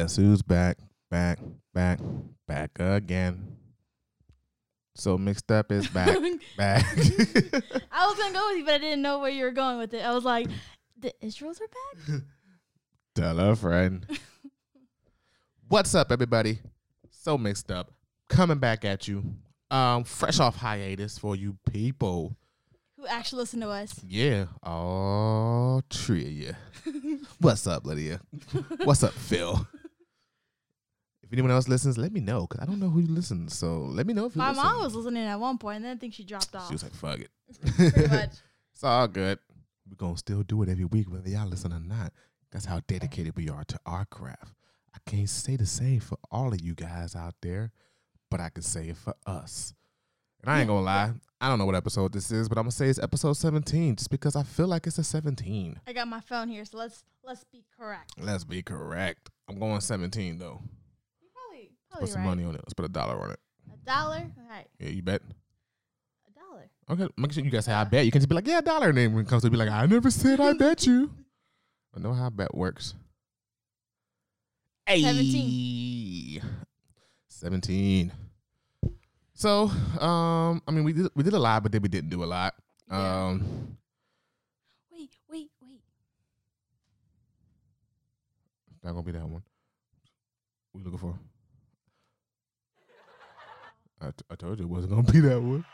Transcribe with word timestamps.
Guess 0.00 0.16
who's 0.16 0.40
back, 0.40 0.78
back, 1.10 1.38
back, 1.74 2.00
back 2.48 2.70
again. 2.78 3.54
So 4.94 5.18
mixed 5.18 5.52
up 5.52 5.70
is 5.70 5.88
back, 5.88 6.16
back. 6.56 6.86
I 7.92 8.06
was 8.06 8.16
gonna 8.16 8.32
go 8.32 8.48
with 8.48 8.56
you, 8.56 8.64
but 8.64 8.74
I 8.76 8.78
didn't 8.78 9.02
know 9.02 9.18
where 9.18 9.28
you 9.28 9.44
were 9.44 9.50
going 9.50 9.76
with 9.76 9.92
it. 9.92 10.02
I 10.02 10.14
was 10.14 10.24
like, 10.24 10.48
the 10.98 11.12
Israels 11.20 11.60
are 11.60 12.14
back. 12.14 12.22
Tell 13.14 13.38
a 13.40 13.54
friend. 13.54 14.06
What's 15.68 15.94
up, 15.94 16.10
everybody? 16.10 16.60
So 17.10 17.36
mixed 17.36 17.70
up. 17.70 17.92
Coming 18.30 18.58
back 18.58 18.86
at 18.86 19.06
you. 19.06 19.22
Um, 19.70 20.04
fresh 20.04 20.40
off 20.40 20.56
hiatus 20.56 21.18
for 21.18 21.36
you 21.36 21.58
people. 21.70 22.38
Who 22.96 23.06
actually 23.06 23.40
listen 23.40 23.60
to 23.60 23.68
us? 23.68 24.00
Yeah. 24.02 24.46
Oh, 24.62 25.82
Tria. 25.90 26.56
What's 27.38 27.66
up, 27.66 27.84
Lydia? 27.84 28.22
What's 28.84 29.04
up, 29.04 29.12
Phil? 29.12 29.66
If 31.30 31.34
anyone 31.34 31.52
else 31.52 31.68
listens, 31.68 31.96
let 31.96 32.12
me 32.12 32.18
know 32.18 32.48
because 32.48 32.60
I 32.60 32.66
don't 32.66 32.80
know 32.80 32.88
who 32.90 33.02
listens. 33.02 33.56
So 33.56 33.82
let 33.82 34.04
me 34.04 34.14
know 34.14 34.24
if 34.26 34.34
you 34.34 34.40
My 34.40 34.48
listen. 34.48 34.64
mom 34.64 34.82
was 34.82 34.96
listening 34.96 35.22
at 35.22 35.38
one 35.38 35.58
point, 35.58 35.76
and 35.76 35.84
then 35.84 35.96
I 35.96 36.00
think 36.00 36.12
she 36.12 36.24
dropped 36.24 36.56
off. 36.56 36.66
She 36.66 36.74
was 36.74 36.82
like, 36.82 36.92
"Fuck 36.92 37.20
it." 37.20 37.30
Pretty 37.92 38.08
much. 38.08 38.30
It's 38.74 38.82
all 38.84 39.06
good. 39.06 39.38
We're 39.88 39.96
gonna 39.96 40.16
still 40.16 40.42
do 40.42 40.62
it 40.62 40.68
every 40.68 40.86
week, 40.86 41.08
whether 41.12 41.28
y'all 41.28 41.46
listen 41.46 41.72
or 41.72 41.78
not. 41.80 42.12
That's 42.50 42.64
how 42.64 42.80
dedicated 42.88 43.36
we 43.36 43.48
are 43.48 43.62
to 43.64 43.78
our 43.86 44.06
craft. 44.06 44.54
I 44.94 44.98
can't 45.08 45.28
say 45.28 45.56
the 45.56 45.66
same 45.66 46.00
for 46.00 46.16
all 46.32 46.52
of 46.52 46.60
you 46.60 46.74
guys 46.74 47.14
out 47.14 47.34
there, 47.42 47.70
but 48.30 48.40
I 48.40 48.48
can 48.48 48.62
say 48.62 48.88
it 48.88 48.96
for 48.96 49.14
us. 49.26 49.74
And 50.42 50.50
I 50.50 50.60
ain't 50.60 50.68
gonna 50.68 50.80
lie, 50.80 51.12
I 51.40 51.48
don't 51.48 51.58
know 51.58 51.66
what 51.66 51.74
episode 51.74 52.12
this 52.12 52.30
is, 52.32 52.48
but 52.48 52.56
I'm 52.58 52.64
gonna 52.64 52.72
say 52.72 52.88
it's 52.88 52.98
episode 52.98 53.34
17, 53.34 53.96
just 53.96 54.10
because 54.10 54.34
I 54.34 54.42
feel 54.42 54.66
like 54.66 54.86
it's 54.86 54.98
a 54.98 55.04
17. 55.04 55.78
I 55.86 55.92
got 55.92 56.08
my 56.08 56.20
phone 56.20 56.48
here, 56.48 56.64
so 56.64 56.78
let's 56.78 57.04
let's 57.22 57.44
be 57.44 57.62
correct. 57.78 58.14
Let's 58.18 58.44
be 58.44 58.62
correct. 58.62 59.28
I'm 59.48 59.58
going 59.58 59.80
17 59.80 60.38
though. 60.38 60.60
You 61.90 61.96
probably 61.96 62.06
Put 62.06 62.12
some 62.12 62.22
right. 62.22 62.28
money 62.28 62.44
on 62.44 62.54
it. 62.54 62.60
Let's 62.62 62.74
put 62.74 62.84
a 62.84 62.88
dollar 62.88 63.20
on 63.20 63.30
it. 63.32 63.40
A 63.72 63.76
dollar, 63.84 64.30
all 64.38 64.48
right? 64.48 64.66
Yeah, 64.78 64.90
you 64.90 65.02
bet. 65.02 65.22
A 66.28 66.38
dollar. 66.38 66.70
Okay, 66.88 67.12
make 67.16 67.32
sure 67.32 67.42
you 67.42 67.50
guys 67.50 67.64
say 67.64 67.72
I 67.72 67.82
bet. 67.84 68.04
You 68.04 68.12
can 68.12 68.20
just 68.20 68.28
be 68.28 68.34
like, 68.36 68.46
yeah, 68.46 68.58
a 68.58 68.62
dollar, 68.62 68.90
and 68.90 68.98
then 68.98 69.12
when 69.12 69.24
it 69.24 69.28
comes 69.28 69.42
to 69.42 69.50
be 69.50 69.56
like, 69.56 69.68
I 69.70 69.86
never 69.86 70.10
said 70.10 70.40
I 70.40 70.52
bet 70.52 70.86
you. 70.86 71.10
I 71.96 71.98
know 72.00 72.12
how 72.12 72.30
bet 72.30 72.54
works. 72.54 72.94
Hey. 74.86 75.02
17. 75.02 76.42
17. 77.28 78.12
So, 79.34 79.64
um, 80.00 80.62
I 80.68 80.70
mean, 80.70 80.84
we 80.84 80.92
did 80.92 81.08
we 81.16 81.24
did 81.24 81.32
a 81.32 81.38
lot, 81.38 81.62
but 81.62 81.72
then 81.72 81.82
we 81.82 81.88
didn't 81.88 82.10
do 82.10 82.22
a 82.22 82.26
lot. 82.26 82.54
Yeah. 82.88 83.26
Um, 83.28 83.76
Wait, 84.92 85.10
wait, 85.28 85.50
wait. 85.62 85.80
not 88.84 88.92
gonna 88.92 89.02
be 89.02 89.12
that 89.12 89.22
one. 89.26 89.42
What 90.72 90.78
you 90.78 90.84
looking 90.84 90.98
for? 90.98 91.18
I, 94.00 94.06
t- 94.06 94.24
I 94.30 94.34
told 94.36 94.58
you 94.58 94.64
it 94.64 94.68
wasn't 94.68 94.92
gonna 94.92 95.12
be 95.12 95.20
that 95.20 95.40
one. 95.40 95.64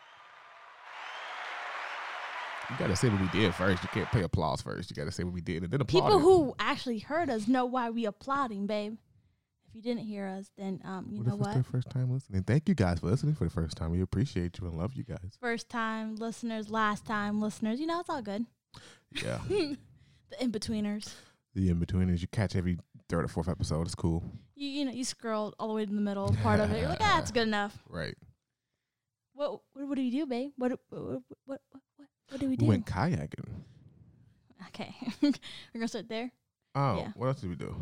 You 2.68 2.76
gotta 2.78 2.96
say 2.96 3.08
what 3.08 3.20
we 3.20 3.28
did 3.28 3.54
first. 3.54 3.82
You 3.82 3.88
can't 3.90 4.10
play 4.10 4.22
applause 4.22 4.60
first. 4.60 4.90
You 4.90 4.96
gotta 4.96 5.12
say 5.12 5.22
what 5.22 5.32
we 5.32 5.40
did 5.40 5.62
and 5.62 5.70
then 5.70 5.80
applaud. 5.80 6.02
People 6.02 6.18
it. 6.18 6.22
who 6.22 6.54
actually 6.58 6.98
heard 6.98 7.30
us 7.30 7.46
know 7.46 7.64
why 7.64 7.90
we 7.90 8.06
applauding, 8.06 8.66
babe. 8.66 8.96
If 9.68 9.74
you 9.74 9.82
didn't 9.82 10.04
hear 10.04 10.26
us, 10.26 10.50
then 10.56 10.80
um, 10.84 11.06
you 11.10 11.18
what 11.18 11.26
know 11.26 11.36
what? 11.36 11.54
their 11.54 11.62
first 11.62 11.90
time 11.90 12.10
listening? 12.12 12.42
Thank 12.42 12.68
you 12.68 12.74
guys 12.74 12.98
for 13.00 13.06
listening 13.06 13.34
for 13.34 13.44
the 13.44 13.50
first 13.50 13.76
time. 13.76 13.92
We 13.92 14.00
appreciate 14.00 14.58
you 14.58 14.66
and 14.66 14.76
love 14.76 14.94
you 14.94 15.04
guys. 15.04 15.38
First 15.40 15.68
time 15.68 16.16
listeners, 16.16 16.68
last 16.68 17.04
time 17.04 17.40
listeners. 17.40 17.78
You 17.78 17.86
know 17.86 18.00
it's 18.00 18.10
all 18.10 18.22
good. 18.22 18.46
Yeah. 19.22 19.38
The 20.28 20.42
in 20.42 20.50
betweeners. 20.50 21.14
the 21.54 21.68
in 21.70 21.78
betweeners. 21.78 22.20
you 22.20 22.26
catch 22.26 22.56
every 22.56 22.78
third 23.08 23.24
or 23.24 23.28
fourth 23.28 23.48
episode. 23.48 23.82
It's 23.86 23.94
cool. 23.94 24.22
You 24.54 24.68
you 24.68 24.84
know 24.84 24.92
you 24.92 25.04
scroll 25.04 25.54
all 25.58 25.68
the 25.68 25.74
way 25.74 25.84
to 25.86 25.92
the 25.92 26.00
middle 26.00 26.34
part 26.42 26.60
of 26.60 26.70
it. 26.72 26.80
You're 26.80 26.88
like, 26.88 26.98
ah, 27.02 27.20
it's 27.20 27.30
good 27.30 27.46
enough. 27.46 27.76
Right. 27.88 28.14
What 29.34 29.60
what, 29.74 29.88
what 29.88 29.96
do 29.96 30.02
you 30.02 30.10
do, 30.10 30.26
babe? 30.26 30.52
What 30.56 30.72
what 30.88 31.02
what 31.02 31.22
what 31.44 31.60
what, 32.30 32.40
do 32.40 32.46
we 32.46 32.50
We, 32.50 32.56
do? 32.56 32.64
went 32.66 32.86
kayaking. 32.86 33.44
Okay, 34.68 34.94
we're 35.22 35.32
gonna 35.74 35.88
start 35.88 36.08
there, 36.08 36.32
Oh, 36.74 36.96
Yeah. 36.98 37.12
what 37.14 37.26
else 37.28 37.40
did 37.40 37.50
we 37.50 37.56
do? 37.56 37.74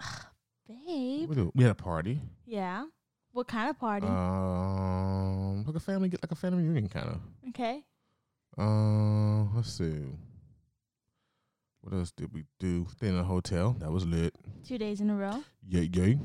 babe. 0.68 1.28
We, 1.28 1.34
do? 1.34 1.52
we 1.54 1.62
had 1.64 1.72
a 1.72 1.74
party. 1.74 2.20
Yeah. 2.46 2.84
What 3.32 3.48
kind 3.48 3.68
of 3.70 3.78
party? 3.78 4.06
Um, 4.06 5.64
like 5.66 5.74
a 5.76 5.80
family, 5.80 6.08
like 6.10 6.30
a 6.30 6.34
family 6.36 6.62
reunion 6.62 6.88
kind 6.88 7.08
of. 7.08 7.20
okay. 7.48 7.82
Um, 8.56 9.54
let's 9.56 9.72
see. 9.72 10.04
What 11.84 11.98
else 11.98 12.12
did 12.12 12.32
we 12.32 12.44
do? 12.58 12.86
Stay 12.96 13.08
in 13.08 13.18
a 13.18 13.22
hotel. 13.22 13.76
That 13.78 13.92
was 13.92 14.06
lit. 14.06 14.34
Two 14.66 14.78
days 14.78 15.02
in 15.02 15.10
a 15.10 15.14
row. 15.14 15.44
Yay, 15.68 15.90
yay. 15.92 16.18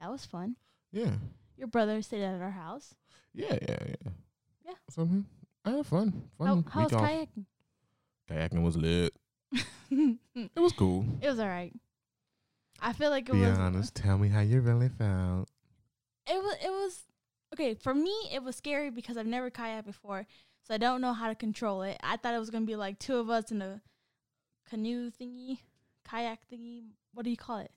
That 0.00 0.12
was 0.12 0.24
fun. 0.24 0.54
Yeah. 0.92 1.10
Your 1.56 1.66
brother 1.66 2.00
stayed 2.02 2.22
at 2.22 2.40
our 2.40 2.52
house. 2.52 2.94
Yeah, 3.34 3.58
yeah, 3.68 3.78
yeah. 3.88 4.10
Yeah. 4.64 4.74
Something. 4.90 5.26
I 5.64 5.70
had 5.72 5.86
fun. 5.86 6.28
Fun 6.38 6.64
how 6.70 6.84
was 6.84 6.92
off. 6.92 7.02
kayaking? 7.02 7.46
Kayaking 8.30 8.62
was 8.62 8.76
lit. 8.76 9.12
it 9.50 9.64
It 10.36 10.60
was 10.60 10.72
cool. 10.72 11.04
It 11.20 11.26
was 11.26 11.40
all 11.40 11.48
right. 11.48 11.72
I 12.80 12.92
feel 12.92 13.10
like 13.10 13.28
it 13.28 13.32
Be 13.32 13.40
was. 13.40 13.58
Be 13.58 13.60
honest. 13.60 13.96
Tell 13.96 14.18
me 14.18 14.28
how 14.28 14.40
you 14.40 14.60
really 14.60 14.88
felt. 14.88 15.48
It 16.28 16.40
was. 16.40 16.56
It 16.64 16.70
was 16.70 17.02
okay 17.54 17.74
for 17.74 17.92
me. 17.92 18.14
It 18.32 18.44
was 18.44 18.54
scary 18.54 18.90
because 18.90 19.16
I've 19.16 19.26
never 19.26 19.50
kayaked 19.50 19.84
before, 19.84 20.28
so 20.62 20.74
I 20.74 20.78
don't 20.78 21.00
know 21.00 21.12
how 21.12 21.26
to 21.26 21.34
control 21.34 21.82
it. 21.82 21.98
I 22.04 22.16
thought 22.18 22.34
it 22.34 22.38
was 22.38 22.50
gonna 22.50 22.66
be 22.66 22.76
like 22.76 23.00
two 23.00 23.16
of 23.16 23.30
us 23.30 23.50
in 23.50 23.60
a 23.62 23.82
canoe 24.72 25.10
thingy, 25.10 25.58
kayak 26.08 26.40
thingy. 26.50 26.84
What 27.12 27.24
do 27.24 27.30
you 27.30 27.36
call 27.36 27.58
it? 27.58 27.70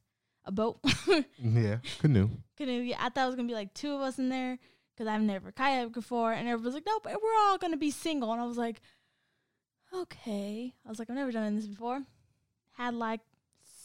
A 0.45 0.51
boat. 0.51 0.79
Yeah. 1.37 1.77
Canoe. 1.99 2.29
canoe. 2.55 2.81
Yeah, 2.81 2.97
I 2.99 3.09
thought 3.09 3.23
it 3.23 3.27
was 3.27 3.35
gonna 3.35 3.47
be 3.47 3.53
like 3.53 3.73
two 3.73 3.93
of 3.93 4.01
us 4.01 4.17
in 4.17 4.29
there 4.29 4.57
because 4.93 5.07
I've 5.07 5.21
never 5.21 5.51
kayaked 5.51 5.91
before, 5.91 6.31
and 6.31 6.47
everybody's 6.47 6.75
like, 6.75 6.85
nope, 6.85 7.05
we're 7.05 7.39
all 7.43 7.57
gonna 7.57 7.75
be 7.77 7.91
single," 7.91 8.31
and 8.31 8.41
I 8.41 8.45
was 8.45 8.57
like, 8.57 8.81
"Okay." 9.93 10.73
I 10.85 10.89
was 10.89 10.99
like, 10.99 11.09
"I've 11.09 11.15
never 11.17 11.31
done 11.31 11.55
this 11.55 11.67
before." 11.67 12.03
Had 12.77 12.93
like 12.93 13.19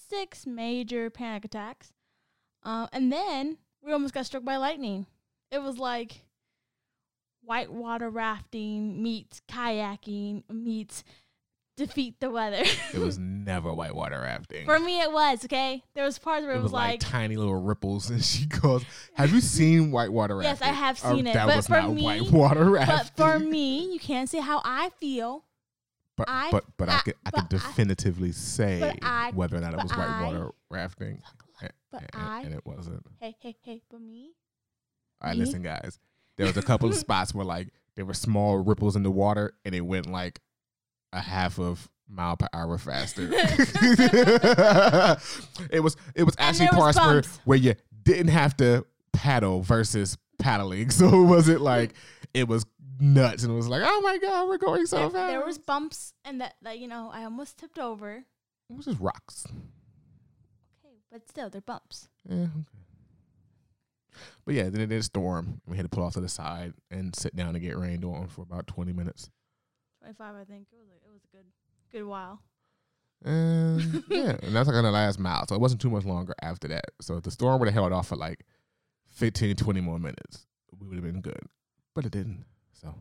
six 0.09 0.47
major 0.47 1.11
panic 1.11 1.45
attacks, 1.45 1.93
uh, 2.63 2.87
and 2.93 3.11
then 3.13 3.59
we 3.83 3.93
almost 3.93 4.15
got 4.15 4.27
struck 4.27 4.45
by 4.45 4.57
lightning. 4.57 5.07
It 5.51 5.63
was 5.63 5.79
like 5.79 6.23
whitewater 7.43 8.11
rafting 8.11 9.03
meets 9.03 9.41
kayaking 9.49 10.45
meets 10.51 11.03
defeat 11.87 12.21
the 12.21 12.31
weather. 12.31 12.63
It 12.95 12.99
was 12.99 13.19
never 13.21 13.73
whitewater 13.73 14.21
rafting. 14.21 14.65
For 14.67 14.79
me, 14.79 15.01
it 15.01 15.11
was 15.11 15.45
okay. 15.45 15.83
There 15.95 16.05
was 16.05 16.19
parts 16.19 16.45
where 16.45 16.53
it 16.55 16.59
it, 16.59 16.63
was 16.63 16.65
was 16.65 16.73
like, 16.73 16.91
like 16.91 17.01
tiny 17.01 17.37
little 17.37 17.61
ripples, 17.61 18.11
and 18.11 18.23
she 18.33 18.47
goes, 18.47 18.85
"Have 19.15 19.33
you 19.33 19.41
seen 19.41 19.91
whitewater 19.91 20.37
rafting?" 20.37 20.67
Yes. 20.69 20.75
I 20.75 20.75
have 20.75 21.01
Oh, 21.05 21.15
seen 21.17 21.27
it, 21.27 21.35
That 21.35 21.47
but 21.47 21.57
was 21.57 21.67
for 21.67 21.81
not 21.81 21.93
me- 21.95 22.03
whitewater 22.05 22.65
But 22.67 22.71
rafting. 22.71 23.25
for 23.27 23.39
me, 23.39 23.93
you 23.93 23.99
can't 23.99 24.29
say 24.29 24.41
how 24.41 24.61
I 24.65 24.91
feel. 25.01 25.45
but 26.17 26.29
I- 26.29 26.51
but 26.51 26.65
but 26.77 26.89
I, 26.89 26.97
I- 26.97 27.01
could 27.01 27.15
I 27.27 27.31
but 27.31 27.35
could 27.35 27.45
I- 27.45 27.49
definitively 27.49 28.33
say 28.33 28.95
I- 29.03 29.33
whether 29.35 29.57
or 29.57 29.61
not 29.61 29.73
it 29.73 29.77
but 29.77 29.85
was 29.85 29.97
whitewater 29.97 30.51
rafting, 30.71 31.23
and, 31.63 31.73
But 31.91 32.03
and- 32.03 32.23
I, 32.23 32.41
and 32.43 32.55
it 32.55 32.65
wasn't. 32.67 33.05
hey, 33.21 33.35
hey, 33.41 33.57
hey, 33.63 33.83
but 33.91 34.01
me, 34.01 34.33
All 35.23 35.29
right, 35.31 35.39
Me? 35.39 35.45
listen, 35.45 35.63
guys. 35.63 35.99
There 36.37 36.47
was 36.47 36.57
a 36.57 36.63
couple 36.63 36.89
of 36.89 36.95
spots 37.07 37.35
where 37.35 37.45
like 37.45 37.69
there 37.97 38.05
were 38.05 38.15
small 38.15 38.59
ripples 38.59 38.97
in 38.97 39.03
the 39.03 39.11
water, 39.11 39.55
and 39.65 39.75
it 39.75 39.81
went 39.81 40.07
like 40.11 40.41
a 41.13 41.21
half 41.21 41.59
of 41.59 41.89
mile 42.11 42.37
per 42.37 42.49
hour 42.53 42.77
faster. 42.79 43.23
it 45.71 45.83
was 45.83 45.97
it 46.15 46.25
was 46.25 46.35
actually 46.39 46.69
parts 46.69 46.99
where, 46.99 47.23
where 47.45 47.59
you 47.59 47.75
didn't 48.03 48.29
have 48.29 48.57
to 48.59 48.85
paddle 49.13 49.63
versus 49.63 50.17
paddling, 50.39 50.91
so 50.97 51.23
it 51.23 51.27
wasn't 51.27 51.61
like 51.61 51.95
it 52.35 52.49
was 52.49 52.67
nuts, 52.99 53.45
and 53.45 53.53
it 53.53 53.57
was 53.57 53.69
like, 53.69 53.83
oh 53.85 54.01
my 54.01 54.19
god, 54.19 54.49
we're 54.49 54.59
going 54.59 54.87
so 54.87 54.97
there, 54.97 55.11
fast. 55.11 55.29
there 55.29 55.45
was 55.45 55.59
bumps 55.59 56.13
and 56.25 56.41
that, 56.41 56.55
that 56.63 56.79
you 56.79 56.89
know, 56.89 57.11
I 57.13 57.25
almost 57.25 57.59
tipped 57.59 57.79
over. 57.79 58.25
it 58.69 58.77
was 58.77 58.87
just 58.87 59.01
rocks. 59.01 59.47
Okay, 60.85 60.97
but 61.11 61.29
still, 61.29 61.51
they're 61.51 61.61
bumps. 61.61 62.09
Yeah, 62.29 62.37
okay. 62.37 62.51
But 64.45 64.55
yeah, 64.55 64.65
then 64.65 64.81
it 64.81 64.89
did 64.89 64.99
a 64.99 65.03
storm. 65.03 65.61
We 65.67 65.77
had 65.77 65.85
to 65.85 65.89
pull 65.89 66.05
off 66.05 66.15
to 66.15 66.21
the 66.21 66.29
side 66.29 66.75
and 66.91 67.15
sit 67.15 67.35
down 67.37 67.55
and 67.55 67.61
get 67.65 67.79
rained 67.79 68.05
on 68.05 68.27
for 68.29 68.43
about 68.43 68.67
twenty 68.67 68.93
minutes. 68.93 69.31
Twenty-five, 70.01 70.35
I 70.35 70.45
think. 70.45 70.67
It 70.73 70.79
was. 70.79 70.89
A, 70.89 70.95
it 71.09 71.13
was 71.13 71.23
a 71.25 71.37
good, 71.37 71.47
good 71.93 72.05
while. 72.05 72.41
Um, 73.25 73.33
and 73.33 74.05
yeah, 74.09 74.37
and 74.43 74.55
that's 74.55 74.67
like 74.69 74.77
on 74.77 74.85
the 74.85 74.91
last 74.91 75.19
mile. 75.19 75.47
So 75.47 75.55
it 75.55 75.61
wasn't 75.61 75.81
too 75.81 75.91
much 75.91 76.05
longer 76.05 76.35
after 76.43 76.69
that. 76.69 76.87
So 77.01 77.17
if 77.17 77.25
the 77.25 77.31
storm 77.31 77.61
would 77.61 77.69
have 77.69 77.75
held 77.75 77.93
off 77.93 78.09
for 78.09 78.17
like 78.17 78.45
15, 79.11 79.57
20 79.57 79.81
more 79.81 79.99
minutes, 79.99 80.47
we 80.79 80.87
would 80.87 80.97
have 80.97 81.05
been 81.05 81.21
good. 81.21 81.43
But 81.95 82.07
it 82.07 82.13
didn't. 82.13 82.45
So, 82.73 82.95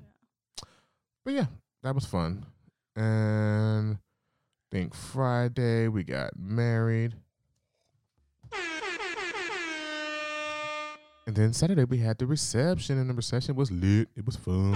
but 1.23 1.33
yeah, 1.33 1.45
that 1.83 1.95
was 1.95 2.05
fun. 2.05 2.45
And 2.95 3.95
I 3.95 3.99
think 4.75 4.93
Friday 4.93 5.87
we 5.87 6.03
got 6.03 6.31
married. 6.37 7.15
And 11.27 11.35
then 11.35 11.53
Saturday 11.53 11.83
we 11.83 11.99
had 11.99 12.17
the 12.17 12.25
reception, 12.25 12.97
and 12.97 13.07
the 13.07 13.13
reception 13.13 13.55
was 13.55 13.71
lit. 13.71 14.09
It 14.15 14.25
was 14.25 14.35
fun. 14.35 14.75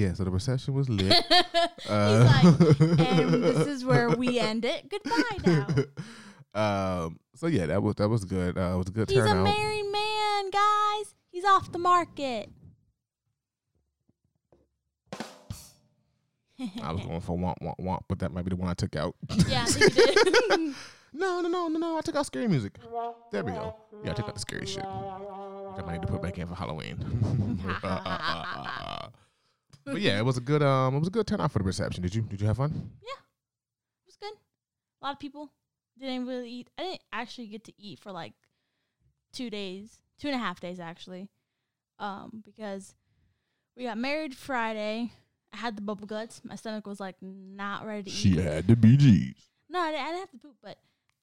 Yeah, 0.00 0.14
so 0.14 0.24
the 0.24 0.30
reception 0.30 0.72
was 0.72 0.88
lit. 0.88 1.12
He's 1.82 1.90
Uh, 1.90 2.42
like, 2.42 2.80
and 3.00 3.34
this 3.44 3.66
is 3.66 3.84
where 3.84 4.08
we 4.10 4.38
end 4.38 4.64
it. 4.64 4.88
Goodbye 4.88 5.38
now. 5.44 5.66
um. 7.04 7.18
So 7.34 7.46
yeah, 7.46 7.66
that 7.66 7.82
was 7.82 7.96
that 7.96 8.08
was 8.08 8.24
good. 8.24 8.56
Uh, 8.56 8.72
it 8.74 8.76
was 8.78 8.88
a 8.88 8.92
good 8.92 9.08
turn. 9.08 9.16
He's 9.16 9.24
a 9.24 9.28
turnout. 9.28 9.44
married 9.44 9.90
man, 9.92 10.50
guys. 10.50 11.14
He's 11.30 11.44
off 11.44 11.70
the 11.72 11.78
market. 11.78 12.48
I 16.82 16.92
was 16.92 17.02
going 17.04 17.20
for 17.20 17.36
want 17.36 17.60
want 17.62 17.78
want, 17.78 18.04
but 18.08 18.18
that 18.20 18.32
might 18.32 18.44
be 18.44 18.50
the 18.50 18.56
one 18.56 18.68
I 18.70 18.74
took 18.74 18.96
out. 18.96 19.14
yeah, 19.48 19.66
you 19.66 19.88
did. 19.88 20.16
no, 21.12 21.40
no, 21.40 21.48
no, 21.48 21.68
no, 21.68 21.78
no. 21.78 21.98
I 21.98 22.00
took 22.00 22.16
out 22.16 22.26
scary 22.26 22.48
music. 22.48 22.78
There 23.32 23.44
we 23.44 23.52
go. 23.52 23.76
Yeah, 24.04 24.10
I 24.12 24.14
took 24.14 24.28
out 24.28 24.34
the 24.34 24.40
scary 24.40 24.66
shit. 24.66 24.84
I 24.84 25.82
might 25.86 25.92
need 25.92 26.02
to 26.02 26.08
put 26.08 26.20
back 26.22 26.38
in 26.38 26.46
for 26.46 26.54
Halloween. 26.54 26.98
But 29.84 30.00
yeah, 30.00 30.18
it 30.18 30.24
was 30.24 30.36
a 30.36 30.40
good 30.40 30.62
um, 30.62 30.94
it 30.94 30.98
was 30.98 31.08
a 31.08 31.12
good 31.12 31.26
turnout 31.26 31.50
for 31.52 31.58
the 31.58 31.64
reception. 31.64 32.02
Did 32.02 32.14
you 32.14 32.22
did 32.22 32.40
you 32.40 32.46
have 32.46 32.56
fun? 32.58 32.90
Yeah, 33.02 33.08
it 33.10 34.06
was 34.06 34.16
good. 34.16 34.32
A 35.02 35.04
lot 35.06 35.12
of 35.14 35.18
people 35.20 35.50
didn't 35.98 36.26
really 36.26 36.50
eat. 36.50 36.70
I 36.78 36.82
didn't 36.82 37.02
actually 37.12 37.46
get 37.48 37.64
to 37.64 37.72
eat 37.78 37.98
for 37.98 38.12
like 38.12 38.32
two 39.32 39.50
days, 39.50 39.98
two 40.18 40.28
and 40.28 40.36
a 40.36 40.38
half 40.38 40.60
days 40.60 40.80
actually, 40.80 41.28
um, 41.98 42.42
because 42.44 42.94
we 43.76 43.84
got 43.84 43.98
married 43.98 44.34
Friday. 44.34 45.12
I 45.52 45.56
had 45.56 45.76
the 45.76 45.82
bubble 45.82 46.06
guts. 46.06 46.42
My 46.44 46.54
stomach 46.54 46.86
was 46.86 47.00
like 47.00 47.16
not 47.20 47.84
ready 47.86 48.04
to 48.04 48.10
eat. 48.10 48.12
She 48.12 48.36
had 48.40 48.68
the 48.68 48.76
BGs. 48.76 49.34
No, 49.68 49.80
I 49.80 49.90
didn't, 49.92 50.02
I 50.02 50.06
didn't 50.08 50.20
have 50.20 50.30
to 50.30 50.38
poop, 50.38 50.54
but 50.62 50.78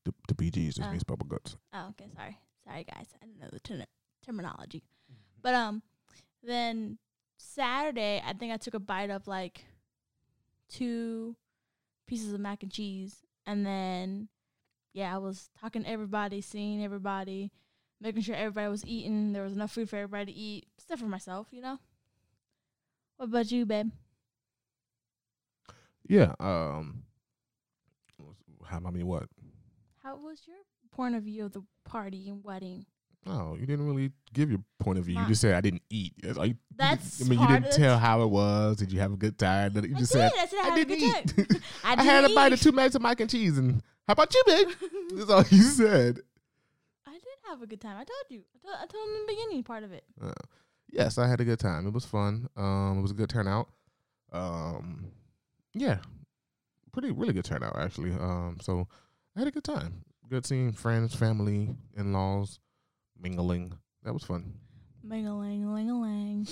The, 0.05 0.13
the 0.27 0.33
BGs 0.35 0.75
just 0.75 0.81
Uh. 0.87 0.91
means 0.91 1.03
bubble 1.03 1.25
guts. 1.27 1.55
oh, 1.73 1.87
okay, 1.91 2.09
sorry, 2.15 2.37
sorry 2.65 2.83
guys, 2.83 3.07
I 3.21 3.25
didn't 3.25 3.39
know 3.39 3.47
the 3.51 3.59
ter- 3.61 3.85
terminology. 4.25 4.83
But 5.41 5.53
um, 5.53 5.81
then 6.43 6.97
Saturday, 7.37 8.21
I 8.25 8.33
think 8.33 8.51
I 8.51 8.57
took 8.57 8.73
a 8.73 8.79
bite 8.79 9.09
of 9.09 9.27
like 9.27 9.65
two 10.69 11.35
pieces 12.07 12.33
of 12.33 12.39
mac 12.39 12.63
and 12.63 12.71
cheese, 12.71 13.25
and 13.45 13.65
then 13.65 14.27
yeah, 14.93 15.13
I 15.13 15.19
was 15.19 15.49
talking 15.59 15.83
to 15.83 15.89
everybody, 15.89 16.41
seeing 16.41 16.83
everybody, 16.83 17.51
making 18.01 18.23
sure 18.23 18.35
everybody 18.35 18.67
was 18.69 18.85
eating. 18.85 19.33
There 19.33 19.43
was 19.43 19.53
enough 19.53 19.71
food 19.71 19.89
for 19.89 19.97
everybody 19.97 20.33
to 20.33 20.37
eat, 20.37 20.67
except 20.77 20.99
for 21.01 21.07
myself, 21.07 21.47
you 21.51 21.61
know. 21.61 21.77
What 23.17 23.27
about 23.27 23.51
you, 23.51 23.65
babe? 23.65 23.91
Yeah. 26.07 26.33
Um. 26.39 27.03
How 28.65 28.81
I 28.85 28.91
mean 28.91 29.07
what? 29.07 29.29
How 30.03 30.15
was 30.17 30.41
your 30.47 30.57
point 30.91 31.15
of 31.15 31.23
view 31.23 31.45
of 31.45 31.53
the 31.53 31.63
party 31.85 32.29
and 32.29 32.43
wedding? 32.43 32.85
Oh, 33.29 33.55
you 33.59 33.65
didn't 33.65 33.85
really 33.85 34.11
give 34.33 34.49
your 34.49 34.63
point 34.79 34.97
of 34.99 35.05
view. 35.05 35.19
You 35.19 35.25
just 35.27 35.41
said 35.41 35.53
I 35.53 35.61
didn't 35.61 35.81
eat. 35.89 36.13
It's 36.23 36.37
like, 36.37 36.55
That's 36.75 37.21
I 37.21 37.27
mean, 37.27 37.39
you 37.39 37.47
didn't 37.47 37.73
tell 37.73 37.97
how 37.97 38.21
it 38.21 38.27
was. 38.27 38.77
Did 38.77 38.91
you 38.91 38.99
have 38.99 39.11
a 39.11 39.17
good 39.17 39.37
time? 39.37 39.75
You 39.75 39.95
I 39.95 39.99
just 39.99 40.13
did. 40.13 40.19
said 40.19 40.31
I 40.37 40.45
said 40.45 40.59
I, 40.63 40.69
I 40.69 40.75
didn't 40.75 40.97
eat. 40.97 41.61
I, 41.83 41.93
I, 41.97 42.03
had 42.03 42.23
a 42.23 42.27
didn't 42.27 42.35
bite 42.35 42.53
of 42.53 42.61
two 42.61 42.71
bags 42.71 42.95
of 42.95 43.01
mac 43.01 43.19
and 43.19 43.29
cheese, 43.29 43.57
and 43.57 43.81
how 44.07 44.13
about 44.13 44.33
you, 44.33 44.43
babe? 44.47 44.67
That's 45.15 45.29
all 45.29 45.43
you 45.49 45.63
said. 45.63 46.19
I 47.05 47.11
did 47.11 47.21
have 47.49 47.61
a 47.61 47.67
good 47.67 47.81
time. 47.81 47.97
I 47.97 48.05
told 48.05 48.25
you. 48.29 48.43
I 48.55 48.65
told, 48.65 48.75
I 48.75 48.85
told 48.85 49.09
him 49.09 49.15
in 49.15 49.21
the 49.21 49.33
beginning 49.33 49.63
part 49.63 49.83
of 49.83 49.91
it. 49.91 50.05
Uh, 50.21 50.31
yes, 50.89 51.17
I 51.17 51.27
had 51.27 51.41
a 51.41 51.45
good 51.45 51.59
time. 51.59 51.85
It 51.85 51.93
was 51.93 52.05
fun. 52.05 52.47
Um, 52.55 52.99
it 52.99 53.01
was 53.01 53.11
a 53.11 53.15
good 53.15 53.29
turnout. 53.29 53.67
Um, 54.31 55.11
yeah, 55.73 55.97
pretty 56.93 57.11
really 57.11 57.33
good 57.33 57.45
turnout 57.45 57.77
actually. 57.77 58.11
Um, 58.11 58.57
so 58.61 58.87
I 59.35 59.39
had 59.39 59.47
a 59.47 59.51
good 59.51 59.63
time. 59.65 60.03
Good 60.29 60.45
seeing 60.45 60.71
friends, 60.73 61.15
family, 61.15 61.75
in 61.95 62.11
laws, 62.11 62.59
mingling. 63.21 63.73
That 64.03 64.13
was 64.13 64.23
fun. 64.23 64.53
Ming-a-ling, 65.03 65.73
ling-a-ling. 65.73 66.47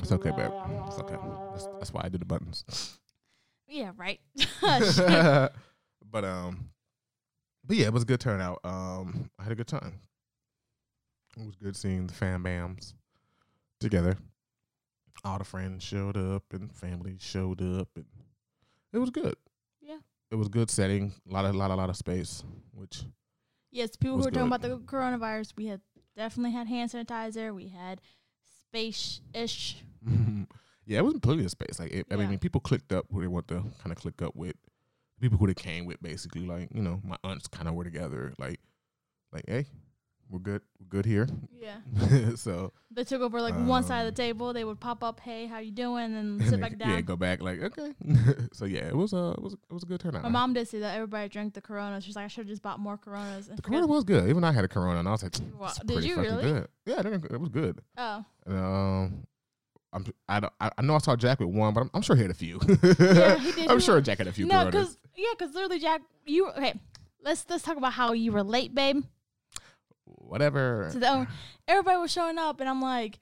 It's 0.00 0.12
okay, 0.12 0.30
babe. 0.30 0.52
It's 0.86 0.98
okay. 0.98 1.16
That's, 1.50 1.66
that's 1.78 1.92
why 1.92 2.02
I 2.04 2.08
do 2.08 2.18
the 2.18 2.24
buttons. 2.24 2.98
yeah, 3.66 3.92
right. 3.96 4.20
But 6.10 6.24
um, 6.24 6.70
but 7.64 7.76
yeah, 7.76 7.86
it 7.86 7.92
was 7.92 8.02
a 8.02 8.06
good 8.06 8.20
turnout. 8.20 8.60
Um, 8.64 9.30
I 9.38 9.42
had 9.42 9.52
a 9.52 9.56
good 9.56 9.66
time. 9.66 10.00
It 11.38 11.46
was 11.46 11.56
good 11.56 11.76
seeing 11.76 12.06
the 12.06 12.14
fam 12.14 12.42
bams 12.42 12.94
together. 13.78 14.16
All 15.24 15.38
the 15.38 15.44
friends 15.44 15.82
showed 15.84 16.16
up 16.16 16.44
and 16.52 16.72
family 16.74 17.16
showed 17.20 17.60
up, 17.60 17.88
and 17.96 18.06
it 18.92 18.98
was 18.98 19.10
good. 19.10 19.36
Yeah. 20.30 20.36
it 20.36 20.38
was 20.38 20.48
good 20.48 20.70
setting. 20.70 21.12
A 21.28 21.32
lot 21.32 21.44
of 21.44 21.54
lot 21.54 21.70
a 21.70 21.74
lot 21.74 21.90
of 21.90 21.96
space, 21.96 22.42
which 22.72 23.02
yes, 23.70 23.96
people 23.96 24.18
who 24.18 24.24
were 24.24 24.30
talking 24.30 24.46
about 24.48 24.62
the 24.62 24.78
coronavirus, 24.78 25.54
we 25.56 25.66
had 25.66 25.80
definitely 26.16 26.52
had 26.52 26.66
hand 26.66 26.90
sanitizer. 26.90 27.54
We 27.54 27.68
had 27.68 28.00
space-ish. 28.68 29.82
yeah, 30.86 30.98
it 30.98 31.04
wasn't 31.04 31.22
plenty 31.22 31.44
of 31.44 31.50
space. 31.50 31.78
Like, 31.78 31.92
it, 31.92 32.06
I 32.10 32.16
mean, 32.16 32.38
people 32.38 32.60
clicked 32.60 32.92
up 32.92 33.06
who 33.12 33.20
they 33.20 33.26
want 33.26 33.48
to 33.48 33.64
kind 33.82 33.92
of 33.92 33.96
click 33.96 34.22
up 34.22 34.34
with. 34.36 34.54
People 35.20 35.38
who 35.38 35.48
they 35.48 35.54
came 35.54 35.84
with, 35.84 36.00
basically, 36.00 36.46
like 36.46 36.68
you 36.72 36.82
know, 36.82 37.00
my 37.04 37.16
aunts 37.24 37.48
kind 37.48 37.68
of 37.68 37.74
were 37.74 37.84
together. 37.84 38.34
Like, 38.38 38.60
like, 39.32 39.44
hey, 39.48 39.66
we're 40.30 40.38
good, 40.40 40.62
we're 40.78 40.86
good 40.88 41.06
here. 41.06 41.26
Yeah. 41.58 41.76
so 42.36 42.72
They 42.90 43.04
took 43.04 43.20
over 43.22 43.40
like 43.40 43.54
one 43.54 43.82
side 43.84 44.00
of 44.00 44.06
Um, 44.08 44.14
the 44.14 44.16
table. 44.16 44.52
They 44.52 44.64
would 44.64 44.78
pop 44.80 45.02
up, 45.02 45.20
"Hey, 45.20 45.46
how 45.46 45.58
you 45.58 45.70
doing?" 45.70 46.14
and 46.16 46.42
sit 46.48 46.60
back 46.60 46.76
down. 46.78 46.90
yeah, 46.90 47.00
go 47.00 47.16
back. 47.16 47.42
Like, 47.42 47.60
okay. 47.62 47.94
so 48.52 48.64
yeah, 48.64 48.86
it 48.88 48.94
was 48.96 49.12
a 49.12 49.34
it 49.36 49.42
was 49.42 49.54
it 49.54 49.72
was 49.72 49.82
a 49.82 49.86
good 49.86 50.00
turnout. 50.00 50.22
My 50.22 50.28
mom 50.28 50.52
did 50.54 50.68
say 50.68 50.80
that 50.80 50.94
everybody 50.96 51.28
drank 51.28 51.54
the 51.54 51.60
Corona. 51.60 52.00
She's 52.00 52.16
like, 52.16 52.24
I 52.24 52.28
should 52.28 52.42
have 52.42 52.48
just 52.48 52.62
bought 52.62 52.78
more 52.80 52.96
Coronas. 52.96 53.48
And 53.48 53.58
the 53.58 53.62
Corona 53.62 53.86
was 53.86 54.04
good. 54.04 54.28
Even 54.28 54.44
I 54.44 54.52
had 54.52 54.64
a 54.64 54.68
Corona, 54.68 54.98
and 55.00 55.08
I 55.08 55.12
was 55.12 55.22
like, 55.22 55.34
Wow, 55.58 55.72
did 55.86 56.04
you 56.04 56.16
really? 56.16 56.42
good." 56.42 56.68
Yeah, 56.86 57.00
it 57.06 57.40
was 57.40 57.48
good. 57.50 57.80
Oh, 57.96 58.24
And, 58.46 58.56
um, 58.58 59.26
I'm 59.92 60.04
I 60.28 60.40
don't 60.40 60.52
I 60.60 60.82
know 60.82 60.94
I 60.94 60.98
saw 60.98 61.16
Jack 61.16 61.40
with 61.40 61.48
one, 61.48 61.72
but 61.72 61.80
I'm, 61.80 61.90
I'm 61.94 62.02
sure 62.02 62.14
he 62.16 62.22
had 62.22 62.30
a 62.30 62.34
few. 62.34 62.60
yeah, 62.98 63.38
he 63.38 63.52
did. 63.52 63.70
I'm 63.70 63.80
sure 63.80 64.00
Jack 64.02 64.18
had 64.18 64.26
a 64.26 64.32
few 64.32 64.46
No, 64.46 64.66
because 64.66 64.98
yeah, 65.16 65.28
because 65.38 65.54
literally, 65.54 65.78
Jack, 65.78 66.02
you 66.26 66.48
okay? 66.50 66.74
Let's 67.22 67.46
let's 67.48 67.62
talk 67.64 67.76
about 67.78 67.94
how 67.94 68.12
you 68.12 68.30
were 68.32 68.42
late, 68.42 68.74
babe. 68.74 69.02
Whatever. 70.28 70.90
So 70.92 70.98
the, 70.98 71.26
everybody 71.66 71.96
was 71.98 72.12
showing 72.12 72.38
up, 72.38 72.60
and 72.60 72.68
I'm 72.68 72.82
like, 72.82 73.18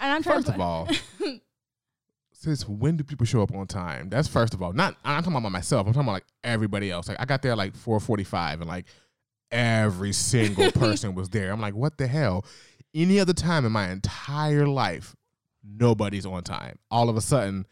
and 0.00 0.12
I'm 0.12 0.22
trying 0.22 0.38
First 0.38 0.48
to 0.48 0.54
of 0.54 0.60
all, 0.60 0.88
since 2.32 2.66
when 2.66 2.96
do 2.96 3.04
people 3.04 3.26
show 3.26 3.42
up 3.42 3.54
on 3.54 3.66
time? 3.66 4.08
That's 4.08 4.26
first 4.26 4.54
of 4.54 4.62
all. 4.62 4.72
Not 4.72 4.96
I'm 5.04 5.22
talking 5.22 5.36
about 5.36 5.52
myself. 5.52 5.86
I'm 5.86 5.92
talking 5.92 6.06
about 6.08 6.14
like 6.14 6.26
everybody 6.42 6.90
else. 6.90 7.08
Like 7.08 7.20
I 7.20 7.26
got 7.26 7.42
there 7.42 7.54
like 7.54 7.74
4:45, 7.74 8.54
and 8.54 8.66
like 8.66 8.86
every 9.50 10.12
single 10.12 10.70
person 10.72 11.14
was 11.14 11.28
there. 11.28 11.52
I'm 11.52 11.60
like, 11.60 11.74
what 11.74 11.98
the 11.98 12.06
hell? 12.06 12.44
Any 12.94 13.20
other 13.20 13.34
time 13.34 13.66
in 13.66 13.72
my 13.72 13.90
entire 13.90 14.66
life, 14.66 15.14
nobody's 15.62 16.24
on 16.24 16.42
time. 16.42 16.78
All 16.90 17.10
of 17.10 17.16
a 17.16 17.20
sudden, 17.20 17.66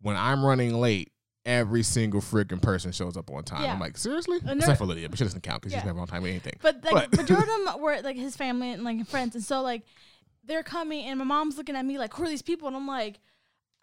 when 0.00 0.16
I'm 0.16 0.44
running 0.44 0.74
late, 0.74 1.10
every 1.46 1.82
single 1.82 2.20
freaking 2.20 2.60
person 2.62 2.90
shows 2.92 3.16
up 3.16 3.30
on 3.30 3.44
time. 3.44 3.62
Yeah. 3.62 3.72
I'm 3.74 3.80
like, 3.80 3.96
seriously? 3.98 4.38
And 4.46 4.60
Except 4.60 4.78
for 4.78 4.86
Lydia, 4.86 5.08
but 5.08 5.18
she 5.18 5.24
doesn't 5.24 5.42
count 5.42 5.60
because 5.62 5.72
Yeah. 5.72 5.80
she's 5.80 5.86
never 5.86 6.00
on 6.00 6.06
time 6.06 6.22
with 6.22 6.30
anything. 6.30 6.54
But 6.62 6.82
like 6.84 7.10
But- 7.10 7.16
majority 7.18 7.50
of 7.50 7.64
them 7.74 7.80
were 7.80 8.00
like 8.02 8.16
his 8.16 8.36
family 8.36 8.72
and 8.72 8.82
like 8.84 9.06
friends, 9.06 9.34
and 9.34 9.44
so 9.44 9.60
like 9.62 9.82
they're 10.44 10.62
coming, 10.62 11.04
and 11.06 11.18
my 11.18 11.24
mom's 11.24 11.56
looking 11.56 11.76
at 11.76 11.84
me 11.84 11.98
like, 11.98 12.12
who 12.14 12.24
are 12.24 12.28
these 12.28 12.42
people? 12.42 12.68
And 12.68 12.76
I'm 12.76 12.86
like, 12.86 13.18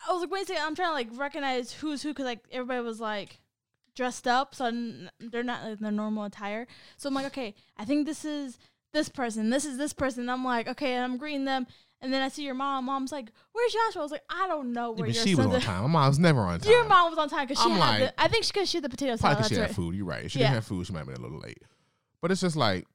I 0.07 0.11
was 0.13 0.21
like, 0.21 0.31
wait 0.31 0.43
a 0.43 0.45
second, 0.47 0.63
I'm 0.63 0.75
trying 0.75 0.89
to 0.89 0.93
like 0.93 1.09
recognize 1.19 1.71
who's 1.71 2.01
who 2.01 2.09
because 2.09 2.25
like 2.25 2.43
everybody 2.51 2.81
was 2.83 2.99
like 2.99 3.39
dressed 3.95 4.27
up, 4.27 4.55
so 4.55 4.71
they're 5.19 5.43
not 5.43 5.63
like 5.63 5.79
their 5.79 5.91
normal 5.91 6.23
attire. 6.23 6.65
So 6.97 7.07
I'm 7.09 7.13
like, 7.15 7.25
okay, 7.27 7.53
I 7.77 7.85
think 7.85 8.05
this 8.07 8.25
is 8.25 8.57
this 8.93 9.09
person, 9.09 9.49
this 9.51 9.65
is 9.65 9.77
this 9.77 9.93
person. 9.93 10.21
And 10.21 10.31
I'm 10.31 10.43
like, 10.43 10.67
okay, 10.67 10.93
and 10.95 11.03
I'm 11.03 11.17
greeting 11.17 11.45
them. 11.45 11.67
And 12.03 12.11
then 12.11 12.21
I 12.23 12.29
see 12.29 12.43
your 12.43 12.55
mom. 12.55 12.85
Mom's 12.85 13.11
like, 13.11 13.31
"Where's 13.51 13.71
Joshua?" 13.73 14.01
I 14.01 14.03
was 14.03 14.11
like, 14.11 14.23
"I 14.29 14.47
don't 14.47 14.73
know 14.73 14.93
Yeah, 14.95 15.01
where 15.01 15.07
but 15.09 15.15
your 15.15 15.23
she 15.23 15.35
was 15.35 15.45
on 15.45 15.55
at." 15.55 15.61
time. 15.61 15.81
My 15.83 15.87
mom's 15.87 16.17
never 16.17 16.41
on 16.41 16.59
time. 16.59 16.71
Your 16.71 16.83
mom 16.85 17.09
was 17.11 17.19
on 17.19 17.29
time 17.29 17.47
because 17.47 17.63
she 17.63 17.69
I'm 17.69 17.77
had 17.77 17.79
like- 17.79 17.99
the. 18.15 18.21
I 18.21 18.27
think 18.27 18.43
she 18.43 18.51
because 18.53 18.69
she 18.69 18.77
had 18.77 18.83
the 18.83 18.89
potato 18.89 19.17
Probably 19.17 19.19
salad. 19.19 19.37
That's 19.37 19.49
she 19.49 19.55
right. 19.59 19.67
had 19.67 19.75
food. 19.75 19.95
You're 19.95 20.05
right. 20.05 20.25
If 20.25 20.31
she 20.31 20.39
Yeah. 20.39 20.45
didn't 20.47 20.55
have 20.55 20.65
food, 20.65 20.87
she 20.87 20.93
might 20.93 20.99
have 20.99 21.07
been 21.07 21.17
a 21.17 21.21
little 21.21 21.39
late. 21.39 21.61
But 22.21 22.31
it's 22.31 22.41
just 22.41 22.55
like, 22.55 22.87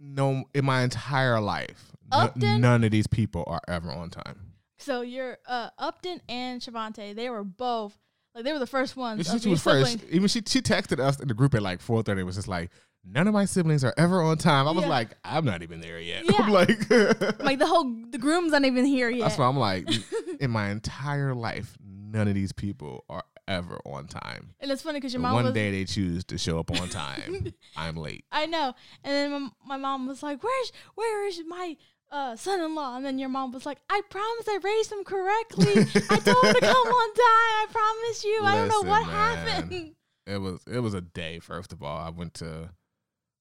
no, 0.00 0.44
in 0.54 0.64
my 0.64 0.82
entire 0.82 1.40
life, 1.40 1.92
Upton? 2.10 2.60
none 2.60 2.84
of 2.84 2.90
these 2.90 3.06
people 3.06 3.44
are 3.46 3.60
ever 3.68 3.90
on 3.90 4.10
time. 4.10 4.52
So 4.78 5.02
your 5.02 5.38
uh, 5.46 5.70
Upton 5.78 6.20
and 6.28 6.60
Shavante, 6.60 7.14
they 7.14 7.30
were 7.30 7.44
both 7.44 7.96
like 8.34 8.44
they 8.44 8.52
were 8.52 8.58
the 8.58 8.66
first 8.66 8.96
ones. 8.96 9.30
She, 9.30 9.38
she 9.38 9.48
was 9.48 9.62
first. 9.62 9.98
Even 10.10 10.26
she 10.28 10.40
she 10.46 10.60
texted 10.62 10.98
us 10.98 11.20
in 11.20 11.28
the 11.28 11.34
group 11.34 11.54
at 11.54 11.62
like 11.62 11.80
4:30. 11.80 12.18
It 12.20 12.22
was 12.24 12.36
just 12.36 12.48
like, 12.48 12.70
none 13.04 13.26
of 13.28 13.34
my 13.34 13.44
siblings 13.44 13.84
are 13.84 13.94
ever 13.96 14.22
on 14.22 14.36
time. 14.38 14.66
I 14.68 14.70
was 14.72 14.84
Yeah. 14.84 14.90
like, 14.90 15.10
I'm 15.24 15.44
not 15.44 15.62
even 15.62 15.80
there 15.80 16.00
yet. 16.00 16.24
Yeah. 16.30 16.36
I'm 16.42 16.50
like, 16.50 16.90
Like 17.40 17.58
the 17.58 17.66
whole 17.66 17.84
the 18.10 18.18
groom's 18.18 18.52
not 18.52 18.64
even 18.64 18.84
here 18.84 19.10
yet. 19.10 19.24
that's 19.24 19.38
why 19.38 19.46
I'm 19.46 19.56
like, 19.58 19.88
in 20.40 20.50
my 20.50 20.70
entire 20.70 21.34
life, 21.34 21.76
none 21.84 22.28
of 22.28 22.34
these 22.34 22.52
people 22.52 23.04
are 23.08 23.24
ever 23.48 23.80
on 23.84 24.06
time. 24.06 24.54
and 24.60 24.70
it's 24.70 24.82
funny 24.82 24.98
because 25.00 25.12
your 25.12 25.20
mom 25.20 25.34
one 25.34 25.44
was. 25.46 25.52
day 25.54 25.70
they 25.72 25.84
choose 25.84 26.24
to 26.26 26.38
show 26.38 26.58
up 26.60 26.70
on 26.70 26.88
time. 26.88 27.52
I'm 27.76 27.96
late. 27.96 28.24
I 28.30 28.46
know. 28.46 28.72
And 29.02 29.12
then 29.12 29.30
my, 29.32 29.48
my 29.66 29.76
mom 29.76 30.06
was 30.06 30.22
like, 30.22 30.42
"Where's 30.44 30.72
where 30.94 31.26
is 31.26 31.42
my 31.46 31.76
uh, 32.12 32.36
son-in-law?" 32.36 32.96
And 32.96 33.04
then 33.04 33.18
your 33.18 33.28
mom 33.30 33.50
was 33.50 33.66
like, 33.66 33.78
"I 33.90 34.00
promise 34.10 34.46
I 34.48 34.58
raised 34.62 34.92
him 34.92 35.02
correctly. 35.04 35.72
I 36.08 36.18
told 36.18 36.44
him 36.44 36.54
to 36.54 36.60
come 36.60 36.86
on 36.86 37.14
time. 37.14 37.52
I 37.58 37.66
promise 37.72 38.24
you. 38.24 38.40
I 38.44 38.54
don't 38.54 38.68
know 38.68 38.88
what 38.88 39.06
man. 39.06 39.10
happened." 39.10 39.94
it 40.26 40.38
was 40.40 40.60
it 40.70 40.78
was 40.78 40.94
a 40.94 41.00
day. 41.00 41.40
First 41.40 41.72
of 41.72 41.82
all, 41.82 41.98
I 41.98 42.10
went 42.10 42.34
to 42.34 42.70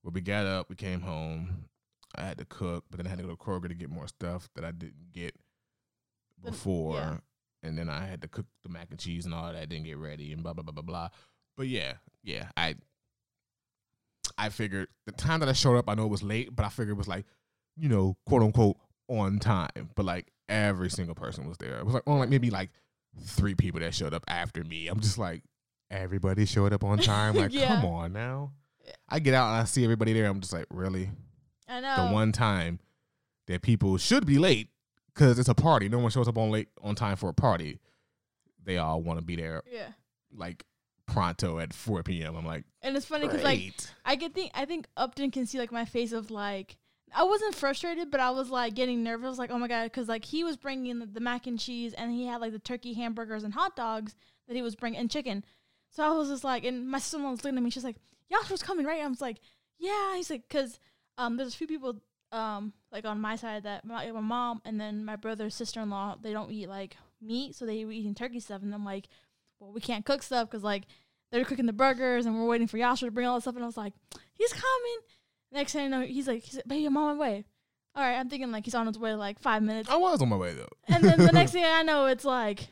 well, 0.03 0.12
we 0.13 0.22
got 0.22 0.46
up, 0.46 0.70
we 0.70 0.75
came 0.75 1.01
home. 1.01 1.65
I 2.15 2.22
had 2.24 2.38
to 2.39 2.46
cook, 2.46 2.86
but 2.89 2.98
then 2.98 3.08
I 3.08 3.10
had 3.10 3.20
to 3.20 3.24
go 3.25 3.31
to 3.31 3.38
Kroger 3.38 3.67
to 3.70 3.74
get 3.74 3.89
more 3.89 4.08
stuff 4.08 4.50
that 4.55 4.65
I 4.65 4.72
didn't 4.72 5.12
get 5.13 5.36
before. 6.43 6.96
yeah. 6.96 7.17
And 7.63 7.77
then 7.77 7.89
I 7.89 8.05
had 8.05 8.22
to 8.24 8.27
cook 8.27 8.48
the 8.63 8.70
mac 8.70 8.88
and 8.89 9.00
cheese 9.00 9.25
and 9.25 9.34
all 9.34 9.51
that, 9.53 9.70
didn't 9.70 9.86
get 9.86 9.98
ready 9.98 10.34
and 10.34 10.41
blah 10.43 10.53
blah 10.53 10.63
blah 10.63 10.74
blah 10.74 10.81
blah. 10.81 11.10
But 11.55 11.67
yeah, 11.67 11.93
yeah, 12.24 12.50
I 12.58 12.75
I 14.38 14.50
figured 14.50 14.88
the 15.05 15.12
time 15.12 15.39
that 15.41 15.50
I 15.50 15.53
showed 15.53 15.77
up, 15.77 15.88
I 15.89 15.93
know 15.93 16.05
it 16.05 16.10
was 16.10 16.24
late, 16.24 16.55
but 16.55 16.65
I 16.65 16.70
figured 16.70 16.96
it 16.96 16.98
was 16.98 17.08
like, 17.08 17.25
you 17.77 17.88
know, 17.89 18.17
quote 18.25 18.41
unquote 18.41 18.77
on 19.08 19.38
time. 19.39 19.89
But 19.96 20.05
like 20.05 20.31
every 20.50 20.89
single 20.89 21.15
person 21.15 21.48
was 21.48 21.58
there. 21.60 21.77
It 21.77 21.86
was 21.86 21.93
like 21.93 22.03
only 22.08 22.22
like 22.22 22.29
maybe 22.29 22.50
like 22.50 22.72
three 23.24 23.53
people 23.55 23.79
that 23.81 23.93
showed 23.93 24.13
up 24.13 24.24
after 24.27 24.63
me. 24.63 24.88
I'm 24.88 25.00
just 25.00 25.17
like, 25.20 25.43
everybody 25.91 26.46
showed 26.46 26.74
up 26.74 26.84
on 26.84 26.98
time. 26.98 27.36
Like, 27.38 27.53
Yeah. 27.53 27.75
come 27.81 27.86
on 27.86 28.13
now. 28.13 28.53
I 29.09 29.19
get 29.19 29.33
out 29.33 29.47
and 29.51 29.61
I 29.61 29.63
see 29.65 29.83
everybody 29.83 30.13
there. 30.13 30.25
I'm 30.25 30.39
just 30.41 30.53
like, 30.53 30.65
really? 30.69 31.09
I 31.67 31.79
know. 31.79 32.07
The 32.07 32.13
one 32.13 32.31
time 32.31 32.79
that 33.47 33.61
people 33.61 33.97
should 33.97 34.25
be 34.25 34.38
late 34.39 34.69
because 35.13 35.38
it's 35.39 35.50
a 35.50 35.55
party. 35.55 35.89
No 35.89 36.00
one 36.00 36.11
shows 36.11 36.27
up 36.27 36.38
on 36.38 36.50
late 36.51 36.69
on 36.81 36.95
time 36.95 37.15
for 37.15 37.29
a 37.29 37.33
party. 37.33 37.79
They 38.63 38.77
all 38.77 39.01
want 39.01 39.19
to 39.19 39.25
be 39.25 39.35
there 39.35 39.63
Yeah. 39.71 39.88
like 40.35 40.65
pronto 41.07 41.59
at 41.59 41.73
4 41.73 42.03
p.m. 42.03 42.35
I'm 42.35 42.45
like, 42.45 42.63
And 42.81 42.95
it's 42.95 43.05
funny 43.05 43.25
because 43.27 43.43
like. 43.43 43.73
I 44.05 44.15
get 44.15 44.33
think 44.33 44.51
I 44.53 44.65
think 44.65 44.88
Upton 44.95 45.31
can 45.31 45.45
see 45.45 45.57
like 45.59 45.71
my 45.71 45.85
face 45.85 46.11
of 46.11 46.31
like 46.31 46.77
I 47.13 47.23
wasn't 47.23 47.55
frustrated, 47.55 48.09
but 48.09 48.21
I 48.21 48.29
was 48.31 48.50
like 48.50 48.73
getting 48.73 49.03
nervous, 49.03 49.38
like 49.38 49.51
oh 49.51 49.57
my 49.59 49.67
god, 49.67 49.85
because 49.85 50.07
like 50.07 50.23
he 50.23 50.43
was 50.45 50.55
bringing 50.55 51.00
the, 51.00 51.05
the 51.05 51.19
mac 51.19 51.45
and 51.47 51.59
cheese, 51.59 51.93
and 51.93 52.11
he 52.11 52.25
had 52.25 52.39
like 52.39 52.53
the 52.53 52.59
turkey 52.59 52.93
hamburgers 52.93 53.43
and 53.43 53.53
hot 53.53 53.75
dogs 53.75 54.15
that 54.47 54.55
he 54.55 54.61
was 54.61 54.75
bringing 54.75 55.00
and 55.00 55.11
chicken. 55.11 55.43
So 55.89 56.03
I 56.03 56.11
was 56.11 56.29
just 56.29 56.45
like, 56.45 56.63
and 56.63 56.88
my 56.88 57.00
sister 57.00 57.17
was 57.19 57.43
looking 57.43 57.57
at 57.57 57.63
me, 57.63 57.69
she's 57.69 57.83
like, 57.83 57.97
Yasha's 58.31 58.63
coming, 58.63 58.85
right? 58.85 59.00
And 59.00 59.07
I 59.07 59.09
was 59.09 59.21
like, 59.21 59.39
yeah. 59.77 60.15
He's 60.15 60.29
like, 60.29 60.43
because 60.47 60.79
um, 61.17 61.38
there's 61.38 61.53
a 61.53 61.57
few 61.57 61.67
people 61.67 62.01
um 62.31 62.71
like 62.93 63.03
on 63.03 63.19
my 63.19 63.35
side 63.35 63.63
that 63.63 63.83
my, 63.83 64.09
my 64.09 64.21
mom 64.21 64.61
and 64.63 64.79
then 64.79 65.03
my 65.03 65.17
brother 65.17 65.50
sister 65.50 65.81
in 65.81 65.89
law 65.89 66.15
they 66.21 66.31
don't 66.31 66.50
eat 66.50 66.69
like 66.69 66.95
meat, 67.21 67.55
so 67.55 67.65
they 67.65 67.83
were 67.85 67.91
eating 67.91 68.15
turkey 68.15 68.39
stuff, 68.39 68.61
and 68.61 68.73
I'm 68.73 68.85
like, 68.85 69.07
well, 69.59 69.71
we 69.71 69.81
can't 69.81 70.05
cook 70.05 70.23
stuff 70.23 70.50
because 70.50 70.63
like 70.63 70.83
they're 71.31 71.45
cooking 71.45 71.65
the 71.65 71.73
burgers 71.73 72.25
and 72.25 72.35
we're 72.38 72.47
waiting 72.47 72.67
for 72.67 72.77
Yasha 72.77 73.05
to 73.05 73.11
bring 73.11 73.27
all 73.27 73.35
that 73.35 73.41
stuff. 73.41 73.55
And 73.55 73.63
I 73.63 73.67
was 73.67 73.77
like, 73.77 73.93
he's 74.33 74.51
coming. 74.51 75.00
Next 75.51 75.73
thing 75.73 75.85
I 75.85 75.88
know, 75.88 76.05
he's 76.05 76.27
like, 76.27 76.43
he's 76.43 76.55
like, 76.55 76.67
baby, 76.67 76.85
I'm 76.85 76.97
on 76.97 77.17
my 77.17 77.21
way. 77.21 77.45
All 77.95 78.03
right, 78.03 78.17
I'm 78.17 78.29
thinking 78.29 78.51
like 78.51 78.65
he's 78.65 78.75
on 78.75 78.88
his 78.88 78.97
way 78.97 79.13
like 79.13 79.39
five 79.39 79.61
minutes. 79.63 79.89
I 79.89 79.97
was 79.97 80.21
on 80.21 80.29
my 80.29 80.38
way 80.38 80.53
though. 80.53 80.69
And 80.88 81.03
then 81.03 81.19
the 81.19 81.31
next 81.31 81.51
thing 81.53 81.65
I 81.65 81.83
know, 81.83 82.05
it's 82.05 82.23
like 82.23 82.67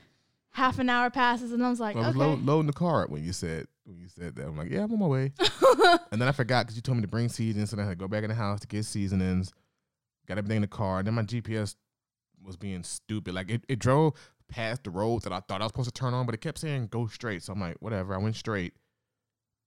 half 0.51 0.79
an 0.79 0.89
hour 0.89 1.09
passes, 1.09 1.51
and 1.51 1.63
I 1.63 1.69
was 1.69 1.79
like, 1.79 1.97
I 1.97 1.99
was 1.99 2.07
okay. 2.09 2.19
load, 2.19 2.45
loading 2.45 2.67
the 2.67 2.73
car 2.73 3.03
up 3.03 3.09
when 3.09 3.23
you 3.23 3.33
said 3.33 3.67
when 3.89 3.99
you 3.99 4.07
said 4.07 4.35
that. 4.35 4.45
I'm 4.45 4.55
like, 4.55 4.69
yeah, 4.69 4.83
I'm 4.83 4.93
on 4.93 4.99
my 4.99 5.07
way. 5.07 5.33
and 6.11 6.21
then 6.21 6.27
I 6.27 6.31
forgot 6.31 6.65
because 6.65 6.75
you 6.75 6.81
told 6.81 6.97
me 6.97 7.01
to 7.01 7.07
bring 7.07 7.27
seasonings, 7.27 7.71
so 7.71 7.77
I 7.77 7.83
had 7.83 7.89
to 7.89 7.95
go 7.95 8.07
back 8.07 8.23
in 8.23 8.29
the 8.29 8.35
house 8.35 8.61
to 8.61 8.67
get 8.67 8.85
seasonings. 8.85 9.51
Got 10.27 10.37
everything 10.37 10.57
in 10.57 10.61
the 10.61 10.67
car, 10.67 10.99
and 10.99 11.07
then 11.07 11.15
my 11.15 11.23
GPS 11.23 11.75
was 12.45 12.55
being 12.55 12.83
stupid. 12.83 13.33
Like 13.33 13.49
it, 13.49 13.65
it 13.67 13.79
drove 13.79 14.13
past 14.47 14.83
the 14.83 14.91
roads 14.91 15.23
that 15.23 15.33
I 15.33 15.39
thought 15.39 15.61
I 15.61 15.65
was 15.65 15.71
supposed 15.71 15.93
to 15.93 15.99
turn 15.99 16.13
on, 16.13 16.25
but 16.25 16.35
it 16.35 16.41
kept 16.41 16.59
saying 16.59 16.87
go 16.87 17.07
straight. 17.07 17.43
So 17.43 17.51
I'm 17.53 17.59
like, 17.59 17.77
whatever. 17.79 18.13
I 18.13 18.19
went 18.19 18.35
straight, 18.35 18.73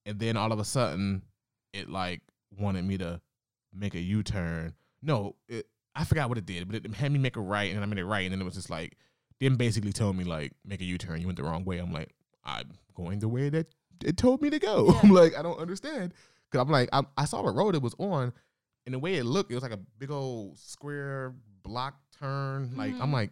and 0.06 0.18
then 0.20 0.36
all 0.36 0.52
of 0.52 0.60
a 0.60 0.64
sudden, 0.64 1.22
it 1.72 1.90
like 1.90 2.22
wanted 2.56 2.84
me 2.84 2.96
to 2.98 3.20
make 3.74 3.94
a 3.94 4.00
U 4.00 4.22
turn. 4.22 4.74
No, 5.02 5.34
it, 5.48 5.66
I 5.96 6.04
forgot 6.04 6.28
what 6.28 6.38
it 6.38 6.46
did, 6.46 6.68
but 6.70 6.76
it 6.76 6.94
had 6.94 7.10
me 7.10 7.18
make 7.18 7.36
a 7.36 7.40
right, 7.40 7.68
and 7.68 7.76
then 7.76 7.82
I 7.82 7.86
made 7.86 7.98
it 7.98 8.06
right, 8.06 8.22
and 8.22 8.32
then 8.32 8.40
it 8.40 8.44
was 8.44 8.54
just 8.54 8.70
like, 8.70 8.96
then 9.40 9.56
basically 9.56 9.92
told 9.92 10.16
me 10.16 10.22
like 10.22 10.52
make 10.64 10.80
a 10.80 10.84
U 10.84 10.96
turn. 10.96 11.20
You 11.20 11.26
went 11.26 11.38
the 11.38 11.44
wrong 11.44 11.64
way. 11.64 11.78
I'm 11.78 11.92
like, 11.92 12.14
I'm 12.44 12.70
going 12.94 13.18
the 13.18 13.28
way 13.28 13.48
that 13.48 13.66
it 14.04 14.16
told 14.16 14.42
me 14.42 14.50
to 14.50 14.58
go. 14.58 14.86
Yeah. 14.92 15.00
I'm 15.02 15.10
like, 15.10 15.36
I 15.36 15.42
don't 15.42 15.58
understand. 15.58 16.12
Cause 16.50 16.60
I'm 16.60 16.68
like, 16.70 16.88
I, 16.92 17.02
I 17.16 17.24
saw 17.24 17.42
the 17.42 17.50
road 17.50 17.74
it 17.74 17.82
was 17.82 17.94
on, 17.98 18.32
and 18.84 18.94
the 18.94 18.98
way 18.98 19.14
it 19.14 19.24
looked, 19.24 19.50
it 19.50 19.54
was 19.54 19.62
like 19.62 19.72
a 19.72 19.80
big 19.98 20.10
old 20.10 20.58
square 20.58 21.34
block 21.62 21.94
turn. 22.18 22.72
Like 22.76 22.92
I'm 23.00 23.10
Mhm. 23.10 23.12
like, 23.14 23.30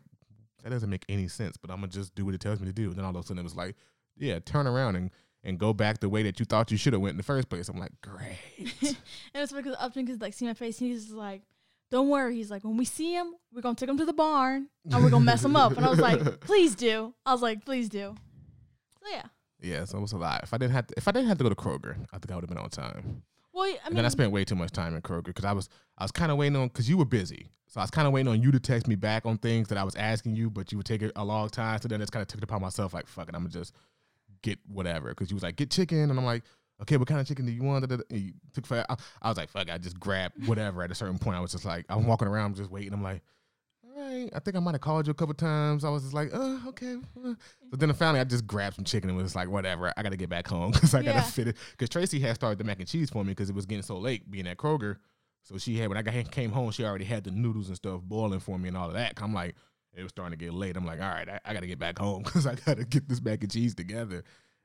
that 0.62 0.70
doesn't 0.70 0.88
make 0.90 1.04
any 1.08 1.28
sense. 1.28 1.56
But 1.56 1.70
I'm 1.70 1.76
gonna 1.80 1.88
just 1.92 2.14
do 2.14 2.24
what 2.24 2.34
it 2.34 2.40
tells 2.40 2.60
me 2.60 2.66
to 2.66 2.72
do. 2.72 2.88
And 2.88 2.96
then 2.96 3.04
all 3.04 3.10
of 3.10 3.16
a 3.16 3.22
sudden 3.22 3.38
it 3.40 3.42
was 3.44 3.56
like, 3.56 3.76
yeah, 4.16 4.38
turn 4.40 4.66
around 4.66 4.96
and 4.96 5.10
and 5.42 5.58
go 5.58 5.72
back 5.72 6.00
the 6.00 6.08
way 6.08 6.22
that 6.22 6.38
you 6.38 6.44
thought 6.44 6.70
you 6.70 6.76
should 6.76 6.92
have 6.92 7.00
went 7.00 7.12
in 7.12 7.16
the 7.16 7.22
first 7.22 7.48
place. 7.48 7.68
I'm 7.68 7.78
like, 7.78 7.92
great. 8.02 8.36
and 8.68 8.96
it's 9.42 9.52
because 9.52 9.74
Upton 9.78 10.06
could 10.06 10.20
like 10.20 10.34
see 10.34 10.44
my 10.46 10.54
face, 10.54 10.80
and 10.80 10.90
he's 10.90 11.04
just 11.04 11.14
like, 11.16 11.42
"Don't 11.90 12.08
worry." 12.10 12.34
He's 12.36 12.50
like, 12.50 12.62
"When 12.64 12.76
we 12.76 12.84
see 12.84 13.14
him, 13.14 13.34
we're 13.52 13.62
gonna 13.62 13.74
take 13.74 13.88
him 13.88 13.96
to 13.98 14.04
the 14.04 14.12
barn, 14.12 14.68
and 14.90 15.02
we're 15.02 15.10
gonna 15.10 15.24
mess 15.24 15.44
him 15.44 15.56
up." 15.56 15.76
And 15.76 15.84
I 15.84 15.90
was 15.90 15.98
like, 15.98 16.40
"Please 16.40 16.74
do." 16.74 17.14
I 17.26 17.32
was 17.32 17.40
like, 17.42 17.64
"Please 17.64 17.88
do." 17.88 18.14
So 19.02 19.08
yeah. 19.10 19.24
Yeah, 19.62 19.84
so 19.84 19.98
it 19.98 20.00
was 20.00 20.12
a 20.12 20.18
lot. 20.18 20.42
If 20.42 20.54
I 20.54 20.58
didn't 20.58 20.72
have 20.72 20.86
to, 20.88 20.94
if 20.96 21.08
I 21.08 21.12
didn't 21.12 21.28
have 21.28 21.38
to 21.38 21.44
go 21.44 21.50
to 21.50 21.54
Kroger, 21.54 21.96
I 22.12 22.18
think 22.18 22.30
I 22.30 22.34
would 22.34 22.42
have 22.42 22.48
been 22.48 22.58
on 22.58 22.70
time. 22.70 23.22
Well, 23.52 23.64
I 23.64 23.68
and 23.84 23.88
mean, 23.88 23.96
then 23.96 24.04
I 24.04 24.08
spent 24.08 24.32
way 24.32 24.44
too 24.44 24.54
much 24.54 24.70
time 24.70 24.94
in 24.94 25.02
Kroger 25.02 25.24
because 25.24 25.44
I 25.44 25.52
was 25.52 25.68
I 25.98 26.04
was 26.04 26.12
kind 26.12 26.30
of 26.30 26.38
waiting 26.38 26.56
on 26.56 26.68
because 26.68 26.88
you 26.88 26.96
were 26.96 27.04
busy, 27.04 27.50
so 27.66 27.80
I 27.80 27.84
was 27.84 27.90
kind 27.90 28.06
of 28.06 28.12
waiting 28.12 28.28
on 28.28 28.40
you 28.40 28.50
to 28.52 28.60
text 28.60 28.86
me 28.86 28.94
back 28.94 29.26
on 29.26 29.38
things 29.38 29.68
that 29.68 29.78
I 29.78 29.84
was 29.84 29.96
asking 29.96 30.36
you, 30.36 30.50
but 30.50 30.72
you 30.72 30.78
would 30.78 30.86
take 30.86 31.02
it 31.02 31.12
a 31.16 31.24
long 31.24 31.48
time. 31.48 31.80
So 31.80 31.88
then 31.88 32.00
it's 32.00 32.10
kind 32.10 32.22
of 32.22 32.28
took 32.28 32.38
it 32.38 32.44
upon 32.44 32.62
myself, 32.62 32.94
like 32.94 33.06
fuck 33.06 33.28
it, 33.28 33.34
I'm 33.34 33.42
gonna 33.42 33.52
just 33.52 33.74
get 34.42 34.58
whatever 34.66 35.10
because 35.10 35.30
you 35.30 35.36
was 35.36 35.42
like 35.42 35.56
get 35.56 35.70
chicken, 35.70 36.10
and 36.10 36.18
I'm 36.18 36.24
like 36.24 36.44
okay, 36.82 36.96
what 36.96 37.06
kind 37.06 37.20
of 37.20 37.26
chicken 37.26 37.44
do 37.44 37.52
you 37.52 37.62
want? 37.62 37.90
You 38.10 38.32
took 38.54 38.66
for 38.66 38.84
I, 38.88 38.96
I 39.20 39.28
was 39.28 39.36
like 39.36 39.50
fuck, 39.50 39.68
it, 39.68 39.72
I 39.72 39.78
just 39.78 39.98
grabbed 40.00 40.46
whatever. 40.46 40.82
At 40.82 40.90
a 40.90 40.94
certain 40.94 41.18
point, 41.18 41.36
I 41.36 41.40
was 41.40 41.52
just 41.52 41.64
like 41.64 41.84
I'm 41.88 42.06
walking 42.06 42.28
around 42.28 42.56
just 42.56 42.70
waiting. 42.70 42.92
I'm 42.92 43.02
like. 43.02 43.22
All 43.96 44.00
right, 44.02 44.30
I 44.34 44.38
think 44.38 44.56
I 44.56 44.60
might 44.60 44.72
have 44.72 44.80
called 44.80 45.06
you 45.06 45.10
a 45.10 45.14
couple 45.14 45.34
times. 45.34 45.84
I 45.84 45.88
was 45.88 46.02
just 46.02 46.14
like, 46.14 46.32
uh, 46.32 46.58
okay. 46.68 46.96
uh." 47.24 47.34
But 47.70 47.80
then 47.80 47.92
finally, 47.92 48.20
I 48.20 48.24
just 48.24 48.46
grabbed 48.46 48.76
some 48.76 48.84
chicken 48.84 49.10
and 49.10 49.18
was 49.18 49.34
like, 49.34 49.48
whatever. 49.48 49.92
I 49.96 50.02
got 50.02 50.10
to 50.10 50.16
get 50.16 50.28
back 50.28 50.46
home 50.46 50.70
because 50.72 50.94
I 50.94 51.02
got 51.02 51.14
to 51.14 51.22
fit 51.22 51.48
it. 51.48 51.56
Because 51.72 51.88
Tracy 51.88 52.20
had 52.20 52.34
started 52.36 52.58
the 52.58 52.64
mac 52.64 52.78
and 52.78 52.88
cheese 52.88 53.10
for 53.10 53.24
me 53.24 53.30
because 53.32 53.48
it 53.50 53.54
was 53.54 53.66
getting 53.66 53.82
so 53.82 53.98
late 53.98 54.30
being 54.30 54.46
at 54.46 54.56
Kroger. 54.58 54.96
So 55.42 55.56
she 55.58 55.76
had 55.78 55.88
when 55.88 55.96
I 55.98 56.02
got, 56.02 56.30
came 56.30 56.52
home, 56.52 56.70
she 56.70 56.84
already 56.84 57.04
had 57.06 57.24
the 57.24 57.30
noodles 57.30 57.68
and 57.68 57.76
stuff 57.76 58.00
boiling 58.02 58.40
for 58.40 58.58
me 58.58 58.68
and 58.68 58.76
all 58.76 58.88
of 58.88 58.94
that. 58.94 59.14
I'm 59.20 59.32
like, 59.34 59.54
it 59.94 60.02
was 60.02 60.10
starting 60.10 60.38
to 60.38 60.44
get 60.44 60.52
late. 60.54 60.76
I'm 60.76 60.86
like, 60.86 61.00
all 61.00 61.08
right, 61.08 61.28
I, 61.28 61.40
I 61.44 61.54
got 61.54 61.60
to 61.60 61.66
get 61.66 61.78
back 61.78 61.98
home 61.98 62.22
because 62.22 62.46
I 62.46 62.54
got 62.54 62.76
to 62.76 62.84
get 62.84 63.08
this 63.08 63.20
mac 63.22 63.42
and 63.42 63.50
cheese 63.50 63.74
together. 63.74 64.22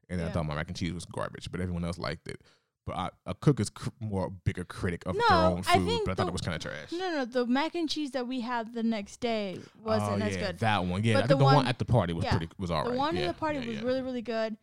And 0.09 0.19
then 0.19 0.25
I 0.25 0.29
Yeah. 0.29 0.33
thought 0.33 0.45
my 0.45 0.53
mac 0.55 0.67
and 0.67 0.75
cheese 0.77 0.93
was 0.93 1.05
garbage, 1.05 1.49
but 1.51 1.61
everyone 1.61 1.83
else 1.85 1.97
liked 1.97 2.27
it. 2.27 2.41
But 2.85 2.95
I, 2.97 3.09
a 3.25 3.33
cook 3.33 3.59
is 3.59 3.71
cr- 3.71 3.89
more 3.99 4.29
bigger 4.29 4.63
critic 4.63 5.03
of 5.07 5.13
their 5.15 5.23
No, 5.29 5.45
own 5.53 5.63
I 5.67 5.77
food. 5.79 5.87
think 5.87 6.05
But 6.05 6.11
I 6.11 6.15
thought 6.15 6.23
the- 6.25 6.29
it 6.29 6.33
was 6.33 6.41
kind 6.41 6.55
of 6.55 6.61
trash. 6.61 6.91
no, 6.91 6.97
no, 7.11 7.25
the 7.25 7.45
mac 7.47 7.73
and 7.73 7.89
cheese 7.89 8.11
that 8.11 8.27
we 8.27 8.41
had 8.41 8.73
the 8.75 8.83
next 8.83 9.19
day 9.21 9.59
wasn't 9.83 10.21
oh, 10.21 10.25
as 10.25 10.35
yeah, 10.35 10.47
good. 10.47 10.59
That 10.59 10.85
one, 10.85 11.03
yeah. 11.03 11.13
But 11.15 11.17
I 11.17 11.21
the 11.23 11.27
think 11.29 11.39
the 11.39 11.43
one, 11.45 11.55
one- 11.55 11.67
at 11.67 11.79
the 11.79 11.85
party 11.85 12.13
was 12.13 12.25
yeah, 12.25 12.37
pretty 12.37 12.49
was 12.59 12.69
alright. 12.69 12.91
the 12.91 12.97
one 12.97 13.15
yeah, 13.15 13.23
at 13.23 13.27
the 13.27 13.39
party 13.39 13.59
yeah, 13.59 13.67
was 13.67 13.77
yeah. 13.77 13.83
really, 13.85 14.01
really 14.03 14.21
good. 14.21 14.55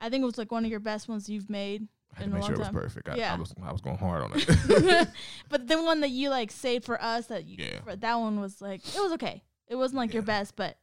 I 0.00 0.10
think 0.10 0.22
it 0.22 0.26
was 0.26 0.36
like 0.38 0.52
one 0.52 0.64
of 0.64 0.70
your 0.70 0.80
best 0.80 1.08
ones 1.08 1.28
you've 1.28 1.48
made. 1.50 1.88
I 2.14 2.18
had 2.18 2.24
in 2.24 2.30
to 2.32 2.36
make 2.38 2.44
sure 2.46 2.54
it 2.54 2.58
was 2.58 2.68
perfect. 2.68 3.08
I, 3.08 3.12
I 3.22 3.36
was 3.36 3.54
I 3.62 3.72
was 3.72 3.80
going 3.80 3.96
hard 3.96 4.24
on 4.24 4.32
it. 4.34 5.08
but 5.48 5.66
the 5.68 5.82
one 5.82 6.00
that 6.00 6.10
you 6.10 6.28
like 6.28 6.50
saved 6.50 6.84
for 6.84 7.00
us, 7.00 7.26
that 7.28 7.46
you, 7.46 7.56
Yeah. 7.58 7.80
for, 7.82 7.96
that 7.96 8.14
one 8.16 8.40
was 8.40 8.60
like 8.60 8.80
it 8.94 9.00
was 9.00 9.12
okay. 9.12 9.42
It 9.68 9.76
wasn't 9.76 9.98
like 9.98 10.12
your 10.12 10.22
best, 10.24 10.56
but 10.56 10.76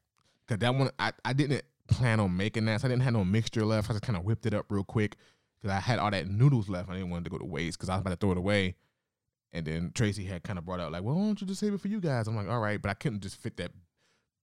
Cause 0.47 0.57
that 0.59 0.73
one, 0.73 0.89
I, 0.97 1.11
I 1.25 1.33
didn't 1.33 1.61
plan 1.89 2.19
on 2.21 2.35
making 2.37 2.65
that. 2.65 2.79
So 2.81 2.87
I 2.87 2.89
didn't 2.89 3.03
have 3.03 3.11
no 3.13 3.25
mixture 3.25 3.65
left. 3.65 3.89
I 3.89 3.93
just 3.93 4.03
kind 4.03 4.17
of 4.17 4.23
whipped 4.23 4.45
it 4.45 4.53
up 4.53 4.65
real 4.69 4.83
quick 4.85 5.17
because 5.61 5.75
I 5.75 5.79
had 5.79 5.99
all 5.99 6.11
that 6.11 6.27
noodles 6.27 6.69
left. 6.69 6.89
I 6.89 6.93
didn't 6.93 7.09
want 7.09 7.23
it 7.23 7.29
to 7.29 7.31
go 7.31 7.37
to 7.37 7.45
waste 7.45 7.77
because 7.77 7.89
I 7.89 7.95
was 7.95 8.01
about 8.01 8.11
to 8.11 8.15
throw 8.17 8.31
it 8.31 8.37
away. 8.37 8.75
And 9.53 9.65
then 9.65 9.91
Tracy 9.95 10.25
had 10.25 10.43
kind 10.43 10.59
of 10.59 10.65
brought 10.65 10.79
out 10.79 10.91
like, 10.91 11.03
well, 11.03 11.15
why 11.15 11.23
don't 11.25 11.39
you 11.41 11.47
just 11.47 11.59
save 11.59 11.73
it 11.73 11.81
for 11.81 11.87
you 11.87 11.99
guys? 12.01 12.27
I'm 12.27 12.35
like, 12.35 12.49
all 12.49 12.59
right, 12.59 12.81
but 12.81 12.89
I 12.91 12.93
couldn't 12.93 13.21
just 13.21 13.37
fit 13.37 13.57
that 13.57 13.71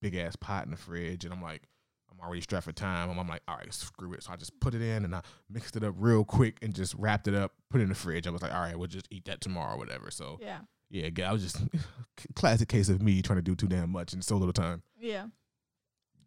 big 0.01 0.15
ass 0.15 0.35
pot 0.35 0.65
in 0.65 0.71
the 0.71 0.77
fridge. 0.77 1.23
And 1.23 1.33
I'm 1.33 1.41
like, 1.41 1.63
I'm 2.11 2.19
already 2.25 2.41
strapped 2.41 2.65
for 2.65 2.71
time. 2.71 3.09
And 3.09 3.19
I'm 3.19 3.27
like, 3.27 3.43
all 3.47 3.55
right, 3.55 3.73
screw 3.73 4.13
it. 4.13 4.23
So 4.23 4.33
I 4.33 4.35
just 4.35 4.59
put 4.59 4.73
it 4.73 4.81
in 4.81 5.05
and 5.05 5.15
I 5.15 5.21
mixed 5.49 5.75
it 5.75 5.83
up 5.83 5.93
real 5.97 6.25
quick 6.25 6.57
and 6.61 6.73
just 6.73 6.95
wrapped 6.95 7.27
it 7.27 7.35
up, 7.35 7.53
put 7.69 7.81
it 7.81 7.83
in 7.83 7.89
the 7.89 7.95
fridge. 7.95 8.27
I 8.27 8.31
was 8.31 8.41
like, 8.41 8.53
all 8.53 8.61
right, 8.61 8.77
we'll 8.77 8.87
just 8.87 9.07
eat 9.11 9.25
that 9.25 9.41
tomorrow 9.41 9.75
or 9.75 9.77
whatever. 9.77 10.09
So 10.11 10.39
yeah, 10.41 10.59
yeah, 10.89 11.29
I 11.29 11.31
was 11.33 11.43
just 11.43 11.61
classic 12.35 12.67
case 12.67 12.89
of 12.89 13.01
me 13.01 13.21
trying 13.21 13.37
to 13.37 13.43
do 13.43 13.55
too 13.55 13.67
damn 13.67 13.91
much 13.91 14.13
in 14.13 14.21
so 14.21 14.37
little 14.37 14.53
time. 14.53 14.81
yeah. 14.99 15.27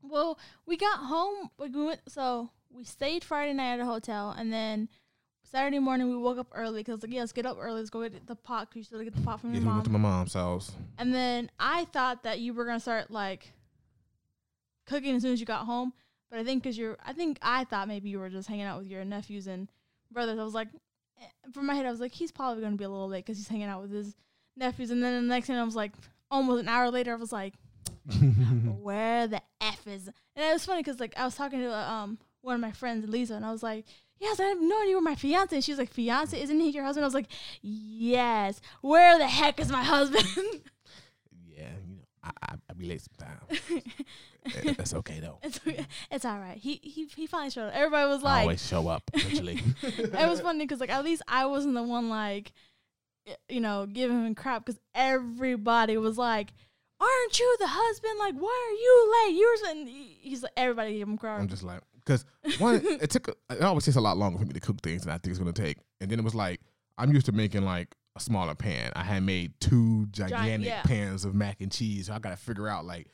Well, 0.01 0.39
we 0.65 0.77
got 0.77 0.99
home. 1.01 1.51
We 1.59 1.69
went, 1.69 2.01
so 2.09 2.51
we 2.71 2.85
stayed 2.85 3.25
Friday 3.25 3.53
night 3.55 3.75
at 3.75 3.81
a 3.81 3.85
hotel, 3.85 4.35
and 4.37 4.53
then 4.53 4.89
Saturday 5.45 5.79
morning 5.79 6.09
we 6.11 6.17
woke 6.17 6.39
up 6.39 6.49
early 6.55 6.81
because 6.83 7.03
like, 7.03 7.13
yeah, 7.13 7.21
let's 7.21 7.33
get 7.33 7.47
up 7.47 7.57
early. 7.61 7.79
Let's 7.79 7.91
go 7.91 8.03
get 8.07 8.27
the 8.27 8.37
pot. 8.37 8.69
Cause 8.71 8.77
you 8.77 8.83
still 8.85 9.03
get 9.03 9.15
the 9.15 9.23
pot 9.23 9.41
from 9.41 9.51
Yeah, 9.51 9.57
your 9.57 9.63
we 9.63 9.67
mom. 9.67 9.77
went 9.77 9.85
to 9.87 9.91
my 9.93 9.99
mom's 9.99 10.35
house. 10.35 10.73
And 10.99 11.13
then 11.15 11.51
I 11.59 11.87
thought 11.87 12.23
that 12.25 12.41
you 12.41 12.53
were 12.55 12.65
gonna 12.67 12.81
start 12.81 13.11
like 13.11 13.53
cooking 14.87 15.15
as 15.17 15.23
soon 15.23 15.33
as 15.33 15.41
you 15.41 15.47
got 15.47 15.65
home, 15.67 15.93
but 16.31 16.39
I 16.39 16.45
think 16.45 16.63
because 16.63 16.77
you're, 16.79 16.97
I 17.05 17.13
think 17.13 17.39
I 17.43 17.65
thought 17.65 17.89
maybe 17.89 18.09
you 18.11 18.19
were 18.19 18.29
just 18.31 18.49
hanging 18.49 18.65
out 18.67 18.79
with 18.79 18.89
your 18.89 19.05
nephews 19.05 19.47
and 19.47 19.69
brothers. 20.11 20.39
I 20.39 20.45
was 20.45 20.55
like, 20.55 20.69
eh, 21.21 21.25
from 21.53 21.67
my 21.67 21.75
head, 21.75 21.87
I 21.87 21.91
was 21.91 22.01
like, 22.01 22.13
he's 22.13 22.33
probably 22.33 22.63
gonna 22.63 22.77
be 22.77 22.85
a 22.85 22.89
little 22.89 23.09
late 23.09 23.25
because 23.25 23.39
he's 23.39 23.49
hanging 23.49 23.69
out 23.69 23.81
with 23.83 23.91
his 23.91 24.17
nephews. 24.57 24.91
And 24.91 25.03
then 25.03 25.15
the 25.27 25.35
next 25.35 25.47
thing, 25.47 25.57
I 25.57 25.65
was 25.65 25.77
like, 25.77 25.93
almost 26.31 26.61
an 26.63 26.69
hour 26.69 26.91
later, 26.91 27.13
I 27.13 27.17
was 27.17 27.33
like, 27.33 27.55
where 28.81 29.27
the 29.27 29.41
f 29.61 29.87
is? 29.87 30.07
And 30.37 30.45
it 30.45 30.53
was 30.53 30.65
funny 30.65 30.81
because 30.83 31.01
like 31.01 31.15
I 31.19 31.25
was 31.25 31.35
talking 31.35 31.61
to 31.61 31.73
um 31.75 32.19
one 32.43 32.55
of 32.55 32.61
my 32.61 32.73
friends, 32.73 33.09
Lisa, 33.09 33.35
and 33.35 33.45
I 33.45 33.53
was 33.53 33.63
like. 33.63 33.85
Yes, 34.21 34.41
I 34.41 34.47
have 34.47 34.61
no 34.61 34.83
idea 34.83 34.97
where 34.97 35.01
my 35.01 35.15
fiance. 35.15 35.55
And 35.55 35.65
she 35.65 35.71
was 35.71 35.79
like, 35.79 35.93
"Fiance, 35.93 36.43
isn't 36.43 36.59
he 36.59 36.71
your 36.71 36.83
husband?" 36.83 37.05
I 37.05 37.07
was 37.07 37.15
like, 37.15 37.31
"Yes." 37.63 38.61
Where 38.81 39.17
the 39.17 39.29
heck 39.29 39.61
is 39.61 39.71
my 39.71 39.85
husband? 39.85 40.27
yeah, 41.47 41.71
you 41.87 41.95
know, 41.95 42.03
I, 42.25 42.31
I, 42.43 42.55
I 42.69 42.73
be 42.73 42.89
late 42.89 43.01
sometimes. 43.01 43.87
That's 44.77 44.95
okay 44.95 45.21
though. 45.21 45.39
It's 45.45 45.61
it's 46.11 46.25
all 46.25 46.41
right. 46.41 46.59
He 46.59 46.81
he 46.83 47.07
he 47.15 47.29
finally 47.29 47.51
showed 47.51 47.69
up. 47.69 47.75
Everybody 47.75 48.09
was 48.09 48.25
like, 48.25 48.39
I 48.39 48.43
always 48.43 48.67
show 48.67 48.89
up 48.89 49.05
eventually. 49.15 49.63
it 49.83 50.29
was 50.29 50.41
funny 50.41 50.65
because 50.65 50.81
like 50.81 50.91
at 50.91 51.05
least 51.05 51.23
I 51.29 51.47
wasn't 51.47 51.75
the 51.75 51.85
one 51.85 52.09
like 52.09 52.53
you 53.49 53.61
know, 53.61 53.87
giving 53.87 54.25
him 54.25 54.35
crap 54.35 54.65
because 54.65 54.81
everybody 54.95 55.97
was 55.97 56.17
like, 56.19 56.53
"Aren't 57.01 57.39
you 57.39 57.57
the 57.59 57.67
husband? 57.69 58.19
Like, 58.19 58.35
why 58.35 58.69
are 58.69 58.75
you 58.75 59.27
late? 59.27 59.39
You 59.39 59.47
were." 59.47 59.71
And 59.71 59.89
he's 59.89 60.43
like, 60.43 60.53
everybody 60.57 60.99
gave 60.99 61.09
him 61.09 61.19
crap. 61.19 61.41
I'm 61.41 61.49
just 61.49 61.63
like, 61.63 61.81
because 62.09 62.25
one, 62.59 62.81
it 62.85 63.11
took, 63.11 63.29
it 63.51 63.63
always 63.63 63.85
takes 63.85 63.97
a 63.97 64.01
lot 64.01 64.17
longer 64.17 64.39
for 64.39 64.47
me 64.47 64.55
to 64.55 64.61
cook 64.61 64.81
things 64.81 65.03
than 65.03 65.13
I 65.13 65.19
think 65.19 65.33
it's 65.33 65.39
gonna 65.39 65.53
take. 65.53 65.79
And 66.01 66.11
then 66.11 66.19
it 66.19 66.25
was 66.25 66.35
like, 66.35 66.61
I'm 66.97 67.13
used 67.13 67.27
to 67.27 67.33
making 67.33 67.63
like 67.63 67.95
a 68.17 68.21
smaller 68.21 68.55
pan. 68.55 68.93
I 68.97 69.03
had 69.03 69.23
made 69.23 69.53
two 69.61 70.07
gigantic 70.07 70.69
yeah. 70.69 70.83
pans 70.83 71.25
of 71.25 71.35
mac 71.35 71.61
and 71.61 71.71
cheese. 71.71 72.07
So 72.07 72.15
I 72.15 72.19
gotta 72.19 72.37
figure 72.37 72.67
out 72.67 72.87
like, 72.87 73.09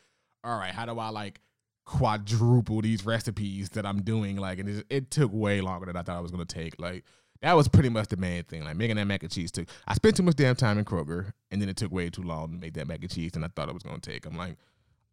all 0.45 0.57
right, 0.57 0.73
how 0.73 0.87
do 0.87 0.99
I 0.99 1.09
like 1.09 1.41
quadruple 1.85 2.81
these 2.83 3.05
recipes 3.05 3.71
that 3.71 3.85
I'm 3.85 4.03
doing? 4.03 4.37
Like, 4.37 4.61
and 4.61 4.69
it, 4.69 4.87
it 4.89 5.11
took 5.11 5.33
way 5.33 5.61
longer 5.61 5.87
than 5.87 5.97
I 5.97 6.03
thought 6.03 6.19
it 6.19 6.23
was 6.23 6.31
gonna 6.31 6.45
take. 6.45 6.81
Like. 6.81 7.05
That 7.43 7.57
was 7.57 7.69
pretty 7.69 7.91
much 7.91 8.09
the 8.09 8.17
main 8.17 8.43
thing. 8.45 8.65
Like 8.65 8.77
making 8.77 8.97
that 8.97 9.05
mac 9.05 9.23
and 9.23 9.31
cheese 9.31 9.51
took. 9.51 9.69
I 9.87 9.93
spent 9.93 10.17
too 10.17 10.23
much 10.23 10.37
damn 10.37 10.57
time 10.57 10.79
in 10.79 10.87
Kroger, 10.87 11.33
and 11.51 11.61
then 11.61 11.69
it 11.69 11.77
took 11.77 11.93
way 11.93 12.09
too 12.09 12.23
long 12.23 12.53
to 12.53 12.59
make 12.59 12.73
that 12.75 12.89
mac 12.89 13.03
and 13.03 13.11
cheese 13.11 13.33
than 13.33 13.45
I 13.45 13.49
thought 13.49 13.69
it 13.69 13.75
was 13.75 13.83
gonna 13.83 13.99
take. 13.99 14.25
I'm 14.25 14.35
like, 14.35 14.57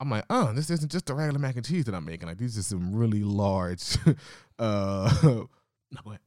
I'm 0.02 0.10
like, 0.10 0.26
oh, 0.32 0.52
this 0.52 0.70
isn't 0.72 0.92
just 0.92 1.10
a 1.12 1.14
regular 1.14 1.38
mac 1.40 1.56
and 1.56 1.64
cheese 1.66 1.86
that 1.86 1.94
I'm 1.94 2.04
making. 2.06 2.28
Like 2.28 2.40
these 2.40 2.58
are 2.58 2.64
some 2.64 2.94
really 2.96 3.24
large. 3.24 3.98
uh, 4.60 5.14
no, 5.24 5.48
go 6.04 6.10
ahead. 6.10 6.20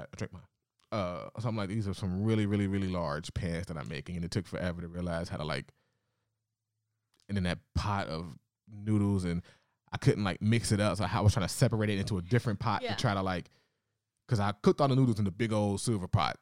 I, 0.00 0.02
I 0.02 0.06
drink 0.16 0.32
mine. 0.32 0.42
Uh, 0.90 1.28
so 1.38 1.48
I'm 1.48 1.56
like, 1.56 1.68
these 1.68 1.86
are 1.86 1.92
some 1.94 2.22
really, 2.24 2.46
really, 2.46 2.66
really 2.66 2.88
large 2.88 3.32
pans 3.34 3.66
that 3.66 3.76
I'm 3.76 3.88
making, 3.88 4.16
and 4.16 4.24
it 4.24 4.30
took 4.30 4.46
forever 4.46 4.80
to 4.80 4.88
realize 4.88 5.28
how 5.28 5.36
to 5.36 5.44
like. 5.44 5.66
And 7.28 7.36
then 7.36 7.44
that 7.44 7.58
pot 7.74 8.08
of 8.08 8.36
noodles, 8.72 9.24
and 9.24 9.42
I 9.92 9.98
couldn't 9.98 10.24
like 10.24 10.40
mix 10.40 10.72
it 10.72 10.80
up, 10.80 10.96
so 10.96 11.06
I 11.10 11.20
was 11.20 11.34
trying 11.34 11.46
to 11.46 11.52
separate 11.52 11.90
it 11.90 11.98
into 11.98 12.16
a 12.18 12.22
different 12.22 12.58
pot 12.58 12.82
Yeah. 12.82 12.94
to 12.94 13.00
try 13.00 13.12
to 13.14 13.22
like, 13.22 13.50
because 14.26 14.40
I 14.40 14.52
cooked 14.62 14.80
all 14.80 14.88
the 14.88 14.96
noodles 14.96 15.18
in 15.18 15.24
the 15.26 15.30
big 15.30 15.52
old 15.52 15.80
silver 15.80 16.08
pot, 16.08 16.38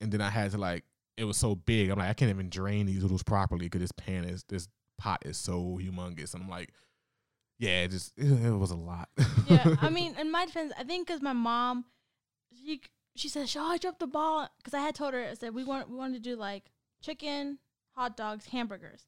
and 0.00 0.10
then 0.10 0.20
I 0.20 0.30
had 0.30 0.50
to 0.52 0.58
like, 0.58 0.84
it 1.16 1.24
was 1.24 1.36
so 1.36 1.54
big. 1.54 1.90
I'm 1.90 1.98
like, 1.98 2.08
I 2.10 2.14
can't 2.14 2.30
even 2.30 2.48
drain 2.48 2.86
these 2.86 3.02
noodles 3.02 3.22
properly 3.22 3.66
because 3.66 3.80
this 3.80 3.92
pan 3.92 4.24
is 4.24 4.44
this 4.48 4.68
pot 4.98 5.22
is 5.24 5.36
so 5.36 5.78
humongous, 5.82 6.34
and 6.34 6.42
I'm 6.42 6.48
like, 6.48 6.72
yeah, 7.58 7.82
it 7.82 7.90
just 7.90 8.12
it, 8.16 8.26
it 8.46 8.56
was 8.56 8.70
a 8.70 8.76
lot. 8.76 9.08
yeah, 9.46 9.76
I 9.80 9.88
mean, 9.90 10.14
in 10.18 10.30
my 10.30 10.46
defense, 10.46 10.72
I 10.78 10.84
think 10.84 11.06
because 11.06 11.22
my 11.22 11.32
mom, 11.32 11.84
she 12.54 12.80
she 13.14 13.28
said, 13.28 13.48
"Oh, 13.56 13.72
I 13.72 13.78
dropped 13.78 14.00
the 14.00 14.06
ball," 14.06 14.48
because 14.58 14.74
I 14.74 14.80
had 14.80 14.94
told 14.94 15.14
her 15.14 15.24
I 15.24 15.34
said 15.34 15.54
we 15.54 15.64
want 15.64 15.90
we 15.90 15.96
wanted 15.96 16.22
to 16.22 16.30
do 16.30 16.36
like 16.36 16.64
chicken, 17.02 17.58
hot 17.94 18.16
dogs, 18.16 18.46
hamburgers, 18.46 19.06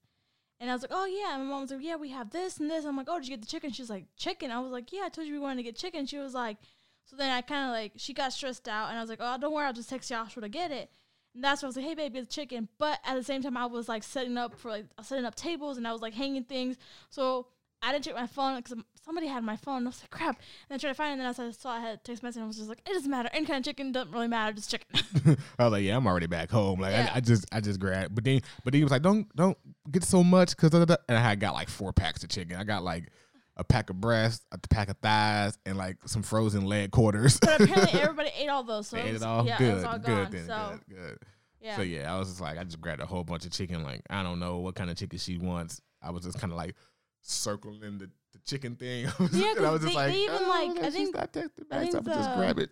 and 0.60 0.70
I 0.70 0.72
was 0.72 0.82
like, 0.82 0.92
"Oh 0.94 1.06
yeah," 1.06 1.34
and 1.34 1.44
my 1.44 1.50
mom 1.50 1.62
was 1.62 1.70
like, 1.70 1.82
"Yeah, 1.82 1.96
we 1.96 2.10
have 2.10 2.30
this 2.30 2.58
and 2.58 2.70
this." 2.70 2.84
I'm 2.84 2.96
like, 2.96 3.08
"Oh, 3.10 3.18
did 3.18 3.28
you 3.28 3.36
get 3.36 3.42
the 3.42 3.48
chicken?" 3.48 3.70
She's 3.72 3.90
like, 3.90 4.06
"Chicken." 4.16 4.50
I 4.50 4.60
was 4.60 4.72
like, 4.72 4.92
"Yeah, 4.92 5.02
I 5.04 5.08
told 5.08 5.26
you 5.26 5.34
we 5.34 5.40
wanted 5.40 5.58
to 5.58 5.62
get 5.64 5.76
chicken." 5.76 6.06
She 6.06 6.18
was 6.18 6.34
like, 6.34 6.56
so 7.04 7.16
then 7.16 7.30
I 7.30 7.40
kind 7.40 7.64
of 7.66 7.72
like 7.72 7.92
she 7.96 8.12
got 8.12 8.32
stressed 8.32 8.68
out, 8.68 8.90
and 8.90 8.98
I 8.98 9.00
was 9.00 9.08
like, 9.10 9.20
"Oh, 9.22 9.36
don't 9.40 9.52
worry, 9.52 9.66
I'll 9.66 9.72
just 9.72 9.88
text 9.88 10.10
Joshua 10.10 10.42
to 10.42 10.48
get 10.48 10.70
it." 10.70 10.90
And 11.38 11.44
that's 11.44 11.62
when 11.62 11.68
I 11.68 11.70
was 11.70 11.76
like, 11.76 11.84
"Hey, 11.84 11.94
baby, 11.94 12.18
it's 12.18 12.34
chicken." 12.34 12.68
But 12.78 12.98
at 13.04 13.14
the 13.14 13.22
same 13.22 13.42
time, 13.44 13.56
I 13.56 13.66
was 13.66 13.88
like 13.88 14.02
setting 14.02 14.36
up 14.36 14.58
for 14.58 14.70
like 14.72 14.86
setting 15.02 15.24
up 15.24 15.36
tables, 15.36 15.76
and 15.76 15.86
I 15.86 15.92
was 15.92 16.02
like 16.02 16.12
hanging 16.14 16.42
things. 16.42 16.76
So 17.10 17.46
I 17.80 17.92
didn't 17.92 18.06
check 18.06 18.16
my 18.16 18.26
phone 18.26 18.56
because 18.60 18.76
somebody 19.04 19.28
had 19.28 19.44
my 19.44 19.54
phone. 19.56 19.76
And 19.76 19.86
I 19.86 19.90
was 19.90 20.02
like, 20.02 20.10
crap. 20.10 20.40
And 20.68 20.74
I 20.74 20.78
tried 20.78 20.90
to 20.90 20.94
find 20.96 21.10
it, 21.10 21.24
and 21.24 21.36
then 21.36 21.46
I 21.46 21.50
saw 21.52 21.70
I 21.70 21.78
had 21.78 21.94
a 21.94 21.96
text 21.98 22.24
message, 22.24 22.38
and 22.38 22.44
I 22.44 22.48
was 22.48 22.56
just 22.56 22.68
like, 22.68 22.80
it 22.84 22.92
doesn't 22.92 23.08
matter. 23.08 23.30
Any 23.32 23.46
kind 23.46 23.58
of 23.58 23.64
chicken 23.64 23.92
doesn't 23.92 24.10
really 24.12 24.26
matter, 24.26 24.52
just 24.52 24.68
chicken. 24.68 24.86
I 25.60 25.62
was 25.64 25.72
like, 25.72 25.84
yeah, 25.84 25.96
I'm 25.96 26.08
already 26.08 26.26
back 26.26 26.50
home. 26.50 26.80
Like, 26.80 26.90
Yeah. 26.90 27.10
I, 27.14 27.18
I 27.18 27.20
just, 27.20 27.46
I 27.52 27.60
just 27.60 27.78
grabbed. 27.78 28.16
But 28.16 28.24
then, 28.24 28.40
but 28.64 28.72
then 28.72 28.80
he 28.80 28.84
was 28.84 28.90
like, 28.90 29.02
don't, 29.02 29.32
don't 29.36 29.56
get 29.92 30.02
so 30.02 30.24
much, 30.24 30.56
cause 30.56 30.70
da, 30.70 30.80
da, 30.80 30.86
da. 30.86 30.96
and 31.08 31.16
I 31.16 31.20
had 31.20 31.38
got 31.38 31.54
like 31.54 31.68
four 31.68 31.92
packs 31.92 32.24
of 32.24 32.30
chicken. 32.30 32.56
I 32.56 32.64
got 32.64 32.82
like 32.82 33.12
a 33.58 33.64
pack 33.64 33.90
of 33.90 34.00
breasts, 34.00 34.44
a 34.52 34.58
pack 34.68 34.88
of 34.88 34.96
thighs, 34.98 35.58
and 35.66 35.76
like 35.76 35.96
some 36.06 36.22
frozen 36.22 36.64
leg 36.66 36.90
quarters. 36.92 37.38
but 37.40 37.60
apparently, 37.60 38.00
everybody 38.00 38.30
ate 38.38 38.48
all 38.48 38.62
those. 38.62 38.88
So 38.88 38.96
it 38.96 39.06
ate 39.06 39.12
was, 39.14 39.22
it 39.22 39.26
all 39.26 39.44
yeah, 39.46 39.58
good, 39.58 39.70
it 39.70 39.74
was 39.74 39.84
all 39.84 39.98
good, 39.98 40.06
gone. 40.06 40.30
then, 40.30 40.46
so 40.46 40.78
good, 40.88 40.96
good. 40.96 41.18
yeah, 41.60 41.76
So 41.76 41.82
yeah, 41.82 42.14
I 42.14 42.18
was 42.18 42.28
just 42.28 42.40
like, 42.40 42.56
I 42.58 42.64
just 42.64 42.80
grabbed 42.80 43.02
a 43.02 43.06
whole 43.06 43.24
bunch 43.24 43.44
of 43.46 43.52
chicken. 43.52 43.82
Like, 43.82 44.02
I 44.08 44.22
don't 44.22 44.38
know 44.40 44.58
what 44.58 44.74
kind 44.76 44.90
of 44.90 44.96
chicken 44.96 45.18
she 45.18 45.38
wants. 45.38 45.80
I 46.02 46.10
was 46.10 46.22
just 46.24 46.38
kind 46.38 46.52
of 46.52 46.56
like 46.56 46.74
circling 47.22 47.98
the, 47.98 48.10
the 48.32 48.38
chicken 48.46 48.76
thing. 48.76 49.06
Yeah, 49.32 49.52
and 49.56 49.66
I 49.66 49.70
was 49.70 49.82
just 49.82 49.92
they- 49.92 49.94
like, 49.94 50.12
they 50.12 50.22
even, 50.24 50.36
oh, 50.40 50.48
like, 50.48 50.84
I 50.84 50.90
think- 50.90 51.14
not 51.14 51.32
texting 51.32 51.50
I 51.70 51.74
back, 51.74 51.80
think 51.80 51.92
so 51.92 51.98
I'm 51.98 52.04
just 52.04 52.30
the- 52.30 52.36
grab 52.36 52.58
it. 52.58 52.70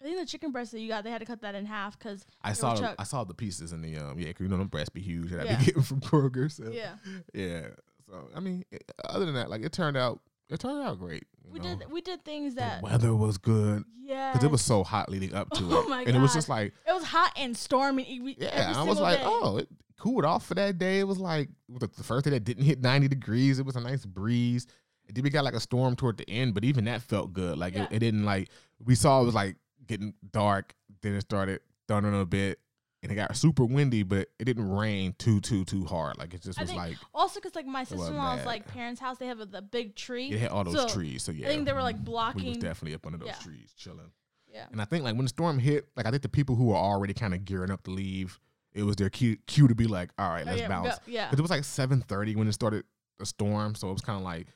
I 0.00 0.04
think 0.04 0.18
the 0.18 0.26
chicken 0.26 0.50
breast 0.50 0.72
that 0.72 0.80
you 0.80 0.88
got, 0.88 1.04
they 1.04 1.12
had 1.12 1.20
to 1.20 1.24
cut 1.26 1.42
that 1.42 1.54
in 1.54 1.64
half 1.64 1.96
because 1.96 2.24
I 2.42 2.54
saw 2.54 2.74
the, 2.74 2.92
I 2.98 3.04
saw 3.04 3.22
the 3.22 3.34
pieces 3.34 3.72
in 3.72 3.82
the 3.82 3.96
um 3.98 4.18
yeah 4.18 4.32
you 4.36 4.48
know 4.48 4.56
them 4.56 4.66
breasts 4.66 4.88
be 4.88 5.00
huge 5.00 5.30
that 5.30 5.42
I 5.42 5.44
Yeah. 5.44 5.58
be 5.60 5.64
getting 5.66 5.82
from 5.84 6.00
Kroger 6.00 6.50
so 6.50 6.72
yeah, 6.72 6.94
yeah 7.32 7.68
so 8.12 8.28
I 8.36 8.40
mean 8.40 8.64
it, 8.70 8.84
other 9.08 9.24
than 9.24 9.34
that 9.34 9.48
like 9.50 9.62
it 9.62 9.72
turned 9.72 9.96
out 9.96 10.20
it 10.50 10.60
turned 10.60 10.82
out 10.86 10.98
great 10.98 11.24
we 11.50 11.58
know? 11.58 11.76
did 11.76 11.90
we 11.90 12.00
did 12.00 12.24
things 12.24 12.54
the 12.54 12.60
that 12.60 12.82
weather 12.82 13.14
was 13.14 13.38
good 13.38 13.84
yeah, 14.04 14.32
because 14.32 14.44
it 14.44 14.50
was 14.50 14.60
so 14.62 14.82
hot 14.84 15.08
leading 15.08 15.32
up 15.34 15.48
to 15.50 15.64
Oh 15.70 15.82
it 15.82 15.88
my 15.88 16.02
and 16.02 16.14
it 16.16 16.20
was 16.20 16.34
just 16.34 16.48
like 16.48 16.72
it 16.86 16.92
was 16.92 17.04
hot 17.04 17.32
and 17.36 17.56
stormy. 17.56 18.04
e- 18.08 18.20
we- 18.20 18.36
yeah 18.38 18.48
every 18.48 18.74
I 18.74 18.82
was 18.82 19.00
like 19.00 19.18
day. 19.18 19.24
oh 19.26 19.56
it 19.58 19.68
cooled 19.98 20.24
off 20.24 20.44
for 20.46 20.54
that 20.54 20.78
day 20.78 20.98
it 20.98 21.04
was 21.06 21.18
like 21.18 21.48
the- 21.68 21.88
the 21.96 22.02
first 22.02 22.24
day 22.24 22.30
that 22.32 22.44
didn't 22.44 22.64
hit 22.64 22.80
90 22.82 23.08
degrees 23.08 23.58
it 23.58 23.64
was 23.66 23.76
a 23.76 23.80
nice 23.80 24.04
breeze 24.04 24.66
and 25.06 25.16
then 25.16 25.22
we 25.24 25.30
got 25.30 25.44
like 25.44 25.54
a 25.54 25.60
storm 25.60 25.94
toward 25.96 26.16
the 26.18 26.28
end 26.28 26.52
but 26.54 26.64
even 26.64 26.84
that 26.86 27.00
felt 27.02 27.32
good 27.32 27.56
like 27.56 27.74
Yeah. 27.74 27.84
it, 27.84 27.92
it 27.92 27.98
didn't 28.00 28.24
like 28.24 28.48
we 28.84 28.94
saw 28.94 29.22
it 29.22 29.24
was 29.24 29.34
like 29.34 29.56
getting 29.86 30.12
dark 30.32 30.74
then 31.02 31.14
it 31.14 31.20
started 31.22 31.60
thundering 31.88 32.20
a 32.20 32.24
bit 32.26 32.58
and 33.02 33.10
it 33.10 33.14
got 33.16 33.34
super 33.36 33.64
windy 33.64 34.02
but 34.02 34.28
it 34.38 34.44
didn't 34.44 34.70
rain 34.70 35.14
too 35.18 35.40
too 35.40 35.64
too 35.64 35.84
hard 35.84 36.16
like 36.18 36.32
it 36.34 36.42
just 36.42 36.58
I 36.58 36.62
was 36.62 36.72
like 36.74 36.96
Also, 37.14 37.40
because 37.40 37.54
like 37.54 37.66
my 37.66 37.84
sister 37.84 38.06
in 38.10 38.16
law's 38.16 38.44
like 38.46 38.66
parents' 38.68 39.00
house, 39.00 39.18
they 39.18 39.26
have 39.26 39.40
a, 39.40 39.46
the 39.46 39.62
big 39.62 39.96
tree. 39.96 40.30
it 40.30 40.38
had 40.40 40.50
all 40.50 40.64
those 40.64 40.74
So, 40.74 40.88
trees 40.88 41.22
so 41.22 41.32
yeah 41.32 41.46
I 41.46 41.50
think 41.50 41.66
they 41.66 41.72
were 41.72 41.82
like 41.82 42.02
blocking. 42.02 42.42
we 42.44 42.48
was 42.50 42.58
definitely 42.58 42.94
up 42.94 43.04
under 43.06 43.18
those 43.18 43.28
yeah. 43.28 43.34
trees 43.42 43.74
chilling 43.76 44.10
yeah, 44.52 44.66
and 44.70 44.82
i 44.82 44.84
think 44.84 45.02
like 45.02 45.14
when 45.16 45.24
the 45.24 45.30
storm 45.30 45.58
hit 45.58 45.88
like 45.96 46.04
i 46.06 46.10
think 46.10 46.22
the 46.22 46.28
people 46.28 46.54
who 46.56 46.66
were 46.66 46.76
already 46.76 47.14
kind 47.14 47.32
of 47.34 47.44
gearing 47.44 47.70
up 47.70 47.82
to 47.84 47.90
leave 47.90 48.38
it 48.74 48.82
was 48.84 48.96
their 48.96 49.10
cue, 49.10 49.36
cue 49.46 49.66
to 49.68 49.74
be 49.74 49.86
like 49.86 50.10
all 50.18 50.28
right 50.28 50.44
Oh, 50.46 50.50
let's 50.50 50.60
yeah, 50.60 50.68
bounce 50.68 50.94
go- 50.96 51.02
yeah. 51.06 51.28
It 51.32 51.40
was 51.40 51.50
like 51.50 51.64
seven 51.64 52.00
thirty 52.02 52.36
when 52.36 52.46
it 52.48 52.52
started 52.52 52.84
the 53.18 53.26
storm, 53.26 53.74
so 53.74 53.88
it 53.90 53.92
was 53.92 54.00
kind 54.02 54.16
of 54.18 54.24
like 54.24 54.46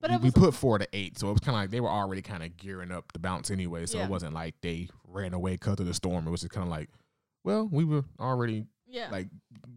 But 0.00 0.10
we, 0.10 0.16
it 0.16 0.22
we 0.22 0.30
put 0.30 0.54
four 0.54 0.78
to 0.78 0.86
eight, 0.94 1.18
so 1.18 1.28
it 1.28 1.32
was 1.32 1.40
kind 1.40 1.54
of 1.56 1.62
like 1.62 1.70
they 1.70 1.80
were 1.80 1.90
already 1.90 2.22
kind 2.22 2.42
of 2.42 2.56
gearing 2.56 2.90
up 2.90 3.12
to 3.12 3.18
bounce 3.18 3.50
anyway. 3.50 3.84
So 3.86 3.98
Yeah. 3.98 4.04
it 4.04 4.10
wasn't 4.10 4.32
like 4.34 4.54
they 4.62 4.88
ran 5.06 5.34
away 5.34 5.52
because 5.52 5.78
of 5.80 5.86
the 5.86 5.92
storm. 5.94 6.26
It 6.26 6.30
was 6.30 6.40
just 6.40 6.52
kind 6.52 6.64
of 6.64 6.70
like, 6.70 6.88
well, 7.44 7.68
we 7.70 7.84
were 7.84 8.04
already 8.20 8.66
yeah, 8.86 9.08
like 9.10 9.28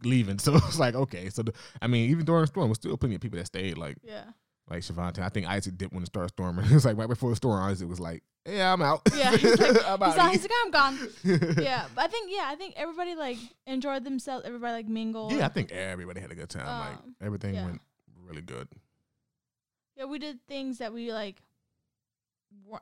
leaving, 0.04 0.40
so 0.40 0.56
it 0.56 0.64
was 0.66 0.80
like 0.80 0.96
okay. 0.96 1.30
So 1.30 1.44
the, 1.44 1.54
I 1.82 1.88
mean, 1.88 2.10
even 2.10 2.26
during 2.26 2.42
the 2.42 2.48
storm, 2.48 2.68
there's 2.68 2.78
still 2.78 2.98
plenty 2.98 3.16
of 3.16 3.22
people 3.22 3.38
that 3.40 3.46
stayed. 3.48 3.78
Like 3.78 3.98
yeah. 4.04 4.26
like 4.70 4.82
Shavante, 4.82 5.20
I 5.20 5.30
think 5.30 5.48
Isaac 5.48 5.78
did 5.78 5.92
when 5.94 6.04
it 6.04 6.08
started 6.08 6.30
storming. 6.30 6.66
it 6.70 6.72
was 6.74 6.86
like 6.86 6.98
right 6.98 7.10
before 7.10 7.30
the 7.30 7.36
storm, 7.36 7.62
Isaac 7.64 7.88
was 7.88 8.00
like, 8.00 8.24
yeah, 8.48 8.72
I'm 8.74 8.82
out. 8.82 9.02
Yeah, 9.16 9.36
he's 9.36 9.60
like- 9.60 9.86
I'm 9.88 10.00
He's 10.02 10.18
out. 10.18 10.32
he's 10.32 10.42
like, 10.44 10.52
I'm 10.66 10.72
gone. 10.72 11.00
yeah, 11.24 11.86
but 11.96 12.04
I 12.04 12.08
think 12.08 12.30
yeah, 12.32 12.46
I 12.48 12.56
think 12.56 12.74
everybody 12.78 13.16
like 13.16 13.38
enjoyed 13.66 14.04
themselves. 14.04 14.46
Everybody 14.46 14.74
like 14.74 14.88
mingled. 14.88 15.32
yeah, 15.34 15.46
I 15.46 15.50
think 15.50 15.72
everybody 15.72 16.20
had 16.20 16.32
a 16.32 16.36
good 16.36 16.50
time. 16.50 16.66
like 16.66 16.98
Um, 17.00 17.16
everything 17.22 17.56
yeah. 17.56 17.66
went 17.66 17.82
really 18.28 18.42
good. 18.42 18.68
yeah, 19.96 20.06
we 20.06 20.20
did 20.20 20.40
things 20.48 20.80
that 20.80 20.94
we 20.94 21.12
like. 21.14 21.42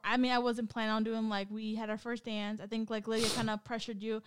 I 0.04 0.18
mean, 0.18 0.32
I 0.32 0.40
wasn't 0.40 0.70
planning 0.70 0.92
on 0.92 1.04
doing. 1.04 1.30
Like, 1.30 1.50
we 1.50 1.74
had 1.76 1.90
our 1.90 1.98
first 1.98 2.26
dance. 2.26 2.62
I 2.62 2.68
think 2.68 2.90
like 2.90 3.08
Lydia 3.08 3.28
kind 3.30 3.50
of 3.50 3.64
pressured 3.64 4.02
you. 4.04 4.22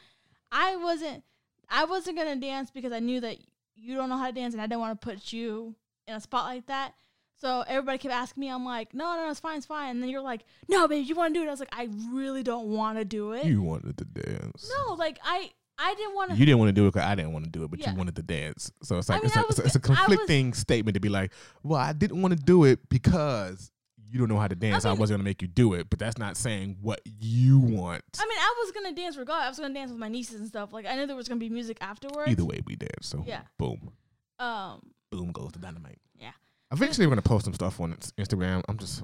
I 0.53 0.77
wasn't. 0.77 1.23
I 1.69 1.85
wasn't 1.85 2.17
gonna 2.17 2.37
dance 2.37 2.71
because 2.71 2.93
I 2.93 3.01
knew 3.01 3.21
that 3.21 3.39
you 3.75 3.97
don't 3.97 4.09
know 4.09 4.17
how 4.17 4.27
to 4.27 4.33
dance, 4.33 4.55
and 4.55 4.61
I 4.61 4.67
didn't 4.67 4.81
want 4.81 5.01
to 5.01 5.05
put 5.05 5.33
you 5.33 5.75
in 6.07 6.15
a 6.15 6.21
spot 6.21 6.45
like 6.47 6.67
that. 6.67 6.95
So 7.39 7.65
everybody 7.67 7.99
kept 7.99 8.15
asking 8.15 8.41
me. 8.41 8.49
I'm 8.51 8.65
like, 8.65 8.95
no, 8.95 9.15
no, 9.17 9.25
no, 9.27 9.31
it's 9.31 9.41
fine, 9.41 9.59
it's 9.59 9.67
fine. 9.67 9.91
And 9.91 10.03
then 10.03 10.09
you're 10.09 10.23
like, 10.23 10.43
no, 10.69 10.89
babe, 10.89 11.05
you 11.07 11.15
want 11.15 11.35
to 11.35 11.39
do 11.41 11.45
it? 11.45 11.49
I 11.49 11.51
was 11.51 11.61
like, 11.61 11.69
I 11.73 11.89
really 12.11 12.43
don't 12.43 12.69
want 12.69 12.97
to 12.99 13.05
do 13.05 13.33
it. 13.33 13.45
You 13.45 13.61
wanted 13.61 13.99
to 13.99 14.05
dance. 14.05 14.73
no, 14.89 14.95
like 14.95 15.19
I, 15.23 15.51
I 15.79 15.95
didn't 15.97 16.15
want 16.15 16.31
to. 16.31 16.37
You 16.39 16.47
didn't 16.47 16.59
want 16.61 16.69
to 16.71 16.73
do 16.73 16.87
it 16.87 16.95
because 16.95 17.07
I 17.07 17.15
didn't 17.15 17.33
want 17.35 17.45
to 17.45 17.51
do 17.51 17.65
it, 17.65 17.71
but 17.71 17.79
Yeah. 17.81 17.91
you 17.91 17.97
wanted 17.99 18.17
to 18.17 18.23
dance. 18.23 18.71
So 18.83 18.97
it's 18.97 19.11
like 19.11 19.21
mean, 19.21 19.27
it's, 19.27 19.37
I 19.37 19.41
a, 19.41 19.45
it's, 19.45 19.59
a, 19.59 19.63
was- 19.65 19.77
it's 19.77 19.87
a 19.87 19.89
I 19.89 19.91
was- 19.91 19.99
conflicting 20.07 20.55
statement 20.55 20.95
to 20.95 21.01
be 21.01 21.11
like, 21.11 21.33
well, 21.63 21.79
I 21.81 21.93
didn't 21.93 22.23
want 22.23 22.33
to 22.39 22.43
do 22.43 22.65
it 22.65 22.89
because 22.89 23.71
you 24.11 24.19
don't 24.19 24.29
know 24.29 24.39
how 24.39 24.49
to 24.49 24.55
dance. 24.55 24.85
I, 24.85 24.91
mean- 24.91 24.99
wasn't 24.99 25.19
gonna 25.19 25.25
make 25.29 25.43
you 25.43 25.49
do 25.49 25.75
it, 25.75 25.89
but 25.91 25.99
that's 25.99 26.19
not 26.19 26.37
saying 26.37 26.77
what 26.81 27.01
you 27.05 27.59
want. 27.59 28.03
I 28.19 28.25
mean, 28.27 28.39
I 28.39 28.55
was 28.65 28.73
gonna 28.73 28.93
dance 28.95 29.17
regardless. 29.17 29.47
I 29.47 29.49
was 29.51 29.59
gonna 29.59 29.75
dance 29.75 29.91
with 29.91 29.99
my 30.01 30.09
nieces 30.09 30.41
and 30.41 30.49
stuff. 30.49 30.73
Like 30.73 30.87
I 30.87 30.95
knew 30.97 31.07
there 31.07 31.17
was 31.17 31.29
gonna 31.29 31.41
be 31.41 31.49
music 31.49 31.79
afterwards. 31.81 32.31
Either 32.31 32.45
way, 32.45 32.61
we 32.67 32.77
dance. 32.77 33.07
So 33.09 33.25
Yeah. 33.27 33.43
boom, 33.59 33.91
Um, 34.39 34.81
boom 35.11 35.33
goes 35.33 35.53
the 35.53 35.59
dynamite. 35.59 35.99
Yeah. 36.19 36.31
Eventually, 36.73 37.07
we're 37.07 37.13
gonna 37.13 37.23
post 37.23 37.45
some 37.45 37.55
stuff 37.55 37.81
on 37.81 37.95
Instagram. 38.19 38.63
I'm 38.69 38.77
just, 38.79 39.03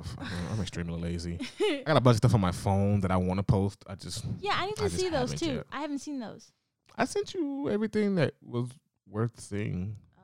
I'm 0.51 0.61
extremely 0.61 1.01
lazy. 1.01 1.39
I 1.61 1.83
got 1.87 1.97
a 1.97 2.01
bunch 2.01 2.15
of 2.15 2.19
stuff 2.19 2.35
on 2.35 2.41
my 2.41 2.51
phone 2.53 3.01
that 3.03 3.11
I 3.11 3.17
want 3.17 3.39
to 3.39 3.45
post. 3.45 3.85
I 3.87 3.95
just, 3.95 4.25
yeah, 4.41 4.55
I 4.57 4.67
need 4.67 4.77
to 4.77 4.85
I 4.85 4.89
see 4.89 5.09
those 5.09 5.33
too. 5.35 5.47
yet. 5.57 5.67
I 5.73 5.81
haven't 5.81 6.01
seen 6.01 6.19
those. 6.19 6.51
I 6.97 7.05
sent 7.07 7.35
you 7.35 7.71
everything 7.71 8.17
that 8.17 8.35
was 8.43 8.69
worth 9.09 9.39
seeing. 9.41 9.97
Oh. 10.19 10.23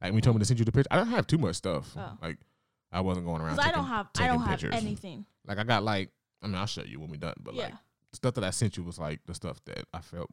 Like 0.00 0.10
when 0.12 0.14
you 0.16 0.20
told 0.22 0.36
me 0.36 0.40
to 0.40 0.44
send 0.46 0.58
you 0.60 0.64
the 0.64 0.72
picture, 0.72 0.88
I 0.90 0.96
don't 0.96 1.08
have 1.08 1.26
too 1.26 1.38
much 1.38 1.56
stuff. 1.56 1.94
Oh. 1.96 2.16
Like 2.22 2.38
I 2.92 3.00
wasn't 3.00 3.26
going 3.26 3.40
around. 3.40 3.56
Because 3.56 3.68
I 3.68 3.72
don't 3.72 3.86
have, 3.86 4.08
I 4.18 4.26
don't 4.26 4.42
have 4.42 4.64
anything. 4.72 5.24
Like 5.46 5.58
I 5.58 5.64
got 5.64 5.82
like, 5.82 6.10
I 6.42 6.46
mean, 6.46 6.56
I'll 6.56 6.66
show 6.66 6.82
you 6.82 7.00
when 7.00 7.10
we're 7.10 7.16
done. 7.16 7.34
But 7.40 7.54
yeah, 7.54 7.64
like 7.64 7.74
stuff 8.12 8.34
that 8.34 8.44
I 8.44 8.50
sent 8.50 8.76
you 8.76 8.82
was 8.84 8.98
like 8.98 9.20
the 9.26 9.34
stuff 9.34 9.64
that 9.64 9.84
I 9.92 10.00
felt 10.00 10.30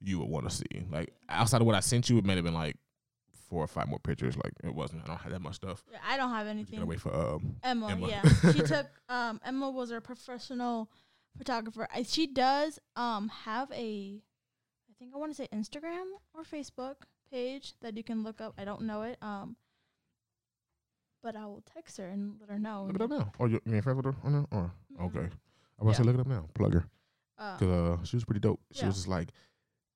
you 0.00 0.18
would 0.18 0.28
want 0.28 0.48
to 0.48 0.54
see. 0.54 0.84
Like 0.90 1.12
outside 1.28 1.60
of 1.60 1.66
what 1.66 1.74
I 1.74 1.80
sent 1.80 2.10
you, 2.10 2.18
it 2.18 2.24
may 2.24 2.34
have 2.34 2.44
been 2.44 2.54
like 2.54 2.76
four 3.48 3.64
or 3.64 3.66
five 3.66 3.88
more 3.88 3.98
pictures. 3.98 4.36
Like 4.36 4.52
it 4.62 4.74
wasn't. 4.74 5.02
I 5.04 5.06
don't 5.06 5.20
have 5.20 5.32
that 5.32 5.42
much 5.42 5.56
stuff. 5.56 5.82
Yeah, 5.90 5.98
I 6.06 6.16
don't 6.16 6.30
have 6.30 6.46
anything. 6.46 6.84
wait 6.86 7.00
for 7.00 7.14
um. 7.14 7.56
Emma, 7.62 7.88
Emma. 7.88 8.08
yeah, 8.08 8.22
she 8.52 8.60
took. 8.60 8.86
Um, 9.08 9.40
Emma 9.44 9.70
was 9.70 9.90
our 9.92 10.00
professional 10.00 10.90
photographer. 11.36 11.88
I, 11.94 12.02
she 12.02 12.26
does 12.26 12.78
um 12.96 13.30
have 13.44 13.70
a, 13.72 14.20
I 14.90 14.92
think 14.98 15.12
I 15.14 15.18
want 15.18 15.32
to 15.32 15.36
say 15.36 15.48
Instagram 15.54 16.04
or 16.34 16.42
Facebook 16.42 16.96
page 17.30 17.74
that 17.82 17.96
you 17.96 18.04
can 18.04 18.22
look 18.22 18.40
up. 18.40 18.54
I 18.58 18.64
don't 18.64 18.82
know 18.82 19.02
it. 19.02 19.18
Um, 19.22 19.56
but 21.22 21.36
I 21.36 21.46
will 21.46 21.62
text 21.74 21.96
her 21.98 22.06
and 22.08 22.34
let 22.40 22.50
her 22.50 22.58
know. 22.58 22.84
Look 22.86 22.96
it 22.96 23.02
up 23.02 23.10
now. 23.10 23.32
Oh, 23.38 23.46
you, 23.46 23.60
you 23.64 23.74
ain't 23.74 23.84
friends 23.84 23.96
with 23.96 24.06
her 24.06 24.14
on 24.24 24.32
there? 24.32 24.46
Or 24.52 24.72
Mhm. 24.98 25.06
okay. 25.06 25.28
I'm 25.78 25.86
was 25.86 25.94
Yeah. 25.94 25.98
say 25.98 26.02
look 26.04 26.14
it 26.16 26.20
up 26.20 26.26
now. 26.26 26.48
Plug 26.54 26.74
her. 26.74 26.84
Uh, 27.38 27.56
Cause 27.56 27.68
uh, 27.68 28.04
she 28.04 28.16
was 28.16 28.24
pretty 28.24 28.40
dope. 28.40 28.60
She 28.72 28.80
Yeah. 28.80 28.86
was 28.88 28.96
just 28.96 29.08
like, 29.08 29.30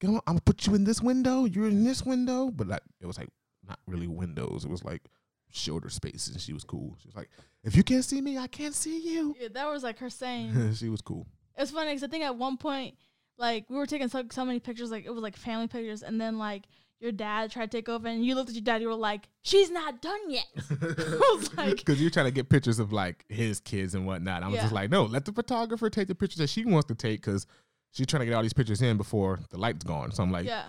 "Come 0.00 0.14
on, 0.14 0.20
I'm 0.26 0.34
gonna 0.34 0.40
put 0.40 0.66
you 0.66 0.74
in 0.74 0.84
this 0.84 1.00
window. 1.02 1.44
You're 1.44 1.68
in 1.68 1.84
this 1.84 2.02
window." 2.04 2.50
But 2.50 2.68
like, 2.68 2.82
it 3.00 3.06
was 3.06 3.18
like 3.18 3.28
not 3.66 3.78
really 3.86 4.06
windows. 4.06 4.64
It 4.64 4.70
was 4.70 4.82
like 4.84 5.02
shoulder 5.50 5.88
spaces. 5.90 6.30
And 6.34 6.40
she 6.40 6.52
was 6.52 6.64
cool. 6.64 6.96
She 7.00 7.06
was 7.08 7.14
like, 7.14 7.28
"If 7.62 7.76
you 7.76 7.82
can't 7.82 8.04
see 8.04 8.20
me, 8.20 8.38
I 8.38 8.46
can't 8.46 8.74
see 8.74 8.98
you." 9.14 9.36
yeah, 9.38 9.48
that 9.52 9.70
was 9.70 9.82
like 9.82 9.98
her 9.98 10.10
saying. 10.10 10.72
she 10.74 10.88
was 10.88 11.00
cool. 11.02 11.26
It's 11.56 11.70
funny 11.70 11.90
because 11.90 12.02
I 12.02 12.08
think 12.08 12.24
at 12.24 12.36
one 12.36 12.56
point, 12.56 12.96
like 13.36 13.68
we 13.68 13.76
were 13.76 13.86
taking 13.86 14.08
so, 14.08 14.24
so 14.30 14.44
many 14.44 14.58
pictures, 14.60 14.90
like 14.90 15.04
it 15.04 15.10
was 15.10 15.22
like 15.22 15.36
family 15.36 15.68
pictures, 15.68 16.02
and 16.02 16.18
then 16.20 16.38
like 16.38 16.64
your 17.04 17.12
dad 17.12 17.50
tried 17.52 17.70
to 17.70 17.76
take 17.76 17.88
over, 17.88 18.08
and 18.08 18.24
you 18.24 18.34
looked 18.34 18.48
at 18.48 18.54
your 18.56 18.64
dad, 18.64 18.80
you 18.82 18.88
were 18.88 18.94
like, 18.94 19.28
"She's 19.42 19.70
not 19.70 20.02
done 20.02 20.18
yet." 20.30 20.46
was 20.80 21.54
like- 21.56 21.76
because 21.76 22.00
you're 22.00 22.10
trying 22.10 22.26
to 22.26 22.32
get 22.32 22.48
pictures 22.48 22.78
of 22.80 22.92
like 22.92 23.24
his 23.28 23.60
kids 23.60 23.94
and 23.94 24.06
whatnot. 24.06 24.42
I 24.42 24.46
was 24.48 24.56
Yeah. 24.56 24.62
just 24.62 24.72
like, 24.72 24.90
no, 24.90 25.04
let 25.04 25.24
the 25.26 25.32
photographer 25.32 25.88
take 25.90 26.08
the 26.08 26.14
pictures 26.14 26.38
that 26.38 26.48
she 26.48 26.64
wants 26.64 26.88
to 26.88 26.94
take 26.94 27.20
because 27.20 27.46
she's 27.92 28.06
trying 28.06 28.20
to 28.20 28.26
get 28.26 28.34
all 28.34 28.42
these 28.42 28.52
pictures 28.54 28.82
in 28.82 28.96
before 28.96 29.40
the 29.50 29.58
light's 29.58 29.84
gone. 29.84 30.10
So 30.12 30.22
I'm 30.22 30.32
like, 30.32 30.46
yeah, 30.46 30.64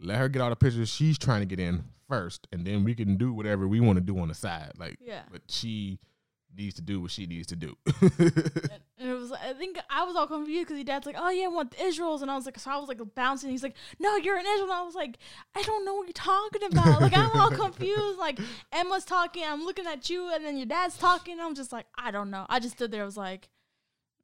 let 0.00 0.18
her 0.18 0.28
get 0.28 0.42
all 0.42 0.50
the 0.50 0.56
pictures 0.56 0.88
she's 0.90 1.16
trying 1.16 1.40
to 1.40 1.46
get 1.46 1.60
in 1.60 1.84
first, 2.08 2.48
and 2.52 2.66
then 2.66 2.82
we 2.84 2.94
can 2.94 3.16
do 3.16 3.32
whatever 3.32 3.68
we 3.68 3.80
want 3.80 3.96
to 3.98 4.04
do 4.04 4.18
on 4.18 4.28
the 4.28 4.34
side. 4.34 4.72
Like, 4.78 4.98
yeah. 5.00 5.22
but 5.30 5.42
she 5.48 5.98
needs 6.56 6.74
to 6.74 6.82
do 6.82 7.00
what 7.00 7.10
she 7.12 7.26
needs 7.26 7.46
to 7.48 7.56
do. 7.56 7.76
And, 7.86 8.82
was, 9.28 9.38
I 9.42 9.52
think 9.52 9.78
I 9.90 10.04
was 10.04 10.16
all 10.16 10.26
confused 10.26 10.66
because 10.66 10.76
your 10.78 10.84
dad's 10.84 11.06
like, 11.06 11.16
"Oh 11.18 11.30
yeah, 11.30 11.44
I 11.44 11.48
want 11.48 11.70
the 11.72 11.82
Israels," 11.84 12.22
and 12.22 12.30
I 12.30 12.36
was 12.36 12.46
like, 12.46 12.58
so 12.58 12.70
I 12.70 12.76
was 12.78 12.88
like 12.88 13.00
bouncing. 13.14 13.50
He's 13.50 13.62
like, 13.62 13.76
"No, 13.98 14.16
you're 14.16 14.36
an 14.36 14.46
Israel." 14.46 14.70
And 14.70 14.80
I 14.80 14.82
was 14.82 14.94
like, 14.94 15.18
"I 15.54 15.62
don't 15.62 15.84
know 15.84 15.94
what 15.94 16.06
you're 16.06 16.12
talking 16.14 16.62
about." 16.64 17.00
like 17.00 17.16
I'm 17.16 17.30
all 17.38 17.50
confused. 17.64 18.18
Like 18.18 18.38
Emma's 18.72 19.04
talking, 19.04 19.44
I'm 19.44 19.64
looking 19.64 19.86
at 19.86 20.08
you, 20.10 20.32
and 20.34 20.44
then 20.44 20.56
your 20.56 20.66
dad's 20.66 20.96
talking. 20.98 21.38
I'm 21.40 21.54
just 21.54 21.72
like, 21.72 21.86
I 21.96 22.10
don't 22.10 22.30
know. 22.30 22.46
I 22.48 22.58
just 22.60 22.74
stood 22.76 22.90
there. 22.90 23.02
I 23.02 23.06
was 23.06 23.16
like, 23.16 23.48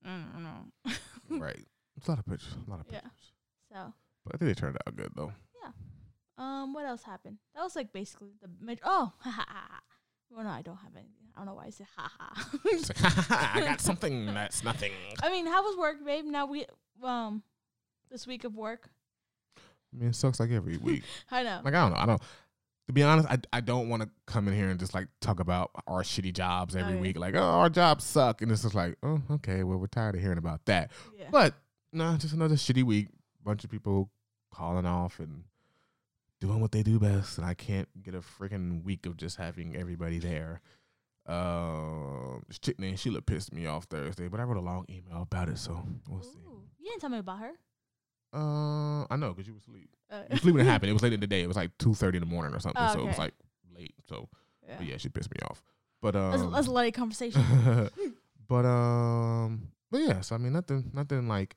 I 0.05 0.09
don't 0.33 0.43
know. 0.43 0.93
right. 1.45 1.65
It's 1.97 2.07
a 2.09 2.11
lot 2.11 2.19
of 2.19 2.27
pictures. 2.27 2.55
A 2.67 2.71
lot 2.71 2.81
of 2.81 2.87
Yeah. 2.91 3.01
pictures. 3.01 3.33
so, 3.73 3.93
But 4.25 4.35
I 4.35 4.39
think 4.39 4.49
they 4.57 4.61
turned 4.61 4.77
out 4.87 4.97
good 4.97 5.13
though. 5.15 5.33
Yeah. 5.63 5.71
Um, 6.37 6.75
what 6.75 6.85
else 6.85 7.03
happened? 7.05 7.39
That 7.55 7.63
was 7.63 7.77
like 7.77 7.93
basically 7.93 8.33
the 8.43 8.49
mid- 8.61 8.81
oh, 8.85 9.13
ha 9.21 9.31
ha 9.31 9.45
ha. 9.49 9.81
Well, 10.35 10.45
no, 10.45 10.51
I 10.51 10.63
don't 10.63 10.77
have 10.77 10.93
anything. 10.95 11.11
I 11.35 11.39
don't 11.39 11.47
know 11.47 11.55
why 11.55 11.67
I 11.67 11.71
said 11.71 11.87
ha 11.97 12.11
ha. 12.19 12.49
It's 12.67 12.91
I 13.31 13.61
got 13.61 13.81
something 13.81 14.27
that's 14.27 14.63
nothing. 14.65 14.93
I 15.23 15.31
mean, 15.31 15.47
how 15.47 15.63
was 15.63 15.77
work, 15.77 16.05
babe? 16.05 16.25
Now 16.25 16.47
we 16.47 16.67
um, 17.03 17.43
this 18.11 18.27
week 18.27 18.45
of 18.45 18.55
work. 18.57 18.89
I 19.57 19.99
mean, 19.99 20.09
it 20.11 20.17
sucks 20.17 20.41
like 20.41 20.51
every 20.51 20.77
week. 20.83 21.03
I 21.31 21.43
know. 21.43 21.61
Like 21.65 21.75
I 21.75 21.83
don't 21.83 21.93
know. 21.93 21.99
I 21.99 22.07
don't. 22.07 22.23
To 22.89 22.93
be 22.93 23.03
honest, 23.03 23.29
I 23.29 23.39
I 23.53 23.61
don't 23.61 23.89
want 23.89 24.03
to 24.03 24.11
come 24.27 24.47
in 24.49 24.55
here 24.55 24.69
and 24.69 24.79
just 24.79 24.93
like 24.95 25.09
talk 25.21 25.41
about 25.41 25.71
our 25.87 26.03
shitty 26.03 26.35
jobs 26.35 26.77
every 26.77 26.97
week. 26.97 27.19
Like, 27.19 27.35
oh, 27.35 27.41
our 27.43 27.71
jobs 27.71 28.05
suck, 28.05 28.43
and 28.43 28.53
it's 28.53 28.63
just 28.63 28.75
like, 28.75 28.97
oh, 29.03 29.23
okay, 29.31 29.65
well, 29.65 29.79
we're 29.79 29.87
tired 29.87 30.15
of 30.17 30.21
hearing 30.21 30.39
about 30.39 30.65
that. 30.67 30.91
yeah. 31.19 31.29
But 31.31 31.55
no, 31.93 32.17
just 32.17 32.35
another 32.35 32.57
shitty 32.57 32.83
week. 32.83 33.09
Bunch 33.43 33.65
of 33.65 33.71
people 33.71 34.11
calling 34.53 34.87
off 34.87 35.19
and 35.19 35.45
doing 36.41 36.61
what 36.61 36.73
they 36.73 36.83
do 36.83 36.99
best, 36.99 37.39
and 37.39 37.47
I 37.47 37.55
can't 37.55 37.89
get 38.03 38.15
a 38.15 38.21
freaking 38.21 38.83
week 38.85 39.07
of 39.07 39.17
just 39.17 39.37
having 39.37 39.77
everybody 39.77 40.19
there. 40.19 40.61
Um, 41.27 42.43
this 42.49 42.59
chick 42.59 42.79
named 42.79 42.99
Sheila 43.01 43.23
pissed 43.23 43.53
me 43.53 43.67
off 43.67 43.85
Thursday, 43.85 44.29
but 44.29 44.41
I 44.41 44.43
wrote 44.43 44.59
a 44.59 44.61
long 44.61 44.85
email 44.91 45.23
about 45.23 45.49
it, 45.49 45.59
so 45.59 45.83
we'll 46.09 46.23
see. 46.23 46.39
You 46.79 46.91
didn't 46.91 47.01
tell 47.01 47.11
me 47.11 47.19
about 47.19 47.39
her. 47.39 47.53
Uh, 48.33 49.07
I 49.11 49.17
know 49.17 49.33
because 49.33 49.47
you 49.47 49.55
were 49.55 49.61
asleep. 49.61 49.89
Uh, 50.11 50.17
You 50.17 50.23
were 50.31 50.37
asleep 50.37 50.55
when 50.57 50.67
it 50.67 50.71
happened. 50.71 50.91
It 50.91 50.93
was 50.93 51.03
late 51.03 51.13
in 51.13 51.21
the 51.21 51.27
day. 51.27 51.43
It 51.43 51.47
was 51.49 51.57
like 51.57 51.71
two 51.79 51.95
thirty 51.95 52.19
in 52.19 52.21
the 52.21 52.29
morning 52.29 52.55
or 52.55 52.59
something. 52.61 52.83
Oh, 52.85 52.93
So 52.93 53.01
it 53.01 53.07
was 53.07 53.19
like 53.19 53.33
late. 53.75 53.95
So 54.09 54.29
yeah. 54.69 54.75
but 54.77 54.87
yeah, 54.87 54.97
she 54.99 55.09
pissed 55.09 55.31
me 55.31 55.39
off. 55.49 55.63
But 56.03 56.17
um, 56.17 56.51
let's 56.51 56.69
let 56.69 56.87
it 56.87 56.93
conversation. 56.93 57.43
but 58.49 58.67
um, 58.67 59.69
but 59.91 59.99
yeah. 59.99 60.21
So 60.21 60.35
I 60.35 60.39
mean, 60.39 60.53
nothing, 60.53 60.91
nothing 60.93 61.27
like 61.29 61.57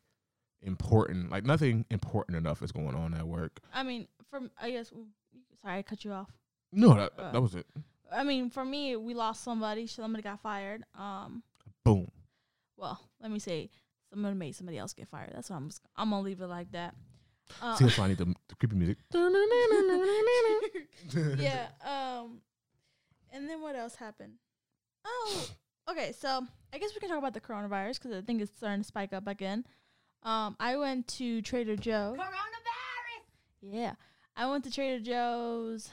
important. 0.62 1.30
Like 1.32 1.46
nothing 1.46 1.84
important 1.90 2.38
enough 2.38 2.62
is 2.62 2.72
going 2.72 2.96
on 2.96 3.14
at 3.16 3.28
work. 3.28 3.60
I 3.74 3.84
mean, 3.84 4.08
from 4.30 4.52
I 4.62 4.72
guess. 4.72 4.92
Sorry, 5.62 5.80
I 5.80 5.82
cut 5.82 6.06
you 6.06 6.12
off. 6.12 6.30
No, 6.72 6.94
that 6.96 7.12
Uh, 7.18 7.32
that 7.32 7.42
was 7.42 7.56
it. 7.56 7.66
I 8.12 8.24
mean, 8.24 8.50
for 8.50 8.64
me, 8.64 8.96
we 8.96 9.14
lost 9.14 9.44
somebody. 9.44 9.88
Somebody 9.88 10.24
got 10.24 10.40
fired. 10.40 10.84
Um, 10.96 11.44
Boom. 11.84 12.10
well, 12.78 13.00
let 13.22 13.32
me 13.32 13.40
say, 13.40 13.70
somebody 14.10 14.36
made 14.36 14.56
somebody 14.56 14.78
else 14.78 14.94
get 14.94 15.08
fired. 15.08 15.32
That's 15.34 15.50
what 15.50 15.58
I'm. 15.58 15.70
Just, 15.70 15.82
I'm 15.96 16.10
gonna 16.12 16.22
leave 16.22 16.42
it 16.42 16.48
like 16.48 16.72
that. 16.72 16.96
Uh, 17.62 17.76
See, 17.76 17.86
that's 17.86 17.98
why 17.98 18.06
I 18.06 18.08
need 18.10 18.18
the, 18.18 18.34
the 18.50 18.56
creepy 18.56 18.76
music. 18.76 18.98
yeah. 21.38 21.68
Um, 21.86 22.42
and 23.32 23.50
then 23.50 23.62
what 23.62 23.76
else 23.76 23.96
happened? 23.96 24.34
Oh, 25.06 25.48
okay. 25.90 26.12
So 26.18 26.46
I 26.74 26.78
guess 26.78 26.94
we 26.94 27.00
can 27.00 27.10
talk 27.10 27.18
about 27.20 27.34
the 27.34 27.40
coronavirus 27.42 28.02
because 28.02 28.18
I 28.18 28.22
think 28.22 28.42
it's 28.42 28.52
starting 28.58 28.82
to 28.82 28.88
spike 28.88 29.14
up 29.14 29.28
again. 29.28 29.66
Um, 30.24 30.58
I 30.60 30.76
went 30.76 31.08
to 31.20 31.42
Trader 31.42 31.78
Joe. 31.78 32.16
Coronavirus. 32.18 33.24
Yeah, 33.62 33.94
I 34.40 34.46
went 34.46 34.64
to 34.66 34.72
Trader 34.72 35.04
Joe's. 35.04 35.90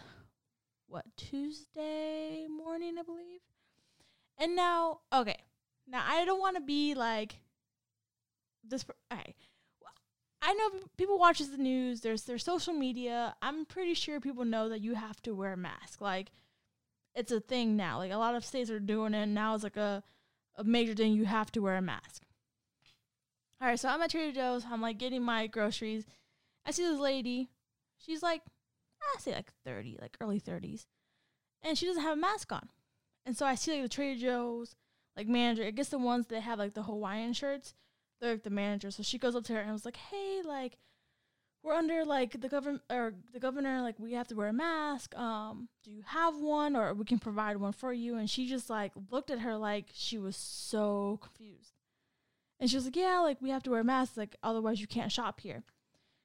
What 0.86 1.06
Tuesday 1.16 2.46
morning, 2.46 2.98
I 2.98 3.02
believe. 3.02 3.40
And 4.38 4.54
now, 4.54 5.00
okay, 5.12 5.38
now 5.88 6.04
I 6.06 6.26
don't 6.26 6.38
want 6.40 6.56
to 6.56 6.62
be 6.62 6.94
like 6.94 7.36
this. 8.62 8.84
Okay, 9.10 9.34
Well, 9.80 9.92
I 10.42 10.52
know 10.52 10.70
people 10.98 11.18
watches 11.18 11.50
the 11.50 11.56
news. 11.56 12.02
There's 12.02 12.24
there's 12.24 12.44
social 12.44 12.74
media. 12.74 13.34
I'm 13.40 13.64
pretty 13.64 13.94
sure 13.94 14.20
people 14.20 14.44
know 14.44 14.68
that 14.68 14.82
you 14.82 14.94
have 14.94 15.22
to 15.22 15.34
wear 15.34 15.54
a 15.54 15.56
mask. 15.56 16.02
Like 16.02 16.30
it's 17.14 17.32
a 17.32 17.40
thing 17.40 17.76
now. 17.76 17.96
Like 17.96 18.12
a 18.12 18.18
lot 18.18 18.34
of 18.34 18.44
states 18.44 18.70
are 18.70 18.78
doing 18.78 19.14
it. 19.14 19.26
Now 19.26 19.54
it's 19.54 19.64
like 19.64 19.78
a 19.78 20.02
a 20.56 20.64
major 20.64 20.94
thing. 20.94 21.14
You 21.14 21.24
have 21.24 21.50
to 21.52 21.60
wear 21.60 21.76
a 21.76 21.82
mask. 21.82 22.24
All 23.60 23.68
right, 23.68 23.80
so 23.80 23.88
I'm 23.88 24.02
at 24.02 24.10
Trader 24.10 24.32
Joe's. 24.32 24.66
I'm 24.70 24.82
like 24.82 24.98
getting 24.98 25.22
my 25.22 25.46
groceries. 25.46 26.04
I 26.66 26.72
see 26.72 26.82
this 26.84 27.00
lady. 27.00 27.48
She's 28.04 28.22
like, 28.22 28.42
I 29.02 29.20
say 29.20 29.34
like 29.34 29.52
30, 29.64 29.98
like 30.00 30.16
early 30.20 30.40
30s. 30.40 30.86
And 31.62 31.78
she 31.78 31.86
doesn't 31.86 32.02
have 32.02 32.18
a 32.18 32.20
mask 32.20 32.52
on. 32.52 32.68
And 33.26 33.36
so 33.36 33.46
I 33.46 33.54
see 33.54 33.72
like 33.72 33.82
the 33.82 33.88
Trader 33.88 34.20
Joe's 34.20 34.76
like 35.16 35.28
manager. 35.28 35.64
I 35.64 35.70
guess 35.70 35.88
the 35.88 35.98
ones 35.98 36.26
that 36.26 36.40
have 36.40 36.58
like 36.58 36.74
the 36.74 36.82
Hawaiian 36.82 37.32
shirts, 37.32 37.74
they're 38.20 38.32
like 38.32 38.42
the 38.42 38.50
manager. 38.50 38.90
So 38.90 39.02
she 39.02 39.18
goes 39.18 39.34
up 39.34 39.44
to 39.44 39.54
her 39.54 39.60
and 39.60 39.72
was 39.72 39.84
like, 39.84 39.96
"Hey, 39.96 40.42
like 40.44 40.78
we're 41.62 41.74
under 41.74 42.04
like 42.04 42.40
the 42.40 42.48
government 42.48 42.82
or 42.90 43.14
the 43.32 43.40
governor 43.40 43.80
like 43.80 43.98
we 43.98 44.12
have 44.12 44.28
to 44.28 44.34
wear 44.34 44.48
a 44.48 44.52
mask. 44.52 45.16
Um, 45.16 45.68
do 45.82 45.90
you 45.90 46.02
have 46.06 46.36
one 46.36 46.76
or 46.76 46.92
we 46.92 47.04
can 47.04 47.18
provide 47.18 47.56
one 47.56 47.72
for 47.72 47.92
you?" 47.92 48.16
And 48.16 48.28
she 48.28 48.46
just 48.46 48.68
like 48.68 48.92
looked 49.10 49.30
at 49.30 49.40
her 49.40 49.56
like 49.56 49.86
she 49.94 50.18
was 50.18 50.36
so 50.36 51.18
confused. 51.22 51.72
And 52.60 52.68
she 52.70 52.76
was 52.76 52.84
like, 52.84 52.96
"Yeah, 52.96 53.20
like 53.20 53.40
we 53.40 53.50
have 53.50 53.62
to 53.64 53.70
wear 53.70 53.84
masks 53.84 54.16
like 54.16 54.36
otherwise 54.42 54.80
you 54.80 54.86
can't 54.86 55.12
shop 55.12 55.40
here." 55.40 55.64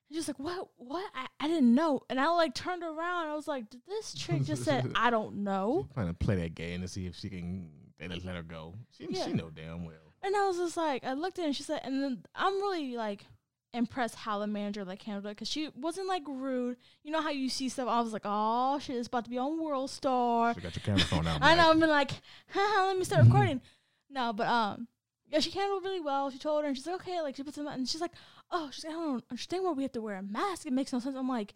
And 0.10 0.16
she 0.16 0.18
was 0.18 0.28
like, 0.28 0.40
"What? 0.40 0.70
What? 0.78 1.10
I, 1.16 1.28
I 1.40 1.48
didn't 1.48 1.74
know." 1.74 2.02
And 2.10 2.20
I 2.20 2.28
like 2.30 2.54
turned 2.56 2.84
around. 2.84 3.28
I 3.28 3.36
was 3.36 3.48
like, 3.48 3.70
"Did 3.70 3.82
this 3.88 4.14
chick 4.14 4.44
just 4.44 4.64
said 4.64 4.92
I 4.96 5.10
don't 5.10 5.44
know?" 5.44 5.86
She's 5.88 5.94
trying 5.94 6.08
to 6.08 6.14
play 6.14 6.36
that 6.38 6.56
game 6.56 6.82
to 6.82 6.88
see 6.88 7.06
if 7.06 7.16
she 7.16 7.30
can 7.30 7.70
they 8.00 8.08
just 8.08 8.26
let 8.26 8.36
her 8.36 8.44
go. 8.44 8.76
She 8.98 9.08
Yeah. 9.10 9.26
she 9.26 9.34
know 9.34 9.50
damn 9.50 9.86
well. 9.86 9.96
And 10.24 10.36
I 10.36 10.48
was 10.48 10.58
just 10.58 10.76
like, 10.78 11.04
I 11.04 11.14
looked 11.14 11.38
at 11.40 11.44
her 11.44 11.48
and 11.48 11.56
she 11.56 11.64
said, 11.64 11.82
and 11.84 12.02
then 12.04 12.24
I'm 12.36 12.54
really 12.56 12.96
like 12.96 13.26
impressed 13.74 14.16
how 14.16 14.40
the 14.40 14.48
manager 14.48 14.84
like 14.84 15.02
handled 15.04 15.26
it 15.28 15.30
because 15.30 15.48
she 15.48 15.70
wasn't 15.76 16.08
like 16.08 16.24
rude. 16.28 16.78
You 17.04 17.12
know 17.12 17.22
how 17.22 17.30
you 17.30 17.50
see 17.50 17.70
stuff? 17.70 17.88
I 17.88 18.02
was 18.02 18.14
like, 18.14 18.24
oh 18.26 18.80
shit, 18.80 18.96
it's 18.96 19.08
about 19.08 19.26
to 19.26 19.30
be 19.30 19.38
on 19.38 19.62
World 19.62 19.90
Star. 19.90 20.54
She 20.56 20.62
got 20.62 20.76
your 20.76 20.84
camera 20.84 21.02
phone 21.06 21.28
out. 21.28 21.40
I 21.42 21.56
know. 21.56 21.70
I've 21.72 21.80
been 21.80 21.90
like, 21.90 22.12
haha, 22.50 22.88
let 22.88 22.98
me 22.98 23.04
start 23.04 23.26
recording. 23.26 23.62
no, 24.10 24.34
but 24.34 24.48
um, 24.48 24.88
yeah, 25.28 25.40
she 25.40 25.52
handled 25.52 25.84
really 25.84 26.02
well. 26.02 26.30
She 26.32 26.40
told 26.40 26.64
her, 26.64 26.68
and 26.68 26.76
she's 26.76 26.88
like, 26.88 26.96
okay, 27.02 27.22
like 27.22 27.36
she 27.36 27.44
puts 27.44 27.58
them, 27.58 27.68
and 27.68 27.88
she's 27.88 28.02
like, 28.02 28.12
oh, 28.52 28.70
she's 28.72 28.84
like, 28.86 28.94
I 28.94 28.98
don't 28.98 29.24
understand 29.30 29.64
why 29.64 29.72
we 29.72 29.84
have 29.84 29.92
to 29.94 30.02
wear 30.02 30.16
a 30.16 30.24
mask. 30.24 30.66
It 30.66 30.74
makes 30.74 30.94
no 30.94 31.00
sense. 31.00 31.16
I'm 31.16 31.30
like, 31.30 31.54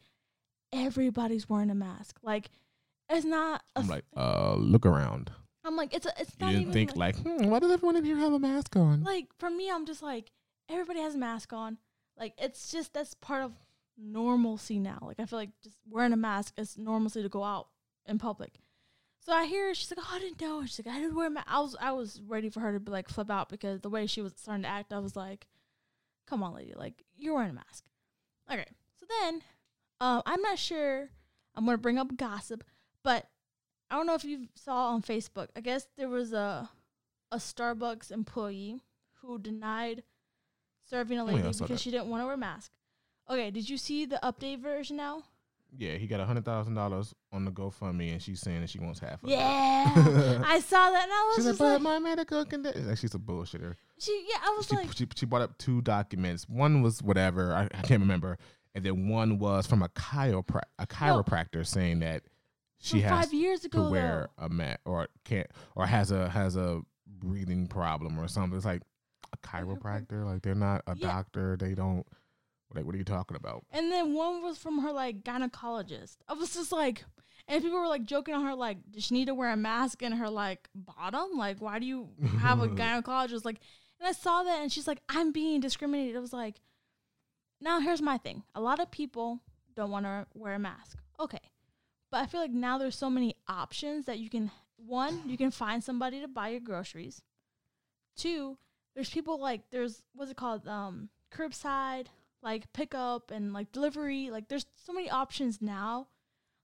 everybody's 0.71 1.49
wearing 1.49 1.69
a 1.69 1.75
mask. 1.75 2.19
Like, 2.23 2.49
it's 3.09 3.25
not. 3.25 3.63
i 3.75 3.79
I'm 3.79 3.87
like, 3.87 4.05
uh, 4.15 4.55
look 4.55 4.85
around. 4.85 5.31
I'm 5.65 5.75
like, 5.75 5.93
it's 5.93 6.05
a, 6.05 6.13
it's 6.19 6.31
You 6.39 6.45
not 6.45 6.51
didn't 6.51 6.61
even 6.61 6.73
think 6.73 6.95
like, 6.95 7.15
hmm, 7.17 7.47
why 7.47 7.59
does 7.59 7.71
everyone 7.71 7.95
in 7.95 8.03
here 8.03 8.17
have 8.17 8.33
a 8.33 8.39
mask 8.39 8.75
on? 8.75 9.03
like 9.03 9.27
for 9.37 9.49
me 9.49 9.69
i'm 9.71 9.85
just 9.85 10.03
like 10.03 10.31
everybody 10.69 10.99
has 10.99 11.15
a 11.15 11.17
mask 11.17 11.53
on 11.53 11.77
like 12.17 12.33
it's 12.37 12.69
just 12.71 12.93
that's 12.93 13.13
part 13.13 13.43
of 13.43 13.53
normalcy 13.97 14.77
now 14.79 14.99
like 15.01 15.19
i 15.19 15.25
feel 15.25 15.39
like 15.39 15.51
just 15.63 15.77
wearing 15.89 16.11
a 16.13 16.17
mask 16.17 16.53
is 16.57 16.77
normalcy 16.77 17.21
to 17.21 17.29
go 17.29 17.43
out 17.43 17.67
in 18.05 18.17
public 18.17 18.59
so 19.19 19.31
i 19.31 19.45
hear 19.45 19.73
she's 19.73 19.89
like 19.95 20.05
oh 20.05 20.15
i 20.15 20.19
didn't 20.19 20.41
know 20.41 20.65
she's 20.65 20.85
like 20.85 20.93
i 20.93 20.99
didn't 20.99 21.15
wear 21.15 21.27
a 21.27 21.29
mask 21.29 21.47
i 21.49 21.59
was 21.61 21.75
i 21.79 21.91
was 21.91 22.21
ready 22.27 22.49
for 22.49 22.59
her 22.59 22.73
to 22.73 22.79
be 22.79 22.91
like 22.91 23.07
flip 23.07 23.29
out 23.31 23.47
because 23.49 23.79
the 23.81 23.89
way 23.89 24.05
she 24.05 24.21
was 24.21 24.33
starting 24.35 24.63
to 24.63 24.69
act 24.69 24.91
i 24.91 24.99
was 24.99 25.15
like 25.15 25.47
come 26.27 26.43
on 26.43 26.53
lady 26.53 26.73
like 26.75 27.03
you're 27.17 27.33
wearing 27.35 27.49
a 27.51 27.53
mask 27.53 27.85
okay 28.51 28.65
so 28.99 29.05
then 29.21 29.41
um 30.01 30.21
i'm 30.25 30.41
not 30.41 30.57
sure 30.57 31.09
i'm 31.55 31.65
gonna 31.65 31.77
bring 31.77 31.97
up 31.97 32.15
gossip 32.17 32.63
but 33.03 33.27
i 33.91 33.95
don't 33.95 34.07
know 34.07 34.15
if 34.15 34.23
you 34.23 34.47
saw 34.55 34.89
on 34.89 35.01
facebook 35.01 35.47
i 35.55 35.61
guess 35.61 35.87
there 35.97 36.09
was 36.09 36.33
a 36.33 36.69
a 37.31 37.37
Starbucks 37.37 38.11
employee 38.11 38.79
who 39.21 39.39
denied 39.39 40.03
serving 40.87 41.17
a 41.17 41.23
Oh, 41.23 41.27
yeah, 41.27 41.31
lady 41.33 41.47
because 41.47 41.67
that. 41.67 41.79
she 41.79 41.89
didn't 41.89 42.07
want 42.09 42.21
to 42.21 42.25
wear 42.25 42.35
a 42.35 42.37
mask. 42.37 42.71
Okay, 43.27 43.49
did 43.49 43.67
you 43.67 43.75
see 43.77 44.05
the 44.05 44.19
update 44.21 44.59
version 44.59 44.97
now? 44.97 45.23
Yeah, 45.75 45.95
he 45.95 46.05
got 46.05 46.19
a 46.19 46.25
hundred 46.25 46.45
thousand 46.45 46.75
dollars 46.75 47.15
on 47.31 47.43
the 47.45 47.49
GoFundMe, 47.51 48.11
and 48.11 48.21
she's 48.21 48.39
saying 48.39 48.61
that 48.61 48.69
she 48.69 48.77
wants 48.77 48.99
half 48.99 49.23
of 49.23 49.29
it. 49.29 49.31
Yeah, 49.31 50.43
I 50.45 50.59
saw 50.59 50.91
that, 50.91 51.03
and 51.05 51.11
I 51.11 51.25
was 51.29 51.35
She's 51.37 51.45
like, 51.45 51.51
just 51.53 51.59
but 51.59 51.73
like, 51.73 51.81
my 51.81 51.97
medical 51.97 52.45
condition. 52.45 52.87
Like, 52.87 52.97
she's 52.99 53.15
a 53.15 53.17
bullshitter. 53.19 53.73
She, 54.03 54.25
yeah, 54.29 54.37
I 54.43 54.53
was 54.57 54.67
She, 54.67 54.75
like, 54.75 54.91
she 54.93 55.07
she 55.15 55.25
brought 55.25 55.41
up 55.41 55.57
two 55.57 55.81
documents. 55.81 56.47
One 56.49 56.81
was 56.81 57.01
whatever 57.01 57.53
I, 57.53 57.63
I 57.65 57.81
can't 57.81 58.01
remember, 58.01 58.37
and 58.75 58.83
then 58.83 59.07
one 59.09 59.39
was 59.39 59.65
from 59.67 59.81
a 59.83 59.89
chiropra- 59.89 60.61
a 60.79 60.85
chiropractor 60.87 61.65
saying 61.65 61.99
that 61.99 62.23
she 62.79 62.99
from 63.01 63.09
has 63.09 63.25
five 63.25 63.33
years 63.33 63.61
to 63.61 63.67
ago, 63.67 63.89
wear 63.89 64.29
a 64.37 64.49
mat 64.49 64.81
or 64.85 65.07
can't 65.23 65.47
or 65.75 65.85
has 65.85 66.11
a 66.11 66.29
has 66.29 66.55
a 66.57 66.81
breathing 67.07 67.67
problem 67.67 68.19
or 68.19 68.27
something. 68.27 68.55
It's 68.57 68.65
like 68.65 68.81
a 69.31 69.37
chiropractor. 69.37 70.25
Like 70.25 70.41
they're 70.41 70.55
not 70.55 70.81
a 70.87 70.95
Yeah. 70.95 71.07
doctor. 71.07 71.57
They 71.57 71.73
don't. 71.73 72.05
Like 72.75 72.85
what 72.85 72.95
are 72.95 72.97
you 72.97 73.03
talking 73.03 73.37
about? 73.37 73.63
and 73.71 73.91
then 73.91 74.13
one 74.15 74.41
was 74.41 74.57
from 74.57 74.79
her 74.79 74.91
like 74.91 75.23
gynecologist. 75.23 76.17
I 76.27 76.33
was 76.33 76.55
just 76.55 76.71
like, 76.71 77.05
and 77.47 77.61
people 77.61 77.79
were 77.79 77.87
like 77.87 78.03
joking 78.03 78.33
on 78.33 78.43
her, 78.45 78.55
like, 78.55 78.77
does 78.89 79.03
she 79.03 79.13
need 79.13 79.25
to 79.27 79.35
wear 79.35 79.51
a 79.51 79.55
mask 79.55 80.01
in 80.01 80.11
her 80.13 80.27
like 80.29 80.67
bottom? 80.73 81.37
Like, 81.37 81.61
why 81.61 81.77
do 81.77 81.85
you 81.85 82.09
have 82.39 82.61
a 82.63 82.67
gynecologist? 82.79 83.45
Like, 83.45 83.59
and 84.03 84.09
I 84.09 84.11
saw 84.11 84.43
that, 84.43 84.61
and 84.61 84.69
she's 84.69 84.85
like, 84.85 84.99
I'm 85.07 85.31
being 85.31 85.61
discriminated. 85.61 86.17
I 86.17 86.19
was 86.19 86.33
like, 86.33 86.55
now 87.61 87.79
here's 87.79 88.01
my 88.01 88.17
thing. 88.17 88.43
A 88.53 88.59
lot 88.59 88.81
of 88.81 88.91
people 88.91 89.39
don't 89.77 89.91
want 89.91 90.05
to 90.05 90.27
wear 90.33 90.55
a 90.55 90.59
mask. 90.59 90.97
Okay. 91.21 91.39
But 92.11 92.17
I 92.19 92.25
feel 92.25 92.41
like 92.41 92.51
now 92.51 92.77
there's 92.77 92.97
so 92.97 93.09
many 93.09 93.37
options 93.47 94.05
that 94.07 94.19
you 94.19 94.29
can 94.29 94.51
one, 94.75 95.21
you 95.25 95.37
can 95.37 95.51
find 95.51 95.81
somebody 95.81 96.19
to 96.19 96.27
buy 96.27 96.49
your 96.49 96.59
groceries. 96.59 97.21
Two, 98.17 98.57
there's 98.93 99.09
people 99.09 99.39
like 99.39 99.61
there's 99.71 100.03
what's 100.13 100.29
it 100.29 100.35
called? 100.35 100.67
Um 100.67 101.07
curbside, 101.33 102.07
like 102.41 102.73
pickup 102.73 103.31
and 103.31 103.53
like 103.53 103.71
delivery. 103.71 104.29
Like 104.29 104.49
there's 104.49 104.65
so 104.75 104.91
many 104.91 105.09
options 105.09 105.61
now 105.61 106.09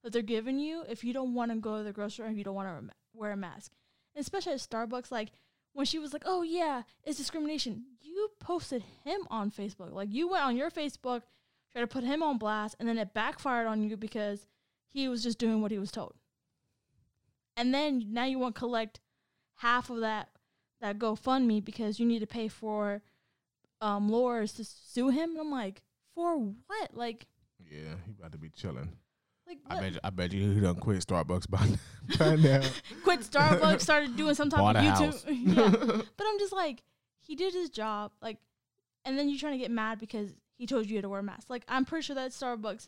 that 0.04 0.12
they're 0.12 0.22
giving 0.22 0.60
you 0.60 0.84
if 0.90 1.06
you 1.06 1.14
don't 1.14 1.34
want 1.34 1.52
to 1.52 1.58
go 1.58 1.78
to 1.78 1.84
the 1.86 1.94
grocery 1.94 2.26
and 2.26 2.34
if 2.34 2.38
you 2.38 2.44
don't 2.44 2.56
want 2.56 2.68
to 2.68 2.94
wear 3.14 3.32
a 3.32 3.38
mask. 3.38 3.72
And 4.14 4.22
especially 4.22 4.52
at 4.52 4.60
Starbucks, 4.60 5.10
like 5.10 5.30
when 5.80 5.86
she 5.86 5.98
was 5.98 6.12
like, 6.12 6.24
"Oh 6.26 6.42
yeah, 6.42 6.84
it's 7.06 7.18
discrimination." 7.18 7.86
You 8.02 8.32
posted 8.42 8.84
him 9.06 9.22
on 9.30 9.50
Facebook. 9.50 9.94
Like 9.94 10.10
you 10.12 10.28
went 10.28 10.44
on 10.44 10.58
your 10.58 10.70
Facebook, 10.70 11.22
tried 11.72 11.82
to 11.82 11.88
put 11.88 12.04
him 12.04 12.22
on 12.22 12.38
blast, 12.38 12.76
and 12.80 12.90
then 12.90 12.98
it 12.98 13.14
backfired 13.14 13.66
on 13.66 13.82
you 13.82 13.96
because 13.96 14.46
he 14.90 15.08
was 15.08 15.24
just 15.24 15.40
doing 15.40 15.62
what 15.62 15.72
he 15.72 15.80
was 15.80 15.90
told. 15.90 16.16
And 17.56 17.74
then 17.74 18.08
now 18.10 18.26
you 18.26 18.38
want 18.38 18.56
to 18.56 18.60
collect 18.60 19.00
half 19.56 19.90
of 19.90 20.02
that 20.02 20.28
that 20.82 21.00
GoFundMe 21.00 21.64
because 21.64 21.98
you 21.98 22.06
need 22.06 22.20
to 22.20 22.28
pay 22.28 22.50
for 22.50 23.02
um 23.80 24.10
lawyers 24.10 24.52
to 24.56 24.66
sue 24.66 25.08
him. 25.08 25.30
And 25.30 25.40
I'm 25.40 25.52
like, 25.52 25.82
for 26.14 26.38
what? 26.40 26.94
Like, 26.94 27.28
Yeah, 27.72 27.96
he 28.06 28.12
about 28.20 28.34
to 28.34 28.38
be 28.38 28.50
chilling. 28.50 28.98
Like 29.50 29.60
I 29.68 29.80
bet 29.80 29.94
you, 29.94 30.00
I 30.04 30.10
bet 30.12 30.34
you 30.34 30.52
he 30.52 30.60
done 30.60 30.76
quit 30.76 31.06
Starbucks 31.06 31.50
by, 31.50 31.68
by 32.20 32.36
now. 32.36 32.62
quit 33.04 33.22
Starbucks, 33.22 33.82
started 33.82 34.16
doing 34.16 34.36
some 34.36 34.50
type 34.50 34.60
Bought 34.60 34.76
of 34.76 34.84
YouTube. 34.84 35.24
yeah. 35.28 36.02
But 36.18 36.28
I'm 36.28 36.40
just 36.40 36.54
like, 36.54 36.84
he 37.20 37.36
did 37.36 37.54
his 37.54 37.70
job, 37.70 38.12
like, 38.22 38.38
and 39.06 39.18
then 39.18 39.28
you're 39.30 39.40
trying 39.40 39.54
to 39.54 39.60
get 39.60 39.72
mad 39.72 40.00
because 40.00 40.34
he 40.56 40.68
told 40.68 40.90
you 40.90 41.02
to 41.02 41.10
wear 41.10 41.20
a 41.20 41.24
mask. 41.24 41.50
Like, 41.50 41.64
I'm 41.68 41.84
pretty 41.84 42.04
sure 42.04 42.16
that 42.16 42.32
Starbucks 42.32 42.88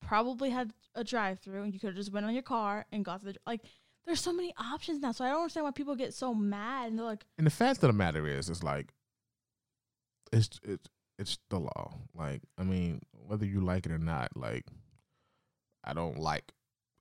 probably 0.00 0.50
had 0.50 0.72
a 0.94 1.04
drive-through, 1.04 1.62
and 1.62 1.72
you 1.72 1.78
could 1.78 1.88
have 1.88 1.96
just 1.96 2.12
went 2.12 2.26
on 2.26 2.34
your 2.34 2.42
car 2.42 2.84
and 2.92 3.04
got 3.04 3.20
to 3.20 3.26
the 3.26 3.36
like. 3.46 3.60
There's 4.04 4.20
so 4.20 4.32
many 4.32 4.52
options 4.58 5.00
now, 5.00 5.12
so 5.12 5.24
I 5.24 5.28
don't 5.28 5.42
understand 5.42 5.62
why 5.62 5.70
people 5.70 5.94
get 5.94 6.12
so 6.12 6.34
mad 6.34 6.88
and 6.88 6.98
they're 6.98 7.06
like, 7.06 7.24
And 7.38 7.46
the 7.46 7.52
fact 7.52 7.84
of 7.84 7.86
the 7.86 7.92
matter 7.92 8.26
is, 8.26 8.50
it's 8.50 8.64
like 8.64 8.92
it's 10.32 10.58
it's 10.64 10.88
it's 11.20 11.38
the 11.50 11.60
law. 11.60 11.94
Like, 12.12 12.42
I 12.58 12.64
mean, 12.64 13.00
whether 13.12 13.46
you 13.46 13.60
like 13.60 13.86
it 13.86 13.92
or 13.92 13.98
not, 13.98 14.36
like, 14.36 14.64
I 15.84 15.92
don't 15.92 16.18
like 16.18 16.52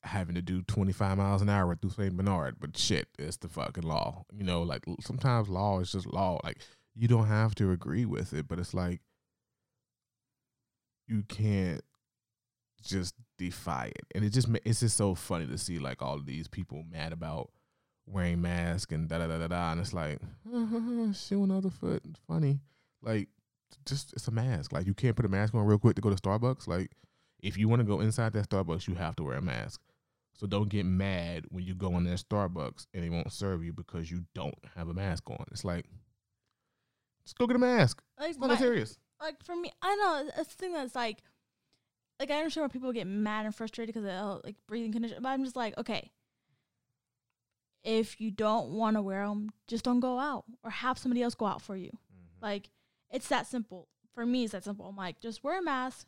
having 0.03 0.35
to 0.35 0.41
do 0.41 0.61
25 0.63 1.17
miles 1.17 1.41
an 1.41 1.49
hour 1.49 1.75
through 1.75 1.91
St. 1.91 2.15
Bernard, 2.15 2.55
but 2.59 2.77
shit, 2.77 3.07
it's 3.19 3.37
the 3.37 3.47
fucking 3.47 3.83
law. 3.83 4.25
You 4.33 4.43
know, 4.43 4.63
like 4.63 4.83
sometimes 5.01 5.49
law 5.49 5.79
is 5.79 5.91
just 5.91 6.07
law. 6.07 6.39
Like, 6.43 6.57
you 6.95 7.07
don't 7.07 7.27
have 7.27 7.55
to 7.55 7.71
agree 7.71 8.05
with 8.05 8.33
it, 8.33 8.47
but 8.47 8.59
it's 8.59 8.73
like 8.73 9.01
you 11.07 11.23
can't 11.23 11.83
just 12.83 13.15
defy 13.37 13.87
it. 13.87 14.05
And 14.15 14.25
it 14.25 14.31
just 14.31 14.49
it's 14.65 14.79
just 14.79 14.97
so 14.97 15.15
funny 15.15 15.47
to 15.47 15.57
see 15.57 15.79
like 15.79 16.01
all 16.01 16.19
these 16.19 16.47
people 16.47 16.83
mad 16.89 17.13
about 17.13 17.51
wearing 18.07 18.41
masks 18.41 18.91
and 18.91 19.07
da 19.07 19.19
da 19.19 19.27
da 19.27 19.37
da 19.37 19.47
da, 19.47 19.71
and 19.71 19.81
it's 19.81 19.93
like 19.93 20.19
shoe 21.15 21.43
another 21.43 21.69
foot. 21.69 22.03
Funny, 22.27 22.59
like 23.01 23.29
just 23.85 24.13
it's 24.13 24.27
a 24.27 24.31
mask. 24.31 24.71
Like 24.71 24.87
you 24.87 24.93
can't 24.93 25.15
put 25.15 25.25
a 25.25 25.29
mask 25.29 25.53
on 25.53 25.65
real 25.65 25.79
quick 25.79 25.95
to 25.95 26.01
go 26.01 26.09
to 26.09 26.15
Starbucks. 26.15 26.67
Like 26.67 26.91
if 27.41 27.57
you 27.57 27.67
want 27.67 27.79
to 27.79 27.85
go 27.85 27.99
inside 27.99 28.33
that 28.33 28.49
Starbucks, 28.49 28.87
you 28.87 28.95
have 28.95 29.15
to 29.17 29.23
wear 29.23 29.37
a 29.37 29.41
mask. 29.41 29.81
So 30.33 30.47
don't 30.47 30.69
get 30.69 30.85
mad 30.85 31.45
when 31.49 31.63
you 31.65 31.75
go 31.75 31.97
in 31.97 32.03
that 32.05 32.17
Starbucks 32.27 32.87
and 32.93 33.03
they 33.03 33.09
won't 33.09 33.31
serve 33.31 33.63
you 33.63 33.73
because 33.73 34.09
you 34.09 34.25
don't 34.33 34.57
have 34.75 34.89
a 34.89 34.93
mask 34.93 35.29
on. 35.29 35.43
It's 35.51 35.63
like 35.65 35.85
just 37.23 37.37
go 37.37 37.45
get 37.47 37.55
a 37.55 37.59
mask. 37.59 38.01
like, 38.19 38.29
It's 38.31 38.39
not 38.39 38.49
my- 38.49 38.55
serious. 38.57 38.97
like 39.19 39.43
for 39.43 39.55
me, 39.55 39.71
I 39.81 39.95
know 39.95 40.29
it's 40.37 40.49
the 40.49 40.57
thing 40.57 40.73
that's 40.73 40.95
like, 40.95 41.19
like 42.19 42.31
I 42.31 42.37
understand 42.37 42.63
why 42.63 42.67
people 42.69 42.91
get 42.93 43.07
mad 43.07 43.45
and 43.45 43.53
frustrated 43.55 43.93
because 43.93 44.07
of 44.09 44.41
like 44.43 44.55
breathing 44.67 44.91
condition, 44.91 45.17
but 45.21 45.29
I'm 45.29 45.43
just 45.43 45.55
like, 45.55 45.77
okay, 45.77 46.11
if 47.83 48.21
you 48.21 48.31
don't 48.31 48.69
want 48.71 48.95
to 48.95 49.01
wear 49.01 49.25
them, 49.27 49.49
just 49.67 49.83
don't 49.83 49.99
go 49.99 50.19
out 50.19 50.45
or 50.63 50.69
have 50.71 50.97
somebody 50.97 51.21
else 51.23 51.35
go 51.35 51.45
out 51.47 51.61
for 51.61 51.75
you. 51.75 51.89
Mm-hmm. 51.89 52.43
Like 52.45 52.69
it's 53.09 53.27
that 53.29 53.47
simple. 53.47 53.87
For 54.13 54.25
me, 54.25 54.43
it's 54.43 54.51
that 54.51 54.63
simple. 54.63 54.85
I'm 54.87 54.95
like, 54.95 55.19
just 55.19 55.43
wear 55.43 55.59
a 55.59 55.63
mask. 55.63 56.07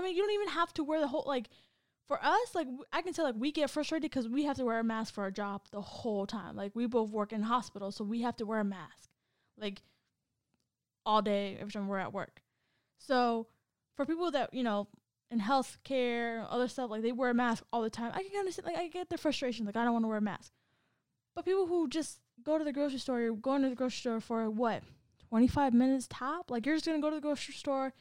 I 0.00 0.02
mean, 0.04 0.16
you 0.16 0.22
don't 0.22 0.32
even 0.32 0.48
have 0.48 0.72
to 0.74 0.84
wear 0.84 1.00
the 1.00 1.08
whole 1.08 1.24
like. 1.26 1.48
For 2.08 2.18
us, 2.20 2.56
like 2.56 2.66
I 2.92 3.02
can 3.02 3.12
tell, 3.12 3.24
like 3.24 3.36
we 3.38 3.52
get 3.52 3.70
frustrated 3.70 4.10
because 4.10 4.28
we 4.28 4.42
have 4.42 4.56
to 4.56 4.64
wear 4.64 4.80
a 4.80 4.82
mask 4.82 5.14
for 5.14 5.22
our 5.22 5.30
job 5.30 5.62
the 5.70 5.80
whole 5.80 6.26
time. 6.26 6.56
Like 6.56 6.72
we 6.74 6.86
both 6.86 7.10
work 7.10 7.32
in 7.32 7.40
hospitals, 7.40 7.94
so 7.94 8.02
we 8.02 8.22
have 8.22 8.36
to 8.38 8.44
wear 8.44 8.58
a 8.58 8.64
mask, 8.64 9.10
like 9.56 9.82
all 11.06 11.22
day 11.22 11.56
every 11.60 11.70
time 11.72 11.86
we're 11.86 11.98
at 11.98 12.12
work. 12.12 12.42
So 12.98 13.46
for 13.94 14.04
people 14.06 14.28
that 14.32 14.52
you 14.52 14.64
know 14.64 14.88
in 15.30 15.40
healthcare, 15.40 16.44
other 16.50 16.66
stuff, 16.66 16.90
like 16.90 17.02
they 17.02 17.12
wear 17.12 17.30
a 17.30 17.34
mask 17.34 17.62
all 17.72 17.82
the 17.82 17.90
time. 17.90 18.10
I 18.12 18.24
can 18.24 18.36
understand, 18.36 18.66
like 18.66 18.76
I 18.76 18.88
get 18.88 19.08
their 19.08 19.18
frustration. 19.18 19.64
Like 19.64 19.76
I 19.76 19.84
don't 19.84 19.92
want 19.92 20.04
to 20.04 20.08
wear 20.08 20.18
a 20.18 20.22
mask, 20.22 20.50
but 21.36 21.44
people 21.44 21.66
who 21.68 21.88
just 21.88 22.18
go 22.42 22.58
to 22.58 22.64
the 22.64 22.72
grocery 22.72 22.98
store, 22.98 23.20
you're 23.20 23.34
going 23.34 23.62
to 23.62 23.68
the 23.68 23.76
grocery 23.76 24.00
store 24.00 24.20
for 24.20 24.50
what 24.50 24.82
25 25.28 25.74
minutes 25.74 26.08
top. 26.08 26.50
Like 26.50 26.66
you're 26.66 26.74
just 26.74 26.86
gonna 26.86 27.00
go 27.00 27.10
to 27.10 27.16
the 27.16 27.22
grocery 27.22 27.54
store, 27.54 27.92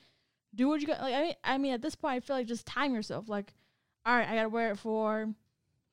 do 0.55 0.67
what 0.67 0.81
you 0.81 0.87
got. 0.87 0.99
Like 1.01 1.13
I 1.15 1.21
mean, 1.23 1.33
I 1.43 1.57
mean, 1.57 1.73
at 1.73 1.81
this 1.81 1.95
point, 1.95 2.15
I 2.15 2.19
feel 2.19 2.35
like 2.35 2.47
just 2.47 2.65
time 2.65 2.93
yourself. 2.93 3.29
Like, 3.29 3.53
all 4.05 4.15
right, 4.15 4.27
I 4.27 4.35
gotta 4.35 4.49
wear 4.49 4.71
it 4.71 4.77
for 4.77 5.33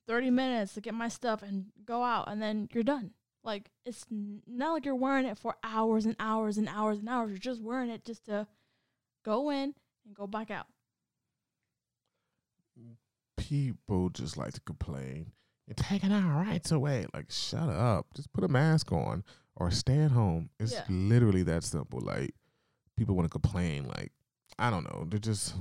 30 0.07 0.29
minutes 0.31 0.73
to 0.75 0.81
get 0.81 0.93
my 0.93 1.07
stuff 1.09 1.41
and 1.43 1.65
go 1.85 2.03
out, 2.03 2.29
and 2.29 2.41
then 2.41 2.67
you're 2.73 2.83
done. 2.83 3.11
Like 3.43 3.69
it's 3.85 4.05
n- 4.11 4.41
not 4.47 4.73
like 4.73 4.85
you're 4.85 4.95
wearing 4.95 5.25
it 5.25 5.37
for 5.37 5.55
hours 5.63 6.05
and 6.05 6.15
hours 6.19 6.57
and 6.57 6.67
hours 6.67 6.99
and 6.99 7.07
hours. 7.07 7.29
You're 7.29 7.37
just 7.39 7.61
wearing 7.61 7.89
it 7.89 8.03
just 8.03 8.25
to 8.25 8.47
go 9.23 9.49
in 9.49 9.73
and 10.05 10.15
go 10.15 10.27
back 10.27 10.49
out. 10.51 10.67
People 13.37 14.09
just 14.09 14.35
like 14.37 14.53
to 14.53 14.61
complain. 14.61 15.31
You're 15.67 15.75
taking 15.75 16.11
our 16.11 16.43
rights 16.43 16.71
away. 16.71 17.05
Like, 17.13 17.27
shut 17.31 17.69
up. 17.69 18.07
Just 18.15 18.31
put 18.33 18.43
a 18.43 18.47
mask 18.47 18.91
on 18.91 19.23
or 19.55 19.69
stay 19.71 19.99
at 19.99 20.11
home. 20.11 20.49
It's 20.59 20.73
Yeah. 20.73 20.83
literally 20.89 21.43
that 21.43 21.63
simple. 21.63 21.99
Like, 22.01 22.33
people 22.97 23.15
want 23.15 23.25
to 23.25 23.29
complain. 23.29 23.85
Like, 23.87 24.11
I 24.59 24.69
don't 24.69 24.83
know. 24.83 25.05
They're 25.07 25.19
just 25.19 25.55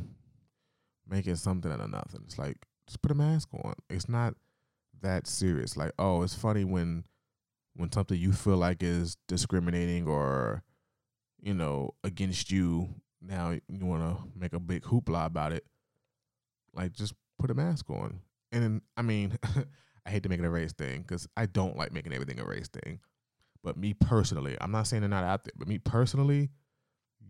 making 1.08 1.36
something 1.36 1.70
out 1.70 1.80
of 1.80 1.90
nothing. 1.90 2.22
It's 2.24 2.38
like, 2.38 2.56
just 2.86 3.02
put 3.02 3.10
a 3.10 3.14
mask 3.14 3.48
on. 3.52 3.74
It's 3.90 4.08
not 4.08 4.34
that 5.02 5.26
serious. 5.26 5.76
Like, 5.76 5.92
oh, 5.98 6.22
it's 6.22 6.34
funny 6.34 6.64
when 6.64 7.04
when 7.74 7.92
something 7.92 8.18
you 8.18 8.32
feel 8.32 8.56
like 8.56 8.82
is 8.82 9.18
discriminating 9.28 10.06
or, 10.06 10.62
you 11.42 11.52
know, 11.52 11.90
against 12.04 12.50
you. 12.50 12.88
Now 13.20 13.50
you 13.50 13.84
want 13.84 14.02
to 14.02 14.22
make 14.38 14.54
a 14.54 14.60
big 14.60 14.82
hoopla 14.82 15.26
about 15.26 15.52
it. 15.52 15.64
Like, 16.72 16.92
just 16.92 17.12
put 17.38 17.50
a 17.50 17.54
mask 17.54 17.90
on. 17.90 18.20
And 18.52 18.62
then, 18.62 18.82
I 18.96 19.02
mean, 19.02 19.38
I 20.06 20.10
hate 20.10 20.22
to 20.22 20.28
make 20.28 20.38
it 20.38 20.44
a 20.44 20.50
race 20.50 20.72
thing 20.72 21.02
because 21.02 21.28
I 21.36 21.46
don't 21.46 21.76
like 21.76 21.92
making 21.92 22.12
everything 22.12 22.38
a 22.38 22.46
race 22.46 22.68
thing. 22.68 23.00
But 23.62 23.76
me 23.76 23.94
personally, 23.94 24.56
I'm 24.60 24.70
not 24.70 24.86
saying 24.86 25.00
they're 25.00 25.08
not 25.08 25.24
out 25.24 25.44
there, 25.44 25.52
but 25.56 25.68
me 25.68 25.78
personally, 25.78 26.50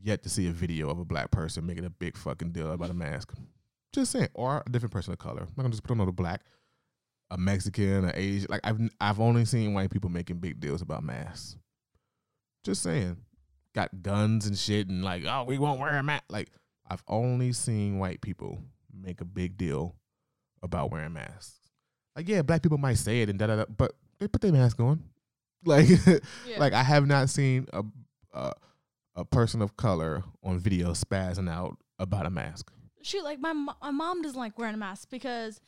yet 0.03 0.23
to 0.23 0.29
see 0.29 0.49
a 0.49 0.53
video 0.53 0.91
of 0.91 0.99
a 0.99 1.05
black 1.05 1.31
person 1.31 1.67
making 1.67 1.85
a 1.85 1.91
big 1.91 2.17
fucking 2.17 2.53
deal 2.53 2.71
about 2.73 2.91
a 2.91 2.95
mask. 2.95 3.33
Just 3.93 4.13
saying, 4.13 4.29
or 4.35 4.63
a 4.67 4.71
different 4.71 4.93
person 4.93 5.13
of 5.13 5.19
color. 5.19 5.41
I'm 5.41 5.49
not 5.57 5.63
gonna 5.63 5.71
just 5.71 5.83
put 5.83 5.93
on 5.93 5.99
another 5.99 6.13
black, 6.13 6.43
a 7.31 7.39
Mexican, 7.39 8.05
an 8.05 8.13
Asian. 8.15 8.49
Like 8.51 8.61
I've 8.65 8.79
I've 9.01 9.21
only 9.21 9.45
seen 9.45 9.75
white 9.75 9.91
people 9.91 10.11
making 10.11 10.39
big 10.39 10.61
deals 10.61 10.83
about 10.83 11.03
masks. 11.03 11.57
Just 12.65 12.83
saying, 12.83 13.17
got 13.75 14.03
guns 14.03 14.47
and 14.47 14.59
shit, 14.59 14.89
and 14.89 15.05
like, 15.05 15.25
oh, 15.27 15.45
we 15.45 15.59
won't 15.59 15.81
wear 15.81 15.97
a 15.97 16.03
mask. 16.03 16.25
Like 16.29 16.51
I've 16.89 17.03
only 17.09 17.53
seen 17.53 17.99
white 17.99 18.21
people 18.21 18.59
make 18.93 19.21
a 19.21 19.25
big 19.25 19.57
deal 19.57 19.97
about 20.63 20.91
wearing 20.91 21.13
masks. 21.13 21.59
Like, 22.15 22.29
yeah, 22.29 22.43
black 22.43 22.63
people 22.63 22.79
might 22.79 22.99
say 22.99 23.23
it 23.23 23.29
and 23.29 23.39
da 23.39 23.47
da 23.47 23.57
da, 23.57 23.65
but 23.77 23.93
they 24.19 24.29
put 24.29 24.41
their 24.41 24.53
mask 24.53 24.81
on. 24.81 25.03
Like, 25.65 25.89
like 26.59 26.73
I 26.75 26.85
have 26.85 27.09
not 27.09 27.29
seen 27.29 27.67
a, 27.73 27.83
a 28.33 28.53
a 29.17 29.25
person 29.25 29.63
of 29.63 29.77
color 29.77 30.23
on 30.45 30.59
video 30.59 30.93
spazzing 30.93 31.51
out 31.51 31.79
about 31.99 32.27
a 32.27 32.31
mask? 32.31 32.71
She 33.03 33.21
like 33.21 33.41
my 33.41 33.53
my 33.53 33.91
mom 33.91 34.23
doesn't 34.23 34.39
like 34.39 34.59
wearing 34.59 34.75
a 34.75 34.79
mask 34.79 35.09
because, 35.11 35.61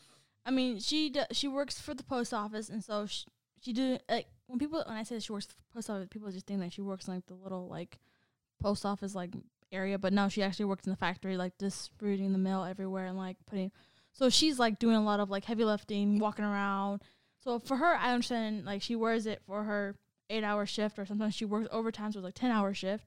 I 0.45 0.51
mean, 0.51 0.79
she 0.79 1.11
d- 1.11 1.23
she 1.33 1.49
works 1.49 1.81
for 1.81 1.95
the 1.95 2.05
post 2.05 2.35
office, 2.35 2.69
and 2.69 2.85
so 2.85 3.07
she, 3.07 3.25
she 3.61 3.73
do 3.73 3.99
like 4.11 4.27
when 4.47 4.59
people 4.59 4.83
when 4.87 4.97
I 4.97 5.03
say 5.03 5.19
she 5.21 5.33
works 5.33 5.47
for 5.47 5.55
the 5.55 5.75
post 5.75 5.91
office, 5.91 6.09
people 6.11 6.31
just 6.31 6.47
think 6.47 6.61
that 6.61 6.73
she 6.73 6.83
works 6.83 7.09
in 7.09 7.15
like 7.15 7.27
the 7.27 7.35
little 7.35 7.69
like 7.69 7.99
post 8.61 8.85
office 8.85 9.15
like 9.15 9.31
area, 9.71 9.99
but 9.99 10.13
no, 10.13 10.29
she 10.29 10.43
actually 10.43 10.65
works 10.65 10.87
in 10.87 10.91
the 10.91 10.97
factory, 10.97 11.37
like 11.37 11.57
distributing 11.59 12.33
the 12.33 12.39
mail 12.39 12.65
everywhere 12.65 13.07
and 13.07 13.17
like 13.17 13.37
putting. 13.47 13.71
So 14.13 14.31
she's 14.31 14.59
like 14.59 14.79
doing 14.79 14.97
a 14.97 15.05
lot 15.05 15.21
of 15.21 15.31
like 15.31 15.45
heavy 15.45 15.65
lifting, 15.65 16.19
walking 16.19 16.45
around. 16.45 17.03
So 17.45 17.59
for 17.59 17.77
her, 17.77 17.95
I 17.95 18.13
understand 18.13 18.65
like 18.65 18.83
she 18.83 18.97
wears 18.97 19.27
it 19.27 19.43
for 19.47 19.63
her 19.65 19.95
eight 20.29 20.43
hour 20.45 20.67
shift, 20.67 20.99
or 20.99 21.07
sometimes 21.07 21.35
she 21.35 21.45
works 21.45 21.69
overtime, 21.71 22.11
so 22.13 22.19
it's 22.19 22.25
like 22.25 22.35
ten 22.35 22.51
hour 22.51 22.75
shift. 22.75 23.05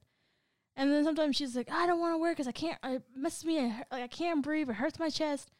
And 0.76 0.90
then 0.90 1.04
sometimes 1.04 1.36
she's 1.36 1.54
like, 1.54 1.70
I 1.70 1.86
don't 1.86 2.00
want 2.00 2.14
to 2.14 2.18
wear 2.18 2.32
because 2.32 2.48
I 2.48 2.52
can't. 2.52 2.78
It 2.84 3.02
messes 3.14 3.44
me. 3.44 3.74
Like 3.90 4.02
I 4.02 4.08
can't 4.08 4.42
breathe. 4.42 4.70
It 4.70 4.74
hurts 4.74 4.98
my 4.98 5.10
chest. 5.10 5.50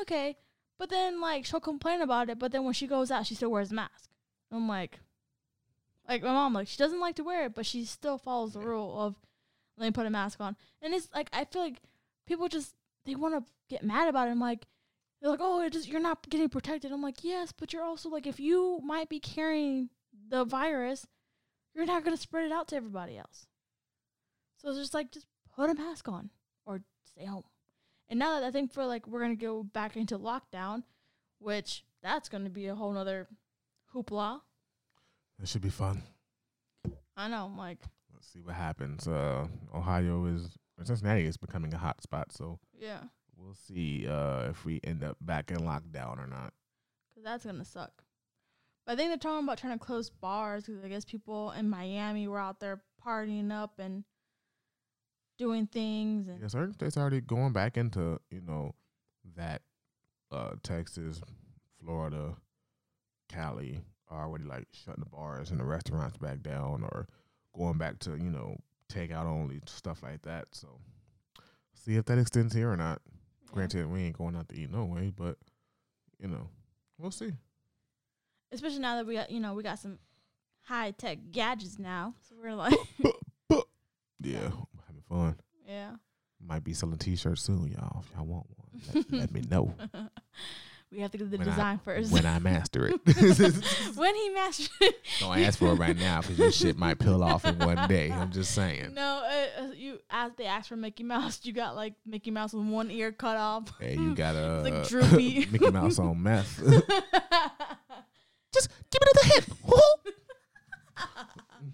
Okay, 0.00 0.36
but 0.78 0.90
then 0.90 1.20
like 1.20 1.44
she'll 1.44 1.60
complain 1.60 2.00
about 2.00 2.30
it. 2.30 2.38
But 2.38 2.52
then 2.52 2.64
when 2.64 2.74
she 2.74 2.86
goes 2.86 3.10
out, 3.10 3.26
she 3.26 3.34
still 3.34 3.50
wears 3.50 3.72
a 3.72 3.74
mask. 3.74 4.10
I'm 4.50 4.68
like, 4.68 5.00
like 6.08 6.22
my 6.22 6.32
mom, 6.32 6.54
like 6.54 6.68
she 6.68 6.78
doesn't 6.78 7.00
like 7.00 7.16
to 7.16 7.24
wear 7.24 7.46
it, 7.46 7.54
but 7.54 7.66
she 7.66 7.84
still 7.84 8.18
follows 8.18 8.54
the 8.54 8.60
rule 8.60 8.98
of 8.98 9.16
let 9.76 9.86
me 9.86 9.90
put 9.90 10.06
a 10.06 10.10
mask 10.10 10.40
on. 10.40 10.56
And 10.80 10.94
it's 10.94 11.08
like 11.14 11.28
I 11.32 11.44
feel 11.44 11.62
like 11.62 11.80
people 12.26 12.48
just 12.48 12.74
they 13.04 13.14
want 13.14 13.34
to 13.34 13.52
get 13.68 13.84
mad 13.84 14.08
about 14.08 14.28
it. 14.28 14.32
I'm 14.32 14.40
like, 14.40 14.66
they're 15.20 15.30
like, 15.30 15.40
oh, 15.42 15.62
it 15.62 15.72
just, 15.72 15.88
you're 15.88 16.00
not 16.00 16.28
getting 16.28 16.48
protected. 16.48 16.92
I'm 16.92 17.02
like, 17.02 17.24
yes, 17.24 17.52
but 17.52 17.72
you're 17.72 17.84
also 17.84 18.08
like, 18.08 18.26
if 18.26 18.38
you 18.38 18.80
might 18.84 19.08
be 19.08 19.20
carrying 19.20 19.90
the 20.28 20.44
virus, 20.44 21.06
you're 21.74 21.86
not 21.86 22.04
gonna 22.04 22.16
spread 22.16 22.44
it 22.44 22.52
out 22.52 22.68
to 22.68 22.76
everybody 22.76 23.16
else. 23.16 23.46
So 24.66 24.70
it's 24.70 24.80
just 24.80 24.94
like, 24.94 25.12
just 25.12 25.26
put 25.54 25.70
a 25.70 25.74
mask 25.74 26.08
on 26.08 26.28
or 26.64 26.80
stay 27.04 27.24
home. 27.24 27.44
And 28.08 28.18
now 28.18 28.40
that 28.40 28.42
I 28.44 28.50
think 28.50 28.72
for 28.72 28.84
like 28.84 29.06
we're 29.06 29.20
gonna 29.20 29.36
go 29.36 29.62
back 29.62 29.96
into 29.96 30.18
lockdown, 30.18 30.82
which 31.38 31.84
that's 32.02 32.28
gonna 32.28 32.50
be 32.50 32.66
a 32.66 32.74
whole 32.74 32.92
nother 32.92 33.28
hoopla. 33.94 34.40
It 35.40 35.46
should 35.46 35.62
be 35.62 35.70
fun. 35.70 36.02
I 37.16 37.28
know, 37.28 37.44
I'm 37.44 37.56
like, 37.56 37.78
Let's 38.12 38.26
see 38.26 38.40
what 38.40 38.56
happens. 38.56 39.06
Uh, 39.06 39.46
Ohio 39.72 40.24
is 40.26 40.56
Cincinnati 40.82 41.26
is 41.26 41.36
becoming 41.36 41.72
a 41.72 41.78
hot 41.78 42.02
spot, 42.02 42.32
so 42.32 42.58
yeah, 42.76 43.02
we'll 43.36 43.54
see 43.54 44.08
uh, 44.08 44.48
if 44.50 44.64
we 44.64 44.80
end 44.82 45.04
up 45.04 45.16
back 45.20 45.52
in 45.52 45.58
lockdown 45.58 46.18
or 46.18 46.26
not. 46.26 46.52
because 47.14 47.22
that's 47.22 47.46
gonna 47.46 47.64
suck. 47.64 48.02
But 48.84 48.94
I 48.94 48.96
think 48.96 49.10
they're 49.10 49.18
talking 49.18 49.44
about 49.44 49.58
trying 49.58 49.78
to 49.78 49.84
close 49.84 50.10
bars 50.10 50.64
because 50.64 50.82
I 50.82 50.88
guess 50.88 51.04
people 51.04 51.52
in 51.52 51.70
Miami 51.70 52.26
were 52.26 52.40
out 52.40 52.58
there 52.58 52.82
partying 53.04 53.52
up 53.52 53.78
and 53.78 54.02
doing 55.38 55.66
things 55.66 56.28
and 56.28 56.40
Yeah, 56.40 56.48
certain 56.48 56.72
states 56.72 56.96
are 56.96 57.00
already 57.00 57.20
going 57.20 57.52
back 57.52 57.76
into 57.76 58.18
you 58.30 58.40
know 58.40 58.74
that 59.36 59.62
uh, 60.32 60.52
Texas, 60.62 61.20
Florida, 61.80 62.34
Cali 63.28 63.80
are 64.08 64.24
already 64.24 64.44
like 64.44 64.66
shutting 64.72 65.02
the 65.02 65.10
bars 65.10 65.50
and 65.50 65.60
the 65.60 65.64
restaurants 65.64 66.16
back 66.16 66.42
down 66.42 66.82
or 66.82 67.06
going 67.54 67.78
back 67.78 67.98
to 68.00 68.10
you 68.16 68.30
know 68.30 68.56
takeout 68.92 69.26
only 69.26 69.60
stuff 69.66 70.02
like 70.02 70.22
that. 70.22 70.46
So 70.52 70.68
see 71.74 71.96
if 71.96 72.04
that 72.06 72.18
extends 72.18 72.54
here 72.54 72.70
or 72.70 72.76
not. 72.76 73.02
Granted, 73.52 73.90
we 73.90 74.02
ain't 74.02 74.18
going 74.18 74.36
out 74.36 74.48
to 74.50 74.56
eat 74.58 74.70
no 74.70 74.84
way, 74.84 75.12
but 75.14 75.36
you 76.20 76.28
know 76.28 76.48
we'll 76.98 77.10
see. 77.10 77.32
especially 78.52 78.78
now 78.80 78.96
that 78.96 79.06
we 79.06 79.14
got 79.14 79.30
you 79.30 79.40
know 79.40 79.54
we 79.54 79.62
got 79.62 79.78
some 79.78 79.98
high 80.62 80.90
tech 80.92 81.18
gadgets 81.30 81.78
now, 81.78 82.14
so 82.28 82.34
we're 82.42 82.54
like, 82.54 82.74
Yeah, 84.20 84.50
fun. 85.08 85.36
yeah. 85.68 85.92
Might 86.44 86.62
be 86.64 86.74
selling 86.74 86.98
T-shirts 86.98 87.42
soon, 87.42 87.68
y'all. 87.72 88.04
If 88.08 88.14
y'all 88.14 88.26
want 88.26 88.46
one, 88.56 88.68
let, 88.94 89.12
let 89.12 89.32
me 89.32 89.42
know 89.50 89.72
we 90.92 91.00
have 91.00 91.10
to 91.12 91.18
get 91.18 91.30
the 91.30 91.38
When 91.38 91.48
I- 91.48 91.50
design 91.50 91.78
first. 91.82 92.12
when 92.12 92.26
I 92.26 92.38
master 92.38 92.86
it. 92.88 93.00
when 93.96 94.14
he 94.14 94.28
mastered 94.30 94.68
it. 94.82 94.96
Don't 95.18 95.38
ask 95.38 95.58
for 95.58 95.68
it 95.68 95.74
right 95.76 95.96
now 95.96 96.20
because 96.20 96.38
your 96.38 96.52
shit 96.52 96.76
might 96.78 96.98
peel 96.98 97.24
off 97.24 97.44
in 97.46 97.58
one 97.58 97.88
day. 97.88 98.12
I'm 98.12 98.30
just 98.30 98.54
saying. 98.54 98.92
No, 98.94 99.24
uh, 99.24 99.62
uh, 99.62 99.66
you 99.74 99.98
as 100.10 100.32
they 100.36 100.44
asked 100.44 100.68
for 100.68 100.76
Mickey 100.76 101.02
Mouse, 101.04 101.40
you 101.42 101.52
got 101.54 101.74
like 101.74 101.94
Mickey 102.04 102.30
Mouse 102.30 102.52
with 102.52 102.66
one 102.66 102.90
ear 102.90 103.10
cut 103.12 103.36
off. 103.38 103.72
Hey, 103.80 103.94
you 103.94 104.14
got 104.14 104.36
a 104.36 104.60
like 104.60 104.88
droopy. 104.88 105.46
Mickey 105.50 105.70
Mouse 105.70 105.98
on 105.98 106.22
meth. 106.22 106.58
Just 108.52 108.68
give 108.90 109.02
it 109.02 109.08
to 109.12 109.20
the 109.22 109.26
hip. 109.34 109.44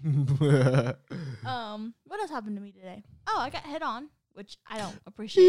um, 1.45 1.93
what 2.05 2.19
else 2.19 2.29
happened 2.29 2.57
to 2.57 2.61
me 2.61 2.71
today? 2.71 3.03
Oh, 3.27 3.37
I 3.39 3.49
got 3.49 3.63
hit 3.65 3.81
on, 3.81 4.09
which 4.33 4.57
I 4.67 4.77
don't 4.77 4.99
appreciate. 5.07 5.45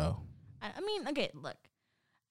oh, 0.00 0.16
I, 0.60 0.70
I 0.76 0.80
mean, 0.80 1.06
okay, 1.08 1.30
look, 1.34 1.56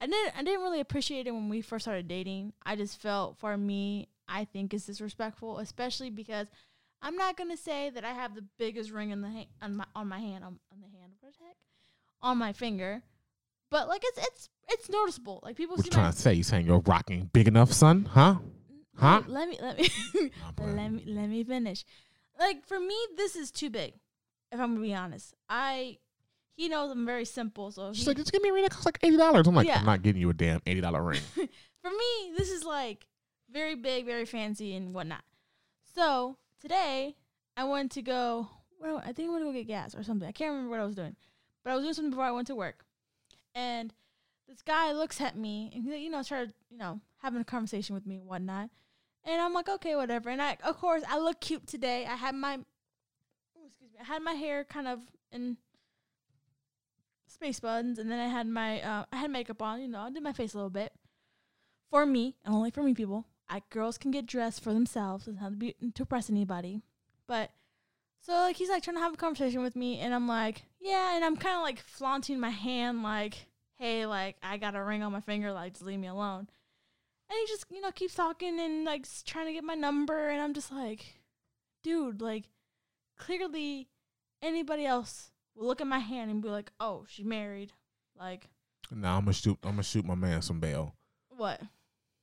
I 0.01 0.07
didn't, 0.07 0.37
I 0.37 0.43
didn't 0.43 0.61
really 0.61 0.79
appreciate 0.79 1.27
it 1.27 1.31
when 1.31 1.49
we 1.49 1.61
first 1.61 1.85
started 1.85 2.07
dating. 2.07 2.53
I 2.65 2.75
just 2.75 3.01
felt 3.01 3.37
for 3.37 3.55
me, 3.55 4.09
I 4.27 4.45
think 4.45 4.73
it's 4.73 4.85
disrespectful, 4.85 5.59
especially 5.59 6.09
because 6.09 6.47
I'm 7.01 7.15
not 7.15 7.37
gonna 7.37 7.57
say 7.57 7.89
that 7.89 8.03
I 8.03 8.13
have 8.13 8.35
the 8.35 8.45
biggest 8.57 8.91
ring 8.91 9.11
in 9.11 9.21
the 9.21 9.29
ha- 9.29 9.49
on 9.61 9.75
my 9.77 9.85
on 9.95 10.07
my 10.07 10.19
hand 10.19 10.43
on, 10.43 10.59
on 10.71 10.79
the 10.81 10.97
hand. 10.97 11.13
What 11.19 11.33
the 11.33 11.45
heck? 11.45 11.55
On 12.21 12.37
my 12.37 12.53
finger, 12.53 13.03
but 13.69 13.87
like 13.87 14.01
it's 14.05 14.17
it's 14.17 14.49
it's 14.69 14.89
noticeable. 14.89 15.41
Like 15.43 15.55
people 15.57 15.75
what 15.75 15.83
see 15.83 15.89
you 15.89 15.91
trying 15.91 16.11
to 16.13 16.17
say? 16.17 16.33
You 16.33 16.43
saying 16.43 16.65
you're 16.65 16.79
rocking 16.79 17.29
big 17.33 17.47
enough, 17.47 17.73
son? 17.73 18.05
Huh? 18.11 18.35
Huh? 18.95 19.23
Let 19.27 19.49
me 19.49 19.57
let 19.61 19.77
me 19.77 19.89
let 20.59 20.91
me 20.91 21.03
let 21.07 21.27
me 21.29 21.43
finish. 21.43 21.83
Like 22.39 22.65
for 22.67 22.79
me, 22.79 22.95
this 23.17 23.35
is 23.35 23.51
too 23.51 23.69
big. 23.69 23.93
If 24.51 24.59
I'm 24.59 24.73
gonna 24.75 24.81
be 24.85 24.93
honest, 24.93 25.33
I 25.49 25.97
he 26.55 26.69
knows 26.69 26.91
I'm 26.91 27.05
very 27.05 27.25
simple. 27.25 27.71
So 27.71 27.91
She's 27.93 28.03
he- 28.03 28.09
like, 28.09 28.17
just 28.17 28.31
give 28.31 28.41
me 28.43 28.49
a 28.49 28.53
ring 28.53 28.63
that 28.63 28.71
costs 28.71 28.85
like 28.85 28.99
eighty 29.01 29.17
dollars. 29.17 29.47
I'm 29.47 29.55
like, 29.55 29.67
Yeah. 29.67 29.79
I'm 29.79 29.85
not 29.85 30.01
getting 30.03 30.21
you 30.21 30.29
a 30.29 30.33
damn 30.33 30.61
eighty 30.65 30.81
dollar 30.81 31.01
ring. 31.01 31.21
for 31.35 31.89
me, 31.89 32.33
this 32.37 32.51
is 32.51 32.63
like 32.63 33.07
very 33.51 33.75
big, 33.75 34.05
very 34.05 34.25
fancy 34.25 34.75
and 34.75 34.93
whatnot. 34.93 35.23
So 35.95 36.37
today, 36.61 37.15
I 37.57 37.63
went 37.65 37.91
to 37.93 38.01
go. 38.01 38.49
Well, 38.79 39.01
I 39.05 39.13
think 39.13 39.29
I 39.29 39.31
went 39.31 39.43
to 39.43 39.49
go 39.49 39.53
get 39.53 39.67
gas 39.67 39.95
or 39.95 40.03
something. 40.03 40.27
I 40.27 40.31
can't 40.33 40.51
remember 40.51 40.71
what 40.71 40.79
I 40.81 40.85
was 40.85 40.95
doing, 40.95 41.15
but 41.63 41.71
I 41.71 41.75
was 41.75 41.83
doing 41.83 41.93
something 41.93 42.11
before 42.11 42.25
I 42.25 42.31
went 42.31 42.47
to 42.47 42.55
work, 42.55 42.85
and 43.55 43.93
this 44.47 44.61
guy 44.61 44.91
looks 44.91 45.21
at 45.21 45.37
me 45.37 45.71
and 45.73 45.83
he, 45.85 45.95
you 46.03 46.09
know, 46.09 46.21
started, 46.21 46.53
you 46.69 46.77
know, 46.77 46.99
having 47.23 47.41
a 47.41 47.45
conversation 47.45 47.95
with 47.95 48.05
me 48.05 48.17
and 48.17 48.27
whatnot. 48.27 48.69
And 49.23 49.41
I'm 49.41 49.53
like, 49.53 49.69
okay, 49.69 49.95
whatever. 49.95 50.29
And 50.29 50.41
I, 50.41 50.57
of 50.63 50.77
course, 50.77 51.03
I 51.09 51.17
look 51.17 51.39
cute 51.39 51.65
today. 51.65 52.05
I 52.05 52.15
had 52.15 52.35
my, 52.35 52.59
oh, 53.57 53.65
excuse 53.65 53.91
me, 53.91 53.99
I 54.01 54.03
had 54.03 54.21
my 54.21 54.33
hair 54.33 54.65
kind 54.65 54.87
of 54.87 54.99
in 55.31 55.57
space 57.27 57.61
buttons, 57.61 57.97
and 57.97 58.11
then 58.11 58.19
I 58.19 58.27
had 58.27 58.47
my, 58.47 58.81
uh, 58.81 59.05
I 59.11 59.17
had 59.17 59.31
makeup 59.31 59.61
on. 59.61 59.81
You 59.81 59.87
know, 59.87 60.01
I 60.01 60.11
did 60.11 60.21
my 60.21 60.33
face 60.33 60.53
a 60.53 60.57
little 60.57 60.69
bit 60.69 60.91
for 61.89 62.05
me, 62.05 62.35
and 62.43 62.53
only 62.53 62.69
for 62.69 62.83
me, 62.83 62.93
people. 62.93 63.25
I 63.49 63.61
girls 63.69 63.97
can 63.97 64.11
get 64.11 64.25
dressed 64.25 64.63
for 64.63 64.73
themselves. 64.73 65.25
Doesn't 65.25 65.41
to 65.41 65.51
be 65.51 65.73
to 65.95 66.01
impress 66.01 66.29
anybody. 66.29 66.81
But 67.27 67.51
so 68.19 68.33
like 68.33 68.55
he's 68.55 68.69
like 68.69 68.83
trying 68.83 68.97
to 68.97 69.01
have 69.01 69.13
a 69.13 69.17
conversation 69.17 69.61
with 69.61 69.75
me, 69.75 69.99
and 69.99 70.13
I'm 70.13 70.27
like, 70.27 70.63
yeah, 70.81 71.15
and 71.15 71.23
I'm 71.23 71.37
kind 71.37 71.55
of 71.55 71.61
like 71.61 71.79
flaunting 71.79 72.39
my 72.39 72.49
hand, 72.49 73.03
like, 73.03 73.47
hey, 73.77 74.05
like 74.05 74.37
I 74.43 74.57
got 74.57 74.75
a 74.75 74.83
ring 74.83 75.03
on 75.03 75.11
my 75.11 75.21
finger, 75.21 75.51
like 75.53 75.73
just 75.73 75.85
leave 75.85 75.99
me 75.99 76.07
alone. 76.07 76.47
And 77.33 77.39
he 77.39 77.51
just 77.51 77.65
you 77.71 77.81
know 77.81 77.91
keeps 77.91 78.13
talking 78.13 78.59
and 78.59 78.85
like 78.85 79.07
trying 79.25 79.47
to 79.47 79.53
get 79.53 79.63
my 79.63 79.73
number, 79.73 80.29
and 80.29 80.39
I'm 80.39 80.53
just 80.53 80.71
like, 80.71 81.19
dude, 81.81 82.21
like 82.21 82.43
clearly 83.17 83.87
anybody 84.43 84.85
else 84.85 85.31
will 85.55 85.65
look 85.65 85.81
at 85.81 85.87
my 85.87 85.97
hand 85.97 86.29
and 86.29 86.43
be 86.43 86.49
like, 86.49 86.71
oh, 86.79 87.05
she 87.07 87.23
married, 87.23 87.71
like 88.19 88.49
nah, 88.91 89.17
I'm 89.17 89.23
gonna 89.23 89.33
shoot. 89.33 89.57
I'm 89.63 89.71
gonna 89.71 89.83
shoot 89.83 90.05
my 90.05 90.13
man 90.13 90.43
some 90.43 90.59
bail. 90.59 90.93
what? 91.29 91.59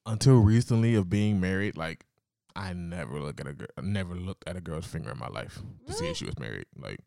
Until 0.07 0.39
recently 0.39 0.95
of 0.95 1.11
being 1.11 1.41
married, 1.41 1.77
like 1.77 2.05
I 2.55 2.73
never 2.73 3.21
look 3.21 3.41
at 3.41 3.49
a 3.49 3.53
girl. 3.53 3.69
Never 3.83 4.15
looked 4.15 4.49
at 4.49 4.57
a 4.57 4.61
girl's 4.61 4.87
finger 4.87 5.11
in 5.11 5.19
my 5.19 5.29
life 5.29 5.61
to 5.87 5.93
see 5.93 6.07
if 6.09 6.19
she 6.19 6.25
was 6.27 6.39
married. 6.39 6.67
Like 6.77 7.01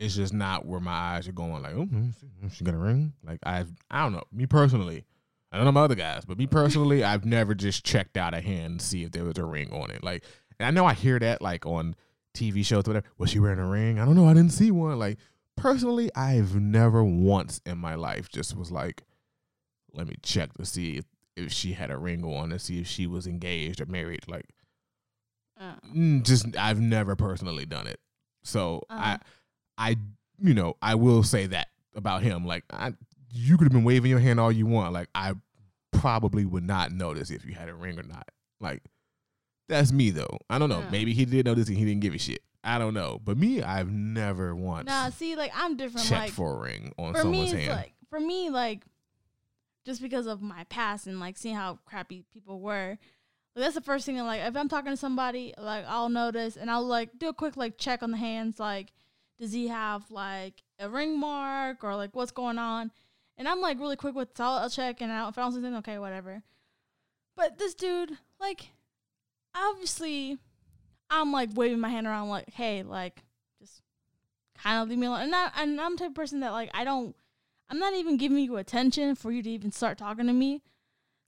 it's 0.00 0.16
just 0.16 0.32
not 0.32 0.64
where 0.66 0.80
my 0.80 0.92
eyes 0.92 1.28
are 1.28 1.32
going. 1.32 1.62
Like, 1.62 1.74
oh, 1.74 1.84
mm, 1.84 2.14
she, 2.18 2.56
she 2.56 2.64
got 2.64 2.74
a 2.74 2.78
ring. 2.78 3.12
Like 3.22 3.38
I, 3.44 3.66
I 3.90 4.02
don't 4.02 4.12
know. 4.12 4.24
Me 4.32 4.46
personally, 4.46 5.04
I 5.52 5.56
don't 5.56 5.64
know 5.64 5.70
about 5.70 5.84
other 5.84 5.94
guys, 5.94 6.24
but 6.24 6.38
me 6.38 6.46
personally, 6.46 7.04
I've 7.04 7.26
never 7.26 7.54
just 7.54 7.84
checked 7.84 8.16
out 8.16 8.32
a 8.34 8.40
hand 8.40 8.80
to 8.80 8.86
see 8.86 9.04
if 9.04 9.12
there 9.12 9.24
was 9.24 9.36
a 9.36 9.44
ring 9.44 9.70
on 9.72 9.90
it. 9.90 10.02
Like, 10.02 10.24
and 10.58 10.66
I 10.66 10.70
know 10.70 10.86
I 10.86 10.94
hear 10.94 11.18
that 11.18 11.42
like 11.42 11.66
on 11.66 11.94
TV 12.34 12.64
shows, 12.64 12.84
whatever. 12.86 13.06
Was 13.18 13.30
she 13.30 13.38
wearing 13.38 13.58
a 13.58 13.66
ring? 13.68 13.98
I 14.00 14.04
don't 14.06 14.14
know. 14.16 14.26
I 14.26 14.32
didn't 14.34 14.52
see 14.52 14.70
one. 14.70 14.98
Like 14.98 15.18
personally, 15.56 16.10
I've 16.16 16.54
never 16.56 17.04
once 17.04 17.60
in 17.66 17.76
my 17.78 17.94
life 17.96 18.30
just 18.30 18.56
was 18.56 18.70
like, 18.72 19.02
let 19.92 20.08
me 20.08 20.14
check 20.22 20.54
to 20.54 20.64
see 20.64 20.96
if, 20.96 21.04
if 21.36 21.52
she 21.52 21.74
had 21.74 21.90
a 21.90 21.98
ring 21.98 22.24
on 22.24 22.48
to 22.48 22.58
see 22.58 22.80
if 22.80 22.86
she 22.86 23.06
was 23.06 23.26
engaged 23.26 23.80
or 23.80 23.86
married. 23.86 24.24
Like, 24.26 24.46
Uh, 25.60 25.74
Mm, 25.94 26.22
just 26.24 26.56
I've 26.56 26.80
never 26.80 27.14
personally 27.14 27.66
done 27.66 27.86
it. 27.86 28.00
So 28.42 28.82
Uh-huh. 28.88 29.18
I 29.78 29.90
I 29.92 29.96
you 30.38 30.54
know, 30.54 30.76
I 30.80 30.94
will 30.94 31.22
say 31.22 31.46
that 31.48 31.68
about 31.94 32.22
him. 32.22 32.46
Like 32.46 32.64
I 32.70 32.94
you 33.32 33.56
could 33.56 33.64
have 33.64 33.72
been 33.72 33.84
waving 33.84 34.10
your 34.10 34.20
hand 34.20 34.38
all 34.38 34.52
you 34.52 34.66
want. 34.66 34.92
Like 34.92 35.08
I 35.14 35.34
probably 35.90 36.44
would 36.44 36.64
not 36.64 36.92
notice 36.92 37.30
if 37.30 37.44
you 37.44 37.54
had 37.54 37.68
a 37.68 37.74
ring 37.74 37.98
or 37.98 38.02
not. 38.02 38.28
Like 38.60 38.82
that's 39.68 39.92
me 39.92 40.10
though. 40.10 40.38
I 40.50 40.58
don't 40.58 40.68
know. 40.68 40.80
Yeah. 40.80 40.90
Maybe 40.90 41.14
he 41.14 41.24
did 41.24 41.46
notice 41.46 41.68
and 41.68 41.78
he 41.78 41.84
didn't 41.84 42.00
give 42.00 42.14
a 42.14 42.18
shit. 42.18 42.42
I 42.64 42.78
don't 42.78 42.94
know. 42.94 43.20
But 43.24 43.38
me, 43.38 43.62
I've 43.62 43.90
never 43.90 44.54
once 44.54 44.86
Nah, 44.86 45.10
see, 45.10 45.34
like 45.34 45.50
I'm 45.54 45.76
different. 45.76 46.06
checked 46.06 46.20
Like 46.20 46.30
for 46.32 46.56
a 46.56 46.60
ring 46.60 46.92
on 46.98 47.14
for 47.14 47.24
me, 47.24 47.38
someone's 47.38 47.52
it's 47.52 47.62
hand. 47.64 47.76
like 47.76 47.94
for 48.10 48.20
me, 48.20 48.50
like 48.50 48.84
just 49.84 50.00
because 50.00 50.26
of 50.26 50.42
my 50.42 50.64
past 50.64 51.06
and 51.06 51.18
like 51.18 51.36
seeing 51.36 51.56
how 51.56 51.78
crappy 51.86 52.24
people 52.32 52.60
were. 52.60 52.98
Like, 53.54 53.64
that's 53.64 53.74
the 53.74 53.80
first 53.80 54.06
thing. 54.06 54.18
Like 54.18 54.42
if 54.42 54.56
I'm 54.56 54.68
talking 54.68 54.92
to 54.92 54.96
somebody, 54.96 55.54
like 55.58 55.84
I'll 55.88 56.08
notice 56.08 56.56
and 56.56 56.70
I'll 56.70 56.86
like 56.86 57.10
do 57.18 57.28
a 57.28 57.34
quick 57.34 57.56
like 57.56 57.78
check 57.78 58.02
on 58.02 58.10
the 58.10 58.16
hands. 58.16 58.60
Like, 58.60 58.92
does 59.40 59.52
he 59.52 59.68
have 59.68 60.10
like 60.10 60.62
a 60.78 60.88
ring 60.88 61.18
mark 61.18 61.82
or 61.82 61.96
like 61.96 62.14
what's 62.14 62.32
going 62.32 62.58
on? 62.58 62.90
And 63.36 63.48
I'm 63.48 63.60
like 63.60 63.80
really 63.80 63.96
quick 63.96 64.14
with 64.14 64.36
so 64.36 64.44
I'll, 64.44 64.70
check 64.70 65.00
and 65.00 65.10
I'll, 65.10 65.28
if 65.28 65.38
I 65.38 65.42
don't 65.42 65.52
see 65.52 65.58
anything, 65.58 65.76
okay, 65.76 65.98
whatever. 65.98 66.42
But 67.36 67.58
this 67.58 67.74
dude, 67.74 68.18
like, 68.38 68.70
obviously, 69.54 70.38
I'm 71.10 71.32
like 71.32 71.50
waving 71.54 71.80
my 71.80 71.88
hand 71.88 72.06
around, 72.06 72.28
like, 72.28 72.50
hey, 72.52 72.82
like, 72.82 73.22
just 73.60 73.82
kind 74.62 74.82
of 74.82 74.88
leave 74.88 74.98
me 74.98 75.06
alone. 75.06 75.22
And, 75.22 75.34
I, 75.34 75.50
and 75.56 75.80
I'm 75.80 75.92
the 75.92 76.00
type 76.00 76.08
of 76.10 76.14
person 76.14 76.40
that 76.40 76.52
like 76.52 76.70
I 76.74 76.84
don't, 76.84 77.16
I'm 77.70 77.78
not 77.78 77.94
even 77.94 78.18
giving 78.18 78.38
you 78.38 78.56
attention 78.56 79.14
for 79.14 79.32
you 79.32 79.42
to 79.42 79.50
even 79.50 79.72
start 79.72 79.96
talking 79.96 80.26
to 80.26 80.32
me. 80.32 80.62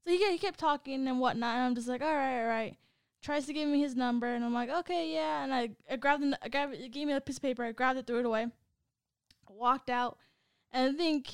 So 0.07 0.13
he, 0.13 0.19
he 0.31 0.39
kept 0.39 0.61
talking 0.61 1.09
and 1.09 1.19
whatnot, 1.19 1.55
and 1.55 1.65
I'm 1.65 1.75
just 1.75 1.89
like, 1.89 2.03
all 2.03 2.15
right, 2.15 2.43
all 2.43 2.49
right. 2.49 2.77
Tries 3.23 3.47
to 3.47 3.55
give 3.55 3.67
me 3.67 3.81
his 3.81 3.97
number, 3.97 4.27
and 4.27 4.45
I'm 4.45 4.53
like, 4.53 4.69
okay, 4.69 5.11
yeah. 5.11 5.43
And 5.43 5.55
I, 5.55 5.71
I 5.91 5.97
grabbed 5.97 6.23
the, 6.23 6.39
I 6.43 6.49
grabbed, 6.49 6.77
gave 6.93 7.07
me 7.07 7.15
a 7.15 7.21
piece 7.23 7.39
of 7.39 7.43
paper. 7.43 7.65
I 7.65 7.73
grabbed 7.73 7.99
it, 7.99 8.07
threw 8.07 8.19
it 8.21 8.27
away, 8.27 8.49
walked 9.49 9.89
out, 9.89 10.19
and 10.71 10.95
I 10.95 10.97
think 10.99 11.33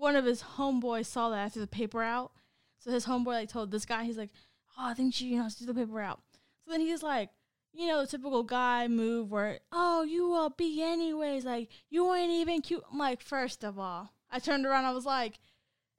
one 0.00 0.16
of 0.16 0.24
his 0.24 0.42
homeboys 0.56 1.04
saw 1.06 1.28
that 1.28 1.44
I 1.44 1.48
threw 1.50 1.60
the 1.60 1.68
paper 1.68 2.02
out. 2.02 2.32
So 2.78 2.90
his 2.90 3.04
homeboy 3.04 3.26
like 3.26 3.50
told 3.50 3.70
this 3.70 3.84
guy, 3.84 4.04
he's 4.04 4.16
like, 4.16 4.30
oh, 4.78 4.88
I 4.88 4.94
think 4.94 5.20
you, 5.20 5.28
you 5.28 5.38
know, 5.38 5.48
threw 5.50 5.66
the 5.66 5.74
paper 5.74 6.00
out. 6.00 6.20
So 6.64 6.70
then 6.70 6.80
he's 6.80 7.02
like, 7.02 7.28
you 7.74 7.86
know, 7.86 8.00
the 8.00 8.06
typical 8.06 8.42
guy 8.42 8.88
move 8.88 9.30
where, 9.30 9.60
oh, 9.70 10.02
you 10.02 10.26
will 10.26 10.48
be 10.48 10.82
anyways, 10.82 11.44
like 11.44 11.68
you 11.90 12.12
ain't 12.14 12.32
even 12.32 12.62
cute. 12.62 12.82
I'm 12.90 12.98
like, 12.98 13.20
first 13.20 13.62
of 13.62 13.78
all, 13.78 14.14
I 14.30 14.38
turned 14.38 14.64
around, 14.64 14.86
I 14.86 14.92
was 14.92 15.04
like, 15.04 15.38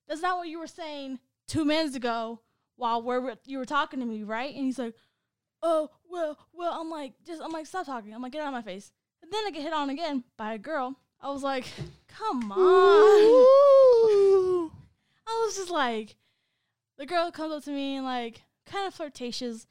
that's 0.08 0.22
not 0.22 0.38
what 0.38 0.48
you 0.48 0.60
were 0.60 0.68
saying 0.68 1.20
two 1.48 1.64
minutes 1.64 1.96
ago 1.96 2.42
while 2.78 3.04
we're 3.04 3.36
you 3.46 3.60
were 3.60 3.66
talking 3.66 4.00
to 4.00 4.06
me, 4.08 4.24
right? 4.24 4.54
And 4.54 4.66
he's 4.66 4.80
like, 4.80 4.96
oh, 5.62 5.90
well, 6.10 6.40
well, 6.54 6.74
I'm 6.74 6.90
like, 6.90 7.14
just 7.24 7.40
I'm 7.40 7.52
like, 7.52 7.68
stop 7.68 7.86
talking. 7.86 8.16
I'm 8.16 8.22
like, 8.24 8.32
get 8.32 8.42
out 8.42 8.48
of 8.48 8.54
my 8.54 8.64
face. 8.64 8.92
And 9.22 9.32
then 9.32 9.46
I 9.46 9.52
get 9.52 9.62
hit 9.62 9.74
on 9.74 9.92
again 9.92 10.24
by 10.38 10.56
a 10.56 10.58
girl. 10.58 10.98
I 11.22 11.30
was 11.30 11.44
like, 11.44 11.66
come 12.08 12.52
on. 12.52 12.60
Ooh. 12.60 13.91
I 15.32 15.46
was 15.46 15.56
just 15.56 15.72
like, 15.72 16.16
the 16.98 17.06
girl 17.06 17.32
comes 17.32 17.54
up 17.54 17.64
to 17.64 17.72
me 17.72 17.96
and 17.96 18.06
like 18.06 18.44
kind 18.66 18.88
of 18.88 18.94
flirtatious, 18.94 19.68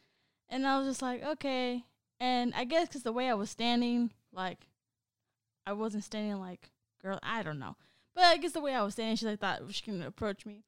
and 0.48 0.66
I 0.66 0.78
was 0.78 0.88
just 0.88 1.02
like, 1.02 1.22
okay. 1.22 1.84
And 2.18 2.52
I 2.54 2.64
guess 2.64 2.88
because 2.88 3.02
the 3.02 3.12
way 3.12 3.28
I 3.28 3.34
was 3.34 3.50
standing, 3.50 4.10
like, 4.32 4.66
I 5.66 5.72
wasn't 5.72 6.04
standing 6.04 6.38
like 6.40 6.70
girl. 7.02 7.18
I 7.22 7.42
don't 7.42 7.58
know, 7.58 7.76
but 8.14 8.24
I 8.24 8.36
guess 8.38 8.52
the 8.52 8.60
way 8.60 8.74
I 8.74 8.82
was 8.82 8.94
standing, 8.94 9.16
she 9.16 9.26
like 9.26 9.40
thought 9.40 9.62
she 9.70 9.82
can 9.82 10.02
approach 10.02 10.44
me, 10.44 10.64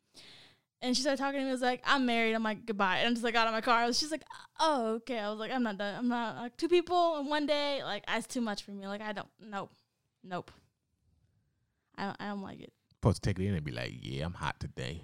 and 0.80 0.96
she 0.96 1.02
started 1.02 1.18
talking 1.18 1.40
to 1.40 1.44
me. 1.44 1.50
I 1.50 1.52
was 1.52 1.62
like, 1.62 1.82
I'm 1.84 2.06
married. 2.06 2.34
I'm 2.34 2.42
like, 2.42 2.66
goodbye. 2.66 2.98
And 2.98 3.08
I'm 3.08 3.14
just 3.14 3.24
like 3.24 3.34
got 3.34 3.46
out 3.46 3.48
of 3.48 3.54
my 3.54 3.60
car. 3.60 3.86
Was 3.86 3.98
she's 3.98 4.10
like, 4.10 4.24
oh 4.60 4.94
okay. 4.96 5.18
I 5.18 5.30
was 5.30 5.38
like, 5.38 5.52
I'm 5.52 5.62
not 5.62 5.78
done. 5.78 5.94
I'm 5.96 6.08
not 6.08 6.36
like 6.36 6.56
two 6.56 6.68
people 6.68 7.18
in 7.18 7.28
one 7.28 7.46
day. 7.46 7.82
Like 7.82 8.04
that's 8.06 8.26
too 8.26 8.40
much 8.40 8.62
for 8.62 8.72
me. 8.72 8.86
Like 8.86 9.00
I 9.00 9.12
don't. 9.12 9.28
Nope. 9.40 9.72
Nope. 10.22 10.50
I 11.96 12.14
I 12.18 12.28
don't 12.28 12.42
like 12.42 12.60
it. 12.60 12.72
Supposed 13.02 13.24
to 13.24 13.30
take 13.30 13.40
it 13.40 13.48
in 13.48 13.54
and 13.56 13.64
be 13.64 13.72
like, 13.72 13.94
yeah, 14.00 14.24
I'm 14.24 14.34
hot 14.34 14.60
today. 14.60 15.02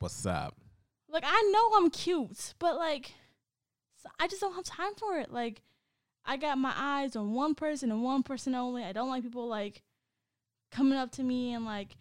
What's 0.00 0.26
up? 0.26 0.56
Like 1.08 1.22
I 1.24 1.42
know 1.52 1.78
I'm 1.78 1.90
cute, 1.90 2.54
but 2.58 2.74
like 2.74 3.12
I 4.18 4.26
just 4.26 4.40
don't 4.40 4.56
have 4.56 4.64
time 4.64 4.96
for 4.96 5.20
it. 5.20 5.32
Like 5.32 5.62
I 6.24 6.38
got 6.38 6.58
my 6.58 6.72
eyes 6.76 7.14
on 7.14 7.34
one 7.34 7.54
person 7.54 7.92
and 7.92 8.02
one 8.02 8.24
person 8.24 8.56
only. 8.56 8.82
I 8.82 8.90
don't 8.90 9.08
like 9.08 9.22
people 9.22 9.46
like 9.46 9.84
coming 10.72 10.98
up 10.98 11.12
to 11.12 11.22
me 11.22 11.54
and 11.54 11.64
like 11.64 11.96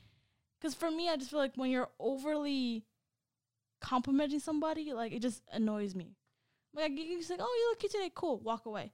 cuz 0.63 0.73
for 0.73 0.89
me 0.89 1.09
I 1.09 1.15
just 1.15 1.29
feel 1.29 1.41
like 1.41 1.55
when 1.57 1.69
you're 1.69 1.91
overly 1.99 2.83
complimenting 3.81 4.39
somebody, 4.39 4.93
like 4.93 5.11
it 5.11 5.21
just 5.21 5.43
annoys 5.51 5.93
me. 5.93 6.15
Like 6.73 6.93
you 6.93 7.19
just 7.19 7.29
like, 7.29 7.39
"Oh, 7.39 7.55
you 7.59 7.69
look 7.69 7.79
cute 7.81 7.91
today. 7.91 8.11
Cool." 8.15 8.39
Walk 8.39 8.65
away. 8.65 8.93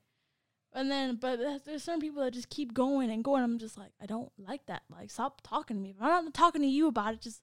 And 0.73 0.89
then 0.89 1.15
but 1.17 1.37
there's- 1.39 1.61
there's 1.63 1.83
certain 1.83 1.99
people 2.01 2.21
that 2.23 2.31
just 2.33 2.49
keep 2.49 2.73
going 2.73 3.09
and 3.11 3.23
going. 3.23 3.43
I'm 3.43 3.59
just 3.59 3.77
like, 3.77 3.91
I 4.01 4.05
don't 4.05 4.31
like 4.37 4.65
that. 4.67 4.83
Like 4.89 5.11
stop 5.11 5.41
talking 5.43 5.75
to 5.77 5.81
me. 5.83 5.89
If 5.91 5.97
I'm 6.01 6.25
not 6.25 6.33
talking 6.33 6.61
to 6.61 6.67
you 6.67 6.87
about 6.87 7.13
it, 7.13 7.21
just 7.21 7.41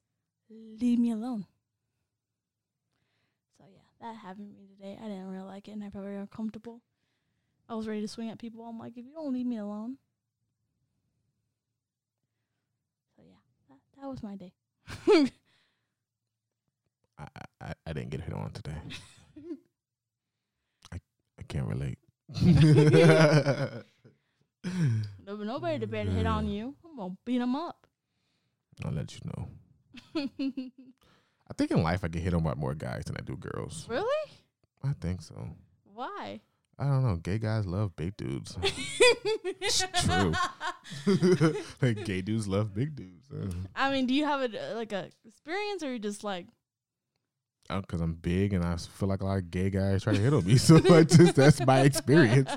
leave 0.49 0.97
me 0.99 1.11
alone. 1.11 1.45
So 3.57 3.65
yeah, 3.71 3.81
that 4.01 4.15
happened 4.17 4.49
to 4.51 4.55
me 4.59 4.67
today. 4.67 4.97
I 4.99 5.07
didn't 5.07 5.27
really 5.29 5.43
like 5.45 5.67
it, 5.67 5.71
and 5.71 5.83
I 5.83 5.89
felt 5.89 6.05
very 6.05 6.17
uncomfortable. 6.17 6.81
I 7.67 7.75
was 7.75 7.87
ready 7.87 8.01
to 8.01 8.07
swing 8.07 8.29
at 8.29 8.39
people. 8.39 8.63
I'm 8.65 8.79
like, 8.79 8.97
if 8.97 9.05
you 9.05 9.13
don't 9.13 9.31
leave 9.31 9.45
me 9.45 9.57
alone. 9.57 9.97
So 13.15 13.21
yeah, 13.23 13.41
that 13.69 13.79
that 14.01 14.07
was 14.09 14.23
my 14.23 14.35
day. 14.35 14.53
I, 17.19 17.27
I, 17.61 17.73
I 17.85 17.93
didn't 17.93 18.09
get 18.09 18.21
hit 18.21 18.33
on 18.33 18.49
today. 18.51 18.77
I 20.91 20.99
I 21.37 21.43
can't 21.47 21.67
relate. 21.67 21.99
No, 25.25 25.35
nobody 25.35 25.79
to 25.79 25.87
better 25.87 26.09
hit 26.09 26.25
on 26.25 26.47
you. 26.47 26.75
I'm 26.83 26.97
gonna 26.97 27.15
beat 27.25 27.37
them 27.37 27.55
up. 27.55 27.87
I'll 28.83 28.91
let 28.91 29.13
you 29.13 29.21
know. 29.25 29.47
I 31.49 31.53
think 31.57 31.71
in 31.71 31.83
life 31.83 32.03
I 32.03 32.07
get 32.07 32.21
hit 32.23 32.33
on 32.33 32.43
by 32.43 32.55
more 32.55 32.75
guys 32.75 33.05
than 33.05 33.15
I 33.17 33.21
do 33.21 33.35
girls. 33.37 33.87
really? 33.89 34.31
I 34.83 34.93
think 34.99 35.21
so. 35.21 35.49
Why? 35.93 36.41
I 36.77 36.85
don't 36.85 37.03
know. 37.03 37.15
Gay 37.17 37.37
guys 37.39 37.65
love 37.65 37.95
big 37.95 38.15
dudes. 38.15 38.57
it's 38.63 39.83
true. 40.03 40.33
like 41.81 42.05
gay 42.05 42.21
dudes 42.21 42.47
love 42.47 42.73
big 42.73 42.95
dudes. 42.95 43.29
I 43.75 43.91
mean, 43.91 44.07
do 44.07 44.13
you 44.13 44.25
have 44.25 44.41
a 44.41 44.75
like 44.75 44.93
a 44.93 45.09
experience, 45.25 45.83
or 45.83 45.91
you 45.91 45.99
just 45.99 46.23
like 46.23 46.47
because 47.69 48.01
I'm 48.01 48.13
big 48.13 48.53
and 48.53 48.63
I 48.63 48.75
feel 48.75 49.07
like 49.07 49.21
a 49.21 49.25
lot 49.25 49.37
of 49.37 49.51
gay 49.51 49.69
guys 49.69 50.03
try 50.03 50.13
to 50.13 50.19
hit 50.19 50.33
on 50.33 50.45
me. 50.45 50.57
So 50.57 50.77
I 50.77 51.03
just 51.03 51.35
that's 51.35 51.65
my 51.65 51.81
experience. 51.81 52.49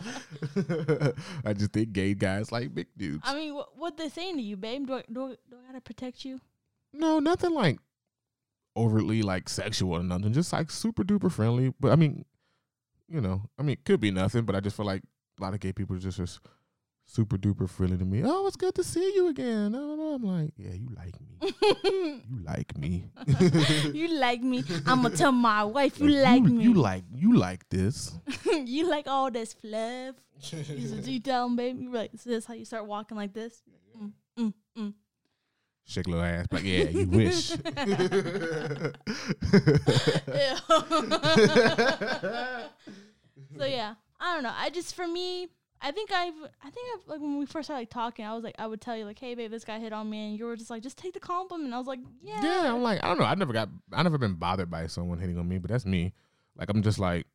I 1.45 1.53
just 1.53 1.73
think 1.73 1.93
gay 1.93 2.15
guys 2.15 2.51
like 2.51 2.75
big 2.75 2.89
dudes. 2.97 3.23
I 3.25 3.35
mean, 3.35 3.55
what 3.55 3.77
what 3.77 3.97
they 3.97 4.09
saying 4.09 4.37
to 4.37 4.43
you, 4.43 4.57
babe? 4.57 4.87
Do 4.87 4.95
I, 4.95 5.05
do 5.13 5.25
I, 5.25 5.29
do 5.51 5.57
I 5.57 5.67
gotta 5.67 5.81
protect 5.81 6.25
you? 6.25 6.41
no, 6.93 7.19
nothing 7.19 7.55
like 7.55 7.79
overtly 8.77 9.23
like 9.23 9.49
sexual 9.49 9.93
or 9.93 10.03
nothing. 10.03 10.33
Just 10.33 10.53
like 10.53 10.71
super 10.71 11.05
duper 11.05 11.31
friendly. 11.31 11.73
But 11.79 11.93
I 11.93 11.97
mean, 11.97 12.25
you 13.09 13.21
know, 13.21 13.43
I 13.59 13.63
mean, 13.63 13.75
it 13.75 13.85
could 13.85 14.01
be 14.01 14.11
nothing. 14.11 14.45
But 14.45 14.57
I 14.57 14.61
just 14.61 14.77
feel 14.77 14.87
like 14.87 15.03
a 15.39 15.43
lot 15.43 15.55
of 15.55 15.61
gay 15.61 15.73
people 15.73 15.97
just 15.97 16.17
just 16.19 16.41
super 17.13 17.37
duper 17.37 17.69
friendly 17.69 17.99
to 17.99 18.05
me. 18.07 18.23
Oh, 18.25 18.47
it's 18.47 18.57
good 18.57 18.75
to 18.77 18.83
see 18.83 19.13
you 19.15 19.29
again. 19.29 19.75
Oh. 19.77 20.15
I'm 20.15 20.23
like, 20.23 20.53
yeah, 20.57 20.73
you 20.73 20.89
like 20.97 21.15
me. 21.21 21.29
You 22.33 22.41
like 22.45 22.79
me. 22.79 23.05
you 23.93 24.09
like 24.19 24.43
me? 24.43 24.65
I'm 24.87 25.03
gonna 25.03 25.15
tell 25.17 25.33
my 25.33 25.65
wife 25.65 26.01
you 26.01 26.09
Like, 26.09 26.41
like 26.41 26.43
you, 26.45 26.57
me. 26.57 26.65
You 26.65 26.75
like 26.75 27.05
you 27.15 27.37
like 27.37 27.69
this. 27.69 28.13
you 28.65 28.89
like 28.89 29.07
all 29.07 29.31
this 29.31 29.53
fluff. 29.53 30.15
You 30.51 31.21
tell 31.21 31.47
them, 31.47 31.57
baby. 31.57 31.83
You're 31.85 31.93
like, 31.93 32.13
so 32.17 32.31
this 32.31 32.47
how 32.47 32.55
you 32.55 32.65
start 32.65 32.87
walking 32.87 33.17
like 33.17 33.35
this? 33.35 33.63
Mm, 34.01 34.13
mm, 34.39 34.55
mm. 34.79 34.95
Shake 35.85 36.07
a 36.07 36.11
little 36.11 36.25
ass. 36.25 36.47
Like, 36.51 36.65
yeah, 36.65 36.85
you 36.85 37.07
wish. 37.09 37.49
so 37.49 37.59
yeah, 43.65 43.95
I 44.21 44.35
don't 44.35 44.43
know. 44.43 44.55
I 44.55 44.71
just 44.73 44.95
for 44.95 45.07
me, 45.07 45.49
I 45.85 45.91
think 45.91 46.13
I've, 46.13 46.35
I 46.63 46.71
think 46.71 46.87
I've 46.95 47.09
like 47.09 47.21
when 47.21 47.39
we 47.39 47.47
first 47.47 47.67
started 47.67 47.81
like, 47.81 47.91
talking, 47.91 48.25
I 48.25 48.35
was 48.35 48.45
like, 48.45 48.55
I 48.59 48.67
would 48.67 48.81
tell 48.81 48.97
you 48.97 49.05
like, 49.05 49.19
hey 49.19 49.35
babe, 49.35 49.51
this 49.51 49.65
guy 49.65 49.81
hit 49.81 49.93
on 49.93 50.09
me, 50.09 50.29
and 50.29 50.39
you 50.39 50.45
were 50.45 50.57
just 50.57 50.71
like, 50.71 50.83
just 50.83 50.97
take 50.97 51.13
the 51.13 51.21
compliment. 51.21 51.75
I 51.75 51.79
was 51.79 51.89
like, 51.89 51.99
yeah, 52.23 52.41
yeah, 52.43 52.73
I'm 52.73 52.83
like, 52.83 53.03
I 53.03 53.09
don't 53.09 53.19
know. 53.19 53.25
I 53.25 53.35
never 53.35 53.53
got, 53.53 53.69
I 53.93 54.03
never 54.03 54.17
been 54.17 54.35
bothered 54.35 54.71
by 54.71 54.87
someone 54.87 55.19
hitting 55.19 55.39
on 55.39 55.49
me, 55.49 55.59
but 55.59 55.71
that's 55.71 55.85
me. 55.85 56.13
Like, 56.57 56.69
I'm 56.71 56.83
just 56.83 56.99
like, 56.99 57.27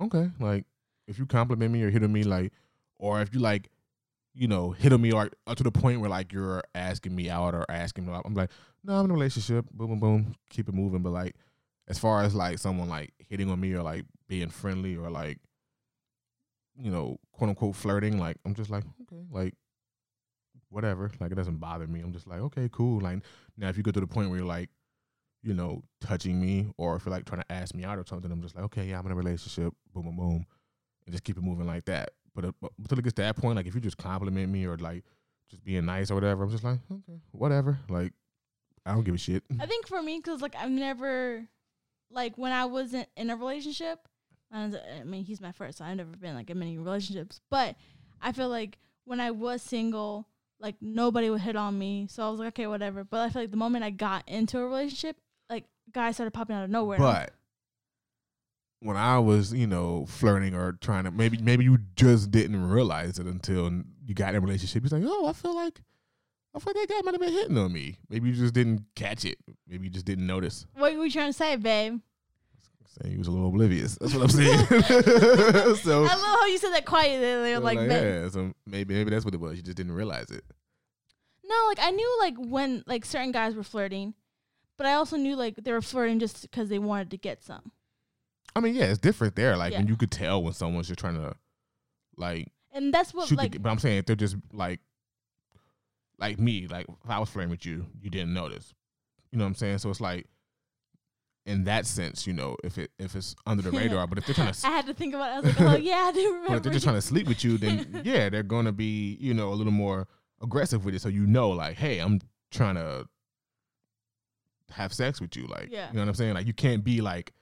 okay, 0.00 0.30
like 0.40 0.64
if 1.06 1.18
you 1.18 1.26
compliment 1.26 1.72
me 1.72 1.82
or 1.82 1.90
hit 1.90 2.02
on 2.02 2.12
me, 2.12 2.22
like, 2.22 2.52
or 2.96 3.20
if 3.20 3.34
you 3.34 3.40
like, 3.40 3.68
you 4.34 4.48
know, 4.48 4.70
hit 4.70 4.92
on 4.94 5.02
me 5.02 5.12
or 5.12 5.28
up 5.46 5.56
to 5.58 5.62
the 5.62 5.70
point 5.70 6.00
where 6.00 6.08
like 6.08 6.32
you're 6.32 6.62
asking 6.74 7.14
me 7.14 7.28
out 7.28 7.54
or 7.54 7.66
asking 7.68 8.06
me 8.06 8.12
out, 8.14 8.22
I'm 8.24 8.34
like, 8.34 8.50
no, 8.82 8.94
I'm 8.94 9.04
in 9.04 9.10
a 9.10 9.14
relationship. 9.14 9.66
Boom, 9.70 9.88
boom, 9.88 10.00
boom, 10.00 10.34
keep 10.48 10.68
it 10.68 10.74
moving. 10.74 11.02
But 11.02 11.10
like, 11.10 11.36
as 11.88 11.98
far 11.98 12.22
as 12.22 12.34
like 12.34 12.58
someone 12.58 12.88
like 12.88 13.12
hitting 13.28 13.50
on 13.50 13.60
me 13.60 13.74
or 13.74 13.82
like 13.82 14.06
being 14.28 14.48
friendly 14.48 14.96
or 14.96 15.10
like, 15.10 15.38
you 16.78 16.90
know, 16.90 17.18
quote 17.32 17.50
unquote 17.50 17.76
flirting, 17.76 18.18
like 18.18 18.36
I'm 18.44 18.54
just 18.54 18.70
like, 18.70 18.84
okay, 19.02 19.24
like 19.30 19.54
whatever. 20.70 21.10
Like 21.20 21.32
it 21.32 21.36
doesn't 21.36 21.58
bother 21.58 21.86
me. 21.86 22.00
I'm 22.00 22.12
just 22.12 22.26
like, 22.26 22.40
okay, 22.40 22.68
cool. 22.72 23.00
Like 23.00 23.20
now 23.56 23.68
if 23.68 23.76
you 23.76 23.82
go 23.82 23.90
to 23.90 24.00
the 24.00 24.06
point 24.06 24.30
where 24.30 24.38
you're 24.38 24.48
like, 24.48 24.70
you 25.42 25.54
know, 25.54 25.82
touching 26.00 26.40
me 26.40 26.68
or 26.78 26.96
if 26.96 27.04
you're 27.04 27.14
like 27.14 27.24
trying 27.24 27.42
to 27.42 27.52
ask 27.52 27.74
me 27.74 27.84
out 27.84 27.98
or 27.98 28.06
something, 28.06 28.30
I'm 28.30 28.42
just 28.42 28.54
like, 28.54 28.64
okay, 28.66 28.86
yeah, 28.86 28.98
I'm 28.98 29.06
in 29.06 29.12
a 29.12 29.16
relationship, 29.16 29.74
boom, 29.92 30.04
boom, 30.04 30.16
boom. 30.16 30.46
And 31.06 31.12
just 31.12 31.24
keep 31.24 31.36
it 31.36 31.42
moving 31.42 31.66
like 31.66 31.84
that. 31.86 32.10
But, 32.34 32.46
uh, 32.46 32.52
until 32.78 32.98
it 32.98 33.02
gets 33.02 33.14
to 33.14 33.22
that 33.22 33.36
point, 33.36 33.56
like 33.56 33.66
if 33.66 33.74
you 33.74 33.80
just 33.80 33.98
compliment 33.98 34.50
me 34.50 34.66
or 34.66 34.78
like 34.78 35.04
just 35.50 35.64
being 35.64 35.84
nice 35.84 36.10
or 36.10 36.14
whatever, 36.14 36.44
I'm 36.44 36.50
just 36.50 36.64
like, 36.64 36.78
okay, 36.90 37.20
whatever. 37.32 37.78
Like 37.88 38.12
I 38.86 38.94
don't 38.94 39.04
give 39.04 39.14
a 39.14 39.18
shit. 39.18 39.42
I 39.60 39.66
think 39.66 39.86
for 39.86 40.00
me, 40.00 40.18
because 40.18 40.40
like 40.40 40.54
I've 40.56 40.70
never, 40.70 41.46
like 42.10 42.38
when 42.38 42.52
I 42.52 42.64
wasn't 42.64 43.08
in 43.16 43.28
a 43.30 43.36
relationship, 43.36 44.08
I 44.52 45.02
mean 45.04 45.24
he's 45.24 45.40
my 45.40 45.52
first, 45.52 45.78
so 45.78 45.84
I've 45.84 45.96
never 45.96 46.16
been 46.16 46.34
like 46.34 46.50
in 46.50 46.58
many 46.58 46.78
relationships, 46.78 47.40
but 47.50 47.76
I 48.20 48.32
feel 48.32 48.48
like 48.48 48.78
when 49.04 49.20
I 49.20 49.30
was 49.30 49.62
single, 49.62 50.26
like 50.60 50.76
nobody 50.80 51.30
would 51.30 51.40
hit 51.40 51.56
on 51.56 51.78
me. 51.78 52.06
So 52.10 52.26
I 52.26 52.30
was 52.30 52.38
like, 52.38 52.48
okay, 52.48 52.66
whatever. 52.66 53.04
But 53.04 53.20
I 53.20 53.30
feel 53.30 53.42
like 53.42 53.50
the 53.50 53.56
moment 53.56 53.84
I 53.84 53.90
got 53.90 54.28
into 54.28 54.58
a 54.58 54.64
relationship, 54.64 55.16
like 55.48 55.64
guys 55.92 56.16
started 56.16 56.32
popping 56.32 56.54
out 56.54 56.64
of 56.64 56.70
nowhere. 56.70 56.98
But 56.98 57.32
when 58.80 58.96
I 58.96 59.18
was, 59.18 59.52
you 59.52 59.66
know, 59.66 60.06
flirting 60.06 60.54
or 60.54 60.72
trying 60.72 61.04
to 61.04 61.10
maybe 61.10 61.38
maybe 61.38 61.64
you 61.64 61.78
just 61.96 62.30
didn't 62.30 62.68
realize 62.68 63.18
it 63.18 63.26
until 63.26 63.70
you 64.04 64.14
got 64.14 64.30
in 64.30 64.36
a 64.36 64.40
relationship. 64.40 64.84
You're 64.84 65.00
like, 65.00 65.08
oh, 65.10 65.26
I 65.26 65.32
feel 65.32 65.54
like 65.54 65.80
I 66.54 66.58
feel 66.58 66.74
like 66.76 66.88
that 66.88 66.94
guy 66.94 67.00
might 67.02 67.14
have 67.14 67.20
been 67.20 67.32
hitting 67.32 67.58
on 67.58 67.72
me. 67.72 67.98
Maybe 68.10 68.28
you 68.28 68.34
just 68.34 68.54
didn't 68.54 68.84
catch 68.94 69.24
it. 69.24 69.38
Maybe 69.66 69.84
you 69.84 69.90
just 69.90 70.04
didn't 70.04 70.26
notice. 70.26 70.66
what 70.74 70.94
were 70.94 71.04
you 71.04 71.10
trying 71.10 71.30
to 71.30 71.32
say, 71.32 71.56
babe? 71.56 72.00
Saying 73.00 73.12
you 73.12 73.18
was 73.18 73.28
a 73.28 73.30
little 73.30 73.48
oblivious. 73.48 73.96
That's 73.96 74.14
what 74.14 74.24
I'm 74.24 74.28
saying. 74.28 74.66
so 75.76 76.04
I 76.04 76.14
love 76.14 76.20
how 76.20 76.46
you 76.46 76.58
said 76.58 76.72
that 76.74 76.84
quietly. 76.84 77.20
They're 77.20 77.58
like, 77.58 77.78
like, 77.78 77.88
yeah, 77.90 78.28
so 78.28 78.52
maybe 78.66 78.94
maybe 78.94 79.10
that's 79.10 79.24
what 79.24 79.32
it 79.32 79.40
was. 79.40 79.56
You 79.56 79.62
just 79.62 79.76
didn't 79.76 79.92
realize 79.92 80.30
it. 80.30 80.44
No, 81.44 81.54
like 81.68 81.78
I 81.80 81.90
knew 81.90 82.18
like 82.20 82.34
when 82.36 82.84
like 82.86 83.04
certain 83.06 83.32
guys 83.32 83.54
were 83.54 83.62
flirting, 83.62 84.14
but 84.76 84.86
I 84.86 84.94
also 84.94 85.16
knew 85.16 85.36
like 85.36 85.56
they 85.56 85.72
were 85.72 85.80
flirting 85.80 86.18
just 86.18 86.42
because 86.42 86.68
they 86.68 86.78
wanted 86.78 87.10
to 87.12 87.16
get 87.16 87.42
some. 87.42 87.72
I 88.54 88.60
mean, 88.60 88.74
yeah, 88.74 88.84
it's 88.84 88.98
different 88.98 89.36
there. 89.36 89.56
Like 89.56 89.72
when 89.72 89.84
Yeah. 89.84 89.88
you 89.88 89.96
could 89.96 90.10
tell 90.10 90.42
when 90.42 90.52
someone's 90.52 90.88
just 90.88 91.00
trying 91.00 91.14
to 91.14 91.34
like 92.16 92.48
And 92.72 92.92
that's 92.92 93.14
what 93.14 93.30
like 93.32 93.52
the, 93.52 93.58
but 93.58 93.70
I'm 93.70 93.78
saying 93.78 93.98
if 93.98 94.06
they're 94.06 94.16
just 94.16 94.36
like 94.52 94.80
like 96.18 96.38
me, 96.38 96.66
like 96.68 96.86
if 97.04 97.10
I 97.10 97.18
was 97.18 97.30
flirting 97.30 97.50
with 97.50 97.64
you, 97.64 97.86
you 98.00 98.10
didn't 98.10 98.34
notice. 98.34 98.74
You 99.30 99.38
know 99.38 99.44
what 99.44 99.48
I'm 99.48 99.54
saying? 99.54 99.78
So 99.78 99.88
it's 99.88 100.00
like 100.00 100.26
in 101.44 101.64
that 101.64 101.86
sense, 101.86 102.26
you 102.26 102.32
know, 102.32 102.56
if 102.62 102.78
it 102.78 102.90
if 102.98 103.16
it's 103.16 103.34
under 103.46 103.62
the 103.62 103.70
radar, 103.78 104.06
but 104.06 104.18
if 104.18 104.26
they're 104.26 104.34
trying 104.34 104.52
to 104.52 104.66
I 104.66 104.70
had 104.70 104.86
to 104.86 104.94
think 104.94 105.14
about 105.14 105.30
it. 105.30 105.32
I 105.32 105.40
was 105.40 105.58
like, 105.58 105.60
oh 105.60 105.76
yeah, 105.76 106.04
I 106.06 106.12
do 106.12 106.20
remember. 106.26 106.46
but 106.48 106.56
if 106.58 106.62
they're 106.62 106.72
just 106.72 106.84
trying 106.84 106.96
to 106.96 107.02
sleep 107.02 107.26
with 107.26 107.42
you, 107.44 107.58
then 107.58 108.00
yeah, 108.04 108.28
they're 108.28 108.42
gonna 108.42 108.72
be, 108.72 109.16
you 109.20 109.34
know, 109.34 109.48
a 109.52 109.54
little 109.54 109.72
more 109.72 110.06
aggressive 110.40 110.84
with 110.84 110.94
it. 110.94 111.00
So 111.02 111.08
you 111.08 111.26
know, 111.26 111.50
like, 111.50 111.76
hey, 111.76 111.98
I'm 111.98 112.20
trying 112.50 112.76
to 112.76 113.06
have 114.70 114.92
sex 114.92 115.20
with 115.20 115.36
you. 115.36 115.46
Like 115.46 115.68
Yeah. 115.70 115.88
you 115.88 115.94
know 115.94 116.02
what 116.02 116.08
I'm 116.08 116.14
saying? 116.14 116.34
Like 116.34 116.46
you 116.46 116.54
can't 116.54 116.82
be 116.84 117.00
like 117.00 117.32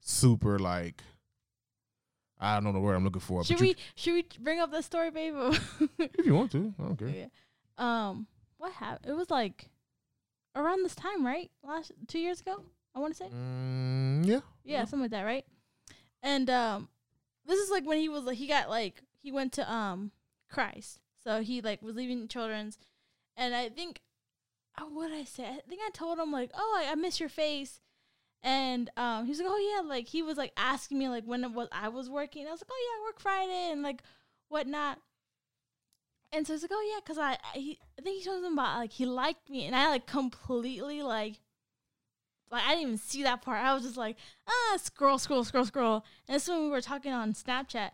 super 0.00 0.58
like 0.58 1.02
I 2.38 2.54
don't 2.54 2.64
know 2.64 2.72
the 2.72 2.80
word 2.80 2.94
I'm 2.94 3.04
looking 3.04 3.20
for. 3.20 3.44
should 3.44 3.60
we 3.60 3.76
should 3.94 4.14
we 4.14 4.24
bring 4.40 4.60
up 4.60 4.70
the 4.70 4.82
story, 4.82 5.10
babe? 5.10 5.34
if 5.98 6.24
you 6.26 6.34
want 6.34 6.50
to, 6.52 6.72
I 6.78 6.82
don't 6.82 6.96
care. 6.98 7.08
yeah. 7.08 7.26
Um, 7.76 8.26
what 8.56 8.72
happened? 8.72 9.10
It 9.12 9.14
was 9.14 9.30
like 9.30 9.68
around 10.54 10.82
this 10.82 10.94
time, 10.94 11.24
right? 11.24 11.50
Last 11.62 11.92
two 12.08 12.18
years 12.18 12.40
ago, 12.40 12.64
I 12.94 12.98
want 12.98 13.14
to 13.14 13.24
say. 13.24 13.30
Mm, 13.30 14.26
yeah. 14.26 14.40
Yeah, 14.64 14.84
something 14.84 15.02
like 15.02 15.10
that, 15.12 15.22
right? 15.22 15.44
And 16.22 16.50
um, 16.50 16.88
this 17.46 17.58
is 17.58 17.70
like 17.70 17.86
when 17.86 17.98
he 17.98 18.08
was 18.08 18.24
like 18.24 18.36
he 18.36 18.46
got 18.46 18.68
like 18.68 19.02
he 19.22 19.32
went 19.32 19.52
to 19.54 19.72
um 19.72 20.12
Christ, 20.50 21.00
so 21.22 21.40
he 21.40 21.60
like 21.60 21.82
was 21.82 21.96
leaving 21.96 22.28
children's, 22.28 22.78
and 23.36 23.54
I 23.54 23.68
think, 23.68 24.00
oh, 24.78 24.88
what 24.92 25.08
did 25.08 25.18
I 25.18 25.24
say? 25.24 25.44
I 25.44 25.60
think 25.68 25.80
I 25.84 25.90
told 25.92 26.18
him 26.18 26.32
like, 26.32 26.50
oh, 26.54 26.82
I, 26.84 26.92
I 26.92 26.94
miss 26.94 27.20
your 27.20 27.28
face, 27.28 27.80
and 28.42 28.90
um, 28.96 29.24
he 29.24 29.30
was 29.30 29.38
like, 29.38 29.48
oh 29.50 29.74
yeah, 29.76 29.88
like 29.88 30.08
he 30.08 30.22
was 30.22 30.36
like 30.36 30.52
asking 30.56 30.98
me 30.98 31.08
like 31.08 31.24
when 31.24 31.44
it 31.44 31.52
was 31.52 31.68
I 31.72 31.88
was 31.88 32.10
working. 32.10 32.46
I 32.46 32.50
was 32.50 32.60
like, 32.60 32.70
oh 32.70 32.86
yeah, 32.86 33.02
I 33.02 33.08
work 33.08 33.20
Friday 33.20 33.72
and 33.72 33.82
like 33.82 34.02
whatnot. 34.48 34.98
And 36.32 36.46
so 36.46 36.52
he's 36.52 36.62
like, 36.62 36.70
oh 36.72 36.92
yeah, 36.94 37.00
cause 37.04 37.18
I, 37.18 37.32
I 37.54 37.58
he 37.58 37.78
I 37.98 38.02
think 38.02 38.18
he 38.18 38.24
told 38.24 38.44
him 38.44 38.52
about 38.52 38.78
like 38.78 38.92
he 38.92 39.06
liked 39.06 39.50
me, 39.50 39.66
and 39.66 39.74
I 39.74 39.88
like 39.88 40.06
completely 40.06 41.02
like 41.02 41.40
like 42.50 42.62
I 42.64 42.70
didn't 42.70 42.82
even 42.82 42.98
see 42.98 43.22
that 43.22 43.42
part. 43.42 43.64
I 43.64 43.74
was 43.74 43.82
just 43.82 43.96
like, 43.96 44.16
ah, 44.48 44.76
scroll, 44.76 45.18
scroll, 45.18 45.44
scroll, 45.44 45.64
scroll. 45.64 46.04
And 46.28 46.34
this 46.34 46.44
is 46.44 46.48
when 46.50 46.62
we 46.62 46.68
were 46.70 46.80
talking 46.80 47.12
on 47.12 47.32
Snapchat. 47.32 47.90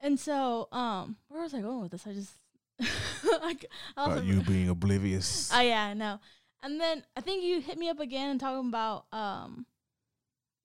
And 0.00 0.18
so, 0.18 0.68
um, 0.72 1.16
where 1.28 1.42
was 1.42 1.54
I 1.54 1.60
going 1.60 1.80
with 1.80 1.92
this? 1.92 2.06
I 2.06 2.12
just, 2.12 2.34
like, 3.42 3.66
I 3.96 4.06
About 4.06 4.24
you 4.24 4.40
being 4.40 4.68
oblivious. 4.68 5.50
Oh 5.54 5.60
yeah, 5.60 5.84
I 5.84 5.94
know. 5.94 6.18
And 6.62 6.80
then 6.80 7.04
I 7.16 7.20
think 7.20 7.44
you 7.44 7.60
hit 7.60 7.78
me 7.78 7.88
up 7.88 8.00
again 8.00 8.30
and 8.30 8.40
talking 8.40 8.68
about 8.68 9.06
um, 9.12 9.66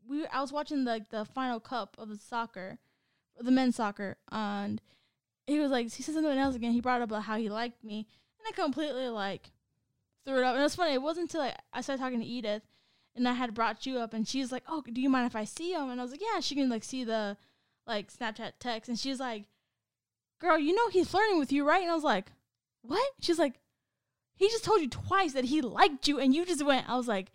we 0.07 0.26
I 0.28 0.41
was 0.41 0.51
watching 0.51 0.86
like 0.86 1.09
the 1.09 1.26
final 1.26 1.59
cup 1.59 1.95
of 1.97 2.09
the 2.09 2.18
soccer, 2.18 2.78
the 3.39 3.51
men's 3.51 3.76
soccer, 3.76 4.18
and 4.32 4.82
he 5.48 5.60
was 5.60 5.72
like 5.72 5.91
he 5.91 6.04
said 6.04 6.14
something 6.14 6.38
else 6.38 6.56
again. 6.56 6.74
He 6.74 6.82
brought 6.82 7.02
up 7.02 7.12
how 7.24 7.38
he 7.38 7.50
liked 7.50 7.84
me, 7.84 8.06
and 8.39 8.48
I 8.48 8.52
completely 8.52 9.08
like 9.08 9.52
threw 10.26 10.39
it 10.39 10.43
up. 10.43 10.56
And 10.56 10.64
it's 10.64 10.76
funny. 10.76 10.93
It 10.93 11.02
wasn't 11.02 11.30
until 11.32 11.41
like, 11.41 11.56
I 11.74 11.82
started 11.82 12.02
talking 12.02 12.20
to 12.20 12.26
Edith, 12.26 12.64
and 13.16 13.28
I 13.28 13.34
had 13.34 13.54
brought 13.54 13.86
you 13.86 13.98
up, 13.98 14.14
and 14.14 14.28
she's 14.28 14.52
like, 14.52 14.64
"Oh, 14.68 14.82
do 14.82 15.02
you 15.02 15.10
mind 15.10 15.26
if 15.26 15.36
I 15.36 15.45
see 15.45 15.74
him?" 15.74 15.89
And 15.89 16.00
I 16.00 16.04
was 16.04 16.12
like, 16.12 16.22
"Yeah." 16.22 16.41
She 16.41 16.54
can 16.54 16.70
like 16.70 16.84
see 16.84 17.04
the 17.06 17.38
like 17.88 18.12
Snapchat 18.12 18.54
text, 18.60 18.89
and 18.89 19.00
she's 19.00 19.20
like, 19.20 19.45
"Girl, 20.39 20.60
you 20.60 20.76
know 20.76 20.89
he's 20.89 21.10
flirting 21.10 21.39
with 21.39 21.52
you, 21.52 21.66
right?" 21.66 21.82
And 21.82 21.91
I 21.91 21.95
was 21.95 22.04
like, 22.04 22.32
"What?" 22.82 23.10
She's 23.22 23.39
like, 23.39 23.60
"He 24.36 24.50
just 24.50 24.66
told 24.66 24.82
you 24.82 24.89
twice 24.89 25.32
that 25.34 25.45
he 25.45 25.62
liked 25.62 26.10
you, 26.10 26.20
and 26.20 26.36
you 26.36 26.45
just 26.45 26.66
went." 26.66 26.89
I 26.89 26.98
was 26.98 27.08
like, 27.08 27.32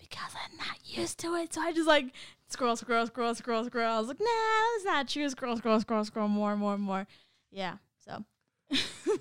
"Because 0.00 0.32
I'm 0.34 0.56
not 0.56 0.78
used 0.84 1.18
to 1.20 1.36
it." 1.36 1.54
So 1.54 1.60
I 1.60 1.72
just 1.72 1.86
like 1.86 2.12
scroll, 2.48 2.74
scroll, 2.74 3.06
scroll, 3.06 3.34
scroll, 3.36 3.64
scroll. 3.64 3.92
I 3.92 4.00
was 4.00 4.08
like, 4.08 4.20
"Nah, 4.20 4.26
that's 4.74 4.84
not 4.84 5.08
true." 5.08 5.28
Scroll, 5.28 5.56
scroll, 5.56 5.80
scroll, 5.80 6.04
scroll, 6.04 6.28
more, 6.28 6.56
more, 6.56 6.76
more. 6.76 7.06
Yeah. 7.50 7.76
So. 8.04 8.24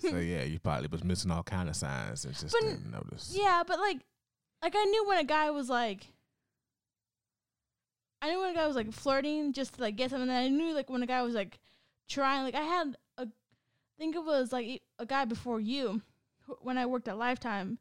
so 0.02 0.18
yeah, 0.18 0.44
you 0.44 0.60
probably 0.60 0.88
was 0.88 1.04
missing 1.04 1.32
all 1.32 1.44
kind 1.44 1.70
of 1.70 1.76
signs 1.76 2.26
and 2.26 2.34
just 2.34 2.52
But- 2.52 2.62
didn't 2.68 2.92
notice. 2.92 3.34
Yeah, 3.38 3.64
but 3.66 3.80
like, 3.80 4.00
like 4.64 4.74
I 4.76 4.84
knew 4.86 5.08
when 5.08 5.18
a 5.20 5.24
guy 5.24 5.52
was 5.52 5.70
like, 5.70 6.08
I 8.22 8.30
knew 8.30 8.40
when 8.40 8.52
a 8.52 8.56
guy 8.56 8.66
was 8.68 8.76
like 8.76 8.92
flirting 8.92 9.54
just 9.54 9.76
to 9.76 9.82
like 9.82 9.96
get 9.96 10.10
something. 10.10 10.30
And 10.30 10.38
I 10.38 10.48
knew 10.48 10.74
like 10.74 10.90
when 10.90 11.04
a 11.04 11.08
guy 11.08 11.22
was 11.22 11.36
like 11.36 11.60
trying. 12.08 12.44
Like 12.44 12.56
I 12.56 12.62
had 12.64 12.96
a, 13.18 13.24
I 13.24 13.28
think 13.98 14.16
it 14.16 14.24
was 14.24 14.52
like 14.52 14.82
a 15.00 15.06
guy 15.06 15.26
before 15.26 15.60
you, 15.60 16.02
who- 16.48 16.58
when 16.62 16.78
I 16.78 16.86
worked 16.86 17.08
at 17.08 17.18
Lifetime. 17.18 17.78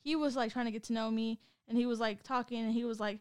He 0.00 0.14
was 0.16 0.36
like 0.36 0.52
trying 0.52 0.66
to 0.66 0.70
get 0.70 0.84
to 0.84 0.92
know 0.92 1.10
me, 1.10 1.38
and 1.66 1.76
he 1.76 1.84
was 1.84 1.98
like 2.00 2.22
talking, 2.22 2.60
and 2.64 2.72
he 2.72 2.84
was 2.84 3.00
like 3.00 3.18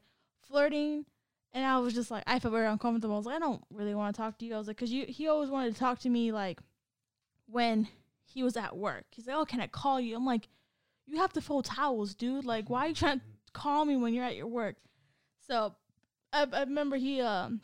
flirting. 0.48 1.06
And 1.54 1.66
I 1.66 1.80
was 1.80 1.94
just 1.94 2.12
like, 2.12 2.24
I 2.28 2.40
felt 2.40 2.54
very 2.54 2.68
uncomfortable. 2.68 3.16
I 3.16 3.18
was 3.18 3.26
like, 3.26 3.36
I 3.38 3.40
don't 3.40 3.64
really 3.72 3.96
want 3.96 4.16
to 4.16 4.22
talk 4.22 4.38
to 4.40 4.46
you. 4.46 4.56
I 4.56 4.58
was 4.58 4.68
like, 4.68 4.78
cause 4.78 4.92
you, 4.92 5.06
he 5.08 5.28
always 5.28 5.50
wanted 5.50 5.74
to 5.74 5.80
talk 5.80 6.00
to 6.00 6.10
me 6.10 6.32
like 6.32 6.60
when 7.48 7.88
he 8.26 8.44
was 8.44 8.58
at 8.58 8.78
work. 8.78 9.06
He's 9.12 9.28
like, 9.28 9.36
oh, 9.36 9.46
can 9.46 9.62
I 9.62 9.68
call 9.68 10.00
you? 10.00 10.16
I'm 10.16 10.26
like, 10.26 10.50
you 11.08 11.18
have 11.18 11.34
to 11.34 11.42
fold 11.42 11.66
towels, 11.66 12.14
dude. 12.14 12.46
Like, 12.46 12.70
why 12.70 12.86
are 12.86 12.88
you 12.90 12.96
trying 12.96 13.20
to 13.20 13.26
call 13.54 13.86
me 13.86 13.96
when 13.96 14.14
you're 14.14 14.26
at 14.26 14.36
your 14.36 14.48
work? 14.48 14.76
So 15.48 15.76
I, 16.34 16.46
I 16.52 16.62
remember 16.62 16.98
he, 16.98 17.22
um, 17.22 17.62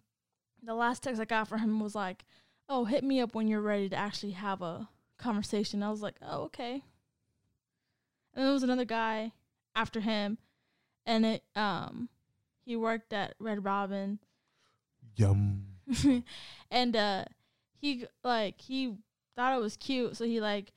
the 0.64 0.74
last 0.74 1.04
text 1.04 1.22
I 1.22 1.26
got 1.26 1.48
from 1.50 1.60
him 1.60 1.80
was 1.80 1.94
like, 1.94 2.24
oh, 2.70 2.86
hit 2.86 3.04
me 3.04 3.20
up 3.20 3.36
when 3.36 3.48
you're 3.48 3.62
ready 3.62 3.90
to 3.90 3.96
actually 3.96 4.32
have 4.32 4.62
a 4.62 4.88
conversation. 5.18 5.84
I 5.84 5.92
was 5.92 6.02
like, 6.02 6.16
oh, 6.22 6.44
okay. 6.44 6.84
And 8.34 8.46
there 8.46 8.54
was 8.54 8.64
another 8.64 8.86
guy 8.86 9.34
after 9.76 10.00
him, 10.00 10.38
and 11.06 11.26
it, 11.26 11.44
um, 11.56 12.10
he 12.66 12.76
worked 12.76 13.14
at 13.14 13.36
Red 13.40 13.64
Robin, 13.64 14.20
Yum. 15.16 15.66
and 16.72 16.96
uh, 16.96 17.26
he 17.80 18.06
like 18.24 18.62
he 18.62 18.96
thought 19.36 19.58
it 19.58 19.62
was 19.62 19.78
cute, 19.78 20.18
so 20.18 20.26
he 20.26 20.40
like 20.40 20.72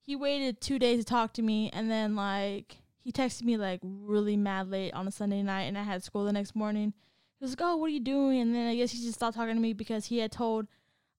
he 0.00 0.16
waited 0.16 0.60
two 0.60 0.78
days 0.78 0.98
to 0.98 1.04
talk 1.04 1.32
to 1.34 1.42
me, 1.42 1.70
and 1.72 1.90
then 1.90 2.14
like 2.16 2.76
he 3.02 3.12
texted 3.12 3.42
me 3.42 3.56
like 3.56 3.80
really 3.82 4.36
mad 4.36 4.70
late 4.70 4.94
on 4.94 5.06
a 5.06 5.10
Sunday 5.10 5.42
night, 5.42 5.64
and 5.64 5.78
I 5.78 5.82
had 5.82 6.02
school 6.02 6.24
the 6.24 6.32
next 6.32 6.54
morning. 6.54 6.92
He 7.38 7.44
was 7.44 7.52
like, 7.52 7.60
"Oh, 7.62 7.76
what 7.76 7.86
are 7.86 7.90
you 7.90 8.00
doing?" 8.00 8.40
And 8.40 8.54
then 8.54 8.68
I 8.68 8.76
guess 8.76 8.92
he 8.92 8.98
just 8.98 9.14
stopped 9.14 9.36
talking 9.36 9.54
to 9.54 9.60
me 9.60 9.72
because 9.72 10.06
he 10.06 10.18
had 10.18 10.32
told 10.32 10.66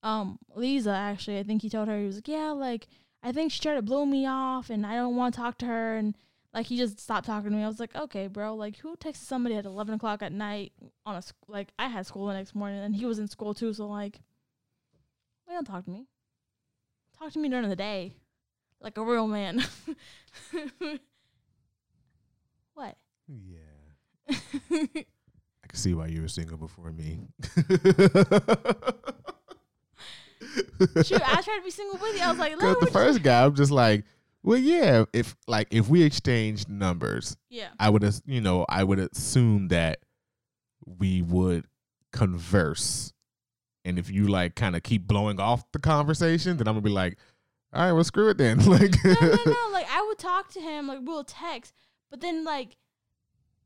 um 0.03 0.39
Lisa 0.55 0.91
actually. 0.91 1.39
I 1.39 1.43
think 1.43 1.61
he 1.61 1.69
told 1.69 1.87
her 1.87 1.99
he 1.99 2.05
was 2.05 2.17
like, 2.17 2.27
"Yeah, 2.27 2.51
like 2.51 2.87
I 3.21 3.31
think 3.31 3.51
she 3.51 3.59
tried 3.59 3.75
to 3.75 3.81
blow 3.81 4.05
me 4.05 4.25
off, 4.25 4.69
and 4.69 4.85
I 4.85 4.95
don't 4.95 5.15
want 5.15 5.35
to 5.35 5.41
talk 5.41 5.57
to 5.59 5.65
her." 5.65 5.97
And 5.97 6.15
like 6.55 6.65
he 6.67 6.77
just 6.77 6.99
stopped 7.01 7.27
talking 7.27 7.51
to 7.51 7.55
me. 7.55 7.63
I 7.63 7.67
was 7.67 7.81
like, 7.81 7.93
"Okay, 7.93 8.27
bro. 8.27 8.55
Like 8.55 8.77
who 8.77 8.95
texts 8.95 9.27
somebody 9.27 9.55
at 9.55 9.65
eleven 9.65 9.93
o'clock 9.93 10.23
at 10.23 10.31
night 10.31 10.71
on 11.05 11.17
a 11.17 11.21
sc- 11.21 11.35
like 11.49 11.73
I 11.77 11.89
had 11.89 12.07
school 12.07 12.27
the 12.27 12.33
next 12.33 12.55
morning, 12.55 12.79
and 12.79 12.95
he 12.95 13.05
was 13.05 13.19
in 13.19 13.27
school 13.27 13.53
too. 13.53 13.73
So 13.73 13.87
like, 13.87 14.21
why 15.43 15.53
don't 15.53 15.65
talk 15.65 15.83
to 15.83 15.91
me? 15.91 16.07
Talk 17.19 17.33
to 17.33 17.39
me 17.39 17.49
during 17.49 17.67
the 17.67 17.75
day, 17.75 18.13
like 18.79 18.97
a 18.97 19.03
real 19.03 19.27
man." 19.27 19.65
what? 22.73 22.95
Yeah. 23.27 23.59
I 24.71 25.67
can 25.67 25.77
see 25.77 25.93
why 25.93 26.07
you 26.07 26.21
were 26.21 26.29
single 26.29 26.57
before 26.57 26.93
me. 26.93 27.27
Shoot, 31.03 31.21
I 31.21 31.41
tried 31.41 31.57
to 31.57 31.61
be 31.63 31.71
single 31.71 31.99
with 31.99 32.15
you. 32.15 32.21
I 32.21 32.29
was 32.29 32.39
like, 32.39 32.57
"Look, 32.61 32.79
the 32.79 32.87
first 32.87 33.21
guy, 33.21 33.43
I'm 33.43 33.55
just 33.55 33.71
like, 33.71 34.05
well, 34.45 34.59
yeah. 34.59 35.05
If 35.11 35.35
like 35.47 35.67
if 35.71 35.89
we 35.89 36.03
exchanged 36.03 36.69
numbers, 36.69 37.35
yeah, 37.49 37.69
I 37.79 37.89
would, 37.89 38.03
you 38.25 38.41
know, 38.41 38.65
I 38.69 38.83
would 38.83 38.99
assume 38.99 39.69
that 39.69 39.99
we 40.85 41.21
would 41.21 41.65
converse. 42.11 43.11
And 43.83 43.99
if 43.99 44.09
you 44.09 44.27
like 44.27 44.55
kind 44.55 44.75
of 44.75 44.83
keep 44.83 45.07
blowing 45.07 45.39
off 45.39 45.63
the 45.71 45.79
conversation, 45.79 46.57
then 46.57 46.67
I'm 46.67 46.75
gonna 46.75 46.81
be 46.81 46.89
like, 46.91 47.17
all 47.73 47.85
right, 47.85 47.91
well, 47.91 48.03
screw 48.03 48.29
it 48.29 48.37
then. 48.37 48.59
like, 48.65 48.95
no, 49.03 49.13
no, 49.19 49.37
no. 49.45 49.55
Like 49.71 49.87
I 49.91 50.05
would 50.07 50.19
talk 50.19 50.51
to 50.53 50.61
him, 50.61 50.87
like 50.87 50.99
we'll 51.01 51.23
text, 51.23 51.73
but 52.09 52.21
then 52.21 52.45
like, 52.45 52.77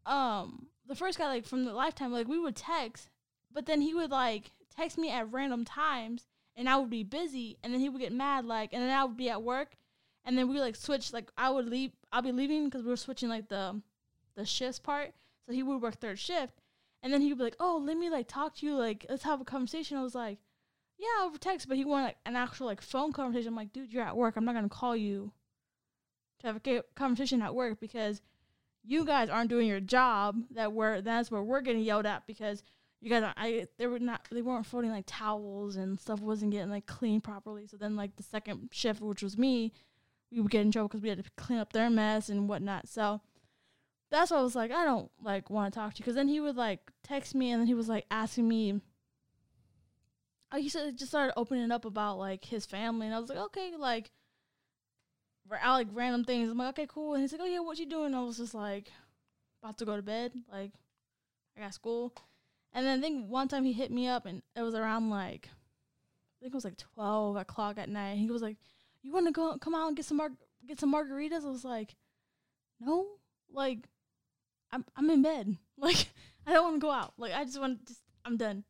um, 0.06 0.68
the 0.88 0.96
first 0.96 1.18
guy 1.18 1.28
like 1.28 1.46
from 1.46 1.66
the 1.66 1.74
lifetime, 1.74 2.12
like 2.12 2.28
we 2.28 2.40
would 2.40 2.56
text, 2.56 3.10
but 3.54 3.66
then 3.66 3.82
he 3.82 3.94
would 3.94 4.12
like 4.12 4.52
text 4.76 4.98
me 4.98 5.12
at 5.12 5.32
random 5.32 5.66
times, 5.66 6.26
and 6.56 6.70
I 6.70 6.78
would 6.78 6.90
be 6.90 7.04
busy, 7.04 7.58
and 7.64 7.74
then 7.74 7.82
he 7.82 7.90
would 7.90 8.02
get 8.02 8.14
mad, 8.14 8.46
like, 8.46 8.74
and 8.74 8.82
then 8.82 8.90
I 8.90 9.04
would 9.04 9.18
be 9.18 9.30
at 9.30 9.44
work, 9.44 9.76
and 10.30 10.38
then 10.38 10.48
we 10.48 10.60
like 10.60 10.76
switch, 10.76 11.12
like, 11.12 11.32
I 11.40 11.50
would 11.50 11.68
leave, 11.68 11.92
I'll 12.12 12.22
be 12.22 12.32
leaving 12.32 12.66
because 12.66 12.84
we 12.84 12.90
were 12.90 12.98
switching 12.98 13.30
like 13.30 13.50
the 13.50 13.82
the 14.36 14.46
shifts 14.46 14.78
part, 14.78 15.16
so 15.44 15.52
he 15.52 15.64
would 15.64 15.82
work 15.82 15.96
third 15.96 16.20
shift, 16.20 16.54
and 17.02 17.12
then 17.12 17.20
he 17.20 17.30
would 17.30 17.40
be 17.40 17.46
like, 17.46 17.56
oh, 17.60 17.82
let 17.84 17.98
me 17.98 18.12
like 18.12 18.28
talk 18.28 18.56
to 18.58 18.66
you, 18.68 18.76
like, 18.76 19.08
let's 19.10 19.24
have 19.24 19.42
a 19.42 19.44
conversation. 19.44 19.98
I 19.98 20.04
was 20.04 20.14
like, 20.14 20.38
yeah, 21.00 21.26
over 21.26 21.40
text, 21.40 21.68
but 21.68 21.78
he 21.78 21.84
wanted 21.84 22.04
like, 22.04 22.18
an 22.28 22.36
actual 22.36 22.68
like 22.68 22.80
phone 22.80 23.12
conversation. 23.12 23.48
I'm 23.48 23.56
like, 23.56 23.74
dude, 23.74 23.92
you're 23.92 24.04
at 24.04 24.16
work. 24.16 24.38
I'm 24.38 24.46
not 24.46 24.54
gonna 24.54 24.70
call 24.70 24.96
you 24.96 25.32
to 26.42 26.48
have 26.48 26.62
a 26.64 26.84
conversation 26.94 27.42
at 27.42 27.56
work 27.56 27.80
because 27.80 28.22
you 28.84 29.06
guys 29.06 29.30
aren't 29.30 29.50
doing 29.50 29.68
your 29.68 29.80
job. 29.80 30.36
That 30.52 30.74
we're 30.74 31.02
that's 31.02 31.32
where 31.32 31.42
we're 31.42 31.62
getting 31.62 31.82
yelled 31.82 32.06
at 32.06 32.28
because 32.28 32.62
you 33.02 33.10
guys 33.10 33.24
I 33.36 33.66
they 33.80 33.88
were 33.88 33.98
not 33.98 34.28
they 34.30 34.44
weren't 34.44 34.68
folding 34.68 34.92
like 34.92 35.06
towels 35.08 35.76
and 35.76 36.00
stuff 36.00 36.20
wasn't 36.22 36.52
getting 36.52 36.70
like 36.70 36.86
cleaned 36.86 37.24
properly. 37.24 37.66
So 37.66 37.78
then 37.78 37.96
like 37.96 38.16
the 38.16 38.24
second 38.24 38.70
shift, 38.72 39.02
which 39.02 39.24
was 39.24 39.36
me, 39.36 39.74
we 40.32 40.40
would 40.40 40.52
get 40.52 40.62
in 40.62 40.72
trouble 40.72 40.88
because 40.88 41.02
we 41.02 41.10
had 41.10 41.24
to 41.24 41.30
clean 41.38 41.60
up 41.60 41.74
their 41.74 41.90
mess 41.90 42.30
and 42.30 42.48
whatnot. 42.48 42.88
So 42.88 43.22
that's 44.12 44.32
why 44.32 44.38
I 44.38 44.42
was 44.42 44.56
like, 44.56 44.72
I 44.72 44.86
don't 44.86 45.10
like 45.22 45.50
want 45.50 45.74
to 45.74 45.80
talk 45.80 45.94
to 45.94 46.00
you 46.00 46.04
because 46.04 46.16
then 46.16 46.28
he 46.28 46.40
would 46.40 46.56
like 46.56 46.92
text 47.04 47.36
me 47.36 47.52
and 47.52 47.62
then 47.62 47.68
he 47.68 47.74
was 47.74 47.90
like 47.90 48.06
asking 48.12 48.48
me. 48.48 48.82
Oh, 50.52 50.58
he 50.58 50.70
said 50.70 50.98
just 50.98 51.12
started 51.12 51.34
opening 51.38 51.72
up 51.72 51.86
about 51.86 52.18
like 52.18 52.44
his 52.44 52.66
family 52.66 53.06
and 53.06 53.16
I 53.16 53.20
was 53.20 53.30
like, 53.30 53.40
okay, 53.40 53.74
like. 53.78 54.12
I 55.52 55.74
like 55.74 55.88
random 55.94 56.26
things. 56.26 56.52
I'm 56.52 56.60
like, 56.60 56.70
okay, 56.78 56.88
cool. 56.88 57.16
And 57.16 57.24
he's 57.24 57.32
like, 57.32 57.42
oh 57.42 57.46
yeah, 57.46 57.60
what 57.60 57.80
you 57.80 57.88
doing? 57.88 58.14
I 58.14 58.22
was 58.22 58.38
just 58.38 58.54
like, 58.54 58.92
about 59.64 59.80
to 59.80 59.86
go 59.86 59.96
to 59.96 60.02
bed. 60.04 60.32
Like, 60.52 60.74
I 61.58 61.62
got 61.62 61.74
school. 61.74 62.14
And 62.74 62.86
then 62.86 63.00
I 63.00 63.02
think 63.02 63.28
one 63.28 63.48
time 63.48 63.66
he 63.66 63.74
hit 63.74 63.92
me 63.92 64.08
up 64.08 64.26
and 64.26 64.42
it 64.56 64.62
was 64.62 64.76
around 64.76 65.10
like, 65.10 65.50
I 65.50 66.38
think 66.40 66.54
it 66.54 66.56
was 66.56 66.66
like 66.66 66.78
12 66.78 67.36
o'clock 67.36 67.78
at 67.78 67.90
night. 67.90 68.18
He 68.18 68.30
was 68.30 68.42
like, 68.42 68.58
you 69.02 69.12
want 69.12 69.26
to 69.28 69.32
go 69.32 69.58
come 69.58 69.76
out 69.76 69.88
and 69.88 69.96
get 69.96 70.06
some 70.06 70.18
mar- 70.18 70.32
get 70.68 70.80
some 70.80 70.94
margaritas? 70.94 71.46
I 71.46 71.50
was 71.50 71.64
like, 71.66 71.96
no, 72.80 73.06
like, 73.52 73.88
I'm 74.72 74.86
I'm 74.96 75.10
in 75.10 75.22
bed. 75.22 75.58
Like, 75.82 76.10
I 76.46 76.52
don't 76.52 76.64
want 76.66 76.76
to 76.76 76.82
go 76.82 76.92
out. 76.92 77.14
Like, 77.18 77.34
I 77.34 77.46
just 77.46 77.58
want 77.58 77.80
to 77.80 77.86
just 77.94 78.02
I'm 78.26 78.36
done. 78.36 78.66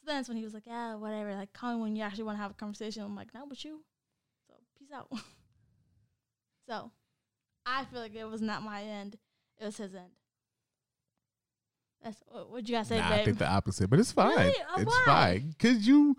So 0.00 0.06
then 0.06 0.16
that's 0.16 0.28
when 0.28 0.38
he 0.38 0.44
was 0.44 0.54
like, 0.54 0.62
yeah, 0.66 0.94
whatever. 0.94 1.34
Like, 1.34 1.52
call 1.52 1.74
me 1.74 1.82
when 1.82 1.94
you 1.94 2.02
actually 2.02 2.24
want 2.24 2.38
to 2.38 2.42
have 2.42 2.52
a 2.52 2.54
conversation. 2.54 3.02
I'm 3.02 3.14
like, 3.14 3.34
not 3.34 3.50
with 3.50 3.62
you. 3.66 3.82
So 4.48 4.54
peace 4.78 4.88
out. 4.94 5.08
so, 6.68 6.90
I 7.66 7.84
feel 7.84 8.00
like 8.00 8.14
it 8.14 8.24
was 8.24 8.40
not 8.40 8.62
my 8.62 8.82
end. 8.82 9.18
It 9.60 9.66
was 9.66 9.76
his 9.76 9.94
end. 9.94 10.08
That's 12.02 12.16
what 12.28 12.50
would 12.50 12.66
you 12.66 12.76
guys 12.76 12.88
say, 12.88 12.96
nah, 12.98 13.10
babe? 13.10 13.18
I 13.20 13.24
think 13.26 13.38
the 13.38 13.50
opposite, 13.50 13.90
but 13.90 13.98
it's 13.98 14.12
fine. 14.12 14.30
Really? 14.38 14.54
Uh, 14.74 14.78
It's 14.80 14.86
why? 14.86 15.02
fine 15.04 15.48
because 15.50 15.86
you, 15.86 16.16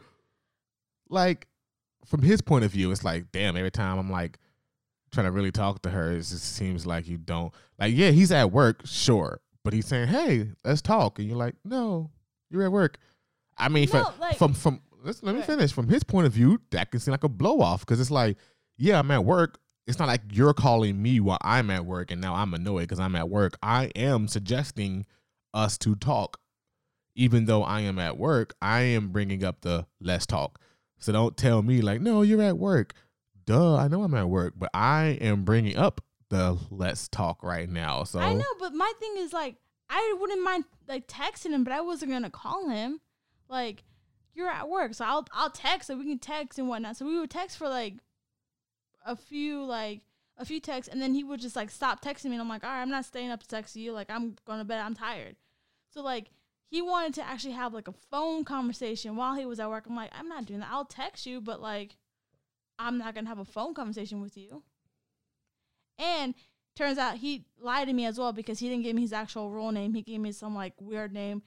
like, 1.10 1.48
from 2.10 2.22
his 2.24 2.42
point 2.42 2.66
of 2.66 2.72
view, 2.72 2.92
it's 2.92 3.04
like, 3.04 3.32
damn. 3.32 3.56
Every 3.56 3.72
time 3.72 3.98
I'm 4.00 4.10
like 4.12 4.38
trying 5.12 5.26
to 5.28 5.32
really 5.32 5.52
talk 5.52 5.82
to 5.84 5.90
her, 5.90 6.12
it 6.12 6.18
just 6.18 6.56
seems 6.56 6.86
like 6.86 7.08
you 7.08 7.18
don't. 7.18 7.54
Like, 7.80 7.94
yeah, 7.96 8.12
he's 8.12 8.32
at 8.32 8.52
work, 8.52 8.82
sure, 8.86 9.40
but 9.64 9.74
he's 9.74 9.86
saying, 9.88 10.08
"Hey, 10.10 10.50
let's 10.64 10.82
talk," 10.82 11.20
and 11.20 11.28
you're 11.28 11.38
like, 11.38 11.56
"No, 11.64 12.12
you're 12.50 12.64
at 12.64 12.72
work." 12.72 12.98
I 13.58 13.70
mean, 13.70 13.88
No, 13.94 14.04
from 14.06 14.20
like- 14.20 14.38
from 14.38 14.54
from 14.54 14.82
let's, 15.04 15.22
let 15.24 15.34
me 15.34 15.40
Right. 15.42 15.48
finish. 15.48 15.72
From 15.72 15.88
his 15.88 16.04
point 16.04 16.28
of 16.28 16.34
view, 16.34 16.60
that 16.72 16.92
can 16.92 17.00
seem 17.00 17.12
like 17.12 17.24
a 17.24 17.30
blow 17.30 17.62
off 17.62 17.82
because 17.82 18.00
it's 18.00 18.12
like, 18.12 18.38
yeah, 18.78 19.00
I'm 19.00 19.12
at 19.12 19.24
work. 19.26 19.60
It's 19.88 19.98
not 20.00 20.08
like 20.08 20.22
you're 20.32 20.54
calling 20.54 21.02
me 21.02 21.20
while 21.20 21.40
I'm 21.42 21.70
at 21.72 21.86
work, 21.86 22.12
and 22.12 22.22
now 22.22 22.36
I'm 22.36 22.54
annoyed 22.54 22.82
because 22.84 23.00
I'm 23.00 23.16
at 23.16 23.30
work. 23.30 23.58
I 23.64 23.86
am 23.96 24.28
suggesting 24.28 25.06
us 25.54 25.78
to 25.80 25.96
talk, 25.96 26.40
even 27.16 27.46
though 27.46 27.64
I 27.64 27.82
am 27.82 27.98
at 28.00 28.18
work. 28.18 28.54
I 28.62 28.82
am 28.82 29.10
bringing 29.10 29.44
up 29.44 29.62
the 29.62 29.88
let's 30.00 30.26
talk. 30.28 30.60
So 31.00 31.12
don't 31.12 31.36
tell 31.36 31.62
me 31.62 31.82
like, 31.82 32.02
no, 32.02 32.22
you're 32.22 32.42
at 32.42 32.58
work. 32.58 32.94
Duh, 33.46 33.76
I 33.76 33.88
know 33.88 34.04
I'm 34.04 34.14
at 34.14 34.30
work, 34.30 34.54
but 34.58 34.70
I 34.74 35.18
am 35.22 35.44
bringing 35.44 35.76
up 35.78 36.02
the 36.30 36.58
let's 36.70 37.08
talk 37.08 37.42
right 37.44 37.70
now. 37.70 38.04
So 38.04 38.20
I 38.20 38.34
know, 38.34 38.46
but 38.60 38.74
my 38.74 38.92
thing 39.00 39.16
is 39.18 39.34
like 39.34 39.56
I 39.90 40.16
wouldn't 40.20 40.44
mind 40.44 40.66
like 40.88 41.08
texting 41.08 41.52
him, 41.52 41.64
but 41.64 41.74
I 41.74 41.82
wasn't 41.82 42.12
gonna 42.12 42.30
call 42.30 42.70
him. 42.70 43.00
Like 43.48 43.84
you're 44.36 44.50
at 44.50 44.70
work, 44.70 44.94
so 44.94 45.06
I'll 45.06 45.26
I'll 45.34 45.50
text, 45.50 45.88
so 45.88 45.98
we 45.98 46.06
can 46.06 46.20
text 46.20 46.60
and 46.60 46.70
whatnot. 46.70 46.98
So 46.98 47.06
we 47.06 47.20
would 47.20 47.32
text 47.32 47.58
for 47.58 47.68
like 47.68 47.96
a 49.06 49.16
few 49.16 49.64
like 49.64 50.02
a 50.38 50.46
few 50.46 50.60
texts, 50.60 50.92
and 50.92 51.02
then 51.02 51.14
he 51.14 51.24
would 51.24 51.40
just 51.40 51.56
like 51.56 51.70
stop 51.70 52.04
texting 52.04 52.26
me, 52.26 52.34
and 52.34 52.42
I'm 52.42 52.50
like, 52.50 52.64
all 52.64 52.70
right, 52.70 52.82
I'm 52.82 52.90
not 52.90 53.06
staying 53.06 53.32
up 53.32 53.42
to 53.42 53.48
text 53.48 53.76
you. 53.76 53.92
Like 53.92 54.10
I'm 54.10 54.36
going 54.46 54.60
to 54.60 54.66
bed. 54.66 54.80
I'm 54.80 54.96
tired. 54.96 55.36
So 55.90 56.02
like 56.02 56.28
he 56.70 56.82
wanted 56.82 57.16
to 57.16 57.28
actually 57.28 57.54
have 57.54 57.74
like 57.74 57.88
a 57.88 57.94
phone 58.12 58.46
conversation 58.46 59.16
while 59.16 59.36
he 59.36 59.46
was 59.46 59.60
at 59.60 59.70
work. 59.70 59.86
I'm 59.88 59.96
like, 59.96 60.12
I'm 60.18 60.30
not 60.30 60.46
doing 60.46 60.60
that. 60.60 60.70
I'll 60.72 60.86
text 60.86 61.26
you, 61.26 61.42
but 61.42 61.62
like 61.62 61.98
I'm 62.78 62.98
not 62.98 63.16
gonna 63.16 63.28
have 63.28 63.40
a 63.40 63.46
phone 63.46 63.74
conversation 63.74 64.22
with 64.22 64.38
you. 64.38 64.64
And 65.98 66.36
turns 66.76 66.98
out 66.98 67.18
he 67.18 67.46
lied 67.60 67.88
to 67.88 67.94
me 67.94 68.06
as 68.06 68.18
well 68.18 68.32
because 68.32 68.60
he 68.60 68.70
didn't 68.70 68.84
give 68.84 68.96
me 68.96 69.02
his 69.02 69.14
actual 69.14 69.50
real 69.50 69.72
name. 69.72 69.94
He 69.94 70.02
gave 70.02 70.20
me 70.20 70.32
some 70.32 70.56
like 70.56 70.74
weird 70.80 71.12
name. 71.12 71.42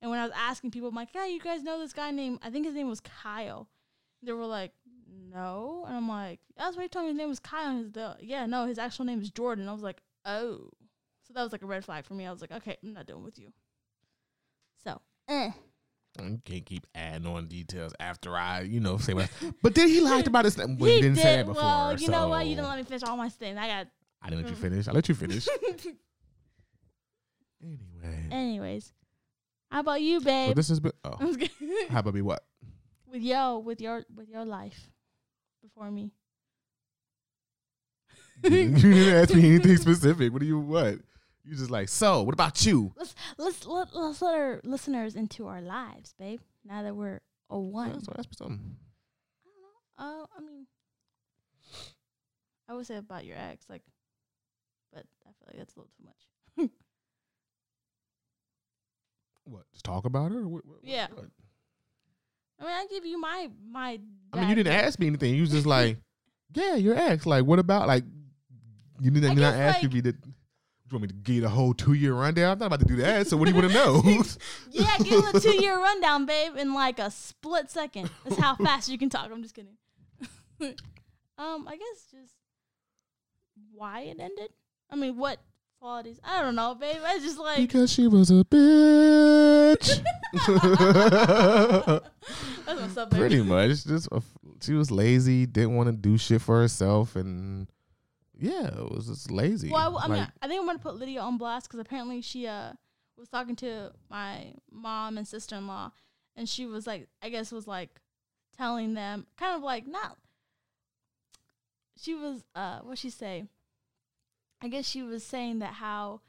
And 0.00 0.10
when 0.10 0.20
I 0.20 0.24
was 0.24 0.32
asking 0.36 0.70
people, 0.70 0.88
I'm 0.88 0.94
like, 0.94 1.14
yeah, 1.14 1.26
you 1.26 1.40
guys 1.40 1.62
know 1.62 1.78
this 1.78 1.92
guy 1.92 2.10
named, 2.10 2.38
I 2.42 2.50
think 2.50 2.64
his 2.64 2.74
name 2.74 2.88
was 2.88 3.00
Kyle. 3.00 3.68
They 4.22 4.32
were 4.32 4.46
like, 4.46 4.72
no. 5.30 5.84
And 5.86 5.96
I'm 5.96 6.08
like, 6.08 6.40
that's 6.56 6.76
what 6.76 6.82
he 6.82 6.88
told 6.88 7.04
me 7.04 7.10
his 7.10 7.18
name 7.18 7.28
was 7.28 7.40
Kyle. 7.40 7.70
And 7.70 7.78
he's 7.80 7.92
the, 7.92 8.16
yeah, 8.20 8.46
no, 8.46 8.66
his 8.66 8.78
actual 8.78 9.04
name 9.04 9.20
is 9.20 9.30
Jordan. 9.30 9.68
I 9.68 9.72
was 9.72 9.82
like, 9.82 10.00
oh. 10.24 10.70
So 11.24 11.34
that 11.34 11.42
was 11.42 11.52
like 11.52 11.62
a 11.62 11.66
red 11.66 11.84
flag 11.84 12.04
for 12.04 12.14
me. 12.14 12.26
I 12.26 12.32
was 12.32 12.40
like, 12.40 12.52
okay, 12.52 12.78
I'm 12.82 12.94
not 12.94 13.06
dealing 13.06 13.24
with 13.24 13.38
you. 13.38 13.52
So, 14.84 15.00
eh. 15.28 15.50
you 16.22 16.40
can't 16.44 16.64
keep 16.66 16.86
adding 16.94 17.26
on 17.26 17.46
details 17.48 17.92
after 18.00 18.36
I, 18.36 18.60
you 18.62 18.80
know, 18.80 18.96
say 18.98 19.14
what. 19.14 19.28
But 19.62 19.74
then 19.74 19.88
he 19.88 20.00
lied 20.10 20.26
about 20.26 20.44
this. 20.44 20.56
Well, 20.56 20.68
he, 20.68 20.94
he 20.94 21.00
didn't 21.00 21.14
did. 21.16 21.22
say 21.22 21.36
that 21.36 21.46
before. 21.46 21.62
well, 21.62 21.94
you 21.96 22.08
know 22.08 22.28
what? 22.28 22.46
You 22.46 22.52
so- 22.56 22.62
didn't 22.62 22.68
let 22.70 22.78
me 22.78 22.84
finish 22.84 23.02
all 23.04 23.16
my 23.16 23.28
things. 23.28 23.58
I 23.58 23.66
got. 23.68 23.86
I 24.22 24.30
didn't 24.30 24.44
let 24.44 24.50
you 24.50 24.56
Mm. 24.56 24.60
finish. 24.60 24.88
I 24.88 24.92
let 24.92 25.08
you 25.08 25.14
finish. 25.14 25.46
anyway, 27.62 28.28
Anyways, 28.30 28.92
how 29.70 29.80
about 29.80 30.00
you, 30.00 30.20
so 30.20 30.24
babe? 30.24 30.56
this 30.56 30.68
has 30.68 30.80
been. 30.80 30.92
Oh, 31.04 31.14
I'm 31.20 31.26
just 31.38 31.38
kidding. 31.58 31.88
how 31.88 32.00
about 32.00 32.14
me? 32.14 32.22
What? 32.22 32.42
with 33.10 33.22
yo, 33.22 33.58
with 33.58 33.80
your, 33.80 34.04
with 34.14 34.28
your 34.28 34.44
life 34.44 34.90
before 35.62 35.90
me. 35.90 36.12
you 38.44 38.50
didn't 38.50 39.14
ask 39.14 39.34
me 39.34 39.48
anything 39.54 39.76
specific. 39.78 40.32
What 40.32 40.40
do 40.40 40.46
you 40.46 40.58
what? 40.58 40.96
You 41.48 41.56
just 41.56 41.70
like 41.70 41.88
so. 41.88 42.22
What 42.22 42.34
about 42.34 42.66
you? 42.66 42.92
Let's 42.96 43.14
let's 43.38 43.66
let, 43.66 43.94
let's 43.94 44.20
let 44.20 44.34
our 44.34 44.60
listeners 44.64 45.16
into 45.16 45.46
our 45.46 45.62
lives, 45.62 46.14
babe. 46.18 46.40
Now 46.64 46.82
that 46.82 46.94
we're 46.94 47.20
a 47.48 47.58
one. 47.58 48.02
So 48.04 48.12
ask 48.18 48.28
me 48.28 48.34
something. 48.36 48.76
Oh, 49.98 50.26
I 50.36 50.40
mean, 50.40 50.66
I 52.68 52.74
would 52.74 52.86
say 52.86 52.96
about 52.96 53.24
your 53.24 53.36
ex, 53.38 53.64
like, 53.68 53.82
but 54.92 55.04
I 55.26 55.30
feel 55.30 55.46
like 55.46 55.56
that's 55.56 55.74
a 55.74 55.78
little 55.78 55.90
too 55.96 56.04
much. 56.04 56.70
What? 59.44 59.62
Just 59.72 59.84
talk 59.84 60.04
about 60.04 60.30
her. 60.32 60.46
What, 60.46 60.66
what, 60.66 60.78
Yeah. 60.82 61.06
what? 61.14 61.24
I 62.60 62.64
mean, 62.64 62.72
I 62.72 62.86
give 62.90 63.06
you 63.06 63.18
my 63.18 63.48
my. 63.70 63.98
I 64.32 64.40
mean, 64.40 64.48
you 64.50 64.54
didn't 64.56 64.74
ask 64.74 64.98
me 64.98 65.06
anything. 65.06 65.34
You 65.34 65.40
was 65.42 65.50
just 65.50 65.64
like, 65.78 65.96
yeah, 66.52 66.74
your 66.74 66.94
ex. 66.96 67.24
Like, 67.24 67.44
what 67.44 67.58
about 67.58 67.86
like? 67.88 68.04
You 69.00 69.10
didn't 69.10 69.30
I 69.30 69.34
not 69.34 69.54
asking 69.54 69.90
like- 69.90 70.04
me 70.04 70.12
to. 70.12 70.18
You 70.90 70.96
want 70.96 71.02
me 71.02 71.08
to 71.08 71.14
give 71.14 71.34
you 71.36 71.40
the 71.42 71.50
whole 71.50 71.74
two 71.74 71.92
year 71.92 72.14
rundown? 72.14 72.52
I'm 72.52 72.58
not 72.60 72.66
about 72.66 72.80
to 72.80 72.86
do 72.86 72.96
that. 72.96 73.26
So 73.26 73.36
what 73.36 73.44
do 73.44 73.54
you 73.54 73.60
want 73.60 73.70
to 73.70 73.74
know? 73.74 74.02
Yeah, 74.70 74.96
give 74.98 75.22
them 75.22 75.34
a 75.34 75.40
two 75.40 75.60
year 75.62 75.76
rundown, 75.76 76.24
babe, 76.24 76.56
in 76.56 76.72
like 76.72 76.98
a 76.98 77.10
split 77.10 77.70
second. 77.70 78.08
That's 78.24 78.40
how 78.40 78.54
fast 78.64 78.88
you 78.88 78.96
can 78.96 79.10
talk. 79.10 79.30
I'm 79.30 79.42
just 79.42 79.54
kidding. 79.54 79.76
um, 81.38 81.68
I 81.68 81.76
guess 81.76 82.06
just 82.10 82.32
why 83.74 84.00
it 84.00 84.18
ended. 84.18 84.48
I 84.90 84.96
mean, 84.96 85.18
what 85.18 85.40
qualities? 85.78 86.20
I 86.24 86.40
don't 86.40 86.54
know, 86.54 86.74
babe. 86.74 87.02
I 87.04 87.18
just 87.18 87.38
like 87.38 87.58
because 87.58 87.92
she 87.92 88.08
was 88.08 88.30
a 88.30 88.44
bitch. 88.44 90.02
that's 92.64 92.80
what's 92.80 92.96
up, 92.96 93.10
babe. 93.10 93.20
Pretty 93.20 93.42
much, 93.42 93.84
just 93.84 94.08
a 94.10 94.22
she 94.62 94.72
was 94.72 94.90
lazy, 94.90 95.46
didn't 95.46 95.76
want 95.76 95.88
to 95.88 95.96
do 95.96 96.16
shit 96.16 96.40
for 96.40 96.60
herself, 96.60 97.14
and 97.14 97.68
yeah, 98.38 98.66
it 98.68 98.90
was 98.90 99.06
just 99.06 99.30
lazy. 99.30 99.70
Well, 99.70 99.98
I, 99.98 100.04
I 100.04 100.08
mean, 100.08 100.18
Like, 100.18 100.28
I 100.42 100.48
think 100.48 100.60
I'm 100.60 100.66
gonna 100.66 100.78
put 100.78 100.96
Lydia 100.96 101.20
on 101.20 101.38
blast 101.38 101.68
because 101.68 101.80
apparently 101.80 102.20
she 102.22 102.46
uh 102.46 102.72
was 103.16 103.28
talking 103.28 103.56
to 103.56 103.90
my 104.08 104.54
mom 104.70 105.18
and 105.18 105.26
sister 105.26 105.56
in 105.56 105.66
law, 105.66 105.90
and 106.36 106.48
she 106.48 106.66
was 106.66 106.86
like, 106.86 107.08
I 107.20 107.28
guess 107.30 107.50
was 107.52 107.66
like 107.66 108.00
telling 108.56 108.94
them, 108.94 109.26
kind 109.36 109.56
of 109.56 109.62
like 109.62 109.86
not. 109.86 110.16
She 112.00 112.14
was 112.14 112.44
uh, 112.54 112.78
what 112.80 112.98
she 112.98 113.10
say? 113.10 113.44
I 114.62 114.68
guess 114.68 114.86
she 114.86 115.02
was 115.02 115.24
saying 115.24 115.58
that 115.60 115.74
how 115.74 116.20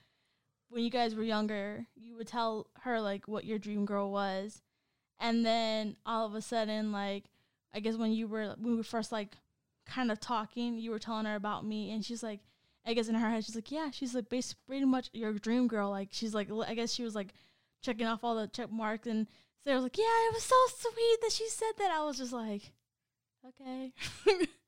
when 0.70 0.84
you 0.84 0.90
guys 0.90 1.16
were 1.16 1.24
younger, 1.24 1.86
you 1.96 2.16
would 2.16 2.28
tell 2.28 2.68
her 2.82 3.00
like 3.02 3.28
what 3.28 3.46
your 3.46 3.60
dream 3.60 3.86
girl 3.86 4.12
was, 4.12 4.62
and 5.20 5.46
then 5.46 5.96
all 6.06 6.26
of 6.26 6.34
a 6.34 6.42
sudden, 6.42 6.92
like 6.92 7.26
I 7.74 7.80
guess 7.82 7.96
when 7.96 8.12
you 8.12 8.28
were 8.28 8.56
when 8.58 8.72
we 8.72 8.78
were 8.78 8.84
first 8.84 9.12
like 9.12 9.36
kind 9.90 10.12
of 10.12 10.20
talking, 10.20 10.78
you 10.78 10.92
were 10.92 11.00
telling 11.00 11.26
her 11.26 11.36
about 11.36 11.66
me, 11.66 11.92
and 11.92 12.04
she's 12.06 12.24
like, 12.24 12.40
I 12.86 12.94
guess 12.94 13.10
in 13.10 13.16
her 13.16 13.30
head, 13.30 13.44
she's 13.44 13.56
like, 13.56 13.72
yeah, 13.72 13.90
she's 13.92 14.16
like 14.16 14.30
bas- 14.30 14.56
pretty 14.68 14.86
much 14.86 15.10
your 15.14 15.34
dream 15.34 15.68
girl. 15.68 15.90
Like 15.90 16.10
she's 16.12 16.34
like, 16.34 16.50
I 16.68 16.74
guess 16.76 16.94
she 16.94 17.04
was 17.04 17.16
like 17.16 17.34
checking 17.82 18.08
off 18.08 18.24
all 18.24 18.36
the 18.36 18.48
check 18.48 18.72
marks, 18.72 19.08
and 19.08 19.28
Sarah 19.64 19.76
was 19.78 19.84
like, 19.84 19.98
yeah, 19.98 20.04
it 20.06 20.34
was 20.34 20.44
so 20.44 20.56
sweet 20.78 21.18
that 21.22 21.32
she 21.32 21.48
said 21.50 21.72
that. 21.78 21.92
I 21.92 22.04
was 22.04 22.18
just 22.18 22.34
like, 22.34 22.72
okay. 23.48 23.94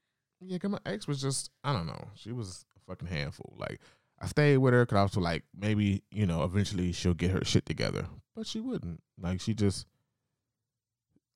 Yeah, 0.44 0.58
cause 0.58 0.72
my 0.72 0.80
ex 0.86 1.08
was 1.08 1.22
just 1.22 1.52
I 1.64 1.72
don't 1.72 1.86
know. 1.86 2.08
She 2.16 2.32
was 2.32 2.66
a 2.76 2.80
fucking 2.88 3.08
handful. 3.08 3.54
Like 3.58 3.80
I 4.20 4.26
stayed 4.26 4.58
with 4.58 4.74
her 4.74 4.86
because 4.86 4.98
I 4.98 5.04
was 5.04 5.16
like 5.18 5.44
maybe 5.56 6.04
you 6.12 6.26
know 6.26 6.44
eventually 6.44 6.92
she'll 6.94 7.14
get 7.14 7.32
her 7.32 7.46
shit 7.46 7.66
together, 7.66 8.08
but 8.36 8.48
she 8.48 8.60
wouldn't. 8.60 9.02
Like 9.20 9.40
she 9.40 9.54
just 9.54 9.86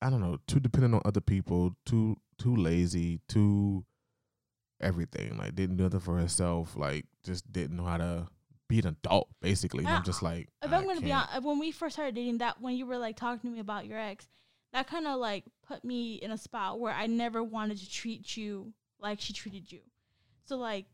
I 0.05 0.09
don't 0.11 0.21
know, 0.21 0.37
too 0.47 0.59
dependent 0.59 0.93
on 0.93 1.01
other 1.05 1.21
people, 1.21 1.75
too 1.85 2.17
too 2.37 2.55
lazy, 2.55 3.19
too 3.27 3.85
everything. 4.81 5.37
Like 5.37 5.55
didn't 5.55 5.77
do 5.77 5.83
nothing 5.83 5.99
for 5.99 6.17
herself. 6.17 6.75
Like 6.75 7.05
just 7.23 7.51
didn't 7.51 7.75
know 7.77 7.85
how 7.85 7.97
to 7.97 8.27
be 8.67 8.79
an 8.79 8.87
adult. 8.87 9.29
Basically, 9.41 9.83
and 9.85 9.93
I'm 9.93 10.01
Uh, 10.01 10.05
just 10.05 10.21
like 10.21 10.49
if 10.63 10.71
I 10.71 10.77
I'm 10.77 10.85
gonna 10.85 11.01
be 11.01 11.07
can't. 11.09 11.27
honest, 11.29 11.47
when 11.47 11.59
we 11.59 11.71
first 11.71 11.95
started 11.95 12.15
dating, 12.15 12.37
that 12.39 12.61
when 12.61 12.75
you 12.75 12.85
were 12.85 12.97
like 12.97 13.15
talking 13.15 13.49
to 13.49 13.53
me 13.53 13.59
about 13.59 13.87
your 13.87 13.99
ex, 13.99 14.27
that 14.73 14.87
kind 14.87 15.07
of 15.07 15.19
like 15.19 15.45
put 15.67 15.83
me 15.83 16.15
in 16.15 16.31
a 16.31 16.37
spot 16.37 16.79
where 16.79 16.93
I 16.93 17.07
never 17.07 17.43
wanted 17.43 17.77
to 17.79 17.89
treat 17.89 18.35
you 18.37 18.73
like 18.99 19.19
she 19.21 19.33
treated 19.33 19.71
you. 19.71 19.79
So 20.45 20.57
like, 20.57 20.85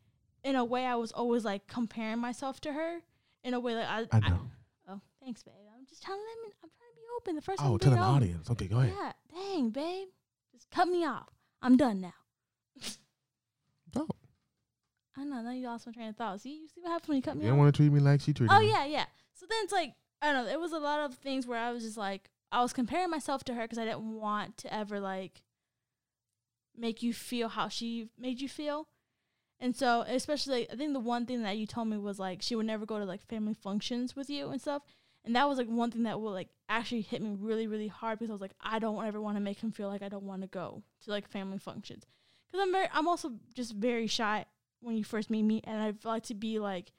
in 0.43 0.55
a 0.55 0.64
way, 0.64 0.86
I 0.86 0.95
was 0.95 1.12
always 1.12 1.43
like 1.43 1.68
comparing 1.68 2.20
myself 2.20 2.62
to 2.62 2.72
her. 2.74 2.99
In 3.43 3.53
a 3.55 3.59
way, 3.59 3.76
like 3.76 3.88
I, 3.88 4.05
I 4.12 4.30
know. 4.30 4.39
oh, 4.88 5.01
thanks, 5.22 5.41
babe. 5.43 5.55
I'm 5.76 5.86
just 5.88 6.03
telling 6.03 6.22
them. 6.22 6.51
I'm 6.64 6.70
be 6.70 6.80
open. 7.22 7.36
The 7.36 7.41
first 7.41 7.61
Oh, 7.63 7.78
being 7.78 7.93
an 7.93 7.99
audience. 7.99 8.49
Okay, 8.49 8.67
go 8.67 8.80
ahead. 8.80 8.93
Yeah, 8.97 9.11
dang, 9.34 9.69
babe. 9.69 10.07
Just 10.53 10.69
cut 10.72 10.88
me 10.88 11.05
off. 11.05 11.30
I'm 11.61 11.78
done 11.78 12.01
now. 12.01 12.13
Oh, 13.95 14.07
I 15.17 15.26
know. 15.26 15.41
Now 15.41 15.51
you 15.51 15.65
lost 15.67 15.86
my 15.86 15.91
train 15.91 16.07
of 16.09 16.15
thought. 16.15 16.39
See, 16.39 16.61
you 16.61 16.67
see 16.69 16.80
what 16.82 16.91
happens 16.91 17.09
when 17.09 17.17
you 17.17 17.22
cut 17.22 17.36
you 17.36 17.39
me 17.39 17.45
You 17.45 17.51
don't 17.51 17.59
want 17.59 17.74
to 17.76 17.78
treat 17.78 17.91
me 17.91 17.99
like 17.99 18.22
she 18.22 18.32
treated 18.34 18.53
Oh 18.55 18.59
me. 18.59 18.69
yeah, 18.69 18.86
yeah. 18.86 19.05
So 19.34 19.45
then 19.49 19.57
it's 19.63 19.74
like 19.74 19.93
I 20.22 20.32
don't 20.32 20.45
know. 20.45 20.51
It 20.51 20.59
was 20.59 20.72
a 20.72 20.80
lot 20.80 21.01
of 21.01 21.15
things 21.15 21.45
where 21.45 21.59
I 21.59 21.72
was 21.72 21.84
just 21.84 21.97
like 21.97 22.30
I 22.53 22.61
was 22.61 22.72
comparing 22.74 23.09
myself 23.09 23.43
to 23.45 23.53
her 23.53 23.63
because 23.63 23.78
I 23.78 23.84
didn't 23.86 24.15
want 24.19 24.55
to 24.59 24.74
ever 24.74 24.99
like 25.01 25.41
make 26.78 27.03
you 27.03 27.13
feel 27.13 27.49
how 27.49 27.67
she 27.67 28.07
made 28.17 28.39
you 28.39 28.47
feel. 28.47 28.88
And 29.59 29.76
so, 29.76 30.01
especially, 30.07 30.72
I 30.72 30.76
think 30.76 30.93
the 30.93 30.99
one 30.99 31.26
thing 31.26 31.43
that 31.43 31.57
you 31.57 31.67
told 31.67 31.88
me 31.89 31.97
was 31.97 32.17
like 32.17 32.41
she 32.41 32.55
would 32.55 32.65
never 32.65 32.86
go 32.86 32.97
to 32.97 33.05
like 33.05 33.22
family 33.22 33.53
functions 33.53 34.15
with 34.15 34.30
you 34.30 34.49
and 34.49 34.59
stuff. 34.61 34.84
And 35.24 35.36
that 35.36 35.47
was 35.47 35.57
like 35.57 35.67
one 35.67 35.91
thing 35.91 36.03
that 36.03 36.19
would 36.19 36.32
like 36.32 36.49
actually 36.67 37.01
hit 37.01 37.22
me 37.22 37.36
really, 37.39 37.67
really 37.67 37.88
hard 37.88 38.17
because 38.17 38.32
I 38.32 38.34
was 38.34 38.41
like, 38.41 38.55
I 38.59 38.80
don't 38.80 39.05
ever 39.05 39.22
want 39.22 39.38
to 39.38 39.41
make 39.41 39.59
him 39.59 39.72
feel 39.72 39.88
like 39.88 40.01
I 40.01 40.09
don't 40.09 40.24
want 40.24 40.41
to 40.41 40.47
go 40.47 40.82
to 41.03 41.11
like 41.11 41.28
family 41.28 41.59
functions 41.59 42.05
because 42.51 42.65
I'm 42.65 42.72
very, 42.72 42.88
I'm 42.91 43.07
also 43.07 43.34
just 43.53 43.74
very 43.74 44.07
shy 44.07 44.45
when 44.82 44.97
you 44.97 45.03
first 45.03 45.30
meet 45.30 45.43
me, 45.43 45.61
and 45.63 45.82
I 45.82 45.93
like 46.07 46.24
to 46.24 46.34
be 46.34 46.59
like 46.59 46.91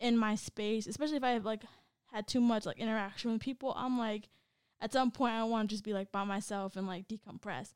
in 0.00 0.16
my 0.16 0.34
space, 0.34 0.86
especially 0.86 1.16
if 1.16 1.24
I 1.24 1.30
have 1.30 1.44
like 1.44 1.62
had 2.12 2.26
too 2.26 2.40
much 2.40 2.66
like 2.66 2.78
interaction 2.78 3.32
with 3.32 3.40
people. 3.40 3.72
I'm 3.76 3.98
like, 3.98 4.28
at 4.80 4.92
some 4.92 5.10
point, 5.10 5.34
I 5.34 5.44
want 5.44 5.68
to 5.68 5.74
just 5.74 5.84
be 5.84 5.92
like 5.92 6.12
by 6.12 6.24
myself 6.24 6.76
and 6.76 6.86
like 6.86 7.08
decompress. 7.08 7.72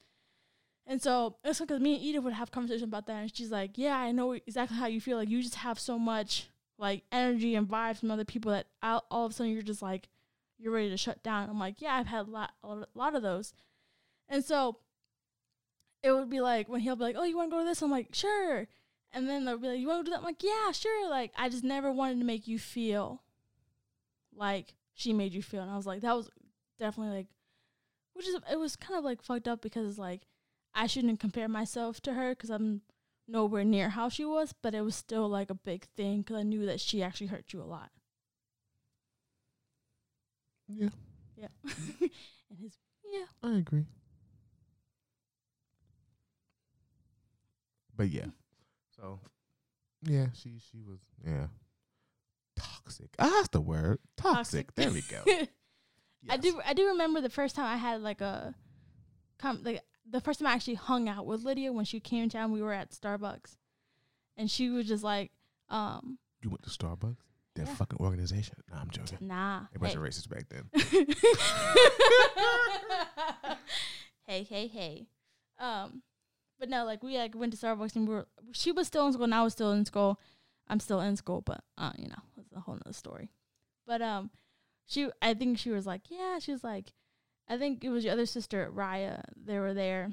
And 0.87 1.03
so 1.03 1.37
it's 1.43 1.59
because 1.59 1.81
me 1.81 1.95
and 1.95 2.05
Edith 2.05 2.23
would 2.23 2.33
have 2.35 2.51
conversation 2.51 2.85
about 2.85 3.07
that, 3.07 3.23
and 3.23 3.35
she's 3.35 3.51
like, 3.51 3.77
"Yeah, 3.77 3.97
I 3.97 4.13
know 4.13 4.33
exactly 4.33 4.77
how 4.77 4.87
you 4.87 5.01
feel. 5.01 5.17
Like 5.17 5.31
you 5.31 5.43
just 5.43 5.57
have 5.57 5.81
so 5.81 5.99
much 5.99 6.49
like 6.79 7.05
energy 7.11 7.55
and 7.55 7.69
vibes 7.69 7.99
from 7.99 8.11
other 8.11 8.25
people 8.25 8.53
that 8.53 8.67
all, 8.83 9.05
all 9.11 9.27
of 9.27 9.33
a 9.33 9.35
sudden 9.35 9.53
you're 9.53 9.63
just 9.63 9.83
like 9.83 10.09
you're 10.59 10.73
ready 10.73 10.91
to 10.91 10.97
shut 10.97 11.23
down." 11.23 11.49
I'm 11.49 11.59
like, 11.59 11.81
"Yeah, 11.81 11.95
I've 11.95 12.07
had 12.07 12.27
a 12.27 12.31
lot, 12.31 12.53
a 12.63 12.87
lot 12.95 13.15
of 13.15 13.23
those." 13.23 13.53
And 14.29 14.45
so 14.45 14.79
it 16.03 16.13
would 16.13 16.31
be 16.31 16.41
like 16.41 16.69
when 16.69 16.81
he'll 16.81 16.97
be 16.97 17.05
like, 17.05 17.17
"Oh, 17.19 17.25
you 17.25 17.37
want 17.37 17.51
to 17.51 17.57
go 17.57 17.63
to 17.63 17.69
this?" 17.69 17.83
I'm 17.83 17.91
like, 17.91 18.15
"Sure." 18.15 18.67
And 19.13 19.29
then 19.29 19.45
they'll 19.45 19.59
be 19.59 19.69
like, 19.69 19.81
"You 19.81 19.89
want 19.89 20.05
to 20.05 20.11
do 20.11 20.11
that?" 20.13 20.19
I'm 20.19 20.25
like, 20.25 20.43
"Yeah, 20.43 20.73
sure." 20.73 21.09
Like 21.09 21.33
I 21.37 21.49
just 21.49 21.65
never 21.65 21.93
wanted 21.93 22.19
to 22.19 22.25
make 22.25 22.47
you 22.47 22.59
feel 22.59 23.23
like 24.35 24.75
she 24.95 25.13
made 25.13 25.33
you 25.35 25.43
feel, 25.43 25.63
and 25.63 25.71
I 25.71 25.77
was 25.77 25.87
like, 25.87 26.01
that 26.03 26.17
was 26.17 26.31
definitely 26.79 27.17
like, 27.17 27.27
which 28.15 28.27
is 28.27 28.37
it 28.51 28.59
was 28.59 28.77
kind 28.77 28.99
of 28.99 29.05
like 29.05 29.23
fucked 29.23 29.49
up 29.49 29.63
because 29.63 29.99
like 29.99 30.23
I 30.75 30.87
shouldn't 30.87 31.21
compare 31.21 31.49
myself 31.49 32.01
to 32.03 32.15
her 32.15 32.31
because 32.31 32.51
I'm 32.51 32.83
nowhere 33.29 33.65
near 33.65 33.91
how 33.91 34.09
she 34.09 34.25
was, 34.25 34.53
but 34.53 34.75
it 34.75 34.83
was 34.83 34.95
still 34.97 35.29
like 35.29 35.51
a 35.51 35.55
big 35.55 35.85
thing 35.97 36.23
because 36.23 36.37
I 36.37 36.43
knew 36.43 36.67
that 36.67 36.81
she 36.81 37.03
actually 37.03 37.29
hurt 37.29 37.53
you 37.53 37.63
a 37.63 37.65
lot. 37.65 37.91
Yeah, 40.69 40.89
Yeah, 41.37 41.49
and 41.65 42.59
his 42.61 42.79
yeah. 43.13 43.27
I 43.43 43.57
agree. 43.59 43.87
But 47.97 48.11
yeah, 48.11 48.27
so 48.97 49.21
yeah, 50.03 50.27
she 50.35 50.59
she 50.59 50.83
was 50.83 51.01
yeah 51.25 51.47
toxic. 52.57 53.15
Ah, 53.19 53.29
that's 53.37 53.49
the 53.49 53.61
word 53.61 53.99
toxic. 54.17 54.69
Toxic. 54.69 54.75
There 54.75 54.91
we 54.91 55.03
go. 55.03 55.23
I 56.29 56.37
do 56.37 56.61
I 56.65 56.75
do 56.75 56.89
remember 56.89 57.21
the 57.21 57.31
first 57.31 57.57
time 57.57 57.67
I 57.67 57.77
had 57.77 58.03
like 58.03 58.21
a 58.21 58.55
com 59.39 59.63
like 59.65 59.83
the 60.09 60.21
first 60.21 60.41
time 60.41 60.49
I 60.49 60.53
actually 60.55 60.75
hung 60.75 61.09
out 61.09 61.27
with 61.27 61.43
Lydia 61.45 61.73
when 61.73 61.85
she 61.85 62.01
came 62.01 62.29
to 62.29 62.37
town 62.37 62.53
we 62.53 62.63
were 62.63 62.73
at 62.73 62.91
Starbucks 62.91 63.57
and 64.37 64.51
she 64.51 64.71
was 64.71 64.87
just 64.87 65.05
like 65.05 65.33
um 65.69 66.19
You 66.43 66.51
went 66.51 66.63
to 66.63 66.71
Starbucks. 66.71 67.17
That 67.57 67.67
Yeah. 67.69 67.75
fucking 67.75 67.99
organization. 68.01 68.57
Nah, 68.71 68.81
I'm 68.83 68.91
joking. 68.91 69.19
nah 69.23 69.63
Everybody's 69.75 69.95
hey. 69.95 70.01
racist 70.23 70.29
back 70.29 70.45
then. 70.51 70.69
hey 74.27 74.43
hey 74.43 74.67
hey 74.67 75.07
um 75.59 76.03
but 76.59 76.69
no 76.69 76.85
like 76.85 77.03
we 77.03 77.17
like 77.17 77.35
went 77.35 77.53
to 77.53 77.59
Starbucks 77.59 77.97
and 77.97 78.09
we 78.09 78.15
were 78.15 78.27
she 78.53 78.73
was 78.73 78.87
still 78.87 79.07
in 79.07 79.13
school 79.13 79.25
and 79.25 79.35
I 79.35 79.43
was 79.43 79.53
still 79.53 79.73
in 79.73 79.85
school 79.85 80.21
I'm 80.69 80.81
still 80.81 81.01
in 81.01 81.17
school 81.17 81.41
but 81.43 81.63
uh 81.79 81.93
you 81.97 82.09
know 82.09 82.19
it's 82.37 82.53
a 82.53 82.61
whole 82.61 82.75
nother 82.75 82.93
story 82.93 83.31
but 83.87 84.03
um 84.03 84.31
she 84.87 85.09
I 85.23 85.35
think 85.35 85.59
she 85.59 85.71
was 85.71 85.87
like 85.87 86.03
yeah 86.11 86.39
she 86.41 86.53
was 86.53 86.65
like 86.65 86.93
I 87.49 87.57
think 87.57 87.85
it 87.85 87.91
was 87.91 88.05
your 88.05 88.13
other 88.13 88.27
sister 88.27 88.71
Raya 88.75 89.23
they 89.37 89.59
were 89.59 89.75
there. 89.75 90.11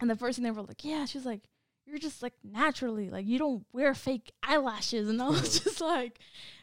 And 0.00 0.08
the 0.08 0.16
first 0.16 0.36
thing 0.36 0.44
they 0.44 0.50
were 0.50 0.62
like 0.62 0.84
yeah 0.84 1.04
she 1.04 1.18
was 1.18 1.26
like 1.26 1.42
you're 1.86 1.98
just 1.98 2.22
like 2.22 2.34
naturally 2.44 3.08
like 3.08 3.26
you 3.26 3.38
don't 3.38 3.64
wear 3.72 3.94
fake 3.94 4.32
eyelashes. 4.42 5.08
And 5.08 5.20
I 5.22 5.28
was 5.28 5.60
just 5.60 5.80
like 5.80 6.18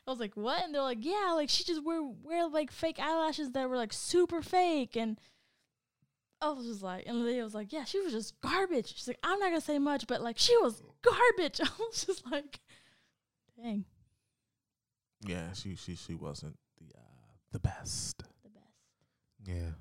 I 0.08 0.12
was 0.12 0.20
like 0.20 0.36
what? 0.36 0.64
And 0.64 0.74
they're 0.74 0.82
like 0.82 1.04
yeah 1.04 1.32
like 1.34 1.50
she 1.50 1.64
just 1.64 1.84
wear 1.84 2.02
wear 2.02 2.48
like 2.48 2.72
fake 2.72 3.00
eyelashes 3.00 3.52
that 3.52 3.70
were 3.70 3.78
like 3.78 3.94
super 3.94 4.42
fake. 4.42 4.96
And 4.96 5.20
I 6.42 6.50
was 6.52 6.68
just 6.68 6.84
like 6.84 7.06
and 7.08 7.24
Lydia 7.24 7.44
was 7.44 7.56
like 7.56 7.74
yeah 7.74 7.86
she 7.86 8.00
was 8.00 8.14
just 8.14 8.40
garbage. 8.42 8.94
She's 8.96 9.08
like 9.08 9.20
I'm 9.24 9.40
not 9.40 9.48
gonna 9.50 9.62
say 9.62 9.80
much 9.80 10.06
but 10.08 10.22
like 10.22 10.38
she 10.38 10.56
was 10.58 10.82
garbage. 11.02 11.60
I 11.64 11.70
was 11.80 12.06
just 12.06 12.30
like 12.32 12.60
dang. 13.62 13.86
Yeah, 15.26 15.54
she 15.54 15.76
she 15.76 15.96
she 15.96 16.14
wasn't 16.14 16.58
the 16.78 16.96
uh, 16.96 17.34
the 17.52 17.60
best. 17.60 18.24
Yeah, 19.46 19.72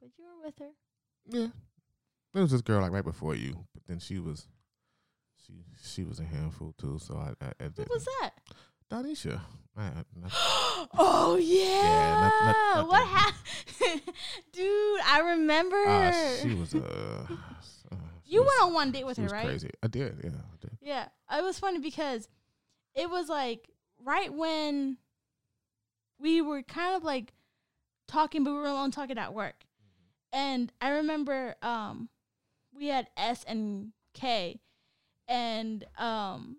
but 0.00 0.10
you 0.18 0.24
were 0.24 0.46
with 0.46 0.58
her 0.58 0.70
yeah. 1.28 1.48
There 2.34 2.42
was 2.42 2.50
this 2.50 2.62
girl 2.62 2.80
like 2.80 2.92
right 2.92 3.04
before 3.04 3.34
you, 3.34 3.64
but 3.74 3.82
then 3.86 3.98
she 3.98 4.18
was 4.18 4.48
she 5.46 5.52
she 5.84 6.02
was 6.04 6.18
a 6.18 6.24
handful 6.24 6.74
too. 6.78 6.98
So 6.98 7.16
I, 7.16 7.44
I, 7.44 7.48
I 7.60 7.64
who 7.76 7.84
was 7.90 8.04
that 8.20 8.30
Donisha. 8.90 9.40
I, 9.76 9.90
oh 10.98 11.36
yeah, 11.40 12.20
not- 12.20 12.76
not- 12.76 12.88
what 12.88 13.06
happened 13.06 14.02
dude 14.52 15.00
I 15.06 15.20
remember 15.32 15.76
uh, 15.86 16.12
she 16.42 16.54
was 16.54 16.74
uh, 16.74 16.78
uh, 17.30 17.96
you 18.24 18.40
was- 18.42 18.48
went 18.58 18.62
on 18.68 18.74
one 18.74 18.90
date 18.92 19.06
with 19.06 19.16
her 19.18 19.26
right 19.28 19.46
Crazy. 19.46 19.70
I 19.82 19.86
did. 19.86 20.18
Yeah, 20.24 20.30
I 20.30 20.56
did. 20.60 20.70
Yeah, 20.80 21.06
it 21.32 21.42
was 21.42 21.58
funny 21.58 21.78
because 21.78 22.28
it 22.94 23.08
was 23.08 23.28
like 23.28 23.68
right 24.04 24.32
when 24.32 24.96
we 26.18 26.42
were 26.42 26.62
kind 26.62 26.96
of 26.96 27.02
like 27.04 27.32
talking, 28.06 28.44
but 28.44 28.52
we 28.52 28.58
were 28.58 28.66
alone 28.66 28.90
talking 28.90 29.18
at 29.18 29.34
work. 29.34 29.64
And 30.32 30.72
I 30.80 30.90
remember 30.90 31.56
um, 31.62 32.08
we 32.74 32.88
had 32.88 33.08
S 33.16 33.44
and 33.46 33.92
K, 34.14 34.60
and 35.28 35.84
um, 35.98 36.56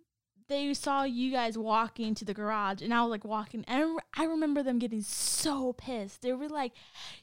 they 0.48 0.74
saw 0.74 1.04
you 1.04 1.32
guys 1.32 1.58
walking 1.58 2.14
to 2.16 2.26
the 2.26 2.34
garage, 2.34 2.82
and 2.82 2.94
I 2.94 3.02
was 3.02 3.10
like 3.10 3.26
walking, 3.26 3.64
and 3.68 3.78
I, 3.82 3.86
rem- 3.86 4.00
I 4.16 4.24
remember 4.26 4.62
them 4.62 4.80
getting 4.80 5.02
so 5.02 5.74
pissed. 5.74 6.22
They 6.22 6.34
were 6.34 6.50
like, 6.50 6.74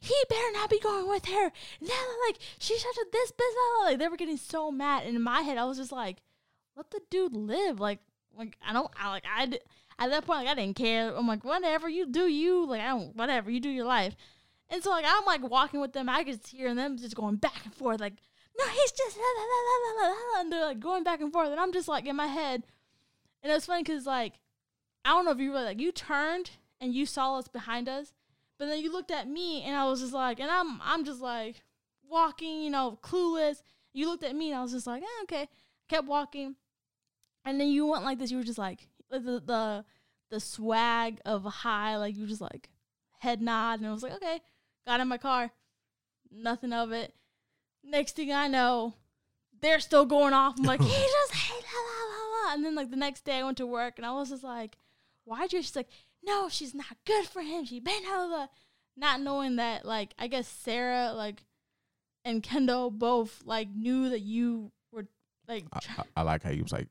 "He 0.01 0.15
better 0.29 0.53
not 0.53 0.71
be 0.71 0.81
going 0.81 1.09
with 1.09 1.27
her." 1.27 1.53
Now, 1.81 2.05
like 2.27 2.39
she's 2.59 2.83
such 2.83 2.97
a 2.97 3.07
this 3.13 3.31
business. 3.31 3.85
Like 3.85 3.99
they 3.99 4.09
were 4.09 4.17
getting 4.17 4.37
so 4.37 4.71
mad, 4.73 5.05
and 5.05 5.15
in 5.15 5.23
my 5.23 5.43
head, 5.43 5.59
I 5.59 5.65
was 5.65 5.79
just 5.79 5.93
like, 5.93 6.19
"Let 6.77 6.91
the 6.91 7.01
dude 7.11 7.35
live." 7.35 7.79
Like, 7.79 8.01
like 8.37 8.57
I 8.67 8.73
don't, 8.73 8.91
I 8.99 9.11
like 9.11 9.25
I 9.33 9.47
d- 9.47 9.61
at 10.01 10.11
that 10.11 10.25
point, 10.27 10.41
like 10.41 10.49
I 10.49 10.55
didn't 10.55 10.77
care. 10.77 11.15
I'm 11.15 11.27
like, 11.27 11.45
whatever 11.45 11.89
you 11.89 12.07
do, 12.07 12.27
you 12.27 12.67
like 12.67 12.81
I 12.81 12.89
don't, 12.89 13.15
whatever 13.15 13.51
you 13.51 13.61
do 13.61 13.69
your 13.69 13.85
life. 13.85 14.17
And 14.71 14.83
so 14.83 14.91
like 14.91 15.05
I'm 15.07 15.25
like 15.27 15.49
walking 15.49 15.81
with 15.81 15.93
them, 15.93 16.09
I 16.09 16.25
could 16.25 16.41
hear 16.47 16.75
them 16.75 16.97
just 16.97 17.15
going 17.15 17.37
back 17.37 17.65
and 17.65 17.75
forth, 17.75 18.01
like, 18.01 18.15
no, 18.59 18.67
he's 18.67 18.93
just 18.93 19.17
la, 19.17 19.23
la, 19.23 19.45
la, 19.45 20.03
la, 20.03 20.09
la, 20.09 20.15
la," 20.15 20.41
and 20.41 20.53
they're 20.53 20.65
like 20.65 20.81
going 20.81 21.05
back 21.05 21.21
and 21.21 21.33
forth, 21.33 21.51
and 21.51 21.61
I'm 21.61 21.73
just 21.73 21.87
like 21.87 22.07
in 22.07 22.17
my 22.17 22.27
head, 22.27 22.65
and 23.43 23.53
it 23.53 23.55
was 23.55 23.67
funny 23.67 23.83
because 23.83 24.07
like 24.07 24.41
I 25.05 25.11
don't 25.11 25.27
know 25.27 25.33
if 25.33 25.39
you 25.39 25.53
were 25.53 25.63
like 25.63 25.81
you 25.81 25.93
turned 25.93 26.51
and 26.81 26.95
you 26.95 27.05
saw 27.05 27.39
us 27.39 27.49
behind 27.49 27.89
us, 27.89 28.13
but 28.59 28.67
then 28.67 28.81
you 28.81 28.91
looked 28.91 29.11
at 29.11 29.29
me 29.29 29.63
and 29.63 29.77
I 29.77 29.85
was 29.85 30.01
just 30.01 30.15
like, 30.15 30.41
and 30.41 30.51
I'm 30.51 30.81
I'm 30.83 31.05
just 31.05 31.21
like 31.21 31.63
walking, 32.09 32.63
you 32.63 32.71
know, 32.71 32.99
clueless. 33.03 33.63
You 33.93 34.09
looked 34.09 34.25
at 34.25 34.35
me 34.37 34.51
and 34.51 34.59
I 34.59 34.63
was 34.63 34.73
just 34.73 34.87
like, 34.87 35.03
eh, 35.03 35.23
okay, 35.25 35.49
kept 35.89 36.07
walking, 36.07 36.57
and 37.45 37.61
then 37.61 37.69
you 37.69 37.85
went 37.87 38.05
like 38.05 38.19
this. 38.19 38.31
You 38.31 38.39
were 38.39 38.45
just 38.45 38.59
like 38.59 38.89
the 39.19 39.43
the 39.45 39.85
the 40.31 40.41
swag 40.41 41.21
of 41.25 41.45
high, 41.45 41.97
like 41.97 42.17
you 42.17 42.27
just 42.27 42.41
like 42.41 42.69
head 43.19 43.43
nod, 43.43 43.81
and 43.81 43.89
I 43.89 43.93
was 43.93 44.03
like, 44.03 44.15
okay. 44.15 44.41
Got 44.87 45.01
in 45.01 45.09
my 45.09 45.19
car, 45.19 45.51
nothing 46.31 46.73
of 46.73 46.91
it. 46.93 47.15
Next 47.85 48.17
thing 48.17 48.33
I 48.33 48.49
know, 48.49 48.95
they're 49.61 49.81
still 49.81 50.07
going 50.07 50.33
off. 50.33 50.55
I'm 50.59 50.65
like, 50.65 50.81
he 50.83 50.89
just 50.89 51.35
hate 51.35 51.65
la 51.65 51.81
la 51.81 52.17
la 52.17 52.49
la. 52.49 52.55
And 52.55 52.65
then 52.65 52.75
like 52.75 52.91
the 52.91 52.97
next 52.97 53.25
day 53.25 53.39
I 53.39 53.43
went 53.43 53.59
to 53.59 53.67
work 53.67 53.95
and 53.99 54.07
I 54.07 54.13
was 54.13 54.31
just 54.31 54.45
like, 54.45 54.79
why'd 55.25 55.53
you? 55.53 55.63
She's 55.63 55.77
like, 55.77 55.91
no, 56.23 56.49
she's 56.49 56.75
not 56.75 56.97
good 57.07 57.27
for 57.27 57.43
him. 57.43 57.65
She 57.65 57.81
been 57.81 58.07
over. 58.07 58.49
Not 58.97 59.21
knowing 59.21 59.57
that 59.57 59.85
like 59.85 60.15
I 60.19 60.27
guess 60.27 60.49
Sarah 60.49 61.13
like 61.13 61.45
and 62.25 62.43
Kendall 62.43 62.91
both 62.91 63.43
like 63.45 63.69
knew 63.75 64.09
that 64.11 64.21
you 64.21 64.73
like. 65.51 65.65
I, 65.73 65.79
I, 65.99 66.05
I 66.17 66.23
like 66.23 66.43
how 66.43 66.51
you 66.51 66.63
was 66.63 66.73
like 66.73 66.89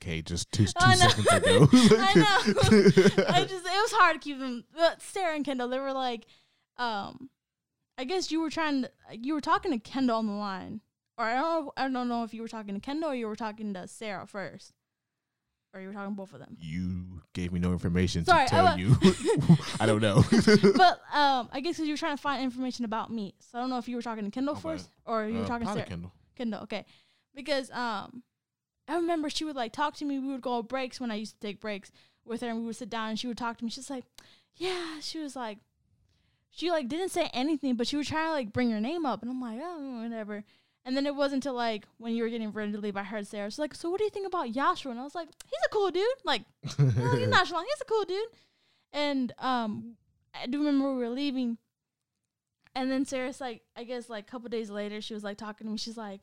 Kay 0.00 0.22
just 0.22 0.50
two, 0.52 0.66
two 0.66 0.72
I 0.76 0.94
seconds 0.94 1.26
ago. 1.26 1.68
I 1.72 2.14
know. 2.14 3.24
I 3.28 3.44
just 3.44 3.66
it 3.66 3.82
was 3.82 3.92
hard 3.92 4.14
to 4.14 4.20
keep 4.20 4.38
them. 4.38 4.64
But 4.76 5.02
Sarah 5.02 5.34
and 5.34 5.44
Kendall, 5.44 5.68
they 5.68 5.78
were 5.78 5.92
like, 5.92 6.26
um, 6.76 7.30
I 7.98 8.04
guess 8.04 8.30
you 8.30 8.40
were 8.40 8.50
trying 8.50 8.82
to 8.82 8.90
you 9.12 9.34
were 9.34 9.40
talking 9.40 9.72
to 9.72 9.78
Kendall 9.78 10.18
on 10.18 10.26
the 10.26 10.32
line, 10.32 10.80
or 11.18 11.24
I 11.24 11.34
don't 11.34 11.64
know, 11.66 11.72
I 11.76 11.88
don't 11.88 12.08
know 12.08 12.24
if 12.24 12.32
you 12.34 12.42
were 12.42 12.48
talking 12.48 12.74
to 12.74 12.80
Kendall 12.80 13.10
or 13.10 13.14
you 13.14 13.26
were 13.26 13.36
talking 13.36 13.74
to 13.74 13.86
Sarah 13.88 14.26
first, 14.26 14.72
or 15.74 15.80
you 15.80 15.88
were 15.88 15.94
talking 15.94 16.14
both 16.14 16.32
of 16.32 16.38
them. 16.40 16.56
you 16.60 17.20
gave 17.34 17.52
me 17.52 17.60
no 17.60 17.72
information 17.72 18.24
Sorry, 18.24 18.46
to 18.48 18.54
I 18.54 18.56
tell 18.56 18.64
wa- 18.64 18.74
you. 18.74 18.96
I 19.80 19.86
don't 19.86 20.00
know. 20.02 20.22
but 20.76 21.00
um, 21.14 21.48
I 21.52 21.60
guess 21.62 21.76
'cause 21.76 21.86
you 21.86 21.92
were 21.94 21.98
trying 21.98 22.16
to 22.16 22.22
find 22.22 22.42
information 22.42 22.84
about 22.84 23.10
me, 23.12 23.34
so 23.40 23.58
I 23.58 23.60
don't 23.60 23.70
know 23.70 23.78
if 23.78 23.88
you 23.88 23.96
were 23.96 24.02
talking 24.02 24.24
to 24.24 24.30
Kendall 24.30 24.54
first 24.54 24.90
or 25.04 25.26
you 25.26 25.38
were 25.38 25.44
Uh, 25.44 25.48
talking 25.48 25.66
to 25.66 25.72
Sarah. 25.74 25.86
Kendall. 25.86 26.12
Kendall, 26.36 26.60
okay. 26.62 26.84
Because 27.34 27.70
um 27.70 28.22
I 28.88 28.96
remember 28.96 29.30
she 29.30 29.44
would 29.44 29.56
like 29.56 29.72
talk 29.72 29.94
to 29.96 30.04
me. 30.04 30.18
We 30.18 30.28
would 30.28 30.42
go 30.42 30.54
on 30.54 30.66
breaks 30.66 31.00
when 31.00 31.10
I 31.10 31.16
used 31.16 31.40
to 31.40 31.46
take 31.46 31.60
breaks 31.60 31.90
with 32.24 32.40
her 32.40 32.48
and 32.48 32.58
we 32.60 32.66
would 32.66 32.76
sit 32.76 32.90
down 32.90 33.10
and 33.10 33.18
she 33.18 33.26
would 33.26 33.38
talk 33.38 33.58
to 33.58 33.64
me. 33.64 33.70
She's 33.70 33.90
like, 33.90 34.04
Yeah, 34.56 35.00
she 35.00 35.18
was 35.18 35.36
like 35.36 35.58
she 36.50 36.70
like 36.70 36.88
didn't 36.88 37.08
say 37.08 37.30
anything, 37.32 37.76
but 37.76 37.86
she 37.86 37.96
was 37.96 38.08
trying 38.08 38.26
to 38.26 38.32
like 38.32 38.52
bring 38.52 38.70
her 38.70 38.80
name 38.80 39.06
up 39.06 39.22
and 39.22 39.30
I'm 39.30 39.40
like, 39.40 39.58
Oh, 39.62 40.02
whatever. 40.02 40.44
And 40.84 40.96
then 40.96 41.06
it 41.06 41.14
wasn't 41.14 41.44
until 41.44 41.54
like 41.54 41.86
when 41.98 42.14
you 42.14 42.22
were 42.24 42.28
getting 42.28 42.50
ready 42.52 42.72
to 42.72 42.78
leave, 42.78 42.96
I 42.96 43.04
heard 43.04 43.26
Sarah. 43.26 43.50
She's 43.50 43.58
like, 43.58 43.74
So 43.74 43.88
what 43.90 43.98
do 43.98 44.04
you 44.04 44.10
think 44.10 44.26
about 44.26 44.52
Yashua? 44.52 44.90
And 44.90 45.00
I 45.00 45.04
was 45.04 45.14
like, 45.14 45.28
He's 45.44 45.60
a 45.64 45.70
cool 45.70 45.90
dude. 45.90 46.06
Like, 46.24 46.42
no, 46.78 47.12
he's 47.16 47.28
not 47.28 47.46
Shalon. 47.46 47.64
He's 47.64 47.80
a 47.80 47.86
cool 47.86 48.04
dude. 48.04 48.28
And 48.92 49.32
um 49.38 49.96
I 50.34 50.46
do 50.46 50.58
remember 50.58 50.92
we 50.92 51.02
were 51.02 51.10
leaving 51.10 51.58
and 52.74 52.90
then 52.90 53.04
Sarah's 53.04 53.40
like, 53.40 53.62
I 53.76 53.84
guess 53.84 54.08
like 54.08 54.26
a 54.26 54.30
couple 54.30 54.48
days 54.48 54.70
later, 54.70 55.00
she 55.00 55.14
was 55.14 55.24
like 55.24 55.36
talking 55.36 55.66
to 55.66 55.70
me. 55.70 55.78
She's 55.78 55.96
like, 55.96 56.20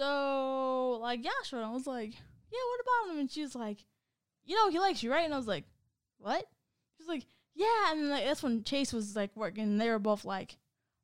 so 0.00 0.98
like 1.00 1.22
Yashua. 1.22 1.54
And 1.54 1.64
I 1.64 1.70
was 1.70 1.86
like, 1.86 2.12
yeah, 2.12 2.58
what 2.70 2.80
about 2.80 3.12
him? 3.12 3.20
And 3.20 3.30
she 3.30 3.42
was 3.42 3.54
like, 3.54 3.84
you 4.44 4.56
know, 4.56 4.70
he 4.70 4.78
likes 4.78 5.02
you, 5.02 5.10
right? 5.12 5.24
And 5.24 5.34
I 5.34 5.36
was 5.36 5.46
like, 5.46 5.64
what? 6.18 6.44
She's 6.96 7.06
like, 7.08 7.26
yeah. 7.54 7.92
And 7.92 8.02
then 8.02 8.10
like 8.10 8.24
that's 8.24 8.42
when 8.42 8.64
Chase 8.64 8.92
was 8.92 9.14
like 9.14 9.30
working. 9.36 9.64
And 9.64 9.80
they 9.80 9.90
were 9.90 9.98
both 9.98 10.24
like 10.24 10.56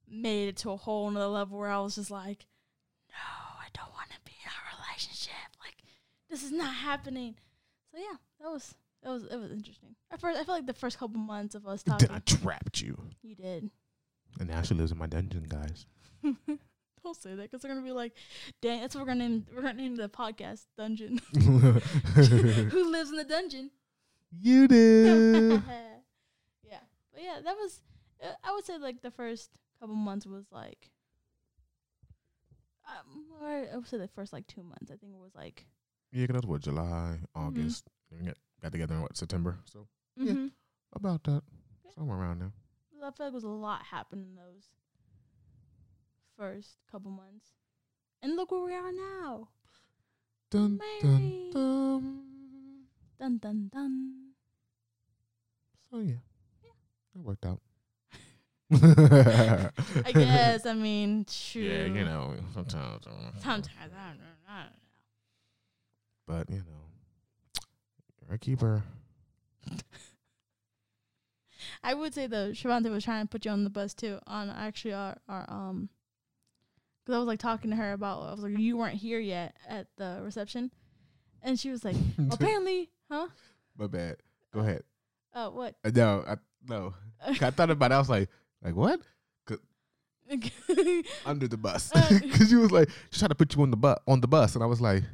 made 0.09 0.49
it 0.49 0.57
to 0.59 0.71
a 0.71 0.77
whole 0.77 1.11
nother 1.11 1.27
level 1.27 1.59
where 1.59 1.71
I 1.71 1.81
was 1.81 1.97
just 1.97 2.11
like, 2.11 2.47
no, 3.11 3.17
I 3.61 3.67
don't 3.75 3.93
want 3.93 4.11
to 4.11 4.17
be 4.25 4.33
in 4.43 4.49
a 4.51 4.77
relationship. 4.79 5.35
Like 5.61 5.77
this 6.31 6.43
is 6.43 6.53
not 6.53 6.75
happening. 6.75 7.37
So 7.93 7.99
yeah, 7.99 8.17
that 8.41 8.51
was 8.51 8.75
that 9.03 9.11
was 9.11 9.25
it 9.25 9.37
was 9.37 9.53
interesting. 9.53 9.95
At 10.11 10.21
first, 10.21 10.39
I 10.41 10.45
feel 10.45 10.55
like 10.55 10.67
the 10.67 10.73
first 10.73 10.99
couple 10.99 11.21
months 11.21 11.55
of 11.55 11.67
us 11.67 11.83
talking, 11.83 12.11
I 12.11 12.21
trapped 12.21 12.81
you. 12.81 12.97
you 13.23 13.35
did. 13.35 13.71
And 14.39 14.49
now 14.49 14.63
she 14.63 14.75
lives 14.75 14.93
in 14.93 14.99
my 14.99 15.07
dungeon, 15.07 15.47
guys. 15.49 15.87
Don't 17.07 17.15
say 17.17 17.37
that 17.37 17.43
because 17.43 17.63
they're 17.63 17.71
gonna 17.73 17.87
be 17.87 17.93
like, 17.93 18.15
"Dang, 18.61 18.81
that's 18.81 18.97
what 18.97 19.03
we're 19.03 19.07
gonna 19.13 19.29
name. 19.29 19.47
We're 19.55 19.63
gonna 19.63 19.75
name 19.75 19.95
the 19.95 20.09
podcast 20.09 20.65
Dungeon. 20.77 21.21
Who 21.35 22.91
lives 22.91 23.11
in 23.11 23.17
the 23.17 23.25
dungeon?" 23.29 23.71
You 24.41 24.67
do. 24.67 25.63
yeah, 26.65 26.79
but 27.13 27.23
yeah, 27.23 27.39
that 27.45 27.55
was. 27.57 27.81
Uh, 28.21 28.33
I 28.43 28.53
would 28.53 28.65
say 28.65 28.77
like 28.79 29.03
the 29.03 29.13
first 29.13 29.51
couple 29.79 29.95
months 29.95 30.27
was 30.27 30.47
like. 30.51 30.91
Um, 32.89 33.25
or 33.41 33.49
I 33.73 33.77
would 33.77 33.87
say 33.87 33.99
the 33.99 34.09
first 34.09 34.33
like 34.33 34.47
two 34.49 34.63
months. 34.65 34.91
I 34.91 34.97
think 34.97 35.13
it 35.13 35.19
was 35.21 35.35
like. 35.35 35.65
yeah, 36.13 36.27
'cause 36.27 36.35
that's 36.35 36.47
what 36.47 36.61
July, 36.63 37.19
Mm-hmm. 37.37 37.41
August. 37.47 37.89
We 38.11 38.27
got, 38.27 38.37
got 38.63 38.73
together 38.73 38.95
in 38.97 39.03
what 39.03 39.17
September. 39.17 39.59
So 39.65 39.87
Yeah. 40.17 40.33
Mm-hmm. 40.33 40.47
about 40.95 41.23
that, 41.25 41.43
Yeah. 41.85 41.91
somewhere 41.95 42.19
around 42.19 42.41
there. 42.41 42.53
I 43.03 43.11
feel 43.13 43.27
like 43.27 43.33
it 43.33 43.35
was 43.35 43.45
a 43.45 43.49
lot 43.49 43.83
happening 43.85 44.27
in 44.31 44.35
those 44.35 44.67
first 46.37 46.77
couple 46.91 47.11
months, 47.11 47.47
and 48.23 48.37
look 48.37 48.51
where 48.51 48.63
we 48.63 48.75
are 48.75 48.93
now. 48.93 49.49
Dun 50.51 50.79
dun 51.01 51.51
dun. 51.53 52.23
Dun 53.19 53.39
dun 53.39 53.71
dun. 53.73 54.13
So 55.91 55.99
yeah, 55.99 56.21
it 57.15 57.21
worked 57.23 57.47
out. 57.47 57.61
I 58.73 60.13
guess. 60.13 60.67
I 60.67 60.73
mean, 60.75 61.25
shoot. 61.29 61.71
Yeah, 61.71 61.85
you 61.87 62.05
know, 62.05 62.35
sometimes. 62.53 63.07
uh, 63.07 63.11
Sometimes 63.39 63.69
I 63.81 64.09
don't 64.09 64.19
know. 64.19 64.25
I 64.49 64.63
don't 64.65 64.73
know. 64.73 64.79
But 66.27 66.51
you 66.51 66.59
know, 66.59 67.63
you're 68.27 68.35
a 68.35 68.39
keeper. 68.39 68.83
I 71.83 71.95
would 71.95 72.13
say 72.15 72.27
though, 72.27 72.51
Shavante 72.51 72.91
was 72.91 73.05
trying 73.05 73.25
to 73.25 73.29
put 73.29 73.45
you 73.45 73.51
on 73.51 73.65
the 73.65 73.71
bus 73.71 73.95
too. 73.95 74.19
On 74.27 74.51
actually 74.51 74.93
our 74.95 75.17
our 75.29 75.47
um, 75.49 75.89
because 77.07 77.15
I 77.15 77.19
was 77.21 77.29
like 77.29 77.39
talking 77.39 77.71
to 77.71 77.77
her 77.77 77.93
about. 77.93 78.23
I 78.25 78.33
was 78.33 78.41
like, 78.41 78.59
you 78.59 78.77
weren't 78.77 78.97
here 78.97 79.21
yet 79.21 79.57
at 79.69 79.87
the 79.97 80.19
reception, 80.25 80.73
and 81.41 81.59
she 81.59 81.71
was 81.71 81.85
like, 81.85 81.95
apparently, 82.33 82.91
huh? 83.09 83.29
My 83.79 83.87
bad. 83.87 84.17
Go 84.53 84.61
ahead. 84.61 84.83
Uh, 85.33 85.51
what? 85.51 85.77
Uh, 85.85 85.91
No, 85.95 86.25
I, 86.27 86.37
no. 86.69 86.95
I 87.27 87.51
thought 87.51 87.71
about 87.71 87.93
it. 87.93 87.95
I 87.95 87.99
was 87.99 88.09
like, 88.11 88.29
like 88.63 88.75
what? 88.75 89.01
Under 91.25 91.47
the 91.47 91.57
bus, 91.57 91.93
Uh, 91.95 92.19
because 92.21 92.51
you 92.51 92.59
was 92.59 92.73
like, 92.73 92.89
she 93.11 93.21
tried 93.21 93.29
to 93.29 93.37
put 93.37 93.55
you 93.55 93.63
on 93.63 93.71
the 93.71 93.77
bus 93.77 93.97
on 94.09 94.21
the 94.21 94.27
bus, 94.27 94.55
and 94.57 94.65
I 94.65 94.67
was 94.67 94.81
like, 94.81 95.05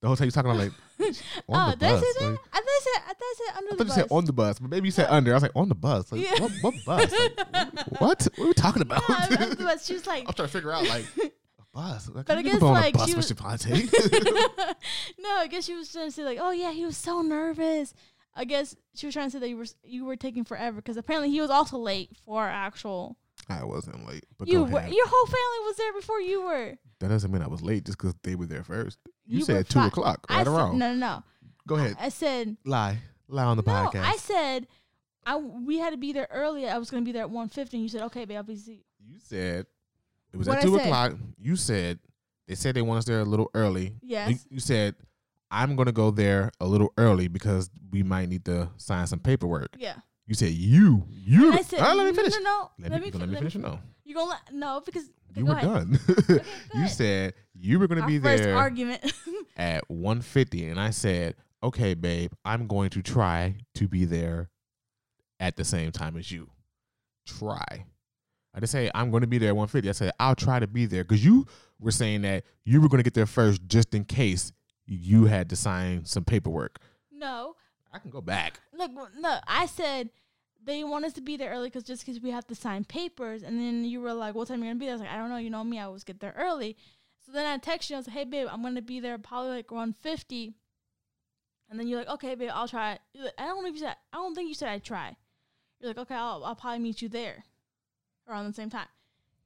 the 0.00 0.06
whole 0.06 0.16
time 0.16 0.24
you 0.24 0.30
talking, 0.30 0.50
I'm 0.50 0.56
like, 0.56 0.72
on 0.98 1.68
oh, 1.68 1.70
the 1.72 1.76
bus. 1.76 2.00
say 2.00 2.06
that? 2.20 2.30
like- 2.30 2.38
I 2.78 2.82
thought 2.82 2.92
I 2.92 2.94
said. 2.94 3.02
I 3.02 3.08
thought 3.08 3.16
I 3.20 3.34
said 3.36 3.56
under 3.58 3.68
I 3.68 3.70
the 3.70 3.76
thought 3.76 3.84
you 3.84 3.86
bus. 3.86 3.94
said 3.94 4.06
on 4.10 4.24
the 4.24 4.32
bus, 4.32 4.58
but 4.58 4.70
maybe 4.70 4.86
you 4.88 4.92
said 4.92 5.06
under. 5.08 5.30
I 5.32 5.34
was 5.34 5.42
like, 5.42 5.52
on 5.56 5.68
the 5.68 5.74
bus. 5.74 6.12
Like, 6.12 6.20
Yeah. 6.22 6.40
what, 6.40 6.52
what 6.60 6.74
bus? 6.84 7.12
Like, 7.12 7.38
what? 8.00 8.00
What 8.00 8.38
are 8.38 8.46
we 8.46 8.54
talking 8.54 8.82
about? 8.82 9.02
Yeah, 9.08 9.16
under 9.40 9.54
the 9.54 9.64
bus. 9.64 9.86
She 9.86 9.94
was 9.94 10.06
like, 10.12 10.24
I'm 10.26 10.34
trying 10.34 10.48
to 10.48 10.52
figure 10.52 10.72
out 10.72 10.86
like 10.88 11.04
a 11.18 11.30
bus. 11.72 12.08
Like, 12.12 12.26
But 12.26 12.36
I 12.36 12.40
I 12.40 12.42
guess, 12.42 12.60
like, 12.62 12.94
bus 12.94 13.08
she 13.08 13.14
was- 13.14 13.32
no, 15.18 15.28
I 15.38 15.46
guess 15.50 15.64
she 15.64 15.74
was 15.74 15.90
trying 15.92 16.06
to 16.06 16.12
say 16.12 16.24
like, 16.24 16.38
oh 16.40 16.50
yeah, 16.50 16.72
he 16.72 16.84
was 16.84 16.96
so 16.96 17.22
nervous. 17.22 17.94
I 18.34 18.44
guess 18.44 18.76
she 18.94 19.06
was 19.06 19.14
trying 19.14 19.28
to 19.28 19.30
say 19.30 19.38
that 19.38 19.48
you 19.48 19.56
were 19.56 19.66
you 19.82 20.04
were 20.04 20.16
taking 20.16 20.44
forever 20.44 20.76
because 20.76 20.96
apparently 20.96 21.30
he 21.30 21.40
was 21.40 21.50
also 21.50 21.78
late 21.78 22.10
for 22.24 22.42
our 22.42 22.48
actual. 22.50 23.16
I 23.48 23.64
wasn't 23.64 24.06
late, 24.06 24.24
but 24.38 24.48
you 24.48 24.62
were 24.64 24.68
your 24.86 25.06
whole 25.08 25.26
family 25.26 25.66
was 25.66 25.76
there 25.76 25.92
before 25.92 26.20
you 26.20 26.42
were. 26.42 26.74
That 27.00 27.08
doesn't 27.08 27.30
mean 27.30 27.42
I 27.42 27.46
was 27.48 27.62
late 27.62 27.84
just 27.84 27.98
because 27.98 28.14
they 28.22 28.34
were 28.34 28.46
there 28.46 28.64
first. 28.64 28.98
You, 29.26 29.40
were 29.40 29.44
said 29.44 29.68
two 29.68 29.80
o'clock, 29.80 30.26
I 30.28 30.38
right 30.38 30.46
said, 30.46 30.50
or 30.52 30.56
wrong? 30.56 30.78
No, 30.78 30.92
no, 30.94 30.98
no. 30.98 31.22
Go 31.66 31.74
ahead, 31.76 31.96
I 32.00 32.08
said 32.10 32.56
lie, 32.64 32.98
lie 33.28 33.44
on 33.44 33.56
the 33.56 33.62
no. 33.62 33.72
podcast. 33.72 34.02
I 34.04 34.16
said 34.16 34.66
I 35.24 35.36
we 35.36 35.78
had 35.78 35.90
to 35.90 35.96
be 35.96 36.12
there 36.12 36.28
early. 36.30 36.68
I 36.68 36.78
was 36.78 36.90
gonna 36.90 37.02
be 37.04 37.12
there 37.12 37.22
at 37.22 37.30
one 37.30 37.48
fifty. 37.48 37.76
and 37.76 37.82
You 37.82 37.88
said 37.88 38.02
okay, 38.02 38.24
babe, 38.24 38.36
I'll 38.36 38.42
be. 38.44 38.54
Z-. 38.56 38.84
you 39.04 39.18
said 39.18 39.66
it 40.32 40.36
was 40.36 40.46
What'd 40.48 40.62
at 40.62 40.66
I 40.66 40.70
two 40.70 40.78
say? 40.78 40.84
o'clock. 40.84 41.12
You 41.38 41.56
said 41.56 41.98
they 42.46 42.54
said 42.54 42.74
they 42.76 42.82
want 42.82 42.98
us 42.98 43.04
there 43.06 43.20
a 43.20 43.24
little 43.24 43.50
early. 43.54 43.94
Yes. 44.02 44.30
You, 44.30 44.36
you 44.50 44.60
said 44.60 44.94
I'm 45.50 45.74
gonna 45.76 45.92
go 45.92 46.10
there 46.10 46.52
a 46.60 46.66
little 46.66 46.92
early 46.96 47.28
because 47.28 47.70
we 47.90 48.02
might 48.02 48.28
need 48.28 48.44
to 48.44 48.70
sign 48.76 49.06
some 49.06 49.18
paperwork. 49.20 49.70
Yeah. 49.78 49.94
You 50.28 50.34
said 50.34 50.50
you, 50.50 51.04
you. 51.08 51.50
And 51.50 51.58
I 51.58 51.62
said 51.62 51.80
Ah, 51.80 51.92
let 51.94 52.06
me 52.06 52.12
finish. 52.12 52.32
No, 52.34 52.40
no, 52.40 52.70
Let, 52.80 52.90
let, 52.92 53.00
me, 53.00 53.10
me, 53.10 53.18
let 53.18 53.28
me 53.28 53.34
let 53.34 53.38
finish. 53.38 53.54
No, 53.56 53.78
You 54.04 54.14
gonna 54.14 54.30
let 54.30 54.52
no 54.52 54.82
because 54.84 55.04
okay, 55.30 55.40
you 55.40 55.46
were 55.46 55.52
ahead. 55.52 55.64
done. 55.64 56.00
go 56.28 56.38
you 56.74 56.88
said 56.88 57.34
you 57.54 57.78
were 57.78 57.86
gonna 57.88 58.00
Our 58.02 58.06
be 58.08 58.18
there 58.18 58.56
argument. 58.56 59.12
at 59.56 59.88
150 59.88 60.68
and 60.68 60.80
I 60.80 60.90
said, 60.90 61.34
"Okay, 61.66 61.94
babe, 61.94 62.32
I'm 62.44 62.66
going 62.66 62.90
to 62.90 63.02
try 63.02 63.56
to 63.74 63.88
be 63.88 64.04
there 64.04 64.50
at 65.40 65.56
the 65.56 65.64
same 65.64 65.90
time 65.92 66.16
as 66.16 66.30
you." 66.30 66.50
Try. 67.26 67.86
I 68.54 68.60
didn't 68.60 68.70
say 68.70 68.90
I'm 68.94 69.10
going 69.10 69.20
to 69.20 69.26
be 69.26 69.38
there 69.38 69.50
at 69.50 69.56
150. 69.56 69.88
I 69.88 69.92
said 69.92 70.12
I'll 70.18 70.34
try 70.34 70.58
to 70.60 70.66
be 70.66 70.86
there 70.86 71.04
cuz 71.04 71.24
you 71.24 71.46
were 71.78 71.90
saying 71.90 72.22
that 72.22 72.44
you 72.64 72.80
were 72.80 72.88
going 72.88 73.00
to 73.00 73.02
get 73.02 73.14
there 73.14 73.26
first 73.26 73.60
just 73.66 73.94
in 73.94 74.04
case 74.04 74.52
you 74.86 75.24
had 75.24 75.50
to 75.50 75.56
sign 75.56 76.04
some 76.04 76.24
paperwork. 76.24 76.78
no, 77.10 77.56
I 77.92 77.98
can 77.98 78.10
go 78.10 78.20
back. 78.20 78.60
look, 78.72 78.92
no. 79.18 79.40
I 79.46 79.66
said 79.66 80.10
they 80.62 80.84
want 80.84 81.04
us 81.04 81.12
to 81.14 81.20
be 81.20 81.36
there 81.36 81.50
early 81.50 81.68
because 81.68 81.82
just 81.82 82.06
because 82.06 82.20
we 82.20 82.30
have 82.30 82.46
to 82.46 82.54
sign 82.54 82.84
papers. 82.84 83.42
And 83.42 83.58
then 83.58 83.84
you 83.84 84.00
were 84.00 84.14
like, 84.14 84.34
"What 84.34 84.48
time 84.48 84.62
are 84.62 84.64
you 84.64 84.70
gonna 84.70 84.78
be 84.78 84.86
there?" 84.86 84.94
I 84.94 84.98
was 84.98 85.02
like, 85.02 85.10
"I 85.10 85.16
don't 85.16 85.30
know. 85.30 85.36
You 85.36 85.50
know 85.50 85.64
me. 85.64 85.78
I 85.78 85.84
always 85.84 86.04
get 86.04 86.20
there 86.20 86.34
early." 86.36 86.76
So 87.24 87.32
then 87.32 87.46
I 87.46 87.58
texted 87.58 87.90
you. 87.90 87.96
I 87.96 87.98
was 87.98 88.06
like, 88.06 88.16
"Hey, 88.16 88.24
babe, 88.24 88.48
I'm 88.50 88.62
gonna 88.62 88.82
be 88.82 89.00
there 89.00 89.18
probably 89.18 89.50
like 89.50 89.70
150." 89.70 90.54
And 91.68 91.78
then 91.78 91.88
you're 91.88 91.98
like, 91.98 92.08
"Okay, 92.08 92.34
babe, 92.34 92.50
I'll 92.52 92.68
try." 92.68 92.98
Like, 93.14 93.34
I 93.38 93.46
don't 93.46 93.62
know 93.62 93.68
if 93.68 93.74
you 93.74 93.80
said. 93.80 93.96
I 94.12 94.16
don't 94.16 94.34
think 94.34 94.48
you 94.48 94.54
said 94.54 94.68
I'd 94.68 94.84
try. 94.84 95.16
You're 95.80 95.90
like, 95.90 95.98
"Okay, 95.98 96.14
I'll 96.14 96.44
I'll 96.44 96.54
probably 96.54 96.78
meet 96.80 97.02
you 97.02 97.08
there 97.08 97.44
around 98.28 98.46
the 98.46 98.54
same 98.54 98.70
time." 98.70 98.88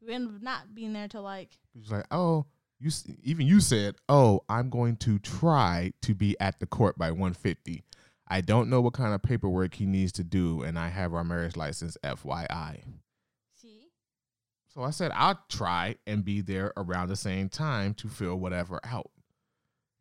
We 0.00 0.14
end 0.14 0.28
up 0.28 0.42
not 0.42 0.74
being 0.74 0.92
there 0.92 1.08
till 1.08 1.22
like 1.22 1.58
He 1.72 1.80
was 1.80 1.90
like, 1.90 2.06
"Oh, 2.10 2.46
you 2.78 2.90
even 3.22 3.46
you 3.46 3.60
said, 3.60 3.96
"Oh, 4.08 4.42
I'm 4.48 4.70
going 4.70 4.96
to 4.98 5.18
try 5.18 5.92
to 6.02 6.14
be 6.14 6.38
at 6.40 6.60
the 6.60 6.66
court 6.66 6.98
by 6.98 7.10
150." 7.10 7.84
I 8.32 8.40
don't 8.40 8.70
know 8.70 8.80
what 8.80 8.92
kind 8.92 9.12
of 9.12 9.22
paperwork 9.22 9.74
he 9.74 9.86
needs 9.86 10.12
to 10.12 10.24
do 10.24 10.62
and 10.62 10.78
I 10.78 10.88
have 10.88 11.12
our 11.14 11.24
marriage 11.24 11.56
license 11.56 11.96
FYI. 12.04 12.84
see. 13.56 13.88
So 14.68 14.84
I 14.84 14.90
said 14.90 15.10
I'll 15.14 15.40
try 15.48 15.96
and 16.06 16.24
be 16.24 16.40
there 16.40 16.72
around 16.76 17.08
the 17.08 17.16
same 17.16 17.48
time 17.48 17.92
to 17.94 18.08
fill 18.08 18.36
whatever 18.36 18.78
out. 18.84 19.10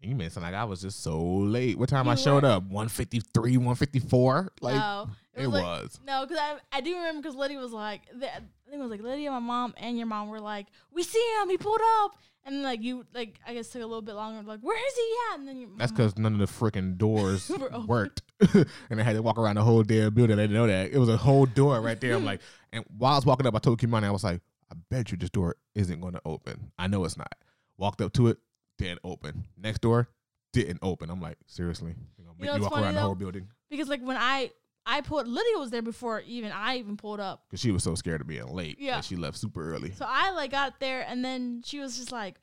You 0.01 0.15
made 0.15 0.27
it 0.27 0.31
sound 0.33 0.45
like 0.45 0.53
I 0.55 0.63
was 0.63 0.81
just 0.81 1.03
so 1.03 1.21
late. 1.21 1.77
What 1.77 1.89
time 1.89 2.05
You 2.05 2.11
I 2.13 2.15
showed 2.15 2.43
were. 2.43 2.49
up? 2.49 2.63
153, 2.63 3.57
154? 3.57 4.49
Like 4.61 4.75
no, 4.75 5.09
it 5.35 5.47
like- 5.47 5.63
was. 5.63 5.99
No, 6.05 6.25
because 6.25 6.37
I 6.41 6.57
I 6.71 6.81
do 6.81 6.95
remember 6.95 7.21
because 7.21 7.35
Lydia 7.35 7.59
was 7.59 7.71
like, 7.73 8.01
the, 8.17 8.27
I 8.33 8.39
think 8.39 8.45
it 8.73 8.77
was 8.79 8.91
like 8.91 9.01
Lydia, 9.01 9.29
my 9.31 9.39
mom, 9.39 9.73
and 9.77 9.97
your 9.97 10.07
mom 10.07 10.29
were 10.29 10.39
like, 10.39 10.67
we 10.93 11.03
see 11.03 11.23
him, 11.41 11.49
he 11.49 11.57
pulled 11.57 11.81
up, 12.03 12.11
and 12.45 12.63
like 12.63 12.81
you 12.81 13.05
like 13.13 13.39
I 13.45 13.53
guess 13.53 13.67
took 13.69 13.81
a 13.81 13.85
little 13.85 14.01
bit 14.01 14.15
longer, 14.15 14.41
like 14.47 14.61
where 14.61 14.77
is 14.77 14.93
he 14.95 15.13
at? 15.33 15.39
And 15.39 15.47
then 15.49 15.57
your 15.59 15.69
That's 15.77 15.91
because 15.91 16.17
none 16.17 16.31
of 16.33 16.39
the 16.39 16.45
freaking 16.45 16.97
doors 16.97 17.51
worked, 17.85 18.21
and 18.89 19.01
I 19.01 19.03
had 19.03 19.17
to 19.17 19.21
walk 19.21 19.37
around 19.37 19.55
the 19.55 19.63
whole 19.63 19.83
damn 19.83 20.13
building. 20.13 20.39
I 20.39 20.43
didn't 20.43 20.55
know 20.55 20.67
that 20.67 20.91
it 20.91 20.97
was 20.97 21.09
a 21.09 21.17
whole 21.17 21.45
door 21.45 21.81
right 21.81 21.99
there. 21.99 22.15
I'm 22.15 22.23
like, 22.31 22.39
and 22.71 22.85
while 22.97 23.13
I 23.13 23.15
was 23.17 23.25
walking 23.25 23.45
up, 23.47 23.55
I 23.55 23.59
told 23.59 23.79
Kimani, 23.81 24.05
I 24.05 24.11
was 24.11 24.23
like, 24.23 24.39
I 24.71 24.75
bet 24.89 25.11
you 25.11 25.17
this 25.17 25.29
door 25.29 25.57
isn't 25.75 25.99
going 25.99 26.13
to 26.13 26.21
open. 26.25 26.71
I 26.79 26.87
know 26.87 27.03
it's 27.03 27.17
not. 27.17 27.33
Walked 27.77 28.01
up 28.01 28.11
to 28.13 28.27
it, 28.27 28.37
didn't 28.79 29.01
open. 29.03 29.45
Next 29.55 29.81
door, 29.81 30.09
didn't 30.53 30.79
open. 30.81 31.11
I'm 31.11 31.21
like, 31.21 31.37
seriously, 31.45 31.93
you 32.17 32.25
know, 32.25 32.31
You 32.39 32.45
know 32.45 32.55
you 32.55 32.61
walk 32.63 32.71
around 32.71 32.81
funny, 32.83 32.95
the 32.95 33.01
whole 33.01 33.13
building 33.15 33.47
because 33.69 33.87
like 33.87 34.01
when 34.01 34.17
I 34.17 34.49
I 34.85 35.01
pulled 35.01 35.27
Lydia 35.27 35.59
was 35.59 35.69
there 35.69 35.83
before 35.83 36.21
even 36.25 36.51
I 36.51 36.77
even 36.77 36.97
pulled 36.97 37.19
up, 37.19 37.43
because 37.47 37.59
she 37.59 37.69
was 37.69 37.83
so 37.83 37.93
scared 37.93 38.21
of 38.21 38.27
being 38.27 38.47
late. 38.47 38.77
Yeah. 38.79 39.01
she 39.01 39.15
left 39.15 39.37
super 39.37 39.71
early. 39.73 39.91
so 39.91 40.05
I 40.07 40.31
like 40.31 40.49
got 40.51 40.79
there 40.79 41.05
and 41.07 41.23
then 41.23 41.61
she 41.63 41.79
was 41.79 41.97
just 41.97 42.11
like. 42.11 42.39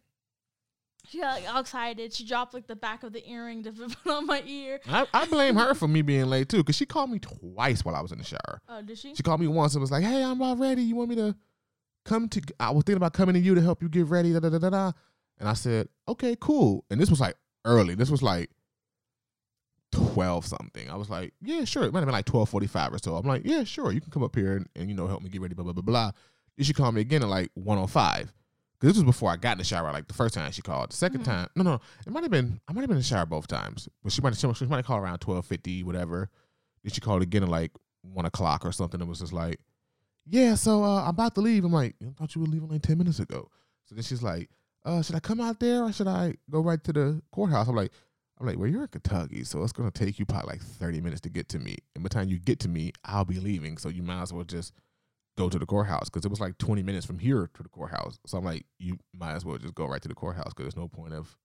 She 1.08 1.20
got 1.20 1.40
like 1.40 1.54
all 1.54 1.60
excited. 1.60 2.12
She 2.12 2.26
dropped 2.26 2.52
like 2.52 2.66
the 2.66 2.74
back 2.74 3.04
of 3.04 3.12
the 3.12 3.24
earring 3.30 3.62
to 3.62 3.70
put 4.04 4.12
on 4.12 4.26
my 4.26 4.42
ear. 4.44 4.80
I, 4.88 5.06
I 5.14 5.26
blame 5.26 5.54
her 5.54 5.72
for 5.74 5.86
me 5.86 6.02
being 6.02 6.26
late 6.26 6.48
too, 6.48 6.56
because 6.58 6.74
she 6.74 6.84
called 6.84 7.10
me 7.10 7.20
twice 7.20 7.84
while 7.84 7.94
I 7.94 8.00
was 8.00 8.10
in 8.10 8.18
the 8.18 8.24
shower. 8.24 8.60
Oh, 8.68 8.82
did 8.82 8.98
she? 8.98 9.14
She 9.14 9.22
called 9.22 9.40
me 9.40 9.46
once 9.46 9.74
and 9.74 9.80
was 9.80 9.92
like, 9.92 10.02
"Hey, 10.02 10.20
I'm 10.24 10.42
all 10.42 10.56
ready. 10.56 10.82
You 10.82 10.96
want 10.96 11.10
me 11.10 11.14
to 11.14 11.36
come 12.04 12.28
to?" 12.30 12.42
I 12.58 12.70
was 12.72 12.82
thinking 12.82 12.96
about 12.96 13.12
coming 13.12 13.34
to 13.34 13.40
you 13.40 13.54
to 13.54 13.60
help 13.62 13.82
you 13.82 13.88
get 13.88 14.06
ready. 14.06 14.32
Da 14.32 14.40
da 14.40 14.48
da 14.48 14.68
da. 14.68 14.92
And 15.38 15.48
I 15.48 15.52
said, 15.54 15.88
"Okay, 16.08 16.36
cool." 16.40 16.84
And 16.90 17.00
this 17.00 17.10
was 17.10 17.20
like 17.20 17.36
early. 17.64 17.94
This 17.94 18.10
was 18.10 18.22
like 18.22 18.50
twelve 19.92 20.44
something. 20.46 20.90
I 20.90 20.96
was 20.96 21.10
like, 21.10 21.32
"Yeah, 21.42 21.64
sure." 21.64 21.84
It 21.84 21.92
might 21.92 22.00
have 22.00 22.06
been 22.06 22.12
like 22.14 22.24
twelve 22.24 22.48
forty 22.48 22.66
five 22.66 22.92
or 22.92 22.98
so. 22.98 23.16
I'm 23.16 23.26
like, 23.26 23.42
"Yeah, 23.44 23.64
sure. 23.64 23.92
You 23.92 24.00
can 24.00 24.10
come 24.10 24.22
up 24.22 24.34
here 24.34 24.56
and, 24.56 24.68
and 24.76 24.88
you 24.88 24.94
know 24.96 25.06
help 25.06 25.22
me 25.22 25.30
get 25.30 25.40
ready." 25.40 25.54
Blah 25.54 25.64
blah 25.64 25.72
blah 25.72 25.82
blah. 25.82 26.10
Then 26.56 26.64
she 26.64 26.72
called 26.72 26.94
me 26.94 27.00
again 27.02 27.22
at 27.22 27.28
like 27.28 27.50
one 27.54 27.78
o 27.78 27.86
five. 27.86 28.32
Cause 28.78 28.88
this 28.88 28.96
was 28.96 29.04
before 29.04 29.30
I 29.30 29.36
got 29.36 29.52
in 29.52 29.58
the 29.58 29.64
shower. 29.64 29.90
Like 29.92 30.06
the 30.06 30.12
first 30.14 30.34
time 30.34 30.50
she 30.52 30.60
called. 30.60 30.90
The 30.90 30.96
2nd 31.08 31.20
Mhm. 31.20 31.24
time, 31.24 31.48
no, 31.56 31.62
no, 31.64 31.80
it 32.06 32.12
might 32.12 32.24
have 32.24 32.30
been. 32.30 32.60
I 32.68 32.74
might 32.74 32.82
have 32.82 32.88
been 32.88 32.96
in 32.98 33.00
the 33.00 33.06
shower 33.06 33.24
both 33.24 33.46
times. 33.46 33.88
But 34.02 34.12
she 34.12 34.20
might 34.20 34.38
have. 34.38 34.56
She 34.56 34.66
might 34.66 34.76
have 34.76 34.84
called 34.86 35.02
around 35.02 35.18
twelve 35.20 35.46
fifty, 35.46 35.82
whatever. 35.82 36.28
Then 36.82 36.92
she 36.92 37.00
called 37.00 37.22
again 37.22 37.42
at 37.42 37.48
like 37.48 37.72
one 38.02 38.26
o'clock 38.26 38.64
or 38.66 38.72
something. 38.72 39.00
It 39.00 39.06
was 39.06 39.20
just 39.20 39.32
like, 39.32 39.60
yeah, 40.26 40.54
so 40.56 40.84
uh, 40.84 41.02
I'm 41.04 41.08
about 41.10 41.34
to 41.36 41.40
leave. 41.40 41.64
I'm 41.64 41.72
like, 41.72 41.96
I 42.02 42.10
thought 42.18 42.34
you 42.34 42.40
were 42.42 42.46
leaving 42.48 42.68
like 42.68 42.82
10 42.82 42.98
minutes 42.98 43.18
ago. 43.18 43.48
So 43.86 43.94
then 43.94 44.04
she's 44.04 44.22
like, 44.22 44.50
uh, 44.86 45.02
should 45.02 45.16
I 45.16 45.20
come 45.20 45.40
out 45.40 45.60
there 45.60 45.82
or 45.84 45.92
should 45.92 46.06
I 46.08 46.34
go 46.50 46.60
right 46.60 46.82
to 46.84 46.92
the 46.92 47.20
courthouse? 47.32 47.68
I'm 47.68 47.76
like, 47.76 47.92
I'm 48.40 48.46
like, 48.46 48.58
well, 48.58 48.68
you're 48.68 48.82
in 48.82 48.88
Kentucky, 48.88 49.44
so 49.44 49.62
it's 49.62 49.72
gonna 49.72 49.90
take 49.90 50.18
you 50.18 50.24
probably 50.26 50.52
like 50.54 50.62
30 50.62 51.00
minutes 51.00 51.20
to 51.22 51.28
get 51.28 51.48
to 51.50 51.58
me. 51.58 51.76
And 51.94 52.02
by 52.04 52.08
the 52.08 52.14
time 52.14 52.28
you 52.28 52.38
get 52.38 52.60
to 52.60 52.68
me, 52.68 52.92
I'll 53.04 53.24
be 53.24 53.40
leaving. 53.40 53.76
So 53.78 53.88
you 53.88 54.02
might 54.02 54.22
as 54.22 54.32
well 54.32 54.44
just 54.44 54.72
go 55.36 55.48
to 55.50 55.58
the 55.58 55.66
courthouse 55.66 56.08
because 56.08 56.24
it 56.24 56.30
was 56.30 56.40
like 56.40 56.56
20 56.58 56.82
minutes 56.82 57.04
from 57.04 57.18
here 57.18 57.50
to 57.54 57.62
the 57.62 57.68
courthouse. 57.68 58.18
So 58.26 58.38
I'm 58.38 58.44
like, 58.44 58.64
you 58.78 58.98
might 59.14 59.32
as 59.34 59.44
well 59.44 59.58
just 59.58 59.74
go 59.74 59.86
right 59.86 60.00
to 60.00 60.08
the 60.08 60.14
courthouse 60.14 60.48
because 60.54 60.64
there's 60.64 60.76
no 60.76 60.88
point 60.88 61.12
of 61.14 61.36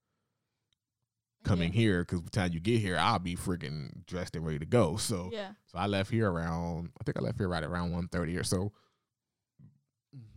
coming 1.44 1.72
here 1.74 2.02
because 2.04 2.22
by 2.22 2.26
the 2.26 2.30
time 2.32 2.52
you 2.54 2.60
get 2.60 2.80
here, 2.80 2.98
I'll 2.98 3.20
be 3.20 3.36
freaking 3.36 4.06
dressed 4.06 4.36
and 4.36 4.46
ready 4.46 4.60
to 4.60 4.66
go. 4.66 4.96
So 4.98 5.30
Yeah. 5.34 5.52
so 5.66 5.78
I 5.78 5.88
left 5.88 6.12
here 6.12 6.30
around, 6.32 6.92
I 7.00 7.04
think 7.04 7.18
I 7.18 7.22
left 7.22 7.38
here 7.40 7.48
right 7.48 7.64
around 7.64 7.92
1.30 7.92 8.40
or 8.40 8.44
so. 8.44 8.72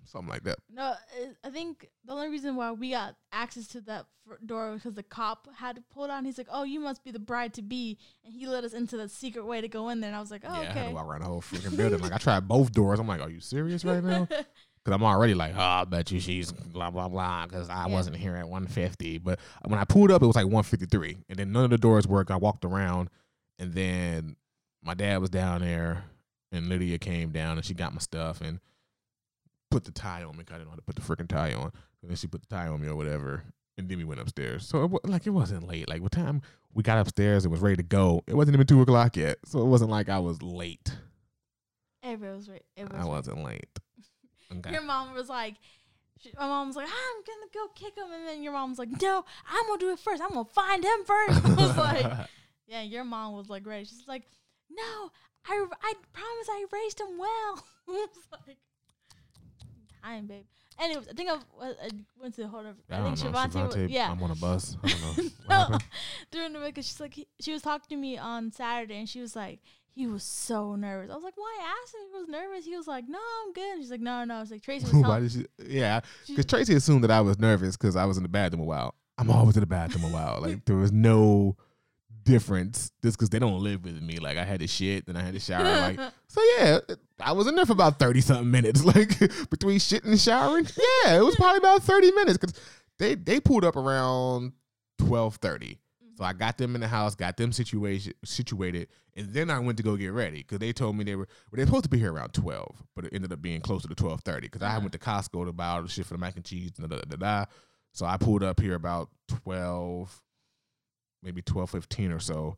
Something 0.05 0.29
like 0.29 0.45
that. 0.45 0.59
No, 0.71 0.95
I 1.43 1.51
think 1.51 1.89
the 2.05 2.13
only 2.13 2.29
reason 2.29 2.57
why 2.57 2.71
we 2.73 2.91
got 2.91 3.17
access 3.33 3.67
to 3.69 3.81
that 3.83 4.07
door 4.47 4.71
was 4.73 4.83
because 4.83 4.95
the 4.95 5.03
cop 5.03 5.49
had 5.57 5.77
to 5.77 5.83
pull 5.93 6.05
it 6.05 6.11
on. 6.11 6.25
He's 6.25 6.39
like, 6.39 6.47
"Oh, 6.51 6.63
you 6.63 6.79
must 6.79 7.03
be 7.03 7.11
the 7.11 7.19
bride 7.19 7.55
to 7.55 7.63
be," 7.63 7.99
and 8.25 8.33
he 8.33 8.47
let 8.47 8.65
us 8.65 8.73
into 8.75 8.97
the 8.97 9.09
secret 9.09 9.45
way 9.47 9.61
to 9.61 9.69
go 9.69 9.89
in 9.89 10.01
there. 10.01 10.09
And 10.09 10.17
I 10.17 10.21
was 10.21 10.31
like, 10.31 10.43
"Oh, 10.47 10.53
yeah, 10.55 10.61
I 10.61 10.65
had 10.67 10.77
okay." 10.77 10.89
to 10.89 10.95
walk 10.95 11.07
around 11.07 11.21
the 11.23 11.27
whole 11.27 11.41
freaking 11.43 11.77
building. 11.77 12.01
Like 12.01 12.13
I 12.13 12.19
tried 12.19 12.47
both 12.47 12.73
doors. 12.73 13.01
I'm 13.01 13.09
like, 13.09 13.21
are 13.21 13.31
you 13.31 13.41
serious 13.41 13.85
right 13.85 14.03
now? 14.05 14.29
Because 14.85 14.97
I'm 14.97 15.03
already 15.05 15.33
like, 15.33 15.55
oh, 15.57 15.61
I 15.61 15.85
bet 15.87 16.11
you 16.11 16.21
she's 16.21 16.53
blah 16.53 16.91
blah 16.91 17.09
blah. 17.09 17.47
Because 17.47 17.71
I 17.71 17.87
Yeah. 17.89 17.95
wasn't 17.95 18.17
here 18.17 18.37
at 18.37 18.47
150. 18.47 19.17
But 19.17 19.41
when 19.65 19.81
I 19.81 19.85
pulled 19.85 20.11
up, 20.11 20.23
it 20.23 20.27
was 20.27 20.37
like 20.37 20.45
153, 20.45 21.17
and 21.31 21.39
then 21.39 21.53
none 21.53 21.65
of 21.65 21.71
the 21.71 21.79
doors 21.79 22.07
worked. 22.07 22.31
I 22.31 22.37
walked 22.37 22.67
around, 22.67 23.09
and 23.59 23.73
then 23.73 24.37
my 24.83 24.93
dad 24.93 25.23
was 25.23 25.31
down 25.31 25.63
there, 25.63 26.05
and 26.53 26.69
Lydia 26.69 26.99
came 26.99 27.31
down, 27.31 27.57
and 27.57 27.65
she 27.65 27.73
got 27.73 27.95
my 27.95 27.99
stuff 28.01 28.43
and 28.43 28.61
put 29.75 29.85
the 29.85 29.93
tie 29.93 30.23
on 30.23 30.37
me. 30.37 30.45
I 30.49 30.53
didn't 30.53 30.65
know 30.65 30.71
how 30.71 30.77
to 30.77 30.83
put 30.83 30.95
the 30.97 31.03
freaking 31.03 31.29
tie 31.29 31.53
on. 31.53 31.73
And 32.03 32.11
then 32.11 32.17
she 32.17 32.27
put 32.27 32.43
the 32.43 32.55
tie 32.55 32.69
on 32.69 32.81
me 32.81 32.89
or 32.89 32.95
whatever. 32.97 33.43
And 33.77 33.89
then 33.89 33.99
we 33.99 34.05
went 34.05 34.21
upstairs. 34.21 34.67
So 34.67 34.85
it, 34.85 35.09
like 35.11 35.27
it 35.27 35.31
wasn't 35.31 35.67
late. 35.67 35.89
Like 35.89 36.03
the 36.03 36.09
time 36.09 36.43
we 36.73 36.83
got 36.83 36.99
upstairs 36.99 37.45
and 37.45 37.51
was 37.51 37.61
ready 37.61 37.77
to 37.77 37.83
go, 37.83 38.23
it 38.27 38.35
wasn't 38.35 38.55
even 38.55 38.67
two 38.67 38.81
o'clock 38.83 39.17
yet. 39.17 39.39
So 39.45 39.61
it 39.61 39.67
wasn't 39.67 39.91
like 39.91 40.09
I 40.09 40.21
was 40.21 40.43
late. 40.43 40.97
Everybody 42.03 42.37
was 42.37 42.49
right. 42.49 42.63
Everybody 42.77 43.03
I 43.03 43.05
was 43.07 43.27
wasn't 43.29 43.45
late. 43.45 43.69
Okay. 44.59 44.73
Your 44.73 44.83
mom 44.83 45.15
was 45.15 45.29
like, 45.29 45.55
she, 46.21 46.31
my 46.39 46.47
mom 46.47 46.69
was 46.69 46.77
like, 46.77 46.87
I'm 46.87 47.23
gonna 47.27 47.51
go 47.53 47.67
kick 47.75 47.97
him, 47.97 48.13
and 48.13 48.29
then 48.29 48.43
your 48.43 48.53
mom 48.53 48.69
was 48.71 48.79
like, 48.79 48.91
No, 49.03 49.25
I'm 49.49 49.67
gonna 49.67 49.81
do 49.81 49.91
it 49.91 49.99
first. 49.99 50.23
I'm 50.23 50.29
gonna 50.29 50.45
find 50.45 50.85
him 50.85 51.05
first. 51.05 51.45
I 51.47 51.55
was 51.55 51.77
like, 51.77 52.29
Yeah, 52.69 52.83
your 52.83 53.05
mom 53.05 53.33
was 53.33 53.49
like 53.49 53.67
ready. 53.67 53.85
She's 53.85 54.05
like, 54.07 54.23
No, 54.71 55.11
I 55.49 55.67
I 55.83 55.95
promise 56.13 56.49
I 56.51 56.67
raised 56.71 57.01
him 57.01 57.19
well. 57.19 57.65
I 57.89 57.93
was 57.93 58.29
like, 58.47 58.59
Time, 60.05 60.27
babe. 60.27 60.45
Anyways, 60.79 61.09
I 61.09 61.13
think 61.13 61.31
I 61.31 61.35
uh, 61.35 61.37
uh, 61.61 61.73
went 62.21 62.35
to 62.35 62.43
the 62.43 62.49
hold 62.49 62.67
of. 62.67 62.77
I 62.91 62.99
I, 62.99 63.03
think. 63.15 63.19
Shavante, 63.19 63.53
Shavante, 63.53 63.89
yeah. 63.91 64.11
I'm 64.11 64.23
on 64.23 64.31
a 64.31 64.35
bus. 64.35 64.77
I 64.83 64.89
don't 64.89 65.19
know. 65.19 65.31
No, 65.71 65.79
during 66.33 66.53
the 66.55 66.61
week, 66.61 66.75
'cause 66.75 66.87
she's 66.87 67.01
like, 67.01 67.15
he, 67.15 67.29
she 67.39 67.53
was 67.53 67.63
talking 67.63 67.87
to 67.91 67.97
me 67.97 68.19
on 68.19 68.51
Saturday, 68.51 68.99
and 68.99 69.09
she 69.09 69.21
was 69.21 69.37
like, 69.37 69.61
he 69.95 70.07
was 70.09 70.25
so 70.25 70.75
nervous. 70.75 71.11
I 71.11 71.15
was 71.15 71.23
like, 71.23 71.37
why? 71.37 71.59
I 71.61 71.81
asked 71.83 71.95
him 71.95 72.01
if 72.07 72.13
he 72.13 72.19
was 72.19 72.29
nervous. 72.29 72.65
He 72.65 72.77
was 72.77 72.89
like, 72.89 73.05
no, 73.09 73.19
I'm 73.47 73.53
good. 73.53 73.75
And 73.75 73.83
she's 73.83 73.91
like, 73.91 74.01
no, 74.01 74.25
no. 74.25 74.41
It's 74.43 74.51
like 74.51 74.63
Tracy 74.63 74.85
was 74.87 74.95
Why 75.09 75.21
did 75.21 75.31
she? 75.33 75.47
Yeah, 75.65 76.01
because 76.27 76.47
Tracy 76.47 76.75
assumed 76.75 77.05
that 77.05 77.11
I 77.13 77.21
was 77.21 77.39
nervous 77.39 77.77
because 77.77 77.95
I 77.95 78.05
was 78.05 78.17
in 78.17 78.25
the 78.25 78.29
bathroom 78.29 78.63
a 78.63 78.65
while. 78.65 78.95
I'm 79.17 79.31
always 79.31 79.57
in 79.57 79.61
the 79.61 79.67
bathroom 79.67 80.05
a 80.05 80.09
while. 80.09 80.41
Like 80.41 80.65
there 80.65 80.75
was 80.77 80.91
no 80.91 81.57
difference 82.25 82.91
just 83.03 83.17
because 83.19 83.31
they 83.31 83.39
don't 83.39 83.61
live 83.63 83.85
with 83.85 84.01
me. 84.03 84.19
Like 84.19 84.37
I 84.39 84.45
had 84.45 84.61
to 84.61 84.67
shit, 84.67 85.07
then 85.07 85.17
I 85.17 85.23
had 85.23 85.35
to 85.35 85.41
shower. 85.41 85.65
Like 85.65 85.99
so, 86.29 86.41
yeah, 86.59 86.79
I 87.21 87.33
was 87.33 87.47
in 87.47 87.55
there 87.55 87.67
for 87.67 87.73
about 87.73 87.99
thirty 87.99 88.21
something 88.21 88.51
minutes. 88.51 88.83
Like 88.95 89.19
between 89.51 89.79
shit 89.79 90.05
and 90.05 90.19
showering, 90.21 90.67
yeah, 91.05 91.17
it 91.19 91.25
was 91.25 91.37
probably 91.37 91.59
about 91.59 91.83
thirty 91.83 92.11
minutes 92.13 92.39
because 92.39 92.55
they 92.99 93.15
they 93.15 93.41
pulled 93.41 93.65
up 93.65 93.77
around 93.77 94.53
twelve 94.99 95.37
thirty. 95.37 95.79
So 96.17 96.23
I 96.23 96.33
got 96.33 96.57
them 96.59 96.77
in 96.77 96.81
the 96.81 96.87
house, 96.87 97.17
got 97.17 97.37
them 97.37 97.51
situation 97.51 98.13
situated, 98.25 98.87
and 99.17 99.33
then 99.35 99.51
I 99.51 99.59
went 99.59 99.79
to 99.79 99.83
go 99.83 99.97
get 99.97 100.13
ready 100.13 100.39
because 100.39 100.61
they 100.61 100.73
told 100.73 100.97
me 100.97 101.03
they 101.03 101.17
were 101.17 101.27
well, 101.27 101.57
they 101.57 101.63
were 101.63 101.67
supposed 101.67 101.85
to 101.85 101.91
be 101.91 101.99
here 101.99 102.13
around 102.13 102.33
twelve, 102.33 102.85
but 102.95 103.05
it 103.05 103.13
ended 103.13 103.33
up 103.33 103.43
being 103.43 103.61
closer 103.61 103.89
to 103.89 103.95
twelve 103.97 104.21
thirty 104.21 104.47
because 104.47 104.63
I 104.63 104.69
Uh-huh. 104.69 104.81
went 104.81 104.93
to 104.93 104.99
Costco 104.99 105.47
to 105.47 105.53
buy 105.53 105.67
all 105.71 105.83
the 105.83 105.89
shit 105.89 106.07
for 106.07 106.15
the 106.15 106.19
mac 106.19 106.37
and 106.37 106.45
cheese 106.45 106.71
and 106.79 106.89
da 106.89 106.97
da 106.99 107.03
da 107.09 107.17
da. 107.17 107.45
So 107.93 108.07
I 108.07 108.17
pulled 108.17 108.45
up 108.45 108.61
here 108.61 108.75
about 108.77 109.09
twelve, 109.27 110.23
maybe 111.25 111.43
twelve 111.43 111.71
fifteen 111.71 112.13
or 112.13 112.21
so. 112.21 112.57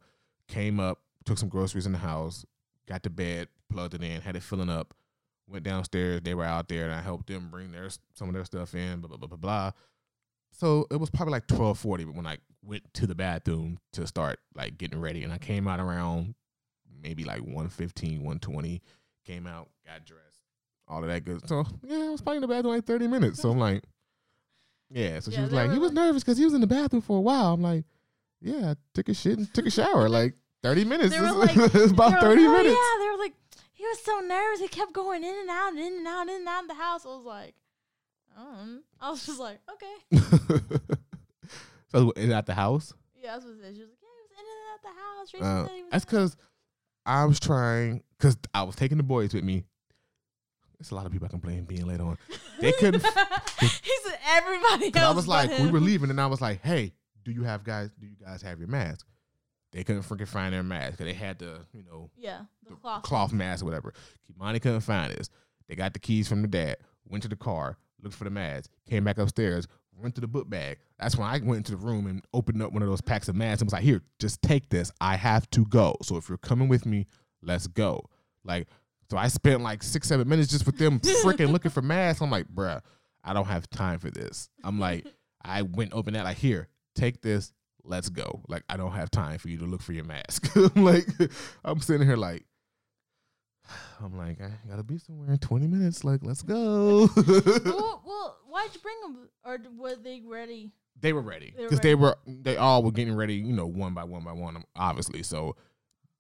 Came 0.49 0.79
up, 0.79 1.01
took 1.25 1.39
some 1.39 1.49
groceries 1.49 1.87
in 1.87 1.93
the 1.93 1.99
house, 1.99 2.45
got 2.87 3.03
to 3.05 3.11
bed, 3.11 3.49
plugged 3.71 3.95
it 3.95 4.03
in, 4.03 4.21
had 4.21 4.37
it 4.37 4.43
filling 4.43 4.71
up. 4.71 4.95
Went 5.49 5.65
downstairs. 5.65 6.21
They 6.23 6.35
were 6.35 6.45
out 6.45 6.69
there, 6.69 6.85
and 6.85 6.93
I 6.93 7.01
helped 7.01 7.29
them 7.29 7.49
bring 7.51 7.71
their 7.71 7.89
some 8.15 8.29
of 8.29 8.35
their 8.35 8.45
stuff 8.45 8.75
in. 8.75 9.01
Blah 9.01 9.09
blah 9.09 9.17
blah 9.17 9.29
blah 9.29 9.37
blah. 9.39 9.71
So 10.51 10.87
it 10.91 10.97
was 10.97 11.11
probably 11.11 11.33
like 11.33 11.47
twelve 11.47 11.79
forty 11.79 12.05
when 12.05 12.27
I 12.27 12.39
went 12.65 12.83
to 12.95 13.07
the 13.07 13.15
bathroom 13.15 13.79
to 13.93 14.07
start 14.07 14.41
like 14.57 14.77
getting 14.77 15.01
ready, 15.01 15.23
and 15.23 15.33
I 15.33 15.39
came 15.39 15.69
out 15.69 15.79
around 15.79 16.35
maybe 17.03 17.25
like 17.25 17.41
115, 17.41 18.19
120. 18.19 18.83
Came 19.25 19.47
out, 19.47 19.69
got 19.85 20.05
dressed, 20.05 20.41
all 20.89 21.03
of 21.03 21.09
that 21.09 21.25
good. 21.25 21.47
So 21.49 21.65
yeah, 21.83 22.07
I 22.07 22.09
was 22.11 22.21
probably 22.21 22.37
in 22.39 22.43
the 22.43 22.49
bathroom 22.49 22.75
like 22.75 22.85
thirty 22.85 23.07
minutes. 23.07 23.41
So 23.41 23.51
I'm 23.51 23.59
like, 23.59 23.83
yeah. 24.91 25.21
So 25.21 25.31
she 25.31 25.41
was 25.41 25.53
like, 25.53 25.73
he 25.73 25.79
was 25.79 25.93
nervous 25.93 26.23
because 26.23 26.39
he 26.39 26.45
was 26.45 26.55
in 26.55 26.61
the 26.61 26.67
bathroom 26.67 27.03
for 27.03 27.19
a 27.19 27.21
while. 27.21 27.53
I'm 27.55 27.63
like, 27.63 27.85
yeah, 28.41 28.71
I 28.73 28.77
took 28.95 29.09
a 29.09 29.15
shit 29.15 29.39
and 29.39 29.53
took 29.55 29.67
a 29.67 29.71
shower 29.71 30.09
like 30.21 30.35
thirty 30.63 30.85
minutes. 30.85 31.11
They 31.15 31.21
were 31.21 31.33
like- 31.33 31.57
it's 31.57 31.93
about 31.93 32.13
were 32.13 32.21
thirty 32.21 32.43
like, 32.47 32.51
"Oh, 32.51 32.63
minutes. 32.63 32.77
Yeah, 32.79 33.05
they 33.05 33.11
were 33.11 33.19
like, 33.19 33.35
he 33.73 33.85
was 33.85 34.01
so 34.03 34.21
nervous. 34.21 34.61
He 34.61 34.69
kept 34.69 34.93
going 34.93 35.23
in 35.25 35.35
and 35.41 35.51
out, 35.51 35.73
in 35.75 35.99
and 35.99 36.07
out, 36.07 36.29
in 36.29 36.37
and 36.37 36.49
out 36.49 36.63
of 36.63 36.69
the 36.69 36.75
house. 36.75 37.05
I 37.05 37.09
was 37.09 37.25
like, 37.25 37.55
um, 38.37 38.83
I 39.01 39.11
was 39.11 39.25
just 39.27 39.39
like, 39.41 39.59
okay. 39.73 40.21
so 41.89 42.13
is 42.17 42.29
it 42.29 42.33
at 42.33 42.47
the 42.47 42.55
house? 42.55 42.93
Yeah, 43.15 43.33
that's 43.33 43.45
what 43.45 43.55
it 43.55 43.61
said. 43.63 43.75
She 43.75 43.81
was 43.83 43.91
like, 43.91 43.99
yeah, 44.03 44.09
he 44.17 44.23
was 44.23 44.31
in 44.33 44.47
and 44.47 44.63
out 44.73 44.83
the 44.83 45.43
house. 45.43 45.65
Uh, 45.65 45.67
said 45.69 45.77
he 45.77 45.83
was 45.83 45.91
that's 45.93 46.05
because 46.05 46.37
I 47.05 47.25
was 47.25 47.41
trying 47.41 48.03
because 48.19 48.37
I 48.55 48.63
was 48.63 48.77
taking 48.77 48.97
the 48.99 49.05
boys 49.05 49.35
with 49.35 49.45
me. 49.45 49.65
There's 50.79 50.91
a 50.91 50.95
lot 50.95 51.07
of 51.07 51.13
people 51.13 51.27
I 51.27 51.31
can 51.31 51.39
blame 51.39 51.65
being 51.65 51.87
late 51.87 52.01
on. 52.01 52.19
They 52.61 52.73
couldn't. 52.73 53.03
he 53.61 53.67
said 54.05 54.19
everybody 54.27 54.95
else. 54.95 54.97
I 54.97 55.11
was 55.13 55.27
like, 55.27 55.59
we 55.59 55.71
were 55.71 55.81
leaving, 55.81 56.11
and 56.11 56.21
I 56.21 56.27
was 56.27 56.41
like, 56.43 56.63
hey, 56.63 56.93
do 57.27 57.33
you 57.33 57.43
have 57.43 57.65
guys? 57.65 57.91
Do 58.01 58.07
you 58.07 58.15
guys 58.25 58.41
have 58.43 58.59
your 58.61 58.69
mask? 58.69 59.05
They 59.73 59.83
couldn't 59.85 60.03
freaking 60.05 60.29
find 60.29 60.55
their 60.55 60.63
mask 60.63 60.93
because 60.93 61.07
they 61.07 61.13
had 61.13 61.39
the 61.41 61.59
you 61.75 61.83
know 61.83 62.09
Yeah, 62.17 62.43
the 62.69 62.77
cloth. 62.77 63.03
cloth 63.03 63.33
mask 63.33 63.63
or 63.63 63.67
whatever. 63.67 63.93
Kimani 64.31 64.63
couldn't 64.63 64.81
find 64.81 65.13
his. 65.13 65.29
They 65.69 65.75
got 65.75 65.93
the 65.93 65.99
keys 65.99 66.29
from 66.29 66.41
the 66.43 66.49
dad. 66.49 66.77
went 67.09 67.23
to 67.25 67.29
the 67.29 67.37
car, 67.37 67.77
looked 68.01 68.15
for 68.15 68.25
the 68.25 68.31
mask, 68.31 68.71
came 68.89 69.03
back 69.05 69.19
upstairs, 69.19 69.67
went 70.01 70.15
to 70.15 70.21
the 70.21 70.29
book 70.29 70.49
bag. 70.49 70.79
That's 71.01 71.17
when 71.17 71.27
I 71.27 71.33
went 71.39 71.57
into 71.59 71.73
the 71.73 71.77
room 71.79 72.07
and 72.07 72.25
opened 72.33 72.63
up 72.63 72.73
one 72.73 72.83
of 72.83 72.89
those 72.89 73.01
packs 73.01 73.29
of 73.29 73.35
masks 73.35 73.61
and 73.61 73.67
was 73.67 73.73
like, 73.73 73.83
"Here, 73.83 74.03
just 74.21 74.41
take 74.41 74.69
this. 74.71 74.93
I 75.01 75.17
have 75.17 75.51
to 75.51 75.65
go. 75.67 75.97
So 76.03 76.17
if 76.17 76.29
you're 76.29 76.39
coming 76.39 76.69
with 76.69 76.87
me, 76.87 77.07
let's 77.43 77.67
go." 77.67 78.09
Like, 78.45 78.69
so 79.11 79.17
I 79.17 79.27
spent 79.29 79.63
like 79.63 79.83
six, 79.83 80.07
seven 80.09 80.29
minutes 80.29 80.51
just 80.51 80.65
with 80.65 80.79
them 80.79 81.01
freaking 81.25 81.51
looking 81.51 81.73
for 81.73 81.83
masks. 81.83 82.23
I'm 82.23 82.31
like, 82.31 82.47
bruh, 82.47 82.81
I 83.25 83.33
don't 83.35 83.47
have 83.47 83.69
time 83.69 83.99
for 83.99 84.11
this. 84.11 84.49
I'm 84.63 84.79
like, 84.79 85.05
I 85.45 85.63
went 85.63 85.93
open 85.93 86.15
that 86.15 86.25
like, 86.25 86.37
here, 86.39 86.69
take 86.97 87.23
this, 87.23 87.53
let's 87.85 88.09
go. 88.09 88.43
Like, 88.49 88.65
I 88.69 88.77
don't 88.77 88.93
have 88.93 89.11
time 89.11 89.39
for 89.39 89.49
you 89.49 89.59
to 89.59 89.65
look 89.65 89.83
for 89.83 89.93
your 89.93 90.05
mask. 90.05 90.51
I'm 90.57 90.85
like, 90.85 91.07
I'm 91.65 91.81
sitting 91.81 92.07
here 92.07 92.17
like, 92.17 92.45
I'm 94.01 94.17
like, 94.17 94.41
I 94.41 94.51
gotta 94.69 94.85
be 94.85 94.99
somewhere 94.99 95.31
in 95.31 95.39
20 95.39 95.67
minutes. 95.67 96.05
Like, 96.05 96.21
let's 96.23 96.43
go. 96.43 97.09
well, 97.17 98.03
well, 98.07 98.39
why'd 98.49 98.75
you 98.75 98.81
bring 98.81 98.97
them? 99.03 99.29
Or 99.45 99.59
were 99.77 99.97
they 99.97 100.23
ready? 100.25 100.73
they 101.01 101.13
were 101.13 101.21
ready 101.21 101.53
because 101.57 101.81
they 101.81 101.95
were 101.95 102.17
they 102.27 102.57
all 102.57 102.83
were 102.83 102.91
getting 102.91 103.15
ready, 103.15 103.35
you 103.35 103.53
know, 103.53 103.67
one 103.67 103.95
by 103.95 104.05
one 104.05 104.25
by 104.25 104.33
one, 104.33 104.63
obviously. 104.75 105.23
So 105.23 105.57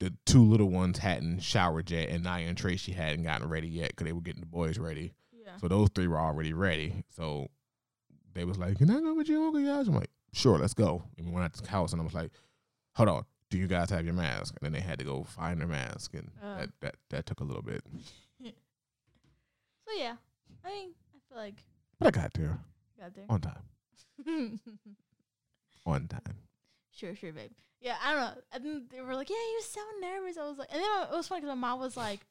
the 0.00 0.12
two 0.26 0.44
little 0.44 0.68
ones 0.68 0.98
hadn't 0.98 1.40
showered 1.40 1.90
yet, 1.90 2.08
and 2.10 2.24
Nia 2.24 2.48
and 2.48 2.58
Tracy 2.58 2.92
hadn't 2.92 3.24
gotten 3.24 3.48
ready 3.48 3.68
yet 3.68 3.90
because 3.90 4.06
they 4.06 4.12
were 4.12 4.20
getting 4.20 4.40
the 4.42 4.46
boys 4.46 4.78
ready. 4.78 5.14
Yeah. 5.32 5.56
So 5.58 5.68
those 5.68 5.88
three 5.94 6.06
were 6.06 6.20
already 6.20 6.52
ready. 6.52 7.04
So 7.16 7.48
they 8.34 8.44
was 8.44 8.58
like, 8.58 8.78
"Can 8.78 8.90
I 8.90 9.00
go 9.00 9.14
with 9.14 9.28
you, 9.28 9.42
Uncle 9.42 9.60
Yash?" 9.60 9.86
I'm 9.86 9.94
like, 9.94 10.10
"Sure, 10.32 10.58
let's 10.58 10.74
go." 10.74 11.04
And 11.16 11.26
we 11.26 11.32
went 11.32 11.44
out 11.44 11.52
to 11.54 11.62
the 11.62 11.68
house, 11.68 11.92
and 11.92 12.00
I 12.00 12.04
was 12.04 12.14
like, 12.14 12.30
"Hold 12.96 13.08
on, 13.08 13.24
do 13.50 13.58
you 13.58 13.66
guys 13.66 13.90
have 13.90 14.04
your 14.04 14.14
mask?" 14.14 14.54
And 14.60 14.64
then 14.66 14.72
they 14.72 14.86
had 14.86 14.98
to 14.98 15.04
go 15.04 15.24
find 15.24 15.60
their 15.60 15.68
mask, 15.68 16.14
and 16.14 16.30
Uh. 16.42 16.56
that, 16.58 16.70
that 16.80 16.94
that 17.10 17.26
took 17.26 17.40
a 17.40 17.44
little 17.44 17.62
bit, 17.62 17.82
So 19.88 19.92
yeah, 19.96 20.16
I 20.64 20.68
mean, 20.68 20.90
I 21.14 21.18
feel 21.28 21.38
like 21.38 21.64
but 21.98 22.08
I 22.08 22.10
got 22.20 22.32
there 22.34 22.58
got 22.98 23.14
there. 23.14 23.24
on 23.28 23.40
time. 23.40 23.62
On 25.86 26.08
time. 26.08 26.38
Sure, 26.90 27.14
sure, 27.14 27.32
babe. 27.32 27.52
Yeah, 27.80 27.96
I 28.02 28.12
don't 28.14 28.20
know. 28.36 28.42
And 28.52 28.64
then 28.64 28.86
they 28.90 29.00
were 29.02 29.14
like, 29.14 29.30
"Yeah, 29.30 29.36
he 29.36 29.54
was 29.56 29.66
so 29.66 29.80
nervous." 30.00 30.36
I 30.36 30.48
was 30.48 30.58
like, 30.58 30.68
and 30.72 30.80
then 30.82 31.02
it 31.02 31.14
was 31.14 31.28
funny 31.28 31.42
because 31.42 31.54
my 31.54 31.68
mom 31.68 31.78
was 31.78 31.96
like, 31.96 32.26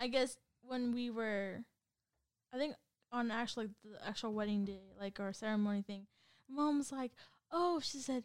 I 0.00 0.08
guess 0.08 0.36
when 0.62 0.92
we 0.92 1.10
were, 1.10 1.62
I 2.52 2.56
think 2.58 2.74
on 3.12 3.30
actually 3.30 3.68
the 3.84 4.04
actual 4.04 4.32
wedding 4.32 4.64
day, 4.64 4.80
like 4.98 5.20
our 5.20 5.32
ceremony 5.32 5.82
thing, 5.82 6.06
mom 6.48 6.78
was 6.78 6.92
like, 6.92 7.12
"Oh," 7.50 7.80
she 7.80 7.98
said, 7.98 8.24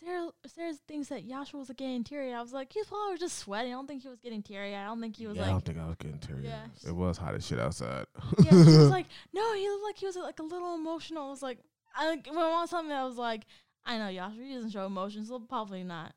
"Sarah, 0.00 0.30
Sarah 0.46 0.74
thinks 0.88 1.08
that 1.08 1.28
Yashua 1.28 1.54
was 1.60 1.70
getting 1.76 2.04
teary." 2.04 2.32
I 2.32 2.40
was 2.42 2.52
like, 2.52 2.72
"He's 2.72 2.86
probably 2.86 3.18
just 3.18 3.38
sweating. 3.38 3.72
I 3.72 3.76
don't 3.76 3.86
think 3.86 4.02
he 4.02 4.08
was 4.08 4.18
getting 4.20 4.42
teary. 4.42 4.74
I 4.74 4.84
don't 4.84 5.00
think 5.00 5.16
he 5.16 5.26
was 5.26 5.36
yeah, 5.36 5.44
I 5.46 5.50
don't 5.50 5.64
think 5.64 5.78
I 5.78 5.86
was 5.86 5.96
getting 5.96 6.18
teary. 6.18 6.44
Yeah. 6.44 6.66
It 6.86 6.92
was 6.94 7.16
hot 7.18 7.34
as 7.34 7.46
shit 7.46 7.58
outside. 7.60 8.06
yeah, 8.42 8.50
she 8.50 8.56
was 8.56 8.90
like, 8.98 9.06
"No, 9.32 9.54
he 9.54 9.68
looked 9.68 9.84
like 9.84 9.96
he 9.98 10.06
was 10.06 10.16
like 10.16 10.38
a 10.40 10.42
little 10.44 10.74
emotional." 10.74 11.26
I 11.26 11.30
was 11.30 11.42
like, 11.42 11.58
I 11.96 12.08
like 12.08 12.26
when 12.26 12.36
mom 12.36 12.66
told 12.68 12.86
me, 12.86 12.92
I 12.94 13.04
was 13.04 13.16
like, 13.16 13.42
"I 13.84 13.98
know 13.98 14.04
Yashua, 14.04 14.42
he 14.46 14.54
doesn't 14.54 14.70
show 14.70 14.86
emotions, 14.86 15.28
so 15.28 15.38
probably 15.40 15.84
not." 15.84 16.12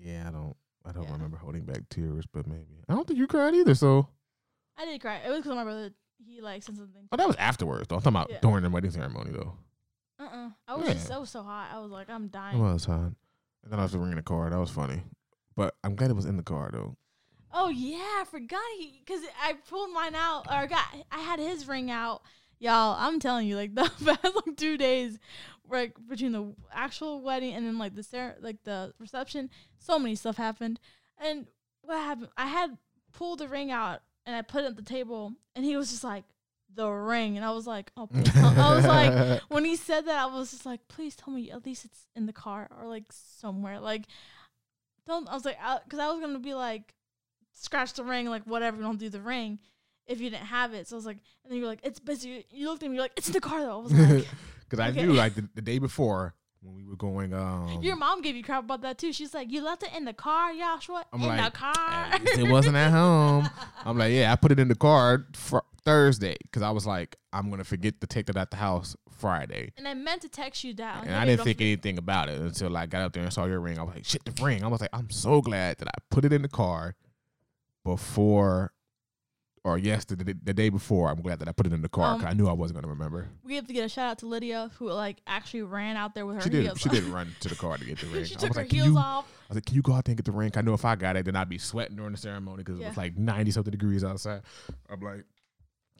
Yeah, 0.00 0.24
I 0.28 0.30
don't. 0.32 0.56
I 0.84 0.92
don't 0.92 1.04
Yeah. 1.04 1.12
remember 1.12 1.36
holding 1.36 1.64
back 1.64 1.88
tears, 1.90 2.24
but 2.32 2.46
maybe 2.46 2.82
I 2.88 2.94
don't 2.94 3.06
think 3.06 3.18
you 3.18 3.26
cried 3.26 3.54
either. 3.54 3.74
So, 3.74 4.08
I 4.76 4.86
did 4.86 5.00
cry. 5.00 5.16
It 5.18 5.28
was 5.28 5.38
because 5.40 5.54
my 5.54 5.64
brother 5.64 5.90
he 6.26 6.40
like 6.40 6.62
said 6.62 6.76
something. 6.76 7.08
oh, 7.12 7.16
that 7.16 7.26
was 7.26 7.36
afterwards. 7.36 7.86
Though. 7.88 7.96
I'm 7.96 8.00
talking 8.02 8.16
about 8.16 8.30
Yeah. 8.30 8.38
during 8.40 8.62
the 8.64 8.70
wedding 8.70 8.90
ceremony, 8.90 9.30
though. 9.32 9.54
I 10.66 10.74
was 10.74 10.86
Yeah. 10.86 10.94
just 10.94 11.06
so 11.08 11.24
so 11.24 11.42
hot. 11.42 11.70
I 11.72 11.78
was 11.80 11.90
like, 11.90 12.08
I'm 12.10 12.24
It 12.26 12.32
dying. 12.32 12.58
was 12.60 12.84
hot. 12.84 13.12
And 13.64 13.72
then 13.72 13.78
I 13.80 13.82
was 13.82 13.94
ringing 13.96 14.16
the 14.16 14.22
car. 14.22 14.48
That 14.50 14.58
was 14.58 14.70
funny, 14.70 15.02
but 15.56 15.74
I'm 15.84 15.94
glad 15.96 16.10
it 16.10 16.16
was 16.16 16.26
in 16.26 16.36
the 16.36 16.42
car 16.42 16.70
though. 16.72 16.96
Oh 17.52 17.68
yeah, 17.70 17.96
I 18.20 18.24
forgot 18.30 18.60
he 18.78 19.02
because 19.04 19.22
I 19.42 19.54
pulled 19.68 19.92
mine 19.92 20.14
out 20.14 20.46
or 20.50 20.66
got 20.66 20.84
I 21.10 21.18
had 21.20 21.38
his 21.38 21.66
ring 21.66 21.90
out. 21.90 22.22
Y'all, 22.60 22.96
I'm 22.98 23.20
telling 23.20 23.46
you, 23.48 23.56
like 23.56 23.74
the 23.74 23.82
past 24.04 24.24
like 24.46 24.56
two 24.56 24.76
days, 24.76 25.18
like 25.68 25.94
between 26.08 26.32
the 26.32 26.54
actual 26.72 27.20
wedding 27.22 27.54
and 27.54 27.66
then 27.66 27.78
like 27.78 27.94
the 27.94 28.02
cer- 28.02 28.36
like 28.40 28.62
the 28.64 28.92
reception, 28.98 29.48
so 29.78 29.98
many 29.98 30.14
stuff 30.14 30.36
happened. 30.36 30.78
And 31.18 31.46
what 31.82 31.98
happened? 31.98 32.28
I 32.36 32.46
had 32.46 32.76
pulled 33.12 33.38
the 33.40 33.48
ring 33.48 33.70
out 33.70 34.00
and 34.26 34.36
I 34.36 34.42
put 34.42 34.62
it 34.64 34.66
at 34.68 34.76
the 34.76 34.82
table, 34.82 35.32
and 35.56 35.64
he 35.64 35.76
was 35.76 35.90
just 35.90 36.04
like 36.04 36.24
the 36.78 36.88
ring, 36.88 37.36
and 37.36 37.44
I 37.44 37.50
was 37.50 37.66
like, 37.66 37.90
oh, 37.96 38.06
please 38.06 38.30
I 38.36 38.74
was 38.74 38.86
like, 38.86 39.42
when 39.48 39.64
he 39.64 39.74
said 39.74 40.06
that, 40.06 40.22
I 40.22 40.26
was 40.26 40.52
just 40.52 40.64
like, 40.64 40.80
please 40.86 41.16
tell 41.16 41.34
me 41.34 41.50
at 41.50 41.66
least 41.66 41.84
it's 41.84 42.06
in 42.14 42.26
the 42.26 42.32
car 42.32 42.70
or 42.80 42.88
like 42.88 43.04
somewhere. 43.10 43.80
Like, 43.80 44.04
don't. 45.04 45.28
I 45.28 45.34
was 45.34 45.44
like, 45.44 45.58
because 45.84 45.98
I, 45.98 46.08
was 46.08 46.20
gonna 46.20 46.38
be 46.38 46.54
like, 46.54 46.94
scratch 47.52 47.94
the 47.94 48.04
ring, 48.04 48.28
like 48.30 48.44
whatever. 48.44 48.80
Don't 48.80 48.98
do 48.98 49.08
the 49.08 49.20
ring 49.20 49.58
if 50.06 50.20
you 50.20 50.30
didn't 50.30 50.46
have 50.46 50.72
it. 50.72 50.86
So 50.86 50.94
I 50.94 50.98
was 50.98 51.06
like, 51.06 51.18
and 51.42 51.50
then 51.50 51.58
you're 51.58 51.66
like, 51.66 51.80
it's 51.82 51.98
busy. 51.98 52.46
You 52.50 52.68
looked 52.68 52.84
at 52.84 52.88
me, 52.88 52.94
you're 52.94 53.04
like, 53.04 53.14
it's 53.16 53.26
in 53.26 53.32
the 53.32 53.40
car 53.40 53.60
though. 53.60 53.80
I 53.80 53.82
was 53.82 53.92
like, 53.92 54.28
because 54.70 54.78
I 54.78 54.92
knew 54.92 55.12
like 55.14 55.34
the, 55.36 55.48
the 55.56 55.62
day 55.62 55.80
before 55.80 56.34
when 56.60 56.74
we 56.76 56.84
were 56.84 56.96
going. 56.96 57.32
Um, 57.32 57.78
your 57.82 57.96
mom 57.96 58.20
gave 58.22 58.36
you 58.36 58.42
crap 58.42 58.64
about 58.64 58.82
that 58.82 58.98
too. 58.98 59.12
She's 59.12 59.32
like, 59.34 59.50
you 59.50 59.62
left 59.62 59.82
it 59.82 59.90
in 59.96 60.04
the 60.04 60.12
car, 60.12 60.52
Joshua, 60.54 61.04
I'm 61.12 61.22
in 61.22 61.36
the 61.36 61.50
car. 61.50 62.08
it 62.12 62.50
wasn't 62.50 62.76
at 62.76 62.90
home. 62.90 63.48
I'm 63.84 63.96
like, 63.98 64.12
yeah, 64.12 64.32
I 64.32 64.36
put 64.36 64.52
it 64.52 64.58
in 64.58 64.68
the 64.68 64.74
car 64.74 65.26
fr- 65.34 65.58
Thursday 65.84 66.36
because 66.42 66.62
I 66.62 66.70
was 66.70 66.86
like, 66.86 67.16
I'm 67.32 67.48
gonna 67.50 67.64
forget 67.64 68.00
to 68.00 68.06
take 68.06 68.26
that 68.26 68.36
at 68.36 68.50
the 68.50 68.56
house 68.56 68.96
Friday. 69.10 69.72
and 69.76 69.86
I 69.88 69.94
meant 69.94 70.22
to 70.22 70.28
text 70.28 70.64
you 70.64 70.74
down. 70.74 71.04
And 71.06 71.14
I 71.14 71.24
didn't 71.24 71.44
think 71.44 71.60
anything 71.60 71.98
about 71.98 72.28
it 72.28 72.40
until 72.40 72.76
I 72.76 72.86
got 72.86 73.02
up 73.02 73.12
there 73.12 73.22
and 73.22 73.32
saw 73.32 73.46
your 73.46 73.60
ring. 73.60 73.78
I 73.78 73.82
was 73.82 73.94
like, 73.94 74.04
shit, 74.04 74.24
the 74.24 74.42
ring. 74.44 74.62
I 74.62 74.68
was 74.68 74.80
like, 74.80 74.90
I'm 74.92 75.10
so 75.10 75.40
glad 75.40 75.78
that 75.78 75.88
I 75.88 75.98
put 76.10 76.24
it 76.24 76.32
in 76.32 76.42
the 76.42 76.48
car 76.48 76.94
before 77.84 78.72
or 79.64 79.78
yesterday, 79.78 80.24
the, 80.24 80.36
the 80.44 80.54
day 80.54 80.68
before. 80.68 81.10
I'm 81.10 81.20
glad 81.20 81.38
that 81.40 81.48
I 81.48 81.52
put 81.52 81.66
it 81.66 81.72
in 81.72 81.82
the 81.82 81.88
car 81.88 82.12
Um, 82.12 82.18
because 82.18 82.32
I 82.32 82.34
knew 82.36 82.48
I 82.48 82.52
wasn't 82.52 82.76
going 82.76 82.84
to 82.84 82.88
remember. 82.90 83.28
We 83.44 83.54
have 83.56 83.66
to 83.66 83.72
get 83.72 83.84
a 83.84 83.88
shout 83.88 84.10
out 84.12 84.18
to 84.18 84.26
Lydia 84.26 84.70
who 84.78 84.90
like 84.90 85.20
actually 85.26 85.62
ran 85.62 85.96
out 85.96 86.14
there 86.14 86.26
with 86.26 86.36
her 86.36 86.42
She 86.42 86.50
did. 86.50 86.62
heels. 86.64 86.78
She 86.80 86.88
did 86.88 87.04
run 87.04 87.34
to 87.40 87.48
the 87.48 87.54
car 87.54 87.76
to 87.78 87.84
get 87.84 87.98
the 87.98 88.06
ring. 88.08 88.24
she 88.24 88.34
I 88.36 88.38
took 88.38 88.48
was 88.50 88.56
her 88.56 88.62
like, 88.62 88.70
can 88.70 88.76
heels 88.78 88.88
you, 88.90 88.98
off. 88.98 89.26
I 89.50 89.52
was 89.52 89.56
like, 89.56 89.64
can 89.66 89.74
you 89.76 89.82
go 89.82 89.92
out 89.94 90.04
there 90.04 90.12
and 90.12 90.18
get 90.18 90.24
the 90.26 90.32
ring?" 90.32 90.52
I 90.56 90.60
know 90.62 90.74
if 90.74 90.84
I 90.84 90.94
got 90.96 91.16
it, 91.16 91.24
then 91.24 91.36
I'd 91.36 91.48
be 91.48 91.58
sweating 91.58 91.96
during 91.96 92.12
the 92.12 92.18
ceremony 92.18 92.58
because 92.64 92.80
it 92.80 92.86
was 92.86 92.96
like 92.96 93.16
90 93.16 93.50
something 93.50 93.70
degrees 93.70 94.04
outside. 94.04 94.42
I'm 94.90 95.00
like, 95.00 95.24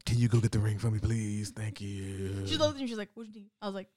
can 0.07 0.19
you 0.19 0.29
go 0.29 0.41
get 0.41 0.53
the 0.53 0.59
ring 0.59 0.79
for 0.79 0.91
me, 0.91 0.99
please? 0.99 1.51
Thank 1.51 1.81
you. 1.81 2.47
She 2.47 2.57
looked 2.57 2.77
at 2.77 2.81
me. 2.81 2.87
She's 2.87 2.97
like, 2.99 3.11
"What 3.15 3.25
do 3.25 3.31
you 3.31 3.41
need?" 3.41 3.51
I 3.61 3.67
was 3.67 3.75
like, 3.75 3.89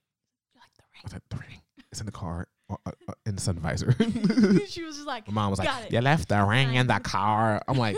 "You 0.53 0.59
like 0.61 0.73
the 0.75 0.83
ring?" 0.91 1.01
I 1.03 1.05
was 1.05 1.13
like, 1.13 1.29
the 1.29 1.37
ring. 1.37 1.61
It's 1.91 1.99
in 1.99 2.05
the 2.05 2.11
car, 2.11 2.47
uh, 2.71 2.75
uh, 2.85 2.91
uh, 3.09 3.13
in 3.25 3.35
the 3.35 3.41
sun 3.41 3.55
visor. 3.57 3.93
she 4.67 4.83
was 4.83 4.95
just 4.95 5.07
like, 5.07 5.27
My 5.27 5.33
mom 5.33 5.49
was 5.51 5.59
like, 5.59 5.69
it. 5.85 5.91
"You 5.93 6.01
left 6.01 6.29
the 6.29 6.43
ring 6.43 6.75
in 6.75 6.87
the 6.87 6.99
car." 7.03 7.61
I'm 7.67 7.77
like, 7.77 7.97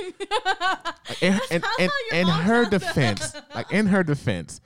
in, 1.22 1.40
in, 1.52 1.62
in, 1.80 1.90
in 2.12 2.28
her 2.28 2.66
defense, 2.66 3.36
like 3.54 3.72
in 3.72 3.88
her 3.88 4.04
defense, 4.04 4.62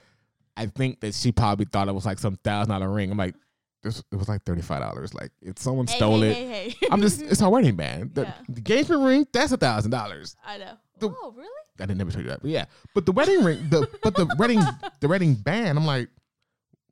I 0.55 0.67
think 0.67 0.99
that 1.01 1.13
she 1.13 1.31
probably 1.31 1.65
thought 1.65 1.87
it 1.87 1.93
was 1.95 2.05
like 2.05 2.19
some 2.19 2.35
thousand 2.43 2.71
dollar 2.71 2.89
ring. 2.91 3.11
I'm 3.11 3.17
like, 3.17 3.35
this 3.83 4.03
it 4.11 4.15
was 4.15 4.27
like 4.27 4.43
thirty 4.43 4.61
five 4.61 4.81
dollars. 4.81 5.13
Like 5.13 5.31
if 5.41 5.57
someone 5.59 5.87
Hey, 5.87 5.95
stole 5.97 6.21
hey, 6.21 6.29
it, 6.29 6.33
Hey, 6.35 6.69
hey. 6.69 6.87
I'm 6.91 7.01
just 7.01 7.21
it's 7.21 7.41
our 7.41 7.49
wedding 7.49 7.75
band. 7.75 8.15
The, 8.15 8.23
Yeah. 8.23 8.33
the 8.49 8.57
engagement 8.57 9.03
ring 9.03 9.27
that's 9.31 9.51
a 9.51 9.57
thousand 9.57 9.91
dollars. 9.91 10.35
I 10.45 10.57
know. 10.57 10.73
the- 10.99 11.09
oh, 11.09 11.33
really? 11.35 11.47
I 11.79 11.85
didn't 11.85 11.99
never 11.99 12.09
tell 12.11 12.21
you 12.21 12.29
that, 12.29 12.41
but 12.41 12.49
yeah. 12.49 12.65
But 12.95 13.05
the 13.05 13.11
wedding 13.11 13.43
ring, 13.43 13.69
the 13.69 13.87
but 14.01 14.15
the 14.15 14.27
wedding 14.39 14.61
the 14.99 15.07
wedding 15.07 15.35
band, 15.35 15.77
I'm 15.77 15.85
like, 15.85 16.09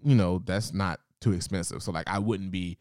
you 0.03 0.13
know, 0.13 0.43
that's 0.45 0.73
not 0.73 0.99
too 1.21 1.31
expensive. 1.33 1.81
So 1.81 1.91
like, 1.91 2.07
I 2.07 2.19
wouldn't 2.19 2.51
be 2.51 2.77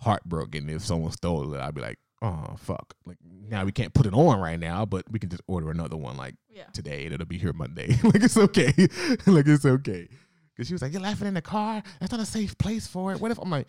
heartbroken 0.00 0.68
if 0.70 0.82
someone 0.84 1.12
stole 1.12 1.52
it. 1.54 1.60
I'd 1.60 1.74
be 1.74 1.80
like, 1.80 1.98
oh 2.22 2.56
fuck. 2.58 2.94
Like 3.04 3.18
now 3.22 3.64
we 3.64 3.72
can't 3.72 3.92
put 3.94 4.06
it 4.06 4.14
on 4.14 4.40
right 4.40 4.58
now, 4.58 4.84
but 4.84 5.04
we 5.10 5.18
can 5.18 5.28
just 5.30 5.42
order 5.46 5.70
another 5.70 5.96
one 5.96 6.16
like 6.16 6.34
Yeah. 6.48 6.64
today, 6.72 7.04
and 7.04 7.14
it'll 7.14 7.26
be 7.26 7.38
here 7.38 7.52
Monday. 7.52 7.88
like 8.02 8.22
it's 8.22 8.36
okay. 8.36 8.72
like 9.26 9.46
it's 9.46 9.64
okay. 9.66 10.08
Cause 10.56 10.66
she 10.66 10.72
was 10.74 10.82
like, 10.82 10.92
you're 10.92 11.00
laughing 11.02 11.28
in 11.28 11.34
the 11.34 11.42
car. 11.42 11.82
That's 12.00 12.10
not 12.10 12.20
a 12.20 12.26
safe 12.26 12.58
place 12.58 12.86
for 12.86 13.12
it. 13.12 13.20
What 13.20 13.30
if 13.30 13.38
I'm 13.38 13.48
like, 13.50 13.68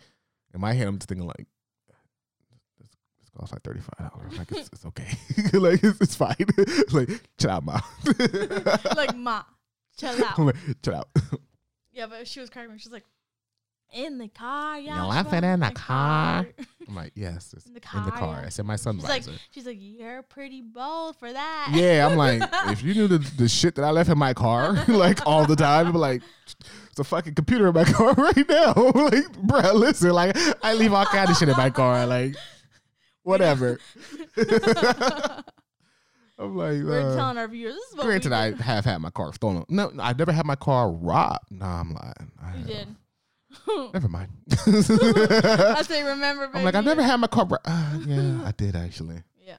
in 0.52 0.60
my 0.60 0.72
head, 0.72 0.88
I'm 0.88 0.98
just 0.98 1.08
thinking 1.08 1.26
like. 1.26 1.46
This 2.78 3.30
costs 3.36 3.52
like 3.52 3.62
thirty 3.62 3.80
five 3.80 4.10
dollars. 4.10 4.36
Like 4.38 4.50
it's, 4.52 4.68
it's 4.72 4.84
okay. 4.86 5.06
like 5.58 5.82
it's, 5.84 6.00
it's 6.00 6.14
fine. 6.16 6.34
like 6.92 7.08
chill 7.38 7.50
out, 7.50 7.64
mom. 7.64 7.82
like, 8.96 9.14
ma, 9.16 9.42
chill 9.96 10.24
out. 10.24 10.38
Like, 10.38 10.56
chill 10.82 10.94
out. 10.96 11.08
Yeah, 11.92 12.06
but 12.06 12.26
she 12.26 12.40
was 12.40 12.50
crying. 12.50 12.70
She's 12.78 12.90
like, 12.92 13.04
in 13.92 14.18
the 14.18 14.28
car, 14.28 14.78
yeah. 14.78 14.96
You're 14.96 15.06
laughing 15.06 15.44
in 15.44 15.60
the 15.60 15.70
car. 15.70 16.46
I'm 16.88 16.94
like, 16.96 17.12
yes, 17.14 17.52
it's 17.56 17.66
In 17.66 17.74
the 17.74 17.80
in 17.94 18.04
the 18.04 18.10
car, 18.10 18.18
car. 18.18 18.38
yeah. 18.40 18.46
I 18.46 18.48
said 18.48 18.64
my 18.66 18.76
sun 18.76 18.96
She's 18.98 19.08
like, 19.08 19.22
she's 19.50 19.66
like, 19.66 19.76
you're 19.78 20.22
pretty 20.22 20.60
bold 20.60 21.16
for 21.16 21.32
that. 21.32 21.72
yeah, 21.74 22.06
I'm 22.06 22.16
like, 22.16 22.42
if 22.72 22.82
you 22.82 22.94
knew 22.94 23.06
the, 23.08 23.18
the 23.18 23.48
shit 23.48 23.74
that 23.76 23.84
I 23.84 23.90
left 23.90 24.10
in 24.10 24.18
my 24.18 24.34
car, 24.34 24.72
like 24.88 25.26
all 25.26 25.46
the 25.46 25.56
time, 25.56 25.86
I'd 25.88 25.92
be 25.92 25.98
like, 25.98 26.22
it's 26.90 26.98
a 26.98 27.04
fucking 27.04 27.34
computer 27.34 27.68
in 27.68 27.74
my 27.74 27.84
car 27.92 28.12
right 28.14 28.48
now. 28.48 28.72
like, 28.74 29.32
bro, 29.42 29.72
listen, 29.74 30.10
like 30.10 30.36
I 30.64 30.74
leave 30.74 30.92
all 30.92 31.06
kind 31.06 31.30
of 31.30 31.36
shit 31.36 31.48
in 31.48 31.56
my 31.56 31.70
car, 31.70 32.06
like 32.06 32.34
whatever. 33.22 33.78
I'm 36.38 36.56
like, 36.56 36.82
We're 36.82 37.10
uh, 37.12 37.16
telling 37.16 37.36
our 37.36 37.48
viewers 37.48 37.74
this 37.74 37.90
is 37.90 37.96
what 37.96 38.06
granted, 38.06 38.30
we 38.30 38.36
I 38.36 38.52
have 38.62 38.84
had 38.86 38.98
my 38.98 39.10
car 39.10 39.32
stolen. 39.34 39.64
No, 39.68 39.90
no, 39.92 40.02
I've 40.02 40.18
never 40.18 40.32
had 40.32 40.46
my 40.46 40.54
car 40.56 40.90
robbed. 40.90 41.50
No, 41.50 41.66
I'm 41.66 41.92
lying. 41.92 42.32
I 42.42 42.52
You 42.52 42.58
have. 42.58 42.66
did. 42.66 42.88
Never 43.94 44.08
mind. 44.08 44.30
I 44.50 45.82
say, 45.82 46.02
remember, 46.04 46.46
baby. 46.48 46.58
I'm 46.58 46.64
like, 46.64 46.74
I've 46.74 46.84
never 46.84 47.02
had 47.02 47.16
my 47.18 47.26
car. 47.26 47.48
Uh, 47.64 47.98
yeah, 48.06 48.42
I 48.44 48.52
did 48.56 48.76
actually. 48.76 49.22
Yeah. 49.44 49.56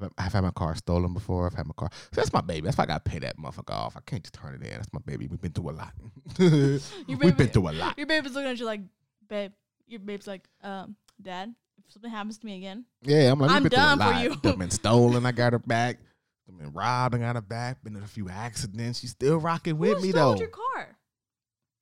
I've- 0.00 0.12
I've 0.18 0.32
had 0.32 0.42
my 0.42 0.50
car 0.50 0.74
stolen 0.76 1.12
before. 1.14 1.46
I've 1.46 1.54
had 1.54 1.66
my 1.66 1.72
car. 1.76 1.88
So 1.92 2.20
that's 2.20 2.32
my 2.32 2.40
baby. 2.42 2.66
That's 2.66 2.76
why 2.78 2.84
I 2.84 2.86
gotta 2.86 3.00
pay 3.08 3.18
that 3.20 3.38
motherfucker 3.38 3.70
off. 3.74 3.96
I 3.96 4.00
can't 4.06 4.22
just 4.22 4.34
turn 4.34 4.54
it 4.54 4.62
in. 4.66 4.70
That's 4.72 4.92
my 4.92 5.00
baby. 5.04 5.26
We've 5.26 5.40
been 5.40 5.52
through 5.52 5.70
a 5.70 5.72
lot. 5.72 5.92
We've 6.38 7.36
been 7.36 7.48
through 7.48 7.68
a 7.70 7.72
lot. 7.72 7.96
Your 7.98 8.06
babe 8.06 8.26
is 8.26 8.34
looking 8.34 8.50
at 8.50 8.58
you 8.58 8.66
like, 8.66 8.80
babe. 9.28 9.52
Your 9.86 10.00
babe's 10.00 10.26
like, 10.26 10.46
um, 10.62 10.94
dad, 11.20 11.52
if 11.84 11.92
something 11.92 12.10
happens 12.10 12.38
to 12.38 12.46
me 12.46 12.56
again, 12.58 12.84
Yeah, 13.02 13.32
I'm 13.32 13.40
like, 13.40 13.50
I'm 13.50 13.64
been 13.64 13.70
done 13.72 13.98
for 13.98 14.04
lot. 14.04 14.22
you. 14.22 14.36
Done 14.36 14.58
been 14.58 14.70
stolen. 14.70 15.26
I 15.26 15.32
got 15.32 15.52
her 15.52 15.58
back. 15.58 15.98
Done 16.46 16.58
been 16.58 16.72
robbed. 16.72 17.14
I 17.14 17.18
got 17.18 17.34
her 17.36 17.42
back. 17.42 17.82
Been 17.82 17.96
in 17.96 18.02
a 18.02 18.06
few 18.06 18.28
accidents. 18.28 19.00
She's 19.00 19.10
still 19.10 19.38
rocking 19.38 19.78
with 19.78 19.96
who 19.98 20.02
me 20.04 20.10
stole 20.10 20.34
though. 20.34 20.40
your 20.40 20.48
car? 20.48 20.96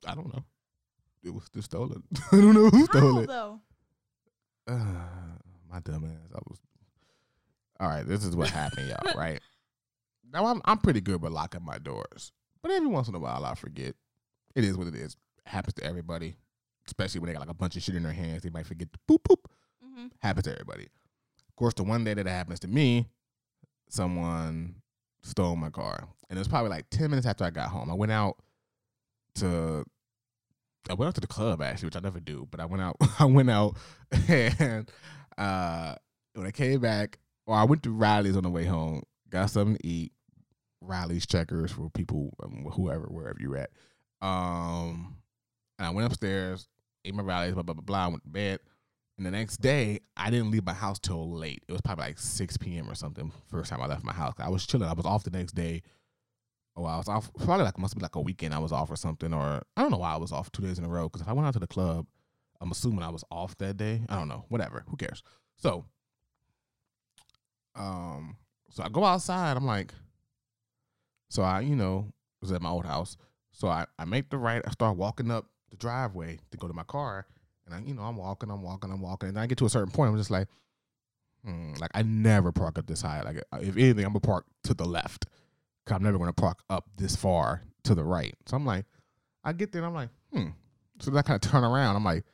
I 0.07 0.15
don't 0.15 0.33
know. 0.33 0.43
It 1.23 1.33
was 1.33 1.43
still 1.45 1.61
stolen. 1.61 2.03
I 2.31 2.35
don't 2.37 2.53
know 2.53 2.69
who 2.69 2.85
stole 2.85 3.13
How 3.15 3.19
it. 3.21 3.27
though? 3.27 3.59
Uh, 4.67 4.73
my 5.71 5.79
dumb 5.79 6.05
ass. 6.05 6.31
I 6.33 6.39
was. 6.47 6.59
All 7.79 7.87
right, 7.87 8.05
this 8.07 8.25
is 8.25 8.35
what 8.35 8.49
happened, 8.49 8.89
y'all. 8.89 9.13
Right 9.15 9.39
now, 10.31 10.45
I'm 10.45 10.61
I'm 10.65 10.77
pretty 10.77 11.01
good 11.01 11.21
with 11.21 11.31
locking 11.31 11.63
my 11.65 11.77
doors, 11.79 12.31
but 12.61 12.71
every 12.71 12.87
once 12.87 13.07
in 13.07 13.15
a 13.15 13.19
while 13.19 13.45
I 13.45 13.55
forget. 13.55 13.95
It 14.55 14.63
is 14.63 14.77
what 14.77 14.87
it 14.87 14.95
is. 14.95 15.15
happens 15.45 15.75
to 15.75 15.83
everybody, 15.83 16.35
especially 16.87 17.19
when 17.21 17.27
they 17.27 17.33
got 17.33 17.41
like 17.41 17.49
a 17.49 17.53
bunch 17.53 17.75
of 17.75 17.83
shit 17.83 17.95
in 17.95 18.03
their 18.03 18.11
hands. 18.11 18.41
They 18.43 18.49
might 18.49 18.65
forget 18.65 18.89
to 18.91 18.99
boop 19.07 19.19
boop. 19.23 19.45
hmm 19.83 20.07
Happens 20.19 20.45
to 20.45 20.51
everybody. 20.51 20.85
Of 21.47 21.55
course, 21.55 21.73
the 21.75 21.83
one 21.83 22.03
day 22.03 22.13
that 22.15 22.25
it 22.27 22.29
happens 22.29 22.59
to 22.61 22.67
me, 22.67 23.07
someone 23.89 24.75
stole 25.21 25.55
my 25.55 25.69
car, 25.69 26.07
and 26.29 26.37
it 26.37 26.39
was 26.39 26.47
probably 26.47 26.69
like 26.69 26.89
ten 26.89 27.09
minutes 27.09 27.27
after 27.27 27.43
I 27.43 27.49
got 27.51 27.69
home. 27.69 27.89
I 27.89 27.93
went 27.93 28.11
out 28.11 28.37
to 29.35 29.85
I 30.89 30.93
went 30.93 31.07
out 31.07 31.15
to 31.15 31.21
the 31.21 31.27
club 31.27 31.61
actually, 31.61 31.87
which 31.87 31.95
I 31.95 31.99
never 31.99 32.19
do, 32.19 32.47
but 32.49 32.59
I 32.59 32.65
went 32.65 32.81
out 32.81 32.97
I 33.19 33.25
went 33.25 33.49
out 33.49 33.77
and 34.27 34.89
uh 35.37 35.95
when 36.35 36.47
I 36.47 36.51
came 36.51 36.79
back, 36.79 37.19
or 37.45 37.55
I 37.55 37.63
went 37.63 37.83
to 37.83 37.91
Rally's 37.91 38.37
on 38.37 38.43
the 38.43 38.49
way 38.49 38.65
home, 38.65 39.03
got 39.29 39.49
something 39.49 39.77
to 39.77 39.85
eat. 39.85 40.13
Rally's 40.81 41.25
checkers 41.25 41.71
for 41.71 41.89
people 41.89 42.33
um, 42.41 42.65
whoever, 42.71 43.07
wherever 43.07 43.37
you're 43.39 43.57
at. 43.57 43.71
Um 44.21 45.17
and 45.77 45.87
I 45.87 45.89
went 45.91 46.07
upstairs, 46.07 46.67
ate 47.05 47.15
my 47.15 47.23
Riley's, 47.23 47.53
blah 47.53 47.63
blah 47.63 47.73
blah 47.73 47.83
blah, 47.83 48.05
I 48.05 48.07
went 48.07 48.23
to 48.23 48.29
bed. 48.29 48.59
And 49.17 49.25
the 49.25 49.31
next 49.31 49.57
day, 49.57 49.99
I 50.15 50.29
didn't 50.29 50.49
leave 50.49 50.65
my 50.65 50.71
house 50.71 50.97
till 50.97 51.29
late. 51.29 51.61
It 51.67 51.73
was 51.73 51.81
probably 51.81 52.05
like 52.05 52.19
6 52.19 52.55
p.m. 52.55 52.89
or 52.89 52.95
something. 52.95 53.33
First 53.51 53.69
time 53.69 53.81
I 53.81 53.85
left 53.85 54.05
my 54.05 54.13
house. 54.13 54.33
I 54.39 54.47
was 54.47 54.65
chilling. 54.65 54.87
I 54.87 54.93
was 54.93 55.05
off 55.05 55.25
the 55.25 55.29
next 55.29 55.55
day. 55.55 55.81
Oh, 56.79 56.85
I 56.85 56.97
was 56.97 57.09
off. 57.09 57.29
Probably 57.33 57.65
like 57.65 57.77
must 57.77 57.95
be 57.95 58.01
like 58.01 58.15
a 58.15 58.21
weekend. 58.21 58.53
I 58.53 58.59
was 58.59 58.71
off 58.71 58.89
or 58.89 58.95
something, 58.95 59.33
or 59.33 59.61
I 59.75 59.81
don't 59.81 59.91
know 59.91 59.97
why 59.97 60.13
I 60.13 60.17
was 60.17 60.31
off 60.31 60.49
two 60.51 60.61
days 60.61 60.79
in 60.79 60.85
a 60.85 60.89
row. 60.89 61.09
Because 61.09 61.21
if 61.21 61.27
I 61.27 61.33
went 61.33 61.45
out 61.45 61.53
to 61.53 61.59
the 61.59 61.67
club, 61.67 62.07
I'm 62.61 62.71
assuming 62.71 63.03
I 63.03 63.09
was 63.09 63.25
off 63.29 63.57
that 63.57 63.75
day. 63.75 64.01
I 64.07 64.15
don't 64.15 64.29
know. 64.29 64.45
Whatever. 64.47 64.85
Who 64.87 64.95
cares? 64.95 65.21
So, 65.57 65.83
um, 67.75 68.37
so 68.69 68.81
I 68.83 68.87
go 68.87 69.03
outside. 69.03 69.57
I'm 69.57 69.65
like, 69.65 69.93
so 71.29 71.43
I, 71.43 71.59
you 71.59 71.75
know, 71.75 72.13
was 72.41 72.53
at 72.53 72.61
my 72.61 72.69
old 72.69 72.85
house. 72.85 73.17
So 73.51 73.67
I, 73.67 73.85
I 73.97 74.05
make 74.05 74.29
the 74.29 74.37
right. 74.37 74.61
I 74.65 74.71
start 74.71 74.95
walking 74.95 75.31
up 75.31 75.47
the 75.71 75.75
driveway 75.75 76.39
to 76.51 76.57
go 76.57 76.69
to 76.69 76.73
my 76.73 76.83
car, 76.83 77.27
and 77.65 77.75
I, 77.75 77.85
you 77.85 77.93
know, 77.93 78.03
I'm 78.03 78.15
walking, 78.15 78.49
I'm 78.49 78.61
walking, 78.61 78.89
I'm 78.89 79.01
walking, 79.01 79.29
and 79.29 79.39
I 79.39 79.47
get 79.47 79.57
to 79.57 79.65
a 79.65 79.69
certain 79.69 79.91
point. 79.91 80.11
I'm 80.11 80.17
just 80.17 80.31
like, 80.31 80.47
hmm, 81.43 81.73
like 81.79 81.91
I 81.93 82.03
never 82.03 82.53
park 82.53 82.79
up 82.79 82.87
this 82.87 83.01
high. 83.01 83.21
Like 83.21 83.43
if 83.61 83.75
anything, 83.75 84.05
I'm 84.05 84.11
gonna 84.13 84.21
park 84.21 84.45
to 84.63 84.73
the 84.73 84.85
left. 84.85 85.25
I'm 85.91 86.03
never 86.03 86.17
gonna 86.17 86.33
park 86.33 86.59
up 86.69 86.85
this 86.97 87.15
far 87.15 87.63
to 87.83 87.95
the 87.95 88.03
right. 88.03 88.35
So 88.45 88.57
I'm 88.57 88.65
like, 88.65 88.85
I 89.43 89.53
get 89.53 89.71
there 89.71 89.79
and 89.79 89.87
I'm 89.87 89.93
like, 89.93 90.09
hmm. 90.33 90.49
So 90.99 91.11
then 91.11 91.19
I 91.19 91.21
kind 91.21 91.43
of 91.43 91.49
turn 91.49 91.63
around. 91.63 91.95
I'm 91.95 92.03
like, 92.03 92.25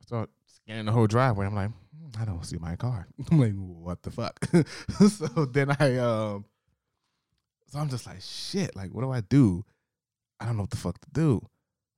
I 0.00 0.02
start 0.02 0.30
scanning 0.46 0.86
the 0.86 0.92
whole 0.92 1.06
driveway. 1.06 1.46
I'm 1.46 1.54
like, 1.54 1.70
hmm, 1.70 2.20
I 2.20 2.24
don't 2.24 2.44
see 2.44 2.58
my 2.58 2.76
car. 2.76 3.06
I'm 3.30 3.40
like, 3.40 3.54
what 3.54 4.02
the 4.02 4.10
fuck? 4.10 4.44
so 5.08 5.44
then 5.44 5.74
I 5.78 5.96
um, 5.98 6.44
so 7.68 7.78
I'm 7.78 7.88
just 7.88 8.06
like, 8.06 8.20
shit. 8.20 8.74
Like, 8.74 8.92
what 8.92 9.02
do 9.02 9.10
I 9.10 9.20
do? 9.20 9.64
I 10.40 10.46
don't 10.46 10.56
know 10.56 10.62
what 10.62 10.70
the 10.70 10.76
fuck 10.76 11.00
to 11.00 11.10
do. 11.12 11.42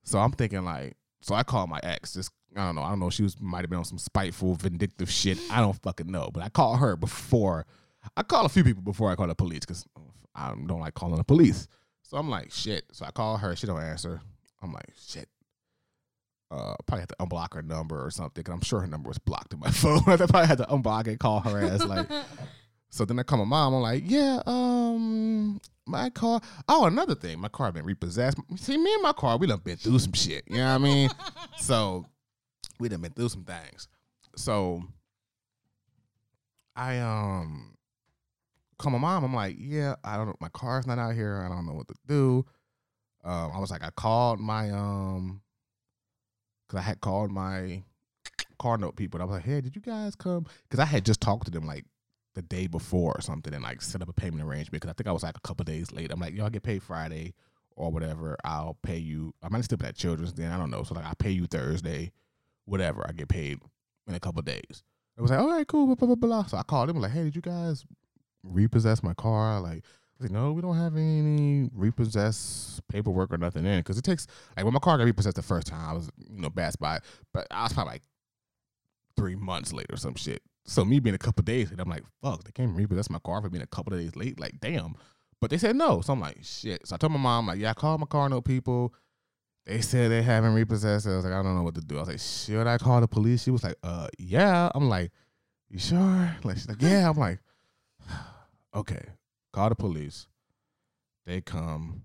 So 0.04 0.18
I'm 0.18 0.32
thinking 0.32 0.64
like, 0.64 0.96
so 1.22 1.34
I 1.34 1.42
call 1.42 1.66
my 1.66 1.80
ex. 1.82 2.14
Just 2.14 2.32
I 2.56 2.66
don't 2.66 2.74
know. 2.74 2.82
I 2.82 2.90
don't 2.90 3.00
know. 3.00 3.10
She 3.10 3.22
was 3.22 3.40
might 3.40 3.60
have 3.60 3.70
been 3.70 3.78
on 3.78 3.84
some 3.84 3.98
spiteful, 3.98 4.54
vindictive 4.54 5.10
shit. 5.10 5.38
I 5.50 5.60
don't 5.60 5.80
fucking 5.82 6.10
know. 6.10 6.30
But 6.32 6.42
I 6.42 6.48
called 6.48 6.80
her 6.80 6.96
before. 6.96 7.66
I 8.16 8.22
call 8.22 8.46
a 8.46 8.48
few 8.48 8.64
people 8.64 8.82
before 8.82 9.10
I 9.10 9.14
call 9.14 9.26
the 9.26 9.34
police 9.34 9.60
because 9.60 9.84
I 10.34 10.48
don't 10.50 10.80
like 10.80 10.94
calling 10.94 11.16
the 11.16 11.24
police. 11.24 11.68
So 12.02 12.16
I'm 12.16 12.28
like, 12.28 12.50
shit. 12.52 12.84
So 12.92 13.04
I 13.04 13.10
call 13.10 13.36
her. 13.36 13.54
She 13.56 13.66
don't 13.66 13.80
answer. 13.80 14.20
I'm 14.62 14.72
like, 14.72 14.92
shit. 14.98 15.28
Uh, 16.50 16.74
probably 16.86 17.00
have 17.00 17.08
to 17.08 17.16
unblock 17.20 17.54
her 17.54 17.62
number 17.62 18.04
or 18.04 18.10
something. 18.10 18.42
Cause 18.42 18.52
I'm 18.52 18.60
sure 18.62 18.80
her 18.80 18.86
number 18.86 19.08
was 19.08 19.18
blocked 19.18 19.52
in 19.52 19.60
my 19.60 19.70
phone. 19.70 20.02
I 20.06 20.16
probably 20.16 20.46
had 20.46 20.58
to 20.58 20.64
unblock 20.64 21.06
it, 21.06 21.20
call 21.20 21.40
her 21.40 21.60
ass. 21.60 21.84
Like, 21.84 22.08
so 22.90 23.04
then 23.04 23.18
I 23.18 23.22
call 23.22 23.38
my 23.38 23.44
mom. 23.44 23.74
I'm 23.74 23.82
like, 23.82 24.02
yeah, 24.06 24.42
um, 24.46 25.60
my 25.86 26.10
car. 26.10 26.40
Oh, 26.68 26.86
another 26.86 27.14
thing, 27.14 27.38
my 27.38 27.48
car 27.48 27.70
been 27.70 27.84
repossessed. 27.84 28.38
See, 28.56 28.76
me 28.76 28.92
and 28.94 29.02
my 29.02 29.12
car, 29.12 29.36
we 29.36 29.46
done 29.46 29.60
been 29.60 29.76
through 29.76 30.00
some 30.00 30.12
shit. 30.12 30.44
You 30.48 30.56
know 30.56 30.64
what 30.66 30.74
I 30.74 30.78
mean? 30.78 31.10
so 31.58 32.06
we 32.80 32.88
done 32.88 33.02
been 33.02 33.12
through 33.12 33.28
some 33.28 33.44
things. 33.44 33.86
So 34.36 34.82
I 36.74 36.98
um 36.98 37.76
call 38.80 38.92
my 38.92 38.98
mom. 38.98 39.24
I'm 39.24 39.34
like, 39.34 39.56
yeah, 39.58 39.94
I 40.02 40.16
don't 40.16 40.26
know. 40.26 40.36
My 40.40 40.48
car's 40.48 40.86
not 40.86 40.98
out 40.98 41.14
here. 41.14 41.42
I 41.44 41.48
don't 41.48 41.66
know 41.66 41.74
what 41.74 41.88
to 41.88 41.94
do. 42.06 42.44
Um, 43.22 43.52
I 43.54 43.58
was 43.58 43.70
like, 43.70 43.84
I 43.84 43.90
called 43.90 44.40
my 44.40 44.70
um, 44.70 45.42
cause 46.68 46.78
I 46.78 46.82
had 46.82 47.00
called 47.00 47.30
my 47.30 47.82
car 48.58 48.78
note 48.78 48.96
people. 48.96 49.20
I 49.20 49.24
was 49.24 49.34
like, 49.34 49.44
hey, 49.44 49.60
did 49.60 49.76
you 49.76 49.82
guys 49.82 50.14
come? 50.14 50.46
Cause 50.70 50.80
I 50.80 50.86
had 50.86 51.04
just 51.04 51.20
talked 51.20 51.44
to 51.44 51.50
them 51.50 51.66
like 51.66 51.84
the 52.34 52.42
day 52.42 52.66
before 52.66 53.12
or 53.16 53.20
something 53.20 53.52
and 53.52 53.62
like 53.62 53.82
set 53.82 54.00
up 54.00 54.08
a 54.08 54.12
payment 54.14 54.42
arrangement. 54.42 54.82
Cause 54.82 54.90
I 54.90 54.94
think 54.94 55.08
I 55.08 55.12
was 55.12 55.22
like 55.22 55.36
a 55.36 55.40
couple 55.40 55.64
days 55.64 55.92
late. 55.92 56.10
I'm 56.10 56.20
like, 56.20 56.34
y'all 56.34 56.48
get 56.48 56.62
paid 56.62 56.82
Friday 56.82 57.34
or 57.76 57.90
whatever. 57.90 58.36
I'll 58.44 58.78
pay 58.82 58.98
you. 58.98 59.34
I 59.42 59.48
might 59.50 59.64
still 59.64 59.78
be 59.78 59.86
at 59.86 59.96
Children's 59.96 60.32
then. 60.32 60.52
I 60.52 60.58
don't 60.58 60.70
know. 60.70 60.82
So 60.82 60.94
like, 60.94 61.04
I 61.04 61.12
pay 61.18 61.30
you 61.30 61.46
Thursday, 61.46 62.12
whatever. 62.64 63.04
I 63.06 63.12
get 63.12 63.28
paid 63.28 63.58
in 64.06 64.14
a 64.14 64.20
couple 64.20 64.40
days. 64.42 64.82
I 65.18 65.22
was 65.22 65.30
like, 65.30 65.40
all 65.40 65.50
right, 65.50 65.66
cool, 65.66 65.84
blah, 65.84 65.94
blah, 65.94 66.06
blah, 66.06 66.14
blah. 66.14 66.44
So 66.46 66.56
I 66.56 66.62
called 66.62 66.88
them 66.88 67.00
like, 67.00 67.10
hey, 67.10 67.24
did 67.24 67.36
you 67.36 67.42
guys 67.42 67.84
repossess 68.42 69.02
my 69.02 69.14
car? 69.14 69.60
Like, 69.60 69.84
like, 70.20 70.30
no, 70.30 70.52
we 70.52 70.60
don't 70.60 70.76
have 70.76 70.96
any 70.96 71.70
repossess 71.72 72.80
paperwork 72.88 73.32
or 73.32 73.38
nothing 73.38 73.64
in 73.64 73.72
it. 73.72 73.78
because 73.78 73.96
it 73.96 74.04
takes 74.04 74.26
like 74.56 74.64
when 74.64 74.74
my 74.74 74.80
car 74.80 74.98
got 74.98 75.04
repossessed 75.04 75.36
the 75.36 75.42
first 75.42 75.66
time, 75.66 75.88
I 75.88 75.92
was 75.94 76.10
you 76.18 76.40
know 76.40 76.50
bad 76.50 76.72
spot, 76.74 77.02
but 77.32 77.46
I 77.50 77.62
was 77.62 77.72
probably 77.72 77.94
like 77.94 78.02
three 79.16 79.34
months 79.34 79.72
late 79.72 79.86
or 79.90 79.96
some 79.96 80.14
shit. 80.14 80.42
So 80.66 80.84
me 80.84 81.00
being 81.00 81.14
a 81.14 81.18
couple 81.18 81.42
days 81.42 81.70
late, 81.70 81.80
I'm 81.80 81.88
like, 81.88 82.04
fuck, 82.22 82.44
they 82.44 82.52
can't 82.52 82.76
repossess 82.76 83.08
my 83.08 83.18
car 83.18 83.40
for 83.40 83.48
being 83.48 83.62
a 83.62 83.66
couple 83.66 83.96
days 83.96 84.14
late. 84.14 84.38
Like, 84.38 84.60
damn. 84.60 84.94
But 85.40 85.50
they 85.50 85.56
said 85.58 85.74
no, 85.74 86.02
so 86.02 86.12
I'm 86.12 86.20
like, 86.20 86.38
shit. 86.42 86.86
So 86.86 86.94
I 86.94 86.98
told 86.98 87.12
my 87.12 87.18
mom, 87.18 87.46
like, 87.46 87.58
yeah, 87.58 87.70
I 87.70 87.74
called 87.74 88.00
my 88.00 88.06
car 88.06 88.28
no 88.28 88.42
people. 88.42 88.94
They 89.64 89.80
said 89.80 90.10
they 90.10 90.22
haven't 90.22 90.52
repossessed 90.52 91.06
it. 91.06 91.12
I 91.12 91.16
was 91.16 91.24
like, 91.24 91.32
I 91.32 91.42
don't 91.42 91.56
know 91.56 91.62
what 91.62 91.74
to 91.76 91.80
do. 91.80 91.96
I 91.96 92.00
was 92.00 92.08
like, 92.08 92.20
should 92.20 92.66
I 92.66 92.76
call 92.76 93.00
the 93.00 93.08
police? 93.08 93.42
She 93.42 93.50
was 93.50 93.64
like, 93.64 93.76
uh, 93.82 94.08
yeah. 94.18 94.70
I'm 94.74 94.88
like, 94.88 95.12
you 95.70 95.78
sure? 95.78 96.36
Like, 96.44 96.56
she's 96.56 96.68
like, 96.68 96.82
yeah. 96.82 97.08
I'm 97.08 97.16
like, 97.16 97.38
okay, 98.74 99.02
call 99.52 99.68
the 99.68 99.74
police. 99.74 100.26
They 101.26 101.40
come 101.40 102.02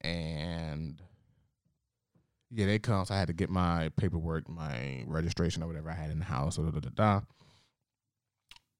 and 0.00 1.00
yeah, 2.50 2.66
they 2.66 2.78
come. 2.78 3.04
So 3.06 3.14
I 3.14 3.18
had 3.18 3.28
to 3.28 3.34
get 3.34 3.48
my 3.50 3.90
paperwork, 3.96 4.48
my 4.48 5.04
registration 5.06 5.62
or 5.62 5.66
whatever 5.66 5.90
I 5.90 5.94
had 5.94 6.10
in 6.10 6.18
the 6.18 6.24
house. 6.24 6.56
So, 6.56 6.62
da, 6.62 6.70
da, 6.70 6.80
da, 6.80 6.90
da. 6.94 7.20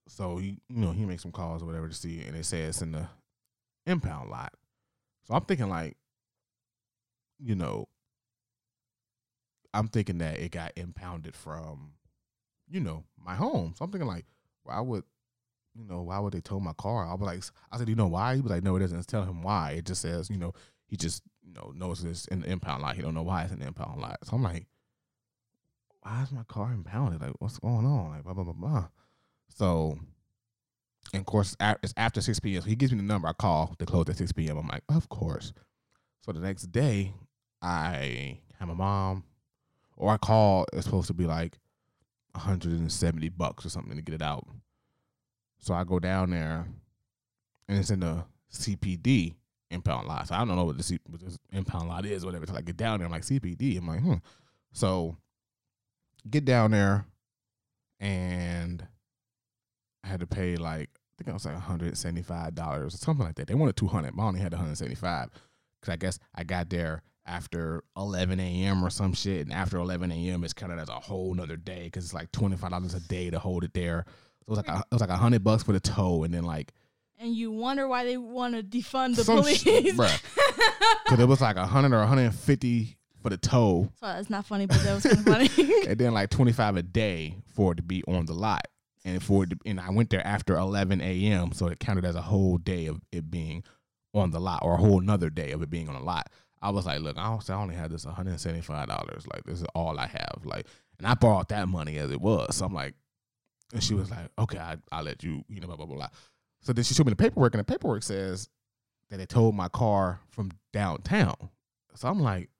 so 0.08 0.36
he, 0.36 0.58
you 0.68 0.84
know, 0.84 0.92
he 0.92 1.06
makes 1.06 1.22
some 1.22 1.32
calls 1.32 1.62
or 1.62 1.66
whatever 1.66 1.88
to 1.88 1.94
see, 1.94 2.22
and 2.22 2.36
they 2.36 2.42
say 2.42 2.60
it's 2.60 2.82
in 2.82 2.92
the 2.92 3.08
impound 3.86 4.30
lot. 4.30 4.52
So 5.26 5.34
I'm 5.34 5.44
thinking 5.44 5.68
like, 5.70 5.96
you 7.38 7.54
know, 7.54 7.88
I'm 9.72 9.88
thinking 9.88 10.18
that 10.18 10.38
it 10.38 10.50
got 10.50 10.72
impounded 10.76 11.34
from, 11.34 11.92
you 12.68 12.80
know, 12.80 13.04
my 13.18 13.34
home. 13.34 13.74
So 13.76 13.84
I'm 13.84 13.90
thinking 13.90 14.08
like, 14.08 14.26
why 14.64 14.80
would, 14.80 15.04
you 15.74 15.84
know, 15.84 16.02
why 16.02 16.18
would 16.18 16.32
they 16.34 16.40
tow 16.40 16.60
my 16.60 16.72
car? 16.74 17.06
I 17.06 17.14
was 17.14 17.22
like, 17.22 17.42
I 17.70 17.78
said, 17.78 17.88
you 17.88 17.94
know 17.94 18.08
why? 18.08 18.34
He 18.34 18.40
was 18.40 18.50
like, 18.50 18.62
no, 18.62 18.76
it 18.76 18.80
doesn't 18.80 19.06
tell 19.06 19.24
him 19.24 19.42
why. 19.42 19.72
It 19.72 19.86
just 19.86 20.02
says, 20.02 20.28
you 20.28 20.36
know, 20.36 20.52
he 20.86 20.96
just, 20.96 21.22
you 21.42 21.52
know, 21.54 21.72
knows 21.74 22.04
it's 22.04 22.26
in 22.26 22.40
the 22.40 22.50
impound 22.50 22.82
lot. 22.82 22.96
He 22.96 23.02
don't 23.02 23.14
know 23.14 23.22
why 23.22 23.42
it's 23.42 23.52
in 23.52 23.58
the 23.58 23.66
impound 23.66 24.00
lot. 24.00 24.18
So 24.24 24.36
I'm 24.36 24.42
like, 24.42 24.66
why 26.02 26.22
is 26.22 26.32
my 26.32 26.42
car 26.44 26.72
impounded? 26.72 27.20
Like, 27.20 27.32
what's 27.38 27.58
going 27.58 27.86
on? 27.86 28.10
Like, 28.10 28.24
blah 28.24 28.34
blah 28.34 28.44
blah 28.44 28.52
blah. 28.52 28.88
So, 29.48 29.98
and 31.12 31.20
of 31.20 31.26
course, 31.26 31.56
it's 31.82 31.94
after 31.96 32.20
6 32.20 32.40
p.m. 32.40 32.62
So 32.62 32.68
he 32.68 32.76
gives 32.76 32.92
me 32.92 32.98
the 32.98 33.04
number. 33.04 33.28
I 33.28 33.32
call. 33.32 33.74
They 33.78 33.86
close 33.86 34.08
at 34.08 34.16
6 34.16 34.32
p.m. 34.32 34.58
I'm 34.58 34.68
like, 34.68 34.82
of 34.88 35.08
course. 35.08 35.52
So 36.20 36.32
the 36.32 36.40
next 36.40 36.72
day, 36.72 37.14
I 37.60 38.40
have 38.58 38.68
my 38.68 38.74
mom, 38.74 39.24
or 39.96 40.12
I 40.12 40.16
call. 40.16 40.66
It's 40.72 40.84
supposed 40.84 41.08
to 41.08 41.14
be 41.14 41.26
like 41.26 41.58
170 42.32 43.28
bucks 43.30 43.64
or 43.64 43.70
something 43.70 43.96
to 43.96 44.02
get 44.02 44.14
it 44.14 44.22
out. 44.22 44.46
So 45.62 45.74
I 45.74 45.84
go 45.84 45.98
down 45.98 46.30
there, 46.30 46.66
and 47.68 47.78
it's 47.78 47.90
in 47.90 48.00
the 48.00 48.24
CPD 48.52 49.34
impound 49.70 50.06
lot. 50.06 50.28
So 50.28 50.34
I 50.34 50.38
don't 50.38 50.54
know 50.54 50.64
what 50.64 50.76
the 50.76 50.82
C- 50.82 51.00
what 51.08 51.20
this 51.20 51.38
impound 51.52 51.88
lot 51.88 52.04
is, 52.04 52.24
whatever. 52.24 52.42
Until 52.42 52.58
I 52.58 52.62
get 52.62 52.76
down 52.76 52.98
there, 52.98 53.06
I'm 53.06 53.12
like 53.12 53.22
CPD. 53.22 53.78
I'm 53.78 53.86
like, 53.86 54.00
hmm. 54.00 54.14
So 54.72 55.16
get 56.28 56.44
down 56.44 56.72
there, 56.72 57.06
and 58.00 58.86
I 60.04 60.08
had 60.08 60.20
to 60.20 60.26
pay 60.26 60.56
like 60.56 60.90
I 60.94 61.24
think 61.24 61.28
it 61.28 61.32
was 61.32 61.44
like 61.44 61.56
$175 61.56 62.86
or 62.86 62.90
something 62.90 63.24
like 63.24 63.36
that. 63.36 63.46
They 63.46 63.54
wanted 63.54 63.76
200 63.76 64.16
but 64.16 64.22
I 64.22 64.26
only 64.26 64.40
had 64.40 64.52
175 64.52 65.30
because 65.80 65.92
I 65.92 65.96
guess 65.96 66.18
I 66.34 66.44
got 66.44 66.70
there 66.70 67.02
after 67.26 67.84
11 67.96 68.40
a.m. 68.40 68.84
or 68.84 68.90
some 68.90 69.12
shit. 69.12 69.46
And 69.46 69.52
after 69.52 69.78
11 69.78 70.10
a.m., 70.10 70.42
it's 70.42 70.52
kind 70.52 70.72
of 70.72 70.78
as 70.78 70.88
a 70.88 70.94
whole 70.94 71.34
nother 71.34 71.56
day 71.56 71.84
because 71.84 72.04
it's 72.04 72.14
like 72.14 72.32
$25 72.32 72.96
a 72.96 73.00
day 73.00 73.30
to 73.30 73.38
hold 73.38 73.62
it 73.62 73.74
there. 73.74 74.04
It 74.42 74.48
was 74.50 74.56
like 74.58 74.68
a, 74.68 74.78
it 74.78 74.92
was 74.92 75.00
like 75.00 75.10
a 75.10 75.16
hundred 75.16 75.44
bucks 75.44 75.62
for 75.62 75.72
the 75.72 75.80
tow, 75.80 76.24
and 76.24 76.32
then 76.34 76.44
like 76.44 76.72
And 77.18 77.34
you 77.34 77.50
wonder 77.50 77.86
why 77.88 78.04
they 78.04 78.16
want 78.16 78.54
to 78.54 78.62
defund 78.62 79.16
the 79.16 79.24
some 79.24 79.38
police. 79.38 79.62
Because 79.62 80.20
it 81.18 81.28
was 81.28 81.40
like 81.40 81.56
a 81.56 81.66
hundred 81.66 81.92
or 81.94 82.00
150 82.00 82.98
for 83.22 83.30
the 83.30 83.36
tow, 83.36 83.88
so 84.00 84.06
that's 84.06 84.30
not 84.30 84.46
funny, 84.46 84.66
but 84.66 84.82
that 84.82 84.94
was 84.94 85.04
kind 85.04 85.18
of 85.18 85.24
funny. 85.24 85.50
and 85.86 85.98
then 85.98 86.12
like 86.12 86.30
25 86.30 86.76
a 86.76 86.82
day 86.82 87.36
for 87.54 87.72
it 87.72 87.76
to 87.76 87.82
be 87.82 88.02
on 88.08 88.26
the 88.26 88.34
lot. 88.34 88.66
And 89.04 89.22
for 89.22 89.44
it 89.44 89.50
to, 89.50 89.58
and 89.66 89.80
I 89.80 89.90
went 89.90 90.10
there 90.10 90.24
after 90.26 90.56
11 90.56 91.00
a.m. 91.00 91.52
So 91.52 91.66
it 91.66 91.80
counted 91.80 92.04
as 92.04 92.14
a 92.14 92.22
whole 92.22 92.58
day 92.58 92.86
of 92.86 93.00
it 93.10 93.30
being 93.30 93.64
on 94.14 94.30
the 94.30 94.40
lot, 94.40 94.60
or 94.62 94.74
a 94.74 94.76
whole 94.76 95.00
another 95.00 95.30
day 95.30 95.52
of 95.52 95.62
it 95.62 95.70
being 95.70 95.88
on 95.88 95.94
the 95.94 96.00
lot. 96.00 96.28
I 96.60 96.70
was 96.70 96.86
like, 96.86 97.00
look, 97.00 97.18
I, 97.18 97.28
don't, 97.28 97.50
I 97.50 97.54
only 97.54 97.74
have 97.74 97.90
this 97.90 98.04
175 98.06 98.86
dollars. 98.88 99.26
Like 99.32 99.44
this 99.44 99.60
is 99.60 99.66
all 99.74 99.98
I 99.98 100.06
have. 100.06 100.42
Like, 100.44 100.66
and 100.98 101.06
I 101.06 101.14
borrowed 101.14 101.48
that 101.48 101.68
money 101.68 101.98
as 101.98 102.10
it 102.12 102.20
was. 102.20 102.56
So 102.56 102.66
I'm 102.66 102.74
like, 102.74 102.94
and 103.72 103.82
she 103.82 103.94
was 103.94 104.10
like, 104.10 104.28
okay, 104.38 104.58
I, 104.58 104.76
I'll 104.90 105.04
let 105.04 105.22
you, 105.22 105.44
you 105.48 105.60
know, 105.60 105.66
blah 105.66 105.76
blah 105.76 105.86
blah. 105.86 105.96
blah. 105.96 106.08
So 106.60 106.72
then 106.72 106.84
she 106.84 106.94
showed 106.94 107.06
me 107.06 107.10
the 107.12 107.16
paperwork, 107.16 107.54
and 107.54 107.60
the 107.60 107.64
paperwork 107.64 108.02
says 108.02 108.48
that 109.10 109.16
they 109.16 109.26
towed 109.26 109.54
my 109.54 109.68
car 109.68 110.20
from 110.30 110.50
downtown. 110.72 111.34
So 111.94 112.08
I'm 112.08 112.20
like, 112.20 112.50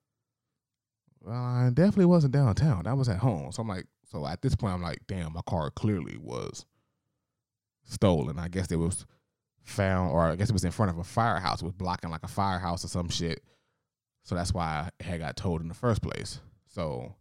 well, 1.21 1.35
I 1.35 1.71
definitely 1.73 2.07
wasn't 2.07 2.33
downtown. 2.33 2.83
That 2.85 2.97
was 2.97 3.09
at 3.09 3.19
home. 3.19 3.53
So 3.53 3.63
I'm 3.63 3.69
like, 3.69 3.87
so 4.05 4.27
at 4.27 4.43
this 4.43 4.57
point, 4.57 4.75
I'm 4.75 4.83
like, 4.83 5.01
damn, 5.07 5.33
my 5.33 5.41
car 5.47 5.71
clearly 5.71 6.17
was 6.17 6.67
stolen. 7.85 8.39
I 8.39 8.49
guess 8.49 8.71
it 8.71 8.77
was 8.77 9.07
found, 9.65 10.11
or 10.11 10.23
I 10.23 10.37
guess 10.37 10.51
it 10.51 10.55
was 10.55 10.65
in 10.65 10.73
front 10.73 10.91
of 10.91 10.99
a 10.99 11.05
firehouse. 11.05 11.63
It 11.63 11.67
was 11.67 11.75
blocking 11.75 12.11
like 12.11 12.25
a 12.25 12.29
firehouse 12.29 12.85
or 12.85 12.89
some 12.89 13.09
shit. 13.09 13.43
So 14.25 14.35
that's 14.35 14.53
why 14.53 14.91
I 15.01 15.05
had 15.05 15.21
got 15.21 15.37
towed 15.37 15.63
in 15.63 15.69
the 15.69 15.75
first 15.75 16.03
place. 16.03 16.41
So 16.67 17.15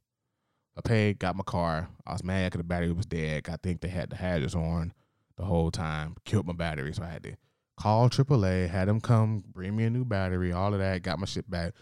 I 0.78 0.82
paid, 0.82 1.20
got 1.20 1.36
my 1.36 1.44
car. 1.44 1.90
I 2.06 2.14
was 2.14 2.24
mad 2.24 2.52
because 2.52 2.60
the 2.60 2.64
battery 2.64 2.92
was 2.92 3.06
dead. 3.06 3.48
I 3.50 3.58
think 3.62 3.82
they 3.82 3.90
had 3.90 4.10
the 4.10 4.16
hazards 4.16 4.56
on 4.56 4.94
the 5.38 5.44
whole 5.44 5.72
time, 5.72 6.16
killed 6.26 6.48
my 6.48 6.54
battery. 6.54 6.94
So 6.94 7.04
I 7.04 7.08
had 7.08 7.24
to 7.24 7.36
call 7.78 8.10
AAA, 8.10 8.70
had 8.70 8.88
them 8.88 9.02
come 9.02 9.44
bring 9.52 9.76
me 9.76 9.86
a 9.86 9.90
new 9.90 10.06
battery, 10.06 10.52
all 10.52 10.74
of 10.74 10.80
that, 10.80 11.04
got 11.04 11.20
my 11.20 11.26
shit 11.26 11.50
back, 11.50 11.74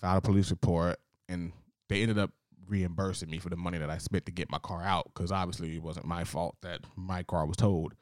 filed 0.00 0.18
a 0.18 0.20
police 0.20 0.50
report, 0.50 0.98
and 1.28 1.52
they 1.88 2.02
ended 2.02 2.18
up 2.18 2.30
reimbursing 2.68 3.28
me 3.30 3.38
for 3.38 3.48
the 3.48 3.56
money 3.56 3.78
that 3.78 3.90
I 3.90 3.98
spent 3.98 4.26
to 4.26 4.32
get 4.32 4.50
my 4.50 4.58
car 4.58 4.82
out 4.82 5.10
because 5.12 5.32
obviously 5.32 5.74
it 5.74 5.82
wasn't 5.82 6.06
my 6.06 6.24
fault 6.24 6.56
that 6.62 6.80
my 6.96 7.22
car 7.22 7.46
was 7.46 7.56
towed. 7.56 7.94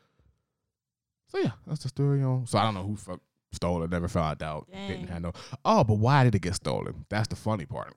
So 1.29 1.39
yeah, 1.39 1.53
that's 1.67 1.83
the 1.83 1.89
story 1.89 2.23
on. 2.23 2.47
So 2.47 2.59
I 2.59 2.65
don't 2.65 2.75
know 2.75 2.83
who 2.83 2.97
fuck 2.97 3.21
stole 3.53 3.83
it, 3.83 3.91
never 3.91 4.09
found 4.09 4.43
out. 4.43 4.67
Didn't 4.71 4.89
Dang. 4.89 5.07
have 5.09 5.23
no. 5.23 5.33
Oh, 5.65 5.85
but 5.85 5.95
why 5.95 6.25
did 6.25 6.35
it 6.35 6.43
get 6.43 6.55
stolen? 6.55 7.07
That's 7.09 7.29
the 7.29 7.37
funny 7.37 7.67
part. 7.67 7.95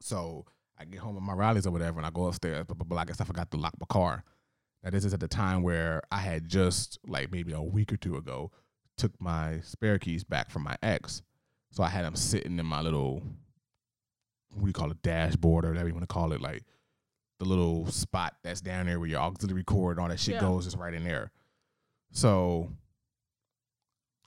So 0.00 0.44
I 0.78 0.84
get 0.84 1.00
home 1.00 1.14
with 1.14 1.24
my 1.24 1.32
Rally's 1.34 1.66
or 1.66 1.70
whatever, 1.70 1.98
and 1.98 2.06
I 2.06 2.10
go 2.10 2.26
upstairs. 2.26 2.64
But, 2.66 2.78
but, 2.78 2.88
but 2.88 2.96
I 2.96 3.04
guess 3.04 3.20
I 3.20 3.24
forgot 3.24 3.50
to 3.52 3.56
lock 3.56 3.74
my 3.78 3.86
car. 3.88 4.24
Now 4.82 4.90
this 4.90 5.04
is 5.04 5.14
at 5.14 5.20
the 5.20 5.28
time 5.28 5.62
where 5.62 6.02
I 6.10 6.18
had 6.18 6.48
just 6.48 6.98
like 7.06 7.32
maybe 7.32 7.52
a 7.52 7.62
week 7.62 7.92
or 7.92 7.96
two 7.96 8.16
ago 8.16 8.50
took 8.96 9.12
my 9.20 9.60
spare 9.62 9.98
keys 9.98 10.24
back 10.24 10.50
from 10.50 10.62
my 10.62 10.76
ex. 10.82 11.22
So 11.70 11.82
I 11.82 11.88
had 11.88 12.04
them 12.04 12.16
sitting 12.16 12.58
in 12.58 12.66
my 12.66 12.80
little 12.80 13.22
what 14.50 14.60
do 14.62 14.66
you 14.68 14.72
call 14.72 14.90
it, 14.90 15.02
dashboard 15.02 15.64
or 15.64 15.68
whatever 15.70 15.88
you 15.88 15.94
want 15.94 16.08
to 16.08 16.12
call 16.12 16.32
it, 16.32 16.40
like 16.40 16.62
the 17.40 17.44
little 17.44 17.86
spot 17.90 18.34
that's 18.44 18.60
down 18.60 18.86
there 18.86 19.00
where 19.00 19.08
your 19.08 19.20
auxiliary 19.20 19.64
cord 19.64 19.96
and 19.96 20.02
all 20.04 20.08
that 20.08 20.20
shit 20.20 20.34
Yeah. 20.34 20.40
goes 20.40 20.66
is 20.66 20.76
right 20.76 20.94
in 20.94 21.02
there. 21.02 21.32
So 22.12 22.68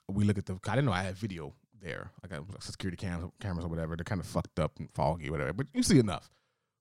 we 0.08 0.24
look 0.24 0.38
at 0.38 0.46
the. 0.46 0.58
I 0.66 0.74
didn't 0.74 0.86
know 0.86 0.92
I 0.92 1.02
had 1.02 1.16
video 1.16 1.54
there, 1.80 2.10
like 2.22 2.32
a 2.32 2.42
security 2.60 2.96
cam, 2.96 3.30
cameras 3.40 3.64
or 3.64 3.68
whatever. 3.68 3.96
They're 3.96 4.04
kind 4.04 4.20
of 4.20 4.26
fucked 4.26 4.58
up 4.58 4.78
and 4.78 4.90
foggy, 4.90 5.30
whatever. 5.30 5.52
But 5.52 5.68
you 5.72 5.82
see 5.82 5.98
enough. 5.98 6.28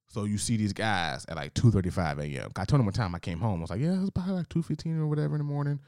So 0.10 0.24
you 0.24 0.38
see 0.38 0.58
these 0.58 0.74
guys 0.74 1.26
at 1.28 1.36
like 1.36 1.54
two 1.54 1.72
thirty 1.72 1.90
five 1.90 2.20
a.m. 2.20 2.52
I 2.56 2.66
told 2.66 2.80
them 2.80 2.86
one 2.86 2.94
time 2.94 3.14
I 3.14 3.20
came 3.20 3.40
home. 3.40 3.60
I 3.60 3.62
was 3.62 3.70
like, 3.70 3.82
yeah, 3.82 3.94
it 3.94 4.00
was 4.02 4.10
probably 4.12 4.34
like 4.34 4.50
two 4.50 4.64
fifteen 4.64 4.98
or 4.98 5.08
whatever 5.08 5.36
in 5.36 5.40
the 5.40 5.44
morning. 5.44 5.80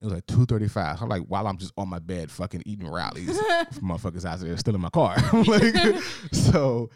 It 0.00 0.04
was 0.04 0.12
like 0.12 0.26
two 0.26 0.44
thirty 0.44 0.68
five. 0.68 1.00
I'm 1.00 1.08
like, 1.08 1.22
while 1.22 1.46
I'm 1.46 1.56
just 1.56 1.72
on 1.76 1.88
my 1.88 1.98
bed, 1.98 2.30
fucking 2.30 2.62
eating 2.66 2.90
Rally's, 2.90 3.38
motherfuckers 3.80 4.26
out 4.26 4.40
there 4.40 4.56
still 4.58 4.74
in 4.74 4.80
my 4.80 4.90
car. 4.90 5.16
like, 5.46 5.74
so 6.32 6.90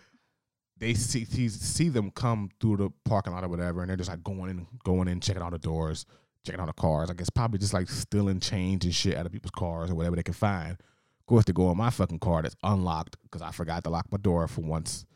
they 0.77 0.95
see, 0.95 1.25
see 1.25 1.49
see 1.49 1.89
them 1.89 2.11
come 2.11 2.51
through 2.61 2.77
the 2.79 2.91
parking 3.05 3.33
lot 3.33 3.45
or 3.45 3.49
whatever, 3.49 3.81
and 3.81 3.89
they're 3.89 3.97
just 3.97 4.11
like 4.11 4.23
going 4.23 4.51
in, 4.51 4.67
going 4.85 5.09
in, 5.09 5.21
checking 5.21 5.43
all 5.43 5.51
the 5.51 5.59
doors, 5.59 6.05
checking 6.45 6.61
all 6.61 6.67
the 6.67 6.73
cars. 6.75 7.11
I 7.11 7.15
guess 7.15 7.31
probably 7.31 7.59
just 7.59 7.75
like 7.75 7.89
stealing 7.89 8.41
change 8.41 8.85
and 8.85 8.95
shit 8.95 9.17
out 9.17 9.27
of 9.27 9.33
people's 9.33 9.53
cars 9.53 9.91
or 9.91 9.95
whatever 9.95 10.17
they 10.17 10.23
can 10.23 10.35
find. 10.35 10.73
Of 10.73 11.27
course, 11.27 11.45
they 11.45 11.53
go 11.53 11.71
in 11.71 11.79
my 11.79 11.91
fucking 11.91 12.19
car 12.19 12.43
that's 12.43 12.57
unlocked 12.63 13.17
because 13.23 13.41
I 13.41 13.51
forgot 13.51 13.85
to 13.85 13.91
lock 13.91 14.07
my 14.11 14.19
door 14.19 14.49
for 14.49 14.63
once, 14.63 15.07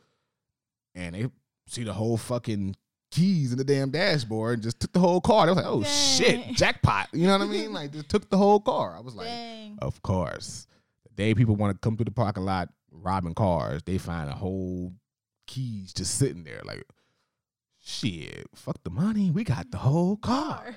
and 0.95 1.15
they 1.15 1.27
see 1.66 1.85
the 1.85 1.93
whole 1.93 2.16
fucking 2.16 2.77
keys 3.11 3.53
in 3.53 3.59
the 3.59 3.65
damn 3.65 3.91
dashboard 3.91 4.55
and 4.55 4.62
just 4.62 4.81
took 4.81 4.93
the 4.93 5.01
whole 5.01 5.21
car. 5.21 5.47
They 5.47 5.53
was 5.53 5.57
like, 5.62 5.66
"Oh 5.66 5.83
shit, 5.85 6.55
jackpot!" 6.57 7.09
You 7.12 7.27
know 7.27 7.39
what 7.39 7.47
I 7.47 7.51
mean? 7.51 7.73
Like, 7.73 7.93
just 7.93 8.09
took 8.09 8.29
the 8.31 8.37
whole 8.37 8.61
car. 8.61 8.97
I 8.97 9.01
was 9.01 9.15
like, 9.15 9.29
Dang. 9.29 9.79
of 9.81 10.03
course. 10.03 10.66
The 11.05 11.15
day 11.15 11.35
people 11.35 11.57
want 11.57 11.75
to 11.75 11.79
come 11.79 11.97
through 11.97 12.07
the 12.07 12.11
parking 12.11 12.45
lot 12.45 12.71
robbing 12.91 13.35
cars, 13.35 13.83
they 13.85 13.99
find 13.99 14.31
a 14.31 14.35
whole 14.35 14.93
keys 15.47 15.93
just 15.93 16.15
sitting 16.16 16.45
there. 16.45 16.62
Like, 16.65 16.85
shit, 17.81 18.47
fuck 18.55 18.83
the 18.85 18.91
money. 18.91 19.31
We 19.31 19.45
got 19.45 19.71
the 19.71 19.79
whole 19.79 20.16
car. 20.16 20.77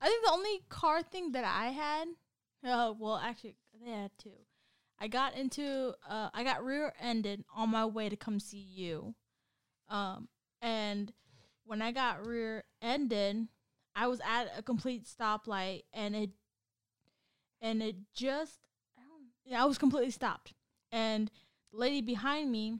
I 0.00 0.06
think 0.08 0.24
the 0.24 0.32
only 0.32 0.62
car 0.68 1.02
thing 1.02 1.32
that 1.32 1.44
I 1.44 1.70
had, 1.70 2.08
oh 2.64 2.96
well, 2.98 3.16
actually 3.16 3.56
they 3.82 3.90
had 3.90 4.10
two. 4.18 4.30
I 4.98 5.08
got 5.08 5.36
into, 5.36 5.92
uh, 6.08 6.30
I 6.32 6.42
got 6.42 6.64
rear-ended 6.64 7.44
on 7.54 7.68
my 7.70 7.84
way 7.84 8.08
to 8.08 8.16
come 8.16 8.40
see 8.40 8.64
you, 8.74 9.14
um, 9.88 10.28
and 10.60 11.12
when 11.64 11.82
I 11.82 11.92
got 11.92 12.26
rear-ended, 12.26 13.48
I 13.94 14.06
was 14.06 14.20
at 14.20 14.52
a 14.56 14.62
complete 14.62 15.04
stoplight, 15.04 15.84
and 15.92 16.14
it, 16.14 16.30
and 17.60 17.82
it 17.82 17.96
just, 18.14 18.60
I 18.98 19.02
yeah, 19.44 19.62
I 19.62 19.66
was 19.66 19.78
completely 19.78 20.10
stopped, 20.10 20.52
and 20.92 21.30
the 21.72 21.78
lady 21.78 22.00
behind 22.00 22.50
me, 22.50 22.78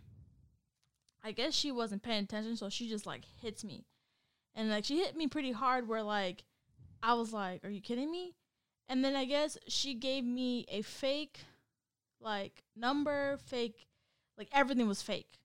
I 1.24 1.32
guess 1.32 1.54
she 1.54 1.72
wasn't 1.72 2.02
paying 2.02 2.24
attention, 2.24 2.56
so 2.56 2.68
she 2.68 2.88
just 2.88 3.06
like 3.06 3.24
hits 3.40 3.64
me, 3.64 3.84
and 4.54 4.70
like 4.70 4.84
she 4.84 4.98
hit 4.98 5.16
me 5.16 5.26
pretty 5.26 5.52
hard, 5.52 5.88
where 5.88 6.02
like. 6.02 6.44
I 7.02 7.12
was 7.12 7.32
like, 7.32 7.62
"Are 7.62 7.70
you 7.70 7.82
kidding 7.82 8.10
me?" 8.10 8.34
And 8.88 9.04
then 9.04 9.14
I 9.14 9.26
guess 9.26 9.58
she 9.68 9.94
gave 9.94 10.24
me 10.24 10.64
a 10.68 10.82
fake, 10.82 11.40
like 12.20 12.64
number, 12.74 13.36
fake, 13.36 13.86
like 14.36 14.48
everything 14.50 14.88
was 14.88 15.02
fake. 15.02 15.38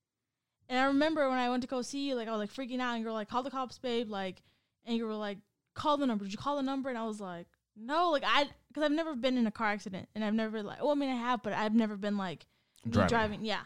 And 0.72 0.80
I 0.80 0.86
remember 0.86 1.30
when 1.30 1.38
I 1.38 1.50
went 1.50 1.64
to 1.64 1.68
go 1.68 1.82
see 1.82 2.08
you, 2.08 2.16
like 2.16 2.30
I 2.30 2.32
was 2.32 2.40
like 2.40 2.54
freaking 2.54 2.80
out, 2.80 2.94
and 2.94 3.02
you 3.02 3.06
were 3.06 3.12
like, 3.12 3.28
"Call 3.28 3.44
the 3.44 3.52
cops, 3.52 3.78
babe!" 3.78 4.10
Like, 4.10 4.42
and 4.86 4.96
you 4.96 5.06
were 5.06 5.14
like, 5.14 5.40
"Call 5.76 5.98
the 5.98 6.06
number." 6.08 6.24
Did 6.24 6.32
you 6.32 6.38
call 6.38 6.56
the 6.56 6.64
number? 6.64 6.88
And 6.88 6.98
I 6.98 7.04
was 7.04 7.20
like, 7.20 7.48
"No," 7.76 8.10
like 8.10 8.24
I, 8.26 8.46
because 8.70 8.84
I've 8.84 8.94
never 8.94 9.14
been 9.14 9.38
in 9.38 9.46
a 9.46 9.52
car 9.52 9.68
accident, 9.68 10.08
and 10.16 10.24
I've 10.24 10.34
never 10.34 10.64
like, 10.64 10.82
well, 10.82 10.92
I 10.92 10.96
mean, 10.96 11.10
I 11.10 11.16
have, 11.16 11.44
but 11.44 11.52
I've 11.52 11.76
never 11.76 11.98
been 11.98 12.16
like 12.18 12.46
Driving. 12.90 13.10
driving. 13.10 13.46
Yeah. 13.46 13.64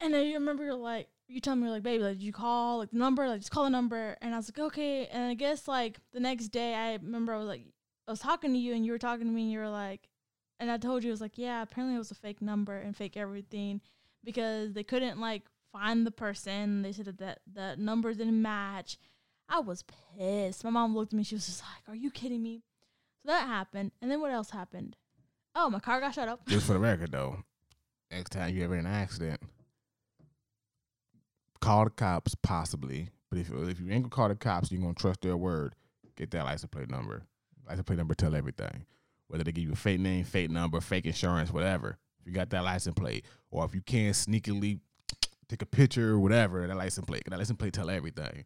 And 0.00 0.14
I 0.14 0.32
remember 0.34 0.62
you're 0.64 0.74
like, 0.74 1.08
you 1.26 1.40
tell 1.40 1.56
me 1.56 1.64
you're 1.64 1.72
like, 1.72 1.82
baby, 1.82 2.04
like, 2.04 2.18
did 2.18 2.22
you 2.22 2.32
call 2.32 2.78
like 2.78 2.92
the 2.92 2.96
number? 2.98 3.26
Like, 3.26 3.40
just 3.40 3.50
call 3.50 3.64
the 3.64 3.70
number. 3.70 4.16
And 4.22 4.32
I 4.32 4.36
was 4.36 4.48
like, 4.48 4.64
okay. 4.66 5.06
And 5.06 5.24
I 5.24 5.34
guess 5.34 5.66
like 5.66 5.98
the 6.12 6.20
next 6.20 6.50
day, 6.50 6.72
I 6.72 6.92
remember 6.94 7.34
I 7.34 7.38
was 7.38 7.48
like, 7.48 7.64
I 8.06 8.12
was 8.12 8.20
talking 8.20 8.52
to 8.52 8.58
you, 8.60 8.74
and 8.74 8.86
you 8.86 8.92
were 8.92 8.98
talking 8.98 9.26
to 9.26 9.32
me, 9.32 9.42
and 9.42 9.50
you 9.50 9.58
were 9.58 9.68
like, 9.68 10.08
and 10.60 10.70
I 10.70 10.78
told 10.78 11.02
you, 11.02 11.10
I 11.10 11.14
was 11.14 11.20
like, 11.20 11.36
yeah, 11.36 11.62
apparently 11.62 11.96
it 11.96 11.98
was 11.98 12.12
a 12.12 12.14
fake 12.14 12.40
number 12.40 12.76
and 12.76 12.96
fake 12.96 13.16
everything 13.16 13.80
because 14.22 14.72
they 14.72 14.84
couldn't 14.84 15.18
like 15.18 15.42
find 15.72 16.06
the 16.06 16.10
person. 16.10 16.82
They 16.82 16.92
said 16.92 17.06
that 17.06 17.18
that 17.18 17.40
the 17.52 17.76
number 17.76 18.12
didn't 18.14 18.40
match. 18.40 18.98
I 19.48 19.60
was 19.60 19.84
pissed. 20.16 20.62
My 20.64 20.70
mom 20.70 20.94
looked 20.94 21.12
at 21.12 21.16
me. 21.16 21.24
She 21.24 21.34
was 21.34 21.46
just 21.46 21.62
like, 21.62 21.92
"Are 21.92 21.96
you 21.96 22.10
kidding 22.10 22.42
me?" 22.42 22.62
So 23.24 23.32
that 23.32 23.46
happened, 23.46 23.92
and 24.00 24.10
then 24.10 24.20
what 24.20 24.30
else 24.32 24.50
happened? 24.50 24.96
Oh, 25.54 25.68
my 25.68 25.80
car 25.80 26.00
got 26.00 26.14
shut 26.14 26.28
up. 26.28 26.46
Just 26.46 26.66
for 26.66 26.72
the 26.74 26.78
record, 26.78 27.12
though, 27.12 27.42
next 28.10 28.30
time 28.30 28.54
you 28.54 28.64
ever 28.64 28.76
in 28.76 28.86
an 28.86 28.92
accident, 28.92 29.40
call 31.60 31.84
the 31.84 31.90
cops, 31.90 32.34
possibly. 32.36 33.10
But 33.30 33.40
if 33.40 33.50
if 33.50 33.80
you 33.80 33.90
ain't 33.90 34.04
gonna 34.04 34.08
call 34.08 34.28
the 34.28 34.34
cops, 34.36 34.70
you're 34.70 34.80
gonna 34.80 34.94
trust 34.94 35.20
their 35.22 35.36
word. 35.36 35.74
Get 36.16 36.30
that 36.32 36.44
license 36.44 36.70
plate 36.70 36.90
number. 36.90 37.22
License 37.66 37.86
plate 37.86 37.98
number 37.98 38.14
tell 38.14 38.34
everything. 38.34 38.86
Whether 39.28 39.44
they 39.44 39.52
give 39.52 39.64
you 39.64 39.72
a 39.72 39.76
fake 39.76 40.00
name, 40.00 40.24
fake 40.24 40.50
number, 40.50 40.80
fake 40.80 41.06
insurance, 41.06 41.52
whatever. 41.52 41.98
If 42.20 42.26
you 42.26 42.32
got 42.32 42.50
that 42.50 42.64
license 42.64 42.94
plate, 42.94 43.24
or 43.50 43.64
if 43.64 43.74
you 43.74 43.80
can 43.80 44.12
sneakily 44.12 44.80
take 45.50 45.62
a 45.62 45.66
picture 45.66 46.12
or 46.12 46.20
whatever, 46.20 46.66
that 46.66 46.76
license 46.76 47.06
plate. 47.06 47.22
That 47.28 47.38
license 47.38 47.58
plate 47.58 47.72
tell 47.72 47.90
everything. 47.90 48.44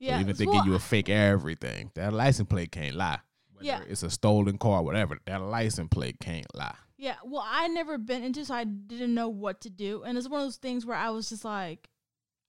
So 0.00 0.08
even 0.08 0.28
if 0.28 0.36
they 0.36 0.46
well, 0.46 0.56
give 0.56 0.66
you 0.66 0.74
a 0.74 0.78
fake 0.78 1.08
everything, 1.08 1.90
that 1.94 2.12
license 2.12 2.48
plate 2.48 2.70
can't 2.72 2.96
lie. 2.96 3.20
Whether 3.52 3.66
Yeah. 3.66 3.80
it's 3.88 4.02
a 4.02 4.10
stolen 4.10 4.58
car, 4.58 4.82
whatever, 4.82 5.18
that 5.26 5.40
license 5.40 5.88
plate 5.90 6.18
can't 6.20 6.46
lie. 6.54 6.74
Yeah, 6.98 7.16
well, 7.24 7.44
I 7.46 7.68
never 7.68 7.96
been 7.98 8.22
into, 8.22 8.44
so 8.44 8.54
I 8.54 8.64
didn't 8.64 9.14
know 9.14 9.28
what 9.28 9.60
to 9.62 9.70
do, 9.70 10.02
and 10.02 10.16
it's 10.18 10.28
one 10.28 10.40
of 10.40 10.46
those 10.46 10.56
things 10.56 10.84
where 10.86 10.96
I 10.96 11.10
was 11.10 11.28
just 11.28 11.44
like, 11.44 11.88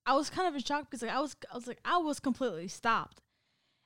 I 0.06 0.16
was 0.16 0.30
kind 0.30 0.48
of 0.48 0.56
in 0.56 0.62
shock 0.62 0.86
because 0.90 1.02
like 1.02 1.12
I 1.12 1.20
was, 1.20 1.36
I 1.52 1.56
was 1.56 1.68
like, 1.68 1.80
I 1.86 1.98
was 1.98 2.20
completely 2.20 2.68
stopped, 2.70 3.22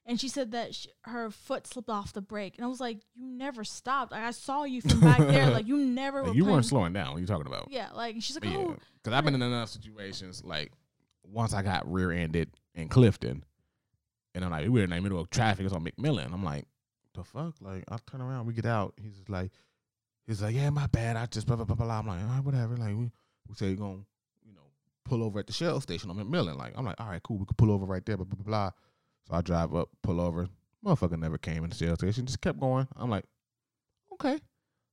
and 0.06 0.20
she 0.20 0.28
said 0.28 0.52
that 0.52 0.74
sh 0.76 0.88
her 1.04 1.30
foot 1.30 1.68
slipped 1.68 1.90
off 1.90 2.14
the 2.14 2.22
brake, 2.22 2.56
and 2.58 2.66
I 2.66 2.68
was 2.68 2.80
like, 2.80 3.00
"You 3.16 3.26
never 3.26 3.64
stopped. 3.64 4.12
Like 4.12 4.24
I 4.24 4.32
saw 4.32 4.64
you 4.64 4.82
from 4.82 5.00
back 5.00 5.20
there. 5.20 5.52
Like 5.52 5.68
you 5.68 5.78
never. 5.78 6.22
Like, 6.22 6.30
were 6.30 6.36
you 6.36 6.46
weren't 6.46 6.66
slowing 6.66 6.94
down. 6.94 7.10
What 7.10 7.18
are 7.18 7.20
you 7.22 7.28
talking 7.28 7.48
about? 7.48 7.68
Yeah, 7.70 7.90
like 7.94 8.16
she's 8.16 8.36
like, 8.36 8.44
But 8.44 8.52
yeah, 8.52 8.58
"Oh, 8.58 8.76
because 9.04 9.18
I've 9.18 9.24
been 9.26 9.36
in 9.36 9.42
enough 9.42 9.70
situations 9.70 10.44
like 10.44 10.72
once 11.24 11.54
I 11.54 11.62
got 11.62 11.92
rear-ended 11.92 12.50
in 12.76 12.90
Clifton, 12.90 13.44
and 14.36 14.44
I'm 14.46 14.52
like, 14.52 14.64
we 14.64 14.70
were 14.70 14.84
in 14.84 14.90
the 14.90 15.02
middle 15.02 15.20
of 15.20 15.30
traffic. 15.30 15.66
It's 15.66 15.74
on 15.74 15.84
McMillan. 15.86 16.34
I'm 16.34 16.44
like, 16.44 16.66
the 17.14 17.24
fuck? 17.24 17.56
Like, 17.62 17.84
I 17.90 17.98
turn 18.10 18.22
around, 18.22 18.46
we 18.48 18.54
get 18.54 18.66
out. 18.66 18.94
He's 19.02 19.14
just 19.14 19.30
like, 19.30 19.52
he's 20.28 20.42
like, 20.42 20.56
yeah, 20.56 20.70
my 20.70 20.88
bad. 20.88 21.18
I 21.18 21.26
just 21.26 21.48
blah 21.48 21.56
blah 21.56 21.66
blah 21.66 21.76
blah. 21.76 22.00
I'm 22.00 22.08
like, 22.08 22.22
all 22.22 22.28
right, 22.28 22.44
whatever. 22.44 22.76
Like, 22.76 22.96
we 22.96 23.12
we 23.48 23.56
say 23.56 23.68
you're 23.68 23.76
gonna, 23.76 24.00
you 24.46 24.54
know, 24.54 24.62
pull 25.06 25.24
over 25.24 25.40
at 25.40 25.48
the 25.48 25.54
Shell 25.54 25.82
station 25.82 26.10
on 26.10 26.18
McMillan. 26.18 26.58
Like, 26.58 26.74
I'm 26.76 26.86
like, 26.86 27.00
all 27.00 27.08
right, 27.08 27.22
cool. 27.22 27.38
We 27.38 27.46
could 27.46 27.58
pull 27.58 27.72
over 27.72 27.86
right 27.86 28.06
there. 28.06 28.18
Blah 28.18 28.26
blah 28.26 28.44
blah. 28.44 28.46
blah. 28.46 28.72
So 29.28 29.36
I 29.36 29.42
drive 29.42 29.76
up, 29.76 29.90
pull 30.02 30.20
over. 30.20 30.48
Motherfucker 30.86 31.20
never 31.20 31.38
came 31.38 31.64
in 31.64 31.70
the 31.70 31.76
Shell 31.76 31.96
station. 31.96 32.26
Just 32.26 32.42
kept 32.42 32.60
going. 32.60 32.88
I'm 32.96 33.10
like, 33.10 33.26
okay. 34.14 34.40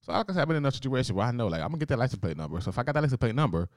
So 0.03 0.13
like 0.13 0.31
I 0.31 0.35
said, 0.35 0.43
I've 0.43 0.49
been 0.49 0.57
in 0.59 0.67
a 0.67 0.71
situation 0.73 1.17
where 1.17 1.27
I 1.27 1.31
know 1.31 1.47
like 1.49 1.61
I'm 1.61 1.69
gonna 1.69 1.79
get 1.79 1.89
that 1.89 1.99
license 1.99 2.21
plate 2.21 2.37
number. 2.37 2.61
So 2.61 2.71
if 2.71 2.79
I 2.79 2.83
got 2.83 2.95
that 2.95 3.03
license 3.03 3.19
plate 3.19 3.35
number, 3.35 3.69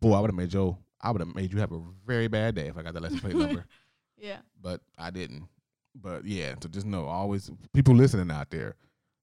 boy, 0.00 0.14
I 0.14 0.20
would 0.20 0.30
have 0.30 0.36
made 0.36 0.50
Joe. 0.50 0.78
I 1.00 1.10
would 1.10 1.20
have 1.20 1.34
made 1.34 1.52
you 1.52 1.58
have 1.58 1.72
a 1.72 1.82
very 2.06 2.28
bad 2.28 2.54
day 2.54 2.68
if 2.68 2.76
I 2.76 2.82
got 2.82 2.94
that 2.94 3.02
license 3.02 3.20
plate 3.20 3.36
number. 3.36 3.66
yeah, 4.16 4.38
But 4.60 4.80
I 4.96 5.10
didn't. 5.10 5.48
But 5.94 6.24
yeah, 6.24 6.54
so 6.62 6.68
just 6.68 6.86
know 6.86 7.06
always 7.06 7.50
people 7.74 7.94
listening 7.94 8.30
out 8.30 8.50
there, 8.50 8.76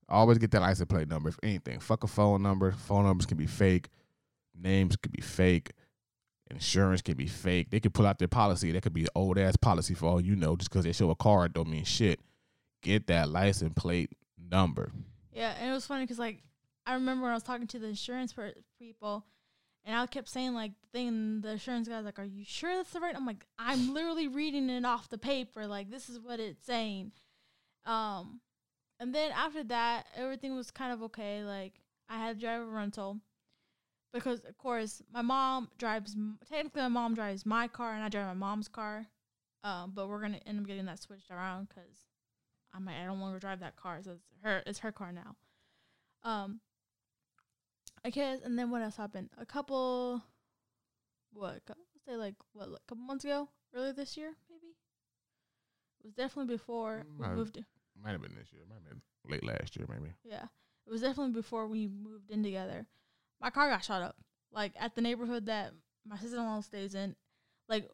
always 0.07 0.37
get 0.37 0.51
that 0.51 0.61
license 0.61 0.87
plate 0.87 1.07
number. 1.07 1.29
If 1.29 1.39
anything, 1.41 1.79
fuck 1.79 2.03
a 2.03 2.07
phone 2.07 2.43
number. 2.43 2.71
Phone 2.71 3.05
numbers 3.05 3.25
can 3.25 3.37
be 3.37 3.47
fake. 3.47 3.89
Names 4.53 4.95
could 4.97 5.11
be 5.11 5.21
fake. 5.21 5.71
Insurance 6.51 7.01
can 7.01 7.15
be 7.15 7.27
fake. 7.27 7.69
They 7.69 7.79
could 7.79 7.93
pull 7.93 8.07
out 8.07 8.17
their 8.17 8.27
policy. 8.27 8.71
That 8.71 8.81
could 8.81 8.93
be 8.93 9.07
old 9.15 9.37
ass 9.37 9.55
policy 9.55 9.93
for 9.93 10.07
all 10.07 10.21
you 10.21 10.35
know. 10.35 10.55
Just 10.55 10.69
because 10.71 10.83
they 10.83 10.91
show 10.91 11.09
a 11.11 11.15
card 11.15 11.53
don't 11.53 11.69
mean 11.69 11.83
shit. 11.83 12.19
Get 12.81 13.07
that 13.07 13.29
license 13.29 13.73
plate 13.75 14.11
number. 14.37 14.91
yeah." 15.31 15.53
And 15.59 15.69
it 15.69 15.73
was 15.73 15.85
funny 15.85 16.03
because 16.03 16.19
like 16.19 16.41
I 16.85 16.93
remember 16.95 17.23
when 17.23 17.31
I 17.31 17.35
was 17.35 17.43
talking 17.43 17.67
to 17.67 17.79
the 17.79 17.87
insurance 17.89 18.33
per- 18.33 18.53
people, 18.79 19.25
and 19.85 19.95
I 19.95 20.05
kept 20.07 20.27
saying 20.27 20.55
like 20.55 20.71
the 20.81 20.87
thing. 20.97 21.41
The 21.41 21.51
insurance 21.51 21.87
guy's 21.87 22.03
like, 22.05 22.17
"Are 22.17 22.23
you 22.23 22.43
sure 22.45 22.75
that's 22.75 22.91
the 22.91 22.99
right?" 22.99 23.15
I'm 23.15 23.27
like, 23.27 23.45
"I'm 23.59 23.93
literally 23.93 24.27
reading 24.27 24.69
it 24.71 24.85
off 24.85 25.07
the 25.09 25.17
paper. 25.19 25.67
Like 25.67 25.91
this 25.91 26.09
is 26.09 26.19
what 26.19 26.39
it's 26.39 26.65
saying." 26.65 27.11
Um, 27.85 28.41
and 28.99 29.13
then 29.13 29.31
after 29.31 29.63
that, 29.65 30.07
everything 30.15 30.55
was 30.55 30.71
kind 30.71 30.91
of 30.93 31.03
okay. 31.03 31.43
Like 31.43 31.73
I 32.09 32.17
had 32.17 32.39
to 32.39 32.41
drive 32.45 32.61
a 32.61 32.65
rental 32.65 33.19
because, 34.13 34.39
of 34.41 34.57
course, 34.57 35.01
my 35.13 35.21
mom 35.21 35.69
drives. 35.77 36.15
Technically, 36.49 36.81
my 36.81 36.87
mom 36.87 37.13
drives 37.15 37.45
my 37.45 37.67
car, 37.67 37.93
and 37.93 38.03
I 38.03 38.09
drive 38.09 38.27
my 38.27 38.33
mom's 38.33 38.67
car. 38.67 39.07
Um, 39.63 39.91
but 39.93 40.07
we're 40.07 40.21
gonna 40.21 40.39
end 40.45 40.59
up 40.59 40.65
getting 40.67 40.85
that 40.85 40.99
switched 41.01 41.29
around 41.31 41.67
because 41.69 42.05
I'm 42.73 42.85
like, 42.85 42.95
I 42.95 43.05
don't 43.05 43.19
longer 43.19 43.39
drive 43.39 43.59
that 43.59 43.75
car, 43.75 43.99
so 44.01 44.11
it's 44.11 44.23
her. 44.43 44.63
It's 44.65 44.79
her 44.79 44.91
car 44.91 45.11
now. 45.11 45.35
Um, 46.23 46.61
I 48.05 48.09
guess, 48.09 48.39
and 48.43 48.57
then 48.57 48.71
what 48.71 48.81
else 48.81 48.95
happened? 48.95 49.29
A 49.37 49.45
couple, 49.45 50.23
what? 51.33 51.61
Let's 51.67 52.05
say 52.07 52.15
like 52.15 52.35
what? 52.53 52.69
Like 52.69 52.81
a 52.87 52.89
couple 52.89 53.03
months 53.03 53.25
ago, 53.25 53.49
earlier 53.75 53.93
this 53.93 54.15
year, 54.15 54.33
maybe. 54.49 54.73
It 56.01 56.05
was 56.05 56.13
definitely 56.13 56.53
before 56.55 57.03
we 57.17 57.27
Might- 57.27 57.35
moved. 57.35 57.63
Might 58.01 58.11
have 58.11 58.21
been 58.21 58.35
this 58.35 58.53
year. 58.53 58.61
Might 58.69 58.75
have 58.75 58.85
been 58.85 59.01
late 59.29 59.43
last 59.43 59.75
year, 59.75 59.85
maybe. 59.89 60.13
Yeah, 60.23 60.45
it 60.87 60.91
was 60.91 61.01
definitely 61.01 61.33
before 61.33 61.67
we 61.67 61.87
moved 61.89 62.31
in 62.31 62.41
together. 62.43 62.87
My 63.41 63.49
car 63.49 63.69
got 63.69 63.83
shot 63.83 64.01
up, 64.01 64.15
like 64.51 64.73
at 64.79 64.95
the 64.95 65.01
neighborhood 65.01 65.45
that 65.47 65.71
my 66.05 66.17
sister-in-law 66.17 66.61
stays 66.61 66.95
in. 66.95 67.15
Like, 67.67 67.87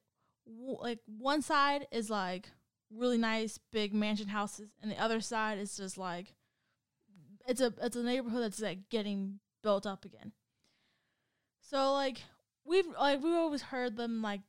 w- 0.47 0.77
like 0.81 0.99
one 1.05 1.41
side 1.41 1.87
is 1.91 2.09
like 2.09 2.49
really 2.91 3.17
nice 3.17 3.59
big 3.71 3.93
mansion 3.93 4.27
houses, 4.29 4.69
and 4.81 4.91
the 4.91 5.01
other 5.01 5.21
side 5.21 5.57
is 5.59 5.75
just 5.77 5.97
like 5.97 6.33
it's 7.47 7.61
a 7.61 7.73
it's 7.81 7.95
a 7.95 8.03
neighborhood 8.03 8.43
that's 8.43 8.61
like 8.61 8.89
getting 8.89 9.39
built 9.61 9.85
up 9.85 10.05
again. 10.05 10.31
So 11.61 11.91
like 11.93 12.21
we've 12.65 12.87
like 12.99 13.21
we 13.23 13.33
always 13.35 13.61
heard 13.63 13.97
them 13.97 14.21
like 14.21 14.41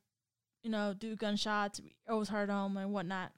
you 0.63 0.69
know 0.71 0.93
do 0.97 1.15
gunshots. 1.15 1.79
We 1.81 1.95
always 2.09 2.29
heard 2.29 2.49
them 2.49 2.77
and 2.77 2.91
whatnot. 2.93 3.31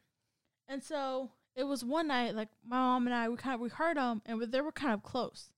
And 0.67 0.83
so 0.83 1.31
it 1.55 1.63
was 1.63 1.83
one 1.83 2.07
night 2.07 2.35
like 2.35 2.49
my 2.65 2.77
mom 2.77 3.07
and 3.07 3.13
I 3.15 3.27
we 3.29 3.37
kind 3.37 3.55
of 3.55 3.61
we 3.61 3.69
heard 3.69 3.97
them 3.97 4.21
and 4.25 4.39
we- 4.39 4.45
they 4.45 4.61
were 4.61 4.71
kind 4.71 4.93
of 4.93 5.03
close. 5.03 5.51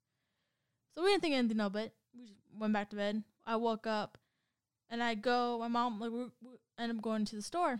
So 0.93 1.03
we 1.03 1.09
didn't 1.09 1.22
think 1.22 1.35
anything 1.35 1.59
of 1.59 1.76
it. 1.76 1.93
We 2.18 2.26
just 2.26 2.39
went 2.57 2.73
back 2.73 2.89
to 2.89 2.95
bed. 2.95 3.23
I 3.45 3.55
woke 3.55 3.88
up 3.88 4.18
and 4.89 5.01
I 5.01 5.15
go. 5.15 5.57
My 5.59 5.68
mom 5.68 5.99
like 5.99 6.11
we, 6.11 6.23
we 6.41 6.57
end 6.77 6.91
up 6.91 7.01
going 7.01 7.26
to 7.26 7.35
the 7.35 7.41
store. 7.41 7.80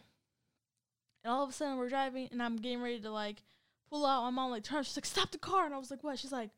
And 1.24 1.32
all 1.32 1.44
of 1.44 1.50
a 1.50 1.54
sudden 1.54 1.78
we're 1.78 1.90
driving 1.90 2.30
and 2.32 2.42
I'm 2.42 2.58
getting 2.58 2.82
ready 2.82 3.00
to 3.02 3.12
like 3.12 3.44
pull 3.90 4.06
out. 4.06 4.24
My 4.24 4.30
mom 4.30 4.52
like 4.52 4.64
turns. 4.64 4.88
She's 4.88 4.98
like, 4.98 5.06
"Stop 5.06 5.32
the 5.32 5.38
car!" 5.38 5.66
And 5.66 5.74
I 5.74 5.78
was 5.78 5.92
like, 5.92 6.04
"What?" 6.04 6.18
She's 6.20 6.32
like, 6.32 6.50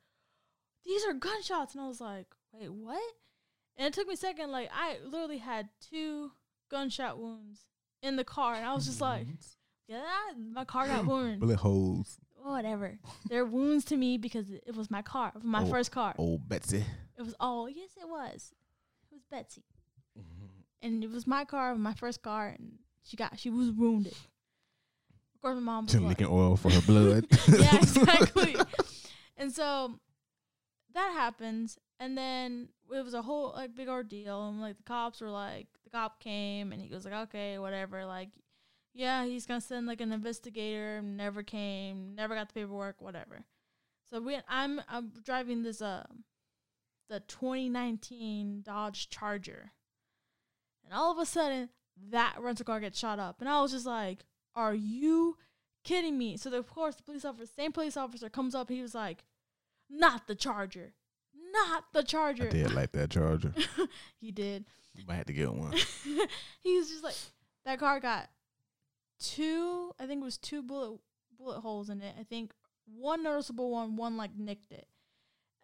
"These 0.85 1.05
are 1.05 1.13
gunshots." 1.13 1.73
And 1.73 1.83
I 1.83 1.87
was 1.87 1.99
like, 1.99 2.27
"Wait, 2.53 2.71
what?" 2.71 3.01
And 3.75 3.87
it 3.87 3.93
took 3.93 4.07
me 4.07 4.13
a 4.13 4.17
second. 4.17 4.51
Like 4.51 4.69
I 4.73 4.97
literally 5.03 5.39
had 5.39 5.69
two 5.89 6.31
gunshot 6.69 7.17
wounds 7.17 7.61
in 8.01 8.15
the 8.15 8.23
car, 8.23 8.53
and 8.55 8.65
I 8.65 8.73
was 8.73 8.85
just 8.85 9.01
like, 9.01 9.25
"Yeah, 9.87 10.03
my 10.37 10.63
car 10.65 10.87
got 10.87 11.05
wounded." 11.07 11.39
bullet 11.39 11.57
holes. 11.57 12.19
Oh, 12.45 12.51
whatever. 12.51 12.99
They're 13.29 13.45
wounds 13.45 13.85
to 13.85 13.97
me 13.97 14.17
because 14.17 14.49
it 14.49 14.63
it 14.67 14.75
was 14.75 14.91
my 14.91 15.01
car, 15.01 15.31
was 15.33 15.43
my 15.43 15.63
Oh. 15.63 15.65
first 15.67 15.91
car. 15.91 16.13
Oh, 16.19 16.37
Betsy. 16.37 16.83
It 17.17 17.21
was 17.21 17.35
all 17.39 17.69
yes, 17.69 17.91
it 17.99 18.07
was. 18.07 18.51
It 19.11 19.15
was 19.15 19.23
Betsy, 19.31 19.63
mm-hmm. 20.17 20.45
and 20.81 21.03
it 21.03 21.09
was 21.11 21.25
my 21.27 21.45
car, 21.45 21.75
my 21.75 21.93
first 21.93 22.21
car, 22.21 22.49
and 22.57 22.79
she 23.03 23.15
got 23.15 23.39
she 23.39 23.49
was 23.49 23.71
wounded. 23.71 24.13
Of 25.35 25.41
course, 25.41 25.55
my 25.55 25.61
mom 25.61 25.85
was 25.85 25.91
She 25.91 25.99
like, 25.99 26.19
leaking 26.19 26.33
oil 26.33 26.55
for 26.57 26.71
her 26.71 26.81
blood. 26.81 27.25
yeah, 27.47 27.75
exactly. 27.81 28.55
and 29.37 29.51
so 29.53 29.99
that 30.93 31.11
happens, 31.13 31.77
and 31.99 32.17
then 32.17 32.69
it 32.91 33.03
was 33.03 33.13
a 33.13 33.21
whole 33.21 33.53
like 33.55 33.75
big 33.75 33.87
ordeal. 33.89 34.49
And 34.49 34.59
like 34.61 34.77
the 34.77 34.83
cops 34.83 35.21
were 35.21 35.31
like, 35.31 35.67
the 35.83 35.89
cop 35.91 36.19
came, 36.19 36.71
and 36.71 36.81
he 36.81 36.89
was 36.89 37.05
like, 37.05 37.13
okay, 37.27 37.59
whatever. 37.59 38.05
Like, 38.05 38.29
yeah, 38.93 39.25
he's 39.25 39.45
gonna 39.45 39.61
send 39.61 39.87
like 39.87 40.01
an 40.01 40.11
investigator. 40.11 41.01
Never 41.01 41.43
came. 41.43 42.13
Never 42.15 42.35
got 42.35 42.49
the 42.49 42.53
paperwork. 42.53 43.01
Whatever. 43.01 43.43
So 44.09 44.21
we, 44.21 44.37
I'm, 44.47 44.81
I'm 44.87 45.11
driving 45.23 45.63
this 45.63 45.81
uh, 45.81 46.03
the 47.09 47.21
2019 47.21 48.61
Dodge 48.63 49.09
Charger, 49.09 49.71
and 50.85 50.93
all 50.93 51.11
of 51.11 51.17
a 51.17 51.25
sudden 51.25 51.69
that 52.11 52.35
rental 52.39 52.65
car 52.65 52.79
gets 52.79 52.99
shot 52.99 53.17
up, 53.17 53.37
and 53.39 53.49
I 53.49 53.61
was 53.61 53.71
just 53.71 53.87
like, 53.87 54.19
are 54.55 54.75
you 54.75 55.37
kidding 55.83 56.17
me? 56.17 56.37
So 56.37 56.51
the, 56.51 56.57
of 56.57 56.69
course 56.69 56.95
the 56.95 57.03
police 57.03 57.25
officer, 57.25 57.51
same 57.55 57.71
police 57.71 57.97
officer 57.97 58.29
comes 58.29 58.53
up. 58.53 58.69
He 58.69 58.83
was 58.83 58.93
like, 58.93 59.23
"Not 59.89 60.27
the 60.27 60.35
Charger, 60.35 60.93
not 61.51 61.85
the 61.93 62.03
Charger." 62.03 62.47
I 62.47 62.51
did 62.51 62.73
like 62.73 62.91
that 62.91 63.09
Charger. 63.09 63.53
he 64.21 64.31
did. 64.31 64.65
You 64.93 65.05
might 65.07 65.15
have 65.15 65.25
to 65.25 65.33
get 65.33 65.51
one. 65.51 65.73
he 66.61 66.77
was 66.77 66.89
just 66.89 67.03
like, 67.03 67.15
that 67.65 67.79
car 67.79 67.99
got 67.99 68.29
two. 69.19 69.91
I 69.99 70.05
think 70.05 70.21
it 70.21 70.25
was 70.25 70.37
two 70.37 70.61
bullet 70.63 70.99
bullet 71.37 71.61
holes 71.61 71.89
in 71.89 72.01
it. 72.01 72.15
I 72.19 72.23
think 72.23 72.53
one 72.85 73.23
noticeable 73.23 73.71
one, 73.71 73.95
one 73.95 74.17
like 74.17 74.35
nicked 74.37 74.71
it, 74.71 74.87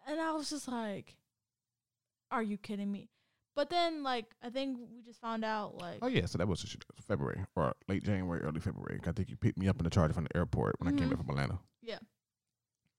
and 0.06 0.20
I 0.20 0.32
was 0.32 0.50
just 0.50 0.68
like, 0.68 1.16
"Are 2.30 2.42
you 2.42 2.58
kidding 2.58 2.90
me?" 2.90 3.10
But 3.56 3.68
then, 3.68 4.02
like, 4.02 4.26
I 4.42 4.48
think 4.48 4.78
we 4.78 5.02
just 5.02 5.20
found 5.20 5.44
out, 5.44 5.76
like, 5.76 5.98
Oh 6.00 6.06
yeah, 6.06 6.24
so 6.26 6.38
that 6.38 6.46
was 6.48 6.76
February 7.06 7.44
or 7.56 7.74
late 7.88 8.04
January, 8.04 8.40
early 8.42 8.60
February. 8.60 9.00
I 9.06 9.12
think 9.12 9.28
you 9.28 9.36
picked 9.36 9.58
me 9.58 9.68
up 9.68 9.76
in 9.78 9.84
the 9.84 9.90
Charger 9.90 10.14
from 10.14 10.24
the 10.24 10.36
airport 10.36 10.76
when 10.78 10.94
I 10.94 10.96
came 10.96 11.08
back 11.08 11.18
from 11.18 11.30
Atlanta. 11.30 11.58
Yeah, 11.82 11.98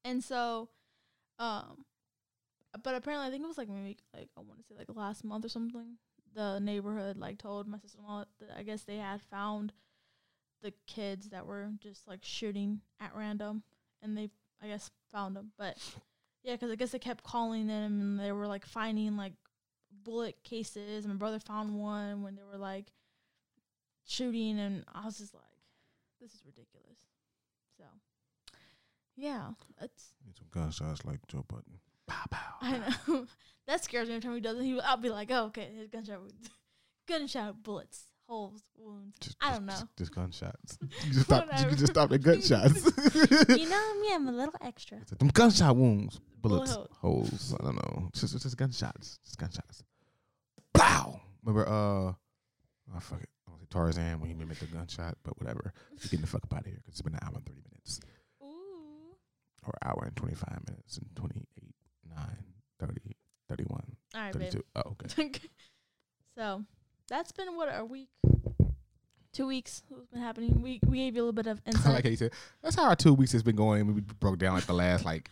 and 0.03 0.23
so, 0.23 0.69
um, 1.39 1.85
but 2.83 2.95
apparently, 2.95 3.27
I 3.27 3.31
think 3.31 3.43
it 3.43 3.47
was 3.47 3.57
like 3.57 3.69
maybe 3.69 3.97
like 4.13 4.29
I 4.37 4.41
want 4.41 4.59
to 4.59 4.65
say 4.67 4.75
like 4.77 4.87
last 4.93 5.23
month 5.23 5.45
or 5.45 5.49
something. 5.49 5.97
The 6.33 6.59
neighborhood 6.59 7.17
like 7.17 7.39
told 7.39 7.67
my 7.67 7.77
sister 7.77 7.97
in 7.99 8.05
law 8.05 8.25
that 8.39 8.57
I 8.57 8.63
guess 8.63 8.83
they 8.83 8.97
had 8.97 9.21
found 9.21 9.73
the 10.61 10.73
kids 10.87 11.29
that 11.29 11.45
were 11.45 11.69
just 11.79 12.07
like 12.07 12.19
shooting 12.23 12.81
at 12.99 13.15
random, 13.15 13.63
and 14.01 14.17
they 14.17 14.29
I 14.61 14.67
guess 14.67 14.91
found 15.11 15.35
them. 15.35 15.51
But 15.57 15.77
yeah, 16.43 16.53
because 16.53 16.71
I 16.71 16.75
guess 16.75 16.91
they 16.91 16.99
kept 16.99 17.23
calling 17.23 17.67
them, 17.67 18.01
and 18.01 18.19
they 18.19 18.31
were 18.31 18.47
like 18.47 18.65
finding 18.65 19.17
like 19.17 19.33
bullet 20.03 20.43
cases. 20.43 21.07
My 21.07 21.13
brother 21.13 21.39
found 21.39 21.77
one 21.79 22.21
when 22.23 22.35
they 22.35 22.43
were 22.43 22.57
like 22.57 22.87
shooting, 24.05 24.59
and 24.59 24.83
I 24.93 25.05
was 25.05 25.17
just 25.17 25.33
like, 25.33 25.43
this 26.21 26.33
is 26.33 26.41
ridiculous. 26.45 26.97
So. 27.77 27.83
Yeah, 29.15 29.49
that's 29.79 30.13
Need 30.25 30.37
some 30.37 30.47
gunshots 30.51 31.05
like 31.05 31.19
Joe 31.27 31.45
Budden. 31.47 31.79
Pow 32.07 32.25
pow. 32.29 32.55
I 32.61 32.77
know. 32.77 33.27
that 33.67 33.83
scares 33.83 34.07
me 34.07 34.15
every 34.15 34.21
time 34.21 34.35
he 34.35 34.41
does 34.41 34.57
it. 34.57 34.63
He, 34.63 34.79
I'll 34.79 34.97
be 34.97 35.09
like, 35.09 35.29
oh, 35.31 35.45
okay, 35.45 35.69
his 35.77 35.89
gunshot, 35.89 36.19
gunshot 37.07 37.61
bullets, 37.63 38.05
holes, 38.31 38.63
wounds. 38.77 39.17
Just, 39.19 39.35
I 39.41 39.51
don't 39.51 39.65
know. 39.65 39.73
Just, 39.73 39.97
just 39.97 40.15
gunshots. 40.15 40.77
You 41.05 41.13
just 41.13 41.25
stop. 41.25 41.45
You 41.59 41.65
can 41.65 41.77
just 41.77 41.91
stop 41.91 42.11
at 42.13 42.21
gunshots. 42.21 42.85
you 43.49 43.69
know 43.69 43.99
me, 43.99 44.13
I'm 44.13 44.27
a 44.27 44.31
little 44.31 44.55
extra. 44.61 44.97
Like, 44.99 45.19
Them 45.19 45.27
gunshot 45.27 45.75
wounds, 45.75 46.21
Bullet 46.39 46.55
bullets, 46.55 46.71
holes. 46.71 46.89
holes. 47.01 47.55
I 47.59 47.63
don't 47.63 47.75
know. 47.75 48.09
Just, 48.13 48.31
just, 48.31 48.43
just 48.43 48.57
gunshots. 48.57 49.19
Just 49.25 49.37
gunshots. 49.37 49.83
Pow. 50.73 51.19
Remember? 51.43 51.67
Uh, 51.67 52.13
oh 52.95 52.99
fuck 53.01 53.21
it. 53.21 53.29
I 53.47 53.59
say 53.59 53.65
Tarzan 53.69 54.21
when 54.21 54.29
he 54.29 54.33
mimicked 54.33 54.61
the 54.61 54.67
gunshot, 54.67 55.17
but 55.23 55.37
whatever. 55.39 55.73
We're 55.91 55.97
getting 56.03 56.21
the 56.21 56.27
fuck 56.27 56.45
up 56.45 56.53
out 56.53 56.61
of 56.61 56.67
here 56.67 56.75
because 56.77 56.93
it's 56.93 57.01
been 57.01 57.13
an 57.13 57.19
hour 57.23 57.33
and 57.35 57.45
30 57.45 57.61
minutes. 57.69 57.99
Ooh. 58.41 59.15
Or 59.65 59.73
hour 59.83 60.03
and 60.05 60.15
25 60.15 60.47
minutes 60.69 60.97
and 60.97 61.07
28, 61.15 61.45
9, 62.15 62.25
30, 62.79 63.01
31, 63.49 63.83
All 64.15 64.21
right, 64.21 64.33
babe. 64.33 64.51
32. 64.51 64.63
Oh, 64.77 64.95
okay. 65.01 65.39
so 66.37 66.63
that's 67.11 67.31
been 67.31 67.55
what 67.55 67.67
a 67.71 67.85
week, 67.85 68.09
two 69.33 69.45
weeks. 69.47 69.83
What's 69.89 70.07
been 70.07 70.21
happening? 70.21 70.61
We 70.61 70.79
we 70.87 70.97
gave 70.97 71.15
you 71.15 71.21
a 71.21 71.25
little 71.25 71.33
bit 71.33 71.47
of 71.47 71.61
insight. 71.67 71.93
like 71.93 72.03
how 72.05 72.09
you 72.09 72.15
said, 72.15 72.31
that's 72.63 72.75
how 72.75 72.83
our 72.85 72.95
two 72.95 73.13
weeks 73.13 73.31
has 73.33 73.43
been 73.43 73.55
going. 73.55 73.93
We 73.93 74.01
broke 74.01 74.39
down 74.39 74.53
like 74.55 74.65
the 74.65 74.73
last 74.73 75.05
like 75.05 75.29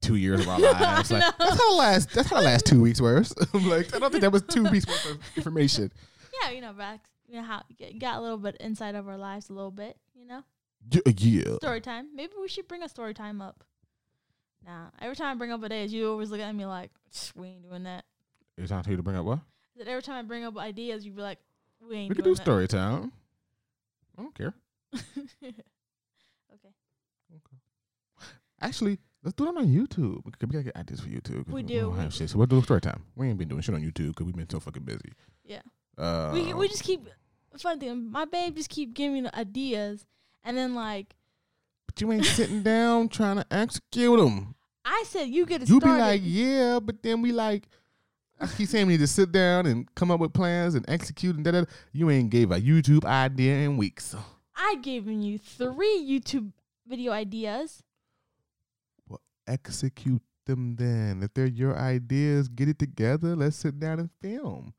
two 0.00 0.16
years 0.16 0.40
of 0.40 0.48
our 0.48 0.58
lives. 0.60 1.10
Like, 1.10 1.22
that's 1.38 1.60
how 1.60 1.70
the 1.70 1.76
last 1.76 2.10
that's 2.10 2.28
how 2.30 2.36
the 2.38 2.42
last 2.44 2.66
two 2.66 2.80
weeks 2.80 3.00
were. 3.00 3.22
Like, 3.54 3.94
I 3.94 3.98
don't 3.98 4.10
think 4.10 4.22
that 4.22 4.32
was 4.32 4.42
two 4.42 4.64
weeks 4.64 4.86
worth 4.86 5.10
of 5.10 5.18
information. 5.36 5.92
yeah, 6.42 6.50
you 6.50 6.60
know, 6.60 6.72
back 6.72 7.04
you 7.28 7.36
know 7.36 7.42
how 7.42 7.62
got 8.00 8.16
a 8.16 8.20
little 8.20 8.38
bit 8.38 8.56
inside 8.58 8.94
of 8.96 9.06
our 9.06 9.18
lives, 9.18 9.50
a 9.50 9.52
little 9.52 9.70
bit. 9.70 9.96
You 10.14 10.26
know, 10.26 10.42
Yeah, 10.90 11.00
uh, 11.06 11.12
yeah. 11.16 11.56
story 11.56 11.80
time. 11.80 12.08
Maybe 12.14 12.32
we 12.40 12.48
should 12.48 12.66
bring 12.66 12.82
a 12.82 12.88
story 12.88 13.14
time 13.14 13.40
up. 13.42 13.62
Nah, 14.66 14.86
every 15.00 15.16
time 15.16 15.28
I 15.28 15.38
bring 15.38 15.52
up 15.52 15.62
a 15.62 15.68
day, 15.68 15.84
you 15.86 16.10
always 16.10 16.30
look 16.30 16.40
at 16.40 16.54
me 16.54 16.66
like 16.66 16.90
we 17.36 17.48
ain't 17.48 17.62
doing 17.68 17.84
that. 17.84 18.04
It's 18.58 18.70
time 18.70 18.82
for 18.82 18.90
you 18.90 18.96
to 18.96 19.02
bring 19.02 19.16
up 19.16 19.24
what? 19.24 19.38
That 19.80 19.88
every 19.88 20.02
time 20.02 20.16
I 20.16 20.22
bring 20.22 20.44
up 20.44 20.58
ideas, 20.58 21.06
you'd 21.06 21.16
be 21.16 21.22
like, 21.22 21.38
we 21.80 21.96
ain't 21.96 22.10
We 22.10 22.14
can 22.14 22.24
doing 22.24 22.36
do 22.36 22.42
story 22.42 22.68
time. 22.68 23.12
I 24.18 24.22
don't 24.22 24.34
care. 24.34 24.52
okay. 24.94 25.54
okay, 26.52 26.68
Actually, 28.60 28.98
let's 29.24 29.34
do 29.34 29.48
it 29.48 29.56
on 29.56 29.66
YouTube. 29.66 30.22
We 30.26 30.32
gotta 30.52 30.64
get 30.64 30.76
ideas 30.76 31.00
for 31.00 31.08
YouTube. 31.08 31.48
We 31.48 31.62
don't 31.62 31.66
do. 31.66 31.92
have 31.92 32.12
shit. 32.12 32.28
So 32.28 32.36
we'll 32.36 32.46
do 32.46 32.60
story 32.60 32.82
time. 32.82 33.04
We 33.16 33.28
ain't 33.28 33.38
been 33.38 33.48
doing 33.48 33.62
shit 33.62 33.74
on 33.74 33.80
YouTube 33.80 34.08
because 34.08 34.26
we've 34.26 34.36
been 34.36 34.50
so 34.50 34.60
fucking 34.60 34.82
busy. 34.82 35.14
Yeah. 35.46 35.62
Uh, 35.96 36.30
we 36.34 36.52
we 36.52 36.68
just 36.68 36.82
keep 36.82 37.08
fun 37.56 37.80
thing. 37.80 38.10
My 38.10 38.26
babe 38.26 38.56
just 38.56 38.68
keep 38.68 38.92
giving 38.92 39.22
me 39.22 39.30
ideas, 39.32 40.04
and 40.44 40.58
then 40.58 40.74
like 40.74 41.14
but 41.86 41.98
you 42.02 42.12
ain't 42.12 42.26
sitting 42.26 42.62
down 42.62 43.08
trying 43.08 43.36
to 43.36 43.46
execute 43.50 44.20
them. 44.20 44.54
I 44.84 45.04
said, 45.06 45.28
you 45.28 45.44
get 45.44 45.62
it 45.62 45.68
You 45.68 45.80
be 45.80 45.88
like, 45.88 46.20
yeah, 46.24 46.78
but 46.80 47.02
then 47.02 47.20
we 47.20 47.32
like, 47.32 47.66
I 48.40 48.46
keep 48.46 48.68
saying 48.68 48.86
we 48.86 48.94
need 48.94 49.00
to 49.00 49.06
sit 49.06 49.32
down 49.32 49.66
and 49.66 49.92
come 49.94 50.10
up 50.10 50.18
with 50.18 50.32
plans 50.32 50.74
and 50.74 50.84
execute 50.88 51.36
and 51.36 51.44
da 51.44 51.50
da. 51.50 51.64
You 51.92 52.10
ain't 52.10 52.30
gave 52.30 52.50
a 52.50 52.60
YouTube 52.60 53.04
idea 53.04 53.56
in 53.56 53.76
weeks. 53.76 54.14
I 54.56 54.76
given 54.82 55.22
you 55.22 55.38
three 55.38 56.06
YouTube 56.08 56.52
video 56.86 57.12
ideas. 57.12 57.82
Well, 59.08 59.20
execute 59.46 60.22
them 60.46 60.76
then. 60.76 61.22
If 61.22 61.34
they're 61.34 61.46
your 61.46 61.76
ideas, 61.76 62.48
get 62.48 62.68
it 62.68 62.78
together. 62.78 63.36
Let's 63.36 63.56
sit 63.56 63.78
down 63.78 64.00
and 64.00 64.10
film. 64.20 64.72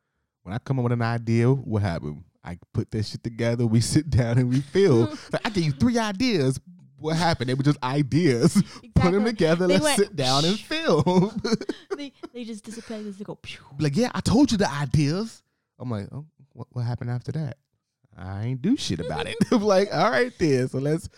When 0.44 0.56
I 0.56 0.58
come 0.58 0.80
up 0.80 0.84
with 0.84 0.94
an 0.94 1.02
idea, 1.02 1.52
what 1.52 1.84
happened? 1.84 2.24
I 2.44 2.58
put 2.74 2.90
that 2.92 3.06
shit 3.06 3.24
together. 3.24 3.68
We 3.68 3.82
sit 3.82 4.10
down 4.10 4.38
and 4.40 4.50
we 4.50 4.62
film. 4.62 5.10
like, 5.32 5.46
I 5.46 5.50
gave 5.50 5.66
you 5.66 5.72
three 5.72 5.98
ideas. 5.98 6.60
What 7.02 7.18
happened? 7.18 7.50
They 7.50 7.54
were 7.56 7.64
just 7.64 7.82
ideas. 7.84 8.54
Put 8.96 9.12
them 9.12 9.26
together. 9.26 9.68
They 9.68 9.74
let's 9.74 9.84
went, 9.84 9.98
sit 9.98 10.16
down 10.16 10.46
and 10.46 10.58
film. 10.74 11.42
they 11.98 12.14
they 12.34 12.44
just 12.44 12.64
disappear. 12.64 13.02
They 13.02 13.24
go. 13.24 13.36
Pew. 13.36 13.60
like, 13.80 13.96
yeah, 13.98 14.12
I 14.14 14.22
told 14.22 14.52
you 14.52 14.58
the 14.58 14.72
ideas. 14.72 15.42
I'm 15.80 15.90
like, 15.90 16.08
oh, 16.12 16.26
what, 16.54 16.68
what 16.72 16.84
happened 16.86 17.10
after 17.10 17.32
that? 17.34 17.58
I 18.16 18.44
ain't 18.46 18.62
do 18.62 18.78
shit 18.78 19.00
about 19.00 19.26
it. 19.28 19.36
I'm 19.52 19.64
like, 19.64 19.90
all 19.94 20.12
right, 20.12 20.32
then. 20.38 20.68
So 20.68 20.78
let's 20.78 21.10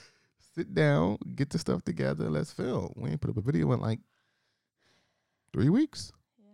sit 0.56 0.74
down, 0.74 1.18
get 1.36 1.50
the 1.50 1.60
stuff 1.60 1.84
together, 1.84 2.30
let's 2.30 2.54
film. 2.54 2.94
We 2.96 3.10
ain't 3.10 3.20
put 3.20 3.32
up 3.32 3.38
a 3.38 3.42
video 3.42 3.72
in 3.74 3.82
like 3.82 4.00
three 5.52 5.70
weeks. 5.70 6.12
Yeah, 6.40 6.52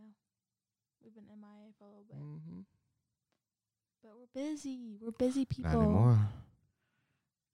we've 1.04 1.14
been 1.14 1.26
MIA 1.26 1.72
for 1.78 1.86
a 1.86 1.88
little 1.88 2.04
bit, 2.08 2.18
Mm-hmm. 2.18 2.62
but 4.02 4.12
we're 4.18 4.44
busy. 4.50 4.98
We're 5.02 5.12
busy 5.12 5.46
people. 5.46 5.72
Not 5.72 5.84
anymore. 5.84 6.20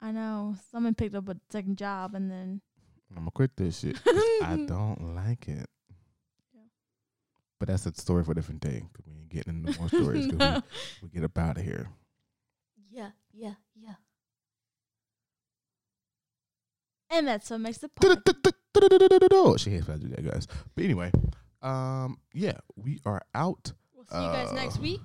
I 0.02 0.12
know. 0.12 0.56
Someone 0.72 0.94
picked 0.96 1.16
up 1.16 1.28
a 1.30 1.38
second 1.50 1.78
job, 1.78 2.16
and 2.16 2.30
then 2.30 2.62
I'm 3.12 3.18
gonna 3.18 3.32
quit 3.32 3.56
this 3.56 3.80
shit. 3.80 3.96
'cause 4.04 4.14
I 4.44 4.66
don't 4.68 5.16
like 5.16 5.48
it. 5.48 5.68
Yeah. 6.54 6.62
But 7.60 7.70
that's 7.70 7.86
a 7.86 7.94
story 7.96 8.24
for 8.24 8.34
a 8.34 8.36
different 8.36 8.62
day. 8.62 8.84
Cause 8.94 9.06
we 9.08 9.14
ain't 9.20 9.30
getting 9.30 9.66
into 9.66 9.80
more 9.80 9.88
stories. 9.90 10.28
'cause 10.28 10.38
No. 10.38 10.62
we, 11.02 11.08
we 11.08 11.10
get 11.10 11.24
up 11.24 11.38
out 11.38 11.58
of 11.58 11.64
here. 11.64 11.90
Yeah, 12.92 13.12
yeah, 13.34 13.54
yeah. 13.76 13.96
And 17.10 17.28
that's 17.28 17.50
what 17.50 17.60
makes 17.62 17.78
the 17.78 17.90
podcast. 17.90 19.60
She 19.60 19.70
hates 19.72 19.88
when 19.88 19.98
I 19.98 20.00
do 20.02 20.08
that, 20.10 20.26
guys. 20.30 20.48
But 20.76 20.84
anyway, 20.84 21.12
um, 21.62 22.18
yeah, 22.34 22.58
we 22.76 23.00
are 23.06 23.22
out. 23.34 23.72
We'll 23.94 24.06
see 24.06 24.16
you 24.18 24.32
guys 24.32 24.52
next 24.54 24.80
week 24.80 25.02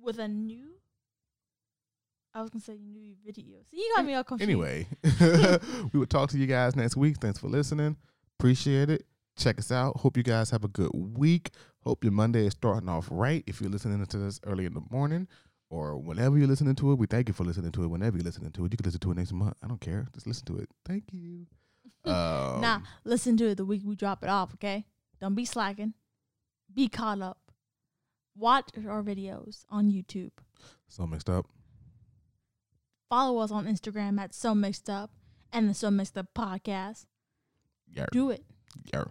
with 0.00 0.18
a 0.18 0.26
new. 0.28 0.79
I 2.34 2.42
was 2.42 2.50
gonna 2.50 2.62
say 2.62 2.78
new 2.78 3.14
video. 3.24 3.58
So 3.70 3.76
you 3.76 3.92
got 3.96 4.04
me 4.04 4.14
all 4.14 4.24
confused. 4.24 4.48
Anyway, 4.48 4.86
we 5.92 5.98
will 5.98 6.06
talk 6.06 6.30
to 6.30 6.38
you 6.38 6.46
guys 6.46 6.76
next 6.76 6.96
week. 6.96 7.16
Thanks 7.18 7.38
for 7.38 7.48
listening. 7.48 7.96
Appreciate 8.38 8.90
it. 8.90 9.06
Check 9.36 9.58
us 9.58 9.72
out. 9.72 9.96
Hope 9.98 10.16
you 10.16 10.22
guys 10.22 10.50
have 10.50 10.64
a 10.64 10.68
good 10.68 10.90
week. 10.94 11.50
Hope 11.82 12.04
your 12.04 12.12
Monday 12.12 12.46
is 12.46 12.52
starting 12.52 12.88
off 12.88 13.08
right. 13.10 13.42
If 13.46 13.60
you're 13.60 13.70
listening 13.70 14.04
to 14.04 14.18
this 14.18 14.38
early 14.44 14.66
in 14.66 14.74
the 14.74 14.82
morning 14.90 15.28
or 15.70 15.96
whenever 15.96 16.36
you're 16.36 16.46
listening 16.46 16.74
to 16.76 16.92
it, 16.92 16.96
we 16.96 17.06
thank 17.06 17.28
you 17.28 17.34
for 17.34 17.44
listening 17.44 17.72
to 17.72 17.84
it. 17.84 17.86
Whenever 17.86 18.16
you're 18.16 18.24
listening 18.24 18.52
to 18.52 18.64
it, 18.64 18.72
you 18.72 18.76
can 18.76 18.84
listen 18.84 19.00
to 19.00 19.10
it 19.10 19.16
next 19.16 19.32
month. 19.32 19.56
I 19.62 19.68
don't 19.68 19.80
care. 19.80 20.06
Just 20.12 20.26
listen 20.26 20.44
to 20.46 20.58
it. 20.58 20.68
Thank 20.84 21.04
you. 21.12 21.46
Um, 22.02 22.62
nah, 22.62 22.80
listen 23.04 23.36
to 23.36 23.48
it 23.48 23.56
the 23.56 23.64
week 23.64 23.82
we 23.84 23.94
drop 23.94 24.22
it 24.22 24.30
off. 24.30 24.54
Okay, 24.54 24.86
don't 25.20 25.34
be 25.34 25.44
slacking. 25.44 25.92
Be 26.72 26.88
caught 26.88 27.20
up. 27.20 27.38
Watch 28.34 28.70
our 28.88 29.02
videos 29.02 29.66
on 29.68 29.90
YouTube. 29.90 30.30
So 30.88 31.06
mixed 31.06 31.28
up. 31.28 31.46
Follow 33.10 33.38
us 33.40 33.50
on 33.50 33.66
Instagram 33.66 34.18
at 34.18 34.32
So 34.34 34.54
Mixed 34.54 34.88
Up 34.88 35.10
and 35.52 35.68
the 35.68 35.74
So 35.74 35.90
Mixed 35.90 36.16
Up 36.16 36.26
podcast. 36.34 37.04
Yeah. 37.92 38.06
Do 38.12 38.30
it. 38.30 38.42
Yeah. 38.94 39.04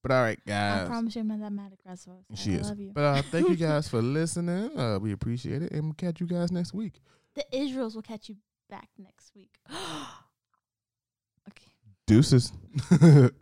But 0.00 0.12
all 0.12 0.22
right, 0.22 0.38
guys. 0.46 0.82
I 0.82 0.86
promise 0.86 1.16
you, 1.16 1.22
I'm 1.22 1.28
not 1.28 1.40
that 1.40 1.50
mad 1.50 1.72
aggressive. 1.78 2.12
She 2.34 2.52
I 2.54 2.58
is. 2.58 2.68
love 2.68 2.78
you. 2.78 2.92
But 2.94 3.04
uh, 3.04 3.22
thank 3.32 3.48
you 3.48 3.56
guys 3.66 3.88
for 3.88 4.00
listening. 4.00 4.78
Uh, 4.78 4.98
we 5.00 5.10
appreciate 5.12 5.62
it. 5.62 5.72
And 5.72 5.82
we'll 5.84 5.94
catch 5.94 6.20
you 6.20 6.26
guys 6.28 6.52
next 6.52 6.72
week. 6.72 7.00
the 7.34 7.44
Israels 7.54 7.96
will 7.96 8.02
catch 8.02 8.28
you 8.28 8.36
back 8.70 8.88
next 8.96 9.32
week. 9.34 9.50
okay. 9.70 11.66
Deuces. 12.06 12.52